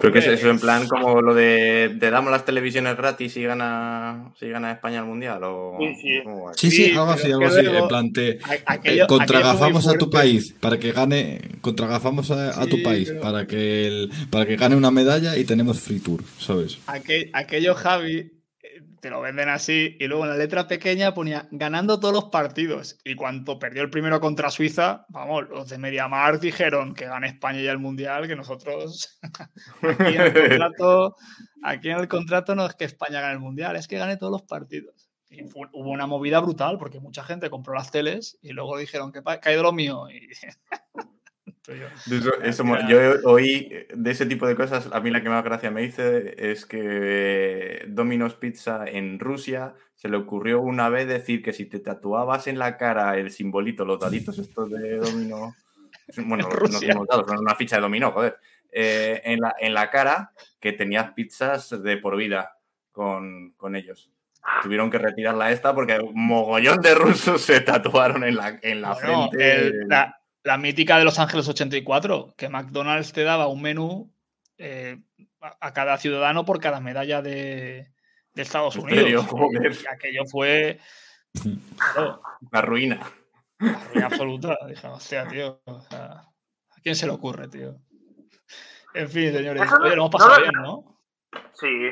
Pero 0.00 0.12
que 0.12 0.18
es 0.18 0.26
eso 0.26 0.50
en 0.50 0.58
plan 0.58 0.86
como 0.88 1.22
lo 1.22 1.34
de 1.34 1.96
te 1.98 2.10
damos 2.10 2.30
las 2.30 2.44
televisiones 2.44 2.96
gratis 2.96 3.32
si 3.32 3.42
gana 3.42 4.32
si 4.38 4.48
gana 4.48 4.72
España 4.72 4.98
el 5.00 5.06
mundial 5.06 5.40
o 5.44 5.76
Sí, 5.78 5.94
sí. 6.02 6.20
Sí, 6.56 6.70
sí, 6.70 6.90
algo 6.92 7.10
así, 7.12 7.28
es 7.28 7.34
algo 7.34 7.46
así. 7.46 7.66
En 7.66 7.88
plan, 7.88 8.12
te, 8.12 8.28
Eh, 8.30 8.40
aquello- 8.66 9.06
contragafamos 9.06 9.86
a 9.88 9.94
tu 9.98 10.10
país 10.10 10.54
para 10.60 10.78
que 10.78 10.92
gane 10.92 11.40
contragafamos 11.60 12.30
a, 12.30 12.60
a 12.60 12.66
tu 12.66 12.76
Sí, 12.76 12.82
país 12.82 13.08
pero- 13.08 13.20
para 13.20 13.46
que 13.46 13.86
el, 13.86 14.10
para 14.30 14.46
que 14.46 14.56
gane 14.56 14.76
una 14.78 14.90
medalla 14.90 15.36
y 15.36 15.44
tenemos 15.44 15.80
free 15.80 16.00
tour 16.00 16.22
sabes 16.38 16.78
Aquel- 16.86 17.30
aquello, 17.34 17.74
Javi, 17.74 18.18
eh, 18.62 18.82
te 19.00 19.10
lo 19.10 19.20
venden 19.20 19.48
así 19.48 19.96
y 20.00 20.06
luego 20.06 20.24
en 20.24 20.30
la 20.30 20.36
letra 20.36 20.66
pequeña 20.66 21.14
ponía 21.14 21.46
ganando 21.50 22.00
todos 22.00 22.14
los 22.14 22.24
partidos. 22.26 22.98
Y 23.04 23.14
cuando 23.14 23.58
perdió 23.58 23.82
el 23.82 23.90
primero 23.90 24.20
contra 24.20 24.50
Suiza, 24.50 25.04
vamos, 25.08 25.48
los 25.50 25.68
de 25.68 25.78
MediaMarkt 25.78 26.42
dijeron 26.42 26.94
que 26.94 27.06
gane 27.06 27.28
España 27.28 27.60
ya 27.60 27.72
el 27.72 27.78
Mundial, 27.78 28.26
que 28.26 28.36
nosotros 28.36 29.18
aquí 29.82 30.14
en 30.16 30.20
el 30.20 30.32
contrato, 30.32 31.16
aquí 31.62 31.88
en 31.90 31.98
el 31.98 32.08
contrato 32.08 32.54
no 32.54 32.66
es 32.66 32.74
que 32.74 32.84
España 32.86 33.20
gane 33.20 33.34
el 33.34 33.40
Mundial, 33.40 33.76
es 33.76 33.86
que 33.88 33.98
gane 33.98 34.16
todos 34.16 34.32
los 34.32 34.42
partidos. 34.42 35.08
Y 35.30 35.42
fue- 35.44 35.68
hubo 35.74 35.90
una 35.90 36.06
movida 36.06 36.40
brutal 36.40 36.78
porque 36.78 37.00
mucha 37.00 37.22
gente 37.22 37.50
compró 37.50 37.74
las 37.74 37.90
teles 37.90 38.38
y 38.40 38.50
luego 38.52 38.78
dijeron 38.78 39.12
que 39.12 39.20
ha 39.24 39.40
caído 39.40 39.62
lo 39.62 39.72
mío. 39.72 40.06
Y, 40.10 40.28
Yo- 42.06 42.34
Eso- 42.42 42.64
yo 42.88 42.98
oí 43.24 43.68
de 43.94 44.10
ese 44.10 44.26
tipo 44.26 44.46
de 44.46 44.56
cosas, 44.56 44.88
a 44.92 45.00
mí 45.00 45.10
la 45.10 45.22
que 45.22 45.28
más 45.28 45.44
gracia 45.44 45.70
me 45.70 45.82
dice 45.82 46.34
es 46.38 46.64
que 46.66 47.84
Domino's 47.88 48.34
Pizza 48.34 48.84
en 48.86 49.18
Rusia 49.18 49.74
se 49.94 50.08
le 50.08 50.16
ocurrió 50.16 50.60
una 50.60 50.88
vez 50.88 51.06
decir 51.08 51.42
que 51.42 51.52
si 51.52 51.66
te 51.66 51.80
tatuabas 51.80 52.46
en 52.46 52.58
la 52.58 52.76
cara 52.76 53.16
el 53.18 53.30
simbolito, 53.30 53.84
los 53.84 54.00
daditos 54.00 54.38
estos 54.38 54.70
de 54.70 54.96
Domino, 54.98 55.54
bueno, 56.24 56.48
En 56.48 56.72
no 56.72 56.78
son 56.78 57.06
dados, 57.06 57.26
son 57.28 57.38
una 57.40 57.54
ficha 57.54 57.76
de 57.76 57.82
dominó, 57.82 58.12
joder, 58.12 58.38
eh, 58.72 59.20
en, 59.24 59.40
la, 59.40 59.54
en 59.58 59.74
la 59.74 59.90
cara 59.90 60.32
que 60.60 60.72
tenías 60.72 61.12
pizzas 61.12 61.82
de 61.82 61.96
por 61.98 62.16
vida 62.16 62.56
con, 62.92 63.52
con 63.56 63.76
ellos. 63.76 64.10
Tuvieron 64.62 64.90
que 64.90 64.98
retirarla 64.98 65.50
esta 65.50 65.74
porque 65.74 65.98
un 65.98 66.26
mogollón 66.26 66.80
de 66.80 66.94
rusos 66.94 67.42
se 67.42 67.60
tatuaron 67.60 68.24
en 68.24 68.36
la, 68.36 68.58
en 68.62 68.80
la 68.80 68.94
Bueno, 68.94 69.28
frente. 69.30 69.56
el- 69.56 69.88
la, 69.88 70.18
la 70.48 70.56
mítica 70.56 70.96
de 70.96 71.04
Los 71.04 71.18
Ángeles 71.18 71.46
84, 71.46 72.32
que 72.34 72.48
McDonald's 72.48 73.12
te 73.12 73.22
daba 73.22 73.48
un 73.48 73.60
menú 73.60 74.10
eh, 74.56 74.96
a, 75.42 75.58
a 75.60 75.72
cada 75.74 75.98
ciudadano 75.98 76.46
por 76.46 76.58
cada 76.58 76.80
medalla 76.80 77.20
de, 77.20 77.92
de 78.32 78.42
Estados 78.42 78.76
¿En 78.76 78.84
Unidos. 78.84 79.02
serio? 79.02 79.22
Joder. 79.24 79.72
Y 79.72 79.86
aquello 79.86 80.22
fue 80.30 80.80
claro, 81.92 82.22
La 82.50 82.62
ruina. 82.62 83.00
la 83.58 83.72
ruina 83.92 84.06
absoluta. 84.06 84.56
Dije, 84.66 84.86
hostia, 84.86 85.28
tío. 85.28 85.60
o 85.66 85.80
sea, 85.82 86.04
¿A 86.12 86.80
quién 86.82 86.96
se 86.96 87.04
le 87.06 87.12
ocurre, 87.12 87.48
tío? 87.48 87.76
En 88.94 89.08
fin, 89.10 89.30
señores. 89.34 89.70
Oye, 89.82 89.96
lo 89.96 90.06
hemos 90.06 90.10
no 90.12 90.18
pasado 90.18 90.40
bien, 90.40 90.52
¿no? 90.62 90.98
Sí. 91.52 91.90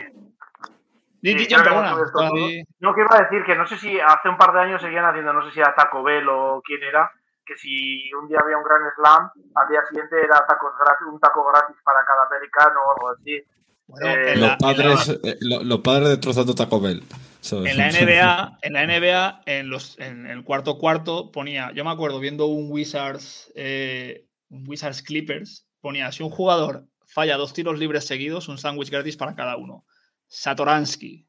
Ahí- 2.33 2.65
No, 2.81 2.95
que 2.95 3.01
iba 3.03 3.17
a 3.19 3.23
decir 3.23 3.45
que 3.45 3.55
no 3.55 3.67
sé 3.67 3.77
si 3.77 4.01
hace 4.01 4.29
un 4.31 4.39
par 4.39 4.53
de 4.55 4.61
años 4.61 4.81
seguían 4.81 5.05
haciendo, 5.05 5.33
no 5.35 5.45
sé 5.45 5.53
si 5.53 5.61
era 5.61 5.75
Taco 5.75 6.03
Bell 6.03 6.27
o 6.29 6.63
quién 6.65 6.83
era, 6.83 7.11
que 7.47 7.57
si 7.57 8.13
un 8.15 8.29
día 8.29 8.39
había 8.43 8.59
un 8.59 8.65
gran 8.65 8.83
slam, 8.97 9.31
al 9.55 9.69
día 9.69 9.81
siguiente 9.89 10.17
era 10.23 10.45
tacos 10.47 10.73
gratis, 10.79 11.07
un 11.11 11.21
taco 11.21 11.47
gratis 11.47 11.77
para 11.85 12.05
cada 12.05 12.25
americano 12.27 12.81
o 12.81 12.91
algo 12.97 13.11
así. 13.11 13.41
Bueno, 13.87 14.07
Eh, 14.09 14.37
los 14.37 14.41
la- 14.41 14.47
en 14.47 14.49
la- 14.51 14.59
padres 14.59 15.21
eh, 15.23 15.37
lo- 15.41 15.63
los 15.63 15.79
padres 15.81 16.09
destrozando 16.09 16.55
Taco 16.57 16.81
Bell 16.81 17.05
¿sabes? 17.41 17.71
En 17.71 17.79
la 17.79 17.89
NBA, 17.89 18.59
en 18.63 18.73
la 18.73 18.83
NBA, 18.83 19.43
en 19.47 19.71
los, 19.71 19.97
en 20.01 20.27
el 20.27 20.43
cuarto 20.43 20.77
cuarto 20.79 21.31
ponía, 21.31 21.71
yo 21.73 21.85
me 21.85 21.93
acuerdo 21.93 22.19
viendo 22.19 22.47
un 22.47 22.69
Wizards, 22.73 23.53
eh, 23.55 24.27
un 24.51 24.65
Wizards 24.69 25.03
Clippers, 25.03 25.69
ponía 25.81 26.11
si 26.11 26.25
un 26.25 26.31
jugador 26.31 26.85
falla 27.07 27.37
dos 27.37 27.53
tiros 27.53 27.79
libres 27.79 28.05
seguidos, 28.09 28.49
un 28.49 28.59
sándwich 28.59 28.91
gratis 28.91 29.17
para 29.17 29.37
cada 29.37 29.57
uno. 29.57 29.85
Satoransky 30.27 31.25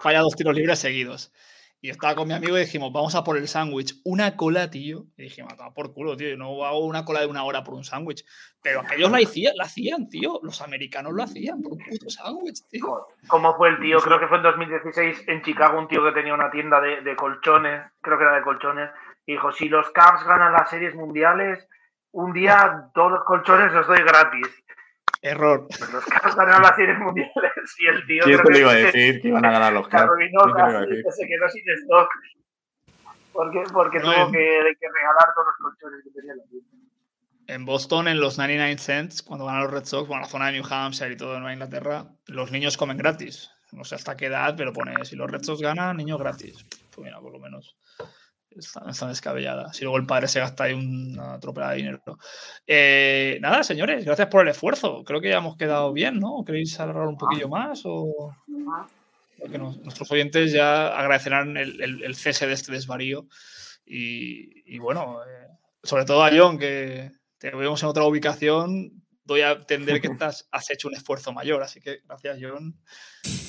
falla 0.00 0.20
dos 0.20 0.34
tiros 0.34 0.54
libres 0.54 0.78
seguidos. 0.78 1.30
Y 1.84 1.90
estaba 1.90 2.14
con 2.14 2.28
mi 2.28 2.34
amigo 2.34 2.56
y 2.56 2.60
dijimos, 2.60 2.92
vamos 2.92 3.16
a 3.16 3.24
por 3.24 3.36
el 3.36 3.48
sándwich. 3.48 4.00
Una 4.04 4.36
cola, 4.36 4.70
tío. 4.70 5.06
Y 5.16 5.24
dijimos, 5.24 5.56
toma 5.56 5.74
por 5.74 5.92
culo, 5.92 6.16
tío. 6.16 6.28
Yo 6.28 6.36
no 6.36 6.64
hago 6.64 6.78
una 6.78 7.04
cola 7.04 7.18
de 7.18 7.26
una 7.26 7.42
hora 7.42 7.64
por 7.64 7.74
un 7.74 7.82
sándwich. 7.82 8.24
Pero 8.62 8.82
aquellos 8.82 9.10
la, 9.10 9.18
hacían, 9.18 9.56
la 9.56 9.64
hacían, 9.64 10.08
tío. 10.08 10.38
Los 10.44 10.62
americanos 10.62 11.12
lo 11.12 11.24
hacían 11.24 11.60
por 11.60 11.72
un 11.72 11.78
puto 11.78 12.08
sándwich, 12.08 12.68
tío. 12.68 13.08
Como 13.26 13.56
fue 13.56 13.70
el 13.70 13.80
tío, 13.80 13.98
creo 13.98 14.20
que 14.20 14.28
fue 14.28 14.36
en 14.36 14.44
2016 14.44 15.24
en 15.26 15.42
Chicago, 15.42 15.76
un 15.76 15.88
tío 15.88 16.04
que 16.04 16.12
tenía 16.12 16.34
una 16.34 16.52
tienda 16.52 16.80
de, 16.80 17.00
de 17.00 17.16
colchones, 17.16 17.82
creo 18.00 18.16
que 18.16 18.24
era 18.24 18.36
de 18.36 18.42
colchones, 18.42 18.88
y 19.26 19.32
dijo, 19.32 19.50
si 19.50 19.68
los 19.68 19.90
Cavs 19.90 20.22
ganan 20.24 20.52
las 20.52 20.70
series 20.70 20.94
mundiales, 20.94 21.66
un 22.12 22.32
día 22.32 22.90
todos 22.94 23.10
los 23.10 23.24
colchones 23.24 23.72
los 23.72 23.88
doy 23.88 24.02
gratis. 24.02 24.61
Error. 25.22 25.66
Los 25.92 26.04
Cavs 26.04 26.34
ganaron 26.36 26.62
las 26.62 26.76
series 26.76 26.98
mundiales 26.98 27.32
y 27.78 27.86
el 27.86 28.06
tío 28.06 28.24
¿Quién 28.24 28.38
creo 28.38 28.44
te 28.46 28.52
lo 28.52 28.58
iba 28.58 28.70
a 28.72 28.74
decir 28.74 29.20
que 29.22 29.28
iban 29.28 29.44
a 29.44 29.52
ganar 29.52 29.72
los 29.72 29.88
Cavs? 29.88 30.10
que 30.18 31.12
se 31.12 31.26
quedó 31.28 31.48
sin 31.48 31.62
stock. 31.82 32.08
Porque, 33.32 33.62
porque 33.72 33.98
Bueno, 34.00 34.12
tuvo 34.14 34.26
en- 34.26 34.32
que, 34.32 34.76
que 34.80 34.86
regalar 34.92 35.28
todos 35.34 35.46
los 35.46 35.56
colchones 35.80 36.04
que 36.04 36.10
tenía 36.10 36.32
en 36.32 36.38
la 36.38 36.44
tienda. 36.44 36.68
en 37.46 37.64
Boston, 37.64 38.08
en 38.08 38.20
los 38.20 38.36
99 38.36 38.76
cents, 38.78 39.22
cuando 39.22 39.44
van 39.46 39.56
a 39.56 39.62
los 39.62 39.70
Red 39.70 39.84
Sox, 39.84 40.06
bueno, 40.08 40.22
la 40.22 40.28
zona 40.28 40.46
de 40.46 40.52
New 40.52 40.64
Hampshire 40.68 41.12
y 41.12 41.16
todo 41.16 41.34
en 41.34 41.40
Nueva 41.40 41.52
Inglaterra, 41.54 42.04
los 42.26 42.50
niños 42.52 42.76
comen 42.76 42.96
gratis. 42.98 43.50
No 43.72 43.84
sé 43.84 43.94
hasta 43.94 44.16
qué 44.16 44.26
edad, 44.26 44.54
pero 44.56 44.72
pone, 44.72 45.02
si 45.04 45.16
los 45.16 45.30
Red 45.30 45.42
Sox 45.44 45.62
ganan, 45.62 45.96
niños 45.96 46.18
gratis. 46.18 46.64
Pues 46.94 47.04
mira, 47.06 47.20
por 47.20 47.32
lo 47.32 47.38
menos 47.38 47.74
está, 48.56 48.82
está 48.88 49.08
descabellada. 49.08 49.72
Si 49.72 49.84
luego 49.84 49.96
el 49.98 50.06
padre 50.06 50.28
se 50.28 50.40
gasta 50.40 50.64
ahí 50.64 50.72
una 50.74 51.38
tropela 51.40 51.70
de 51.70 51.76
dinero. 51.76 52.02
Eh, 52.66 53.38
nada, 53.40 53.62
señores, 53.62 54.04
gracias 54.04 54.28
por 54.28 54.42
el 54.42 54.48
esfuerzo. 54.48 55.02
Creo 55.04 55.20
que 55.20 55.28
ya 55.30 55.38
hemos 55.38 55.56
quedado 55.56 55.92
bien, 55.92 56.18
¿no? 56.20 56.42
¿Queréis 56.44 56.78
alargar 56.80 57.06
un 57.06 57.16
poquillo 57.16 57.48
más? 57.48 57.82
O... 57.84 58.34
Porque 59.38 59.58
nos- 59.58 59.78
nuestros 59.78 60.10
oyentes 60.12 60.52
ya 60.52 60.88
agradecerán 60.96 61.56
el, 61.56 61.80
el- 61.82 62.04
el 62.04 62.14
cese 62.14 62.46
de 62.46 62.52
este 62.54 62.72
desvarío. 62.72 63.26
Y, 63.84 64.62
y 64.74 64.78
bueno, 64.78 65.18
eh, 65.24 65.48
sobre 65.82 66.04
todo 66.04 66.22
a 66.24 66.30
John, 66.32 66.58
que 66.58 67.10
te 67.38 67.50
vemos 67.50 67.82
en 67.82 67.88
otra 67.88 68.04
ubicación, 68.04 69.02
doy 69.24 69.40
a 69.40 69.52
entender 69.52 70.00
que 70.00 70.06
estás, 70.12 70.48
has 70.52 70.70
hecho 70.70 70.88
un 70.88 70.94
esfuerzo 70.94 71.32
mayor. 71.32 71.62
Así 71.62 71.80
que 71.80 71.98
gracias, 72.06 72.38
John. 72.40 72.76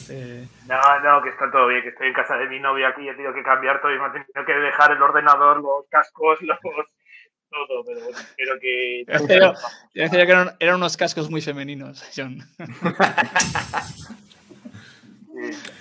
Eh, 0.10 0.48
No, 0.68 1.00
no, 1.02 1.22
que 1.24 1.30
está 1.30 1.50
todo 1.52 1.68
bien, 1.68 1.82
que 1.84 1.90
estoy 1.90 2.08
en 2.08 2.14
casa 2.14 2.36
de 2.38 2.48
mi 2.48 2.60
novia 2.60 2.90
aquí, 2.90 3.08
he 3.08 3.14
tenido 3.14 3.34
que 3.34 3.44
cambiar 3.44 3.82
todo 3.82 3.94
y 3.94 4.00
me 4.00 4.08
he 4.08 4.12
tenido 4.12 4.46
que 4.46 4.54
dejar 4.54 4.92
el 4.92 5.02
ordenador, 5.02 5.58
los 5.62 5.86
cascos, 5.90 6.42
los... 6.42 6.58
todo, 6.62 7.84
pero 7.86 8.00
bueno, 8.02 8.18
espero 8.18 8.60
que... 8.60 9.04
Pero- 9.28 9.54
yo 9.94 10.04
decía 10.04 10.26
que 10.26 10.32
eran, 10.32 10.56
eran 10.60 10.76
unos 10.76 10.98
cascos 10.98 11.30
muy 11.30 11.42
femeninos, 11.42 12.04
John. 12.16 12.40
Sí. 15.34 15.52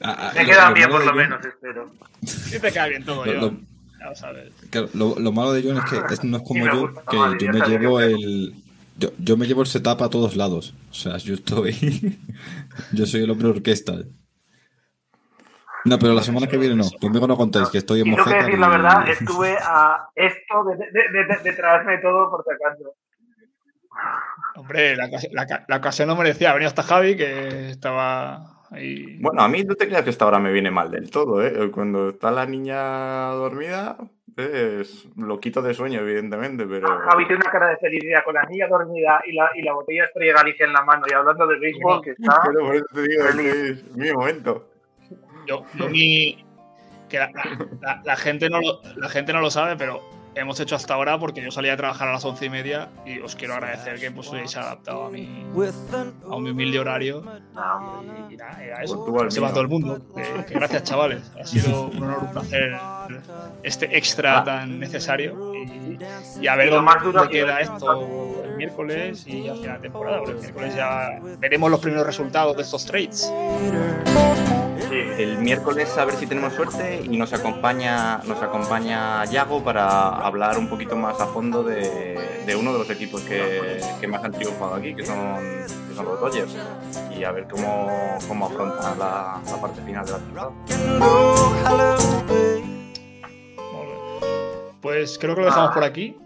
Ah, 0.00 0.30
ah, 0.30 0.32
Me 0.32 0.44
lo 0.44 0.74
bien 0.74 0.90
por 0.90 1.00
lo 1.00 1.06
John- 1.08 1.16
menos, 1.16 1.44
espero. 1.44 1.90
Sí 2.24 2.60
te 2.60 2.70
queda 2.72 2.86
bien 2.86 3.04
todo, 3.04 3.26
Lo- 3.26 3.40
John. 3.40 3.66
Ya 3.98 4.06
lo 4.10 4.14
sabes. 4.14 4.52
Claro, 4.70 4.88
lo, 4.94 5.18
lo 5.18 5.32
malo 5.32 5.52
de 5.52 5.62
John 5.64 5.78
es 5.78 5.84
que 5.90 6.14
es- 6.14 6.22
no 6.22 6.36
es 6.36 6.42
como 6.44 6.64
yo, 6.66 6.94
que 7.10 7.44
yo 7.44 7.52
me 7.52 7.60
llevo 7.68 8.00
el. 8.00 8.54
Yo, 8.98 9.10
yo 9.18 9.36
me 9.36 9.46
llevo 9.46 9.60
el 9.62 9.66
setup 9.68 10.02
a 10.02 10.10
todos 10.10 10.36
lados. 10.36 10.74
O 10.90 10.94
sea, 10.94 11.16
yo 11.18 11.34
estoy. 11.34 11.72
yo 12.92 13.06
soy 13.06 13.22
el 13.22 13.30
hombre 13.30 13.48
orquesta. 13.48 13.94
No, 15.84 15.98
pero 15.98 16.12
la 16.12 16.22
semana 16.22 16.46
que 16.48 16.56
viene 16.58 16.74
no. 16.74 16.84
Conmigo 17.00 17.26
no 17.26 17.36
contáis, 17.36 17.68
que 17.70 17.78
estoy 17.78 18.00
en 18.00 18.08
Y 18.08 18.10
tengo 18.10 18.24
que 18.24 18.30
mojeta. 18.30 18.44
decir 18.46 18.58
la 18.60 18.68
verdad, 18.68 19.08
estuve 19.08 19.56
a 19.60 20.08
esto 20.14 20.64
de, 20.64 20.76
de, 20.76 21.18
de, 21.18 21.24
de- 21.36 21.42
de 21.44 21.52
traerme 21.56 21.98
todo 21.98 22.28
por 22.28 22.44
si 22.44 22.50
acaso. 22.52 22.94
Hombre, 24.56 24.96
la, 24.96 25.08
la 25.32 25.64
la 25.66 25.76
ocasión 25.76 26.08
no 26.08 26.16
merecía. 26.16 26.52
Venido 26.52 26.68
hasta 26.68 26.82
Javi, 26.82 27.16
que 27.16 27.70
estaba 27.70 28.64
ahí. 28.70 29.18
Bueno, 29.20 29.42
a 29.42 29.48
mí 29.48 29.62
no 29.62 29.74
te 29.76 29.86
creas 29.86 30.02
que 30.02 30.10
esta 30.10 30.26
hora 30.26 30.38
me 30.40 30.52
viene 30.52 30.70
mal 30.70 30.90
del 30.90 31.10
todo, 31.10 31.44
¿eh? 31.46 31.70
Cuando 31.70 32.10
está 32.10 32.30
la 32.32 32.44
niña 32.46 33.28
dormida, 33.30 33.96
es 34.42 35.06
loquito 35.16 35.60
de 35.62 35.74
sueño, 35.74 36.00
evidentemente, 36.00 36.64
pero... 36.66 36.86
Javi 37.00 37.26
tiene 37.26 37.40
una 37.42 37.50
cara 37.50 37.68
de 37.68 37.76
felicidad 37.78 38.24
con 38.24 38.34
la 38.34 38.42
niña 38.44 38.66
dormida 38.68 39.20
y 39.26 39.32
la, 39.32 39.50
y 39.54 39.62
la 39.62 39.72
botella 39.74 40.04
Estrella 40.04 40.32
Galicia 40.34 40.66
en 40.66 40.72
la 40.72 40.82
mano 40.84 41.04
y 41.08 41.12
hablando 41.14 41.46
de 41.46 41.58
béisbol 41.58 42.02
que 42.02 42.10
está... 42.10 42.40
Pero 42.46 42.66
por 42.66 42.74
eso 42.76 42.86
te 42.94 43.02
digo 43.02 43.24
es 43.24 43.34
que 43.36 43.68
es 43.70 43.96
mi 43.96 44.12
momento. 44.12 44.68
Yo, 45.46 45.64
yo 45.74 45.88
ni. 45.88 46.44
Que 47.08 47.18
la, 47.18 47.30
la- 47.80 48.02
la 48.04 48.16
gente 48.16 48.50
no 48.50 48.60
lo, 48.60 48.80
la 48.96 49.08
gente 49.08 49.32
no 49.32 49.40
lo 49.40 49.50
sabe, 49.50 49.76
pero 49.76 50.00
hemos 50.40 50.60
hecho 50.60 50.76
hasta 50.76 50.94
ahora 50.94 51.18
porque 51.18 51.42
yo 51.42 51.50
salía 51.50 51.74
a 51.74 51.76
trabajar 51.76 52.08
a 52.08 52.12
las 52.12 52.24
once 52.24 52.46
y 52.46 52.50
media 52.50 52.88
y 53.04 53.18
os 53.20 53.34
quiero 53.34 53.54
agradecer 53.54 53.98
que 53.98 54.10
pues, 54.10 54.32
hayáis 54.32 54.56
adaptado 54.56 55.06
a 55.06 55.10
mi, 55.10 55.44
a 56.24 56.34
un 56.36 56.48
humilde 56.48 56.78
horario. 56.78 57.22
Y, 58.30 58.36
nada, 58.36 58.62
era 58.62 58.82
eso. 58.82 59.04
Pues 59.04 59.34
Se 59.34 59.40
va 59.40 59.50
todo 59.50 59.62
el 59.62 59.68
mundo. 59.68 60.00
Que 60.46 60.54
gracias, 60.54 60.84
chavales. 60.84 61.32
Ha 61.40 61.44
sido 61.44 61.88
un 61.88 62.02
honor, 62.02 62.24
un 62.24 62.30
placer 62.30 62.76
este 63.62 63.96
extra 63.96 64.44
tan 64.44 64.78
necesario. 64.78 65.54
Y, 65.54 65.98
y 66.40 66.46
a 66.46 66.56
ver 66.56 66.70
dónde 66.70 67.28
queda 67.30 67.60
esto 67.60 68.42
el 68.44 68.56
miércoles 68.56 69.26
y 69.26 69.48
al 69.48 69.58
final 69.58 69.76
de 69.76 69.82
temporada. 69.82 70.18
Porque 70.18 70.32
el 70.32 70.40
miércoles 70.40 70.74
ya 70.74 71.20
veremos 71.38 71.70
los 71.70 71.80
primeros 71.80 72.06
resultados 72.06 72.56
de 72.56 72.62
estos 72.62 72.84
trades. 72.84 73.32
Sí. 74.88 74.96
El 75.18 75.38
miércoles 75.38 75.96
a 75.98 76.04
ver 76.04 76.14
si 76.14 76.26
tenemos 76.26 76.54
suerte 76.54 77.02
y 77.04 77.16
nos 77.16 77.32
acompaña, 77.32 78.18
nos 78.24 78.40
acompaña 78.42 79.24
Yago 79.26 79.62
para 79.62 80.08
hablar 80.08 80.56
un 80.56 80.68
poquito 80.68 80.96
más 80.96 81.20
a 81.20 81.26
fondo 81.26 81.62
de, 81.62 82.42
de 82.46 82.56
uno 82.56 82.72
de 82.72 82.78
los 82.78 82.90
equipos 82.90 83.20
que, 83.22 83.80
que 84.00 84.06
más 84.06 84.24
han 84.24 84.32
triunfado 84.32 84.74
aquí, 84.74 84.94
que 84.94 85.04
son, 85.04 85.36
que 85.88 85.94
son 85.94 86.06
los 86.06 86.20
Dodgers. 86.20 86.56
Y 87.14 87.24
a 87.24 87.32
ver 87.32 87.46
cómo, 87.50 87.90
cómo 88.26 88.46
afrontan 88.46 88.98
la, 88.98 89.40
la 89.44 89.60
parte 89.60 89.82
final 89.82 90.06
de 90.06 90.12
la 90.12 90.18
temporada. 90.18 90.52
Pues 94.80 95.18
creo 95.18 95.34
que 95.34 95.40
lo 95.42 95.46
dejamos 95.46 95.72
por 95.72 95.84
aquí. 95.84 96.16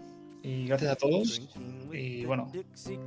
Y 0.41 0.67
gracias 0.67 0.91
a 0.91 0.95
todos. 0.95 1.41
Y 1.93 2.25
bueno, 2.25 2.49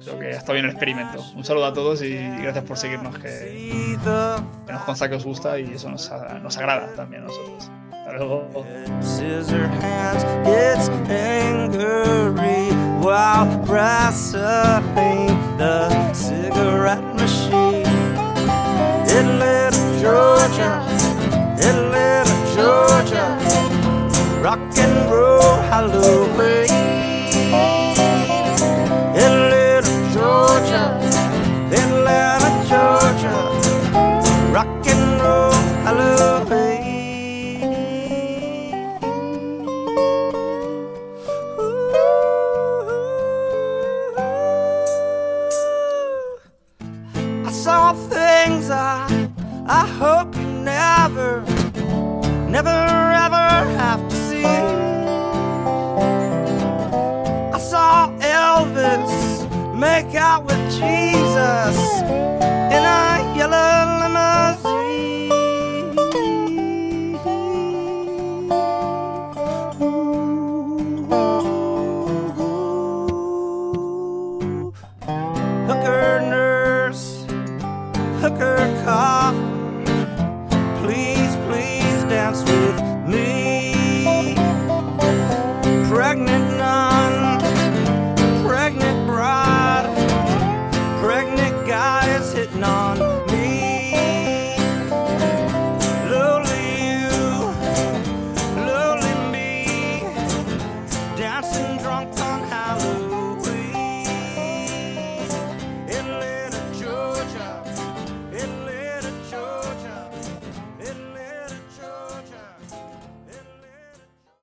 creo 0.04 0.18
que 0.18 0.30
estado 0.30 0.54
bien 0.54 0.66
el 0.66 0.70
experimento. 0.70 1.22
Un 1.34 1.44
saludo 1.44 1.66
a 1.66 1.72
todos 1.72 2.02
y 2.02 2.14
gracias 2.14 2.64
por 2.64 2.76
seguirnos, 2.78 3.18
que, 3.18 3.98
que 4.66 4.72
nos 4.72 4.82
consta 4.84 5.08
que 5.08 5.16
os 5.16 5.24
gusta 5.24 5.58
y 5.58 5.72
eso 5.74 5.90
nos, 5.90 6.10
nos 6.42 6.56
agrada 6.56 6.94
también 6.94 7.22
a 7.22 7.26
nosotros. 7.26 7.70
Hasta 7.92 8.12
luego. 8.12 8.48
Georgia, 20.06 20.84
little 21.56 22.46
Georgia, 22.54 23.26
rock 24.40 24.78
and 24.78 25.10
roll 25.10 25.56
Halloween. 25.68 26.95
Never 52.56 52.70
ever 53.26 53.48
have 53.82 54.02
to 54.08 54.16
see. 54.28 54.46
I 57.56 57.58
saw 57.58 58.08
Elvis 58.18 59.14
make 59.74 60.14
out 60.14 60.46
with 60.46 60.62
Jesus 60.70 61.76
in 62.74 62.82
a 62.98 63.34
yellow 63.36 63.95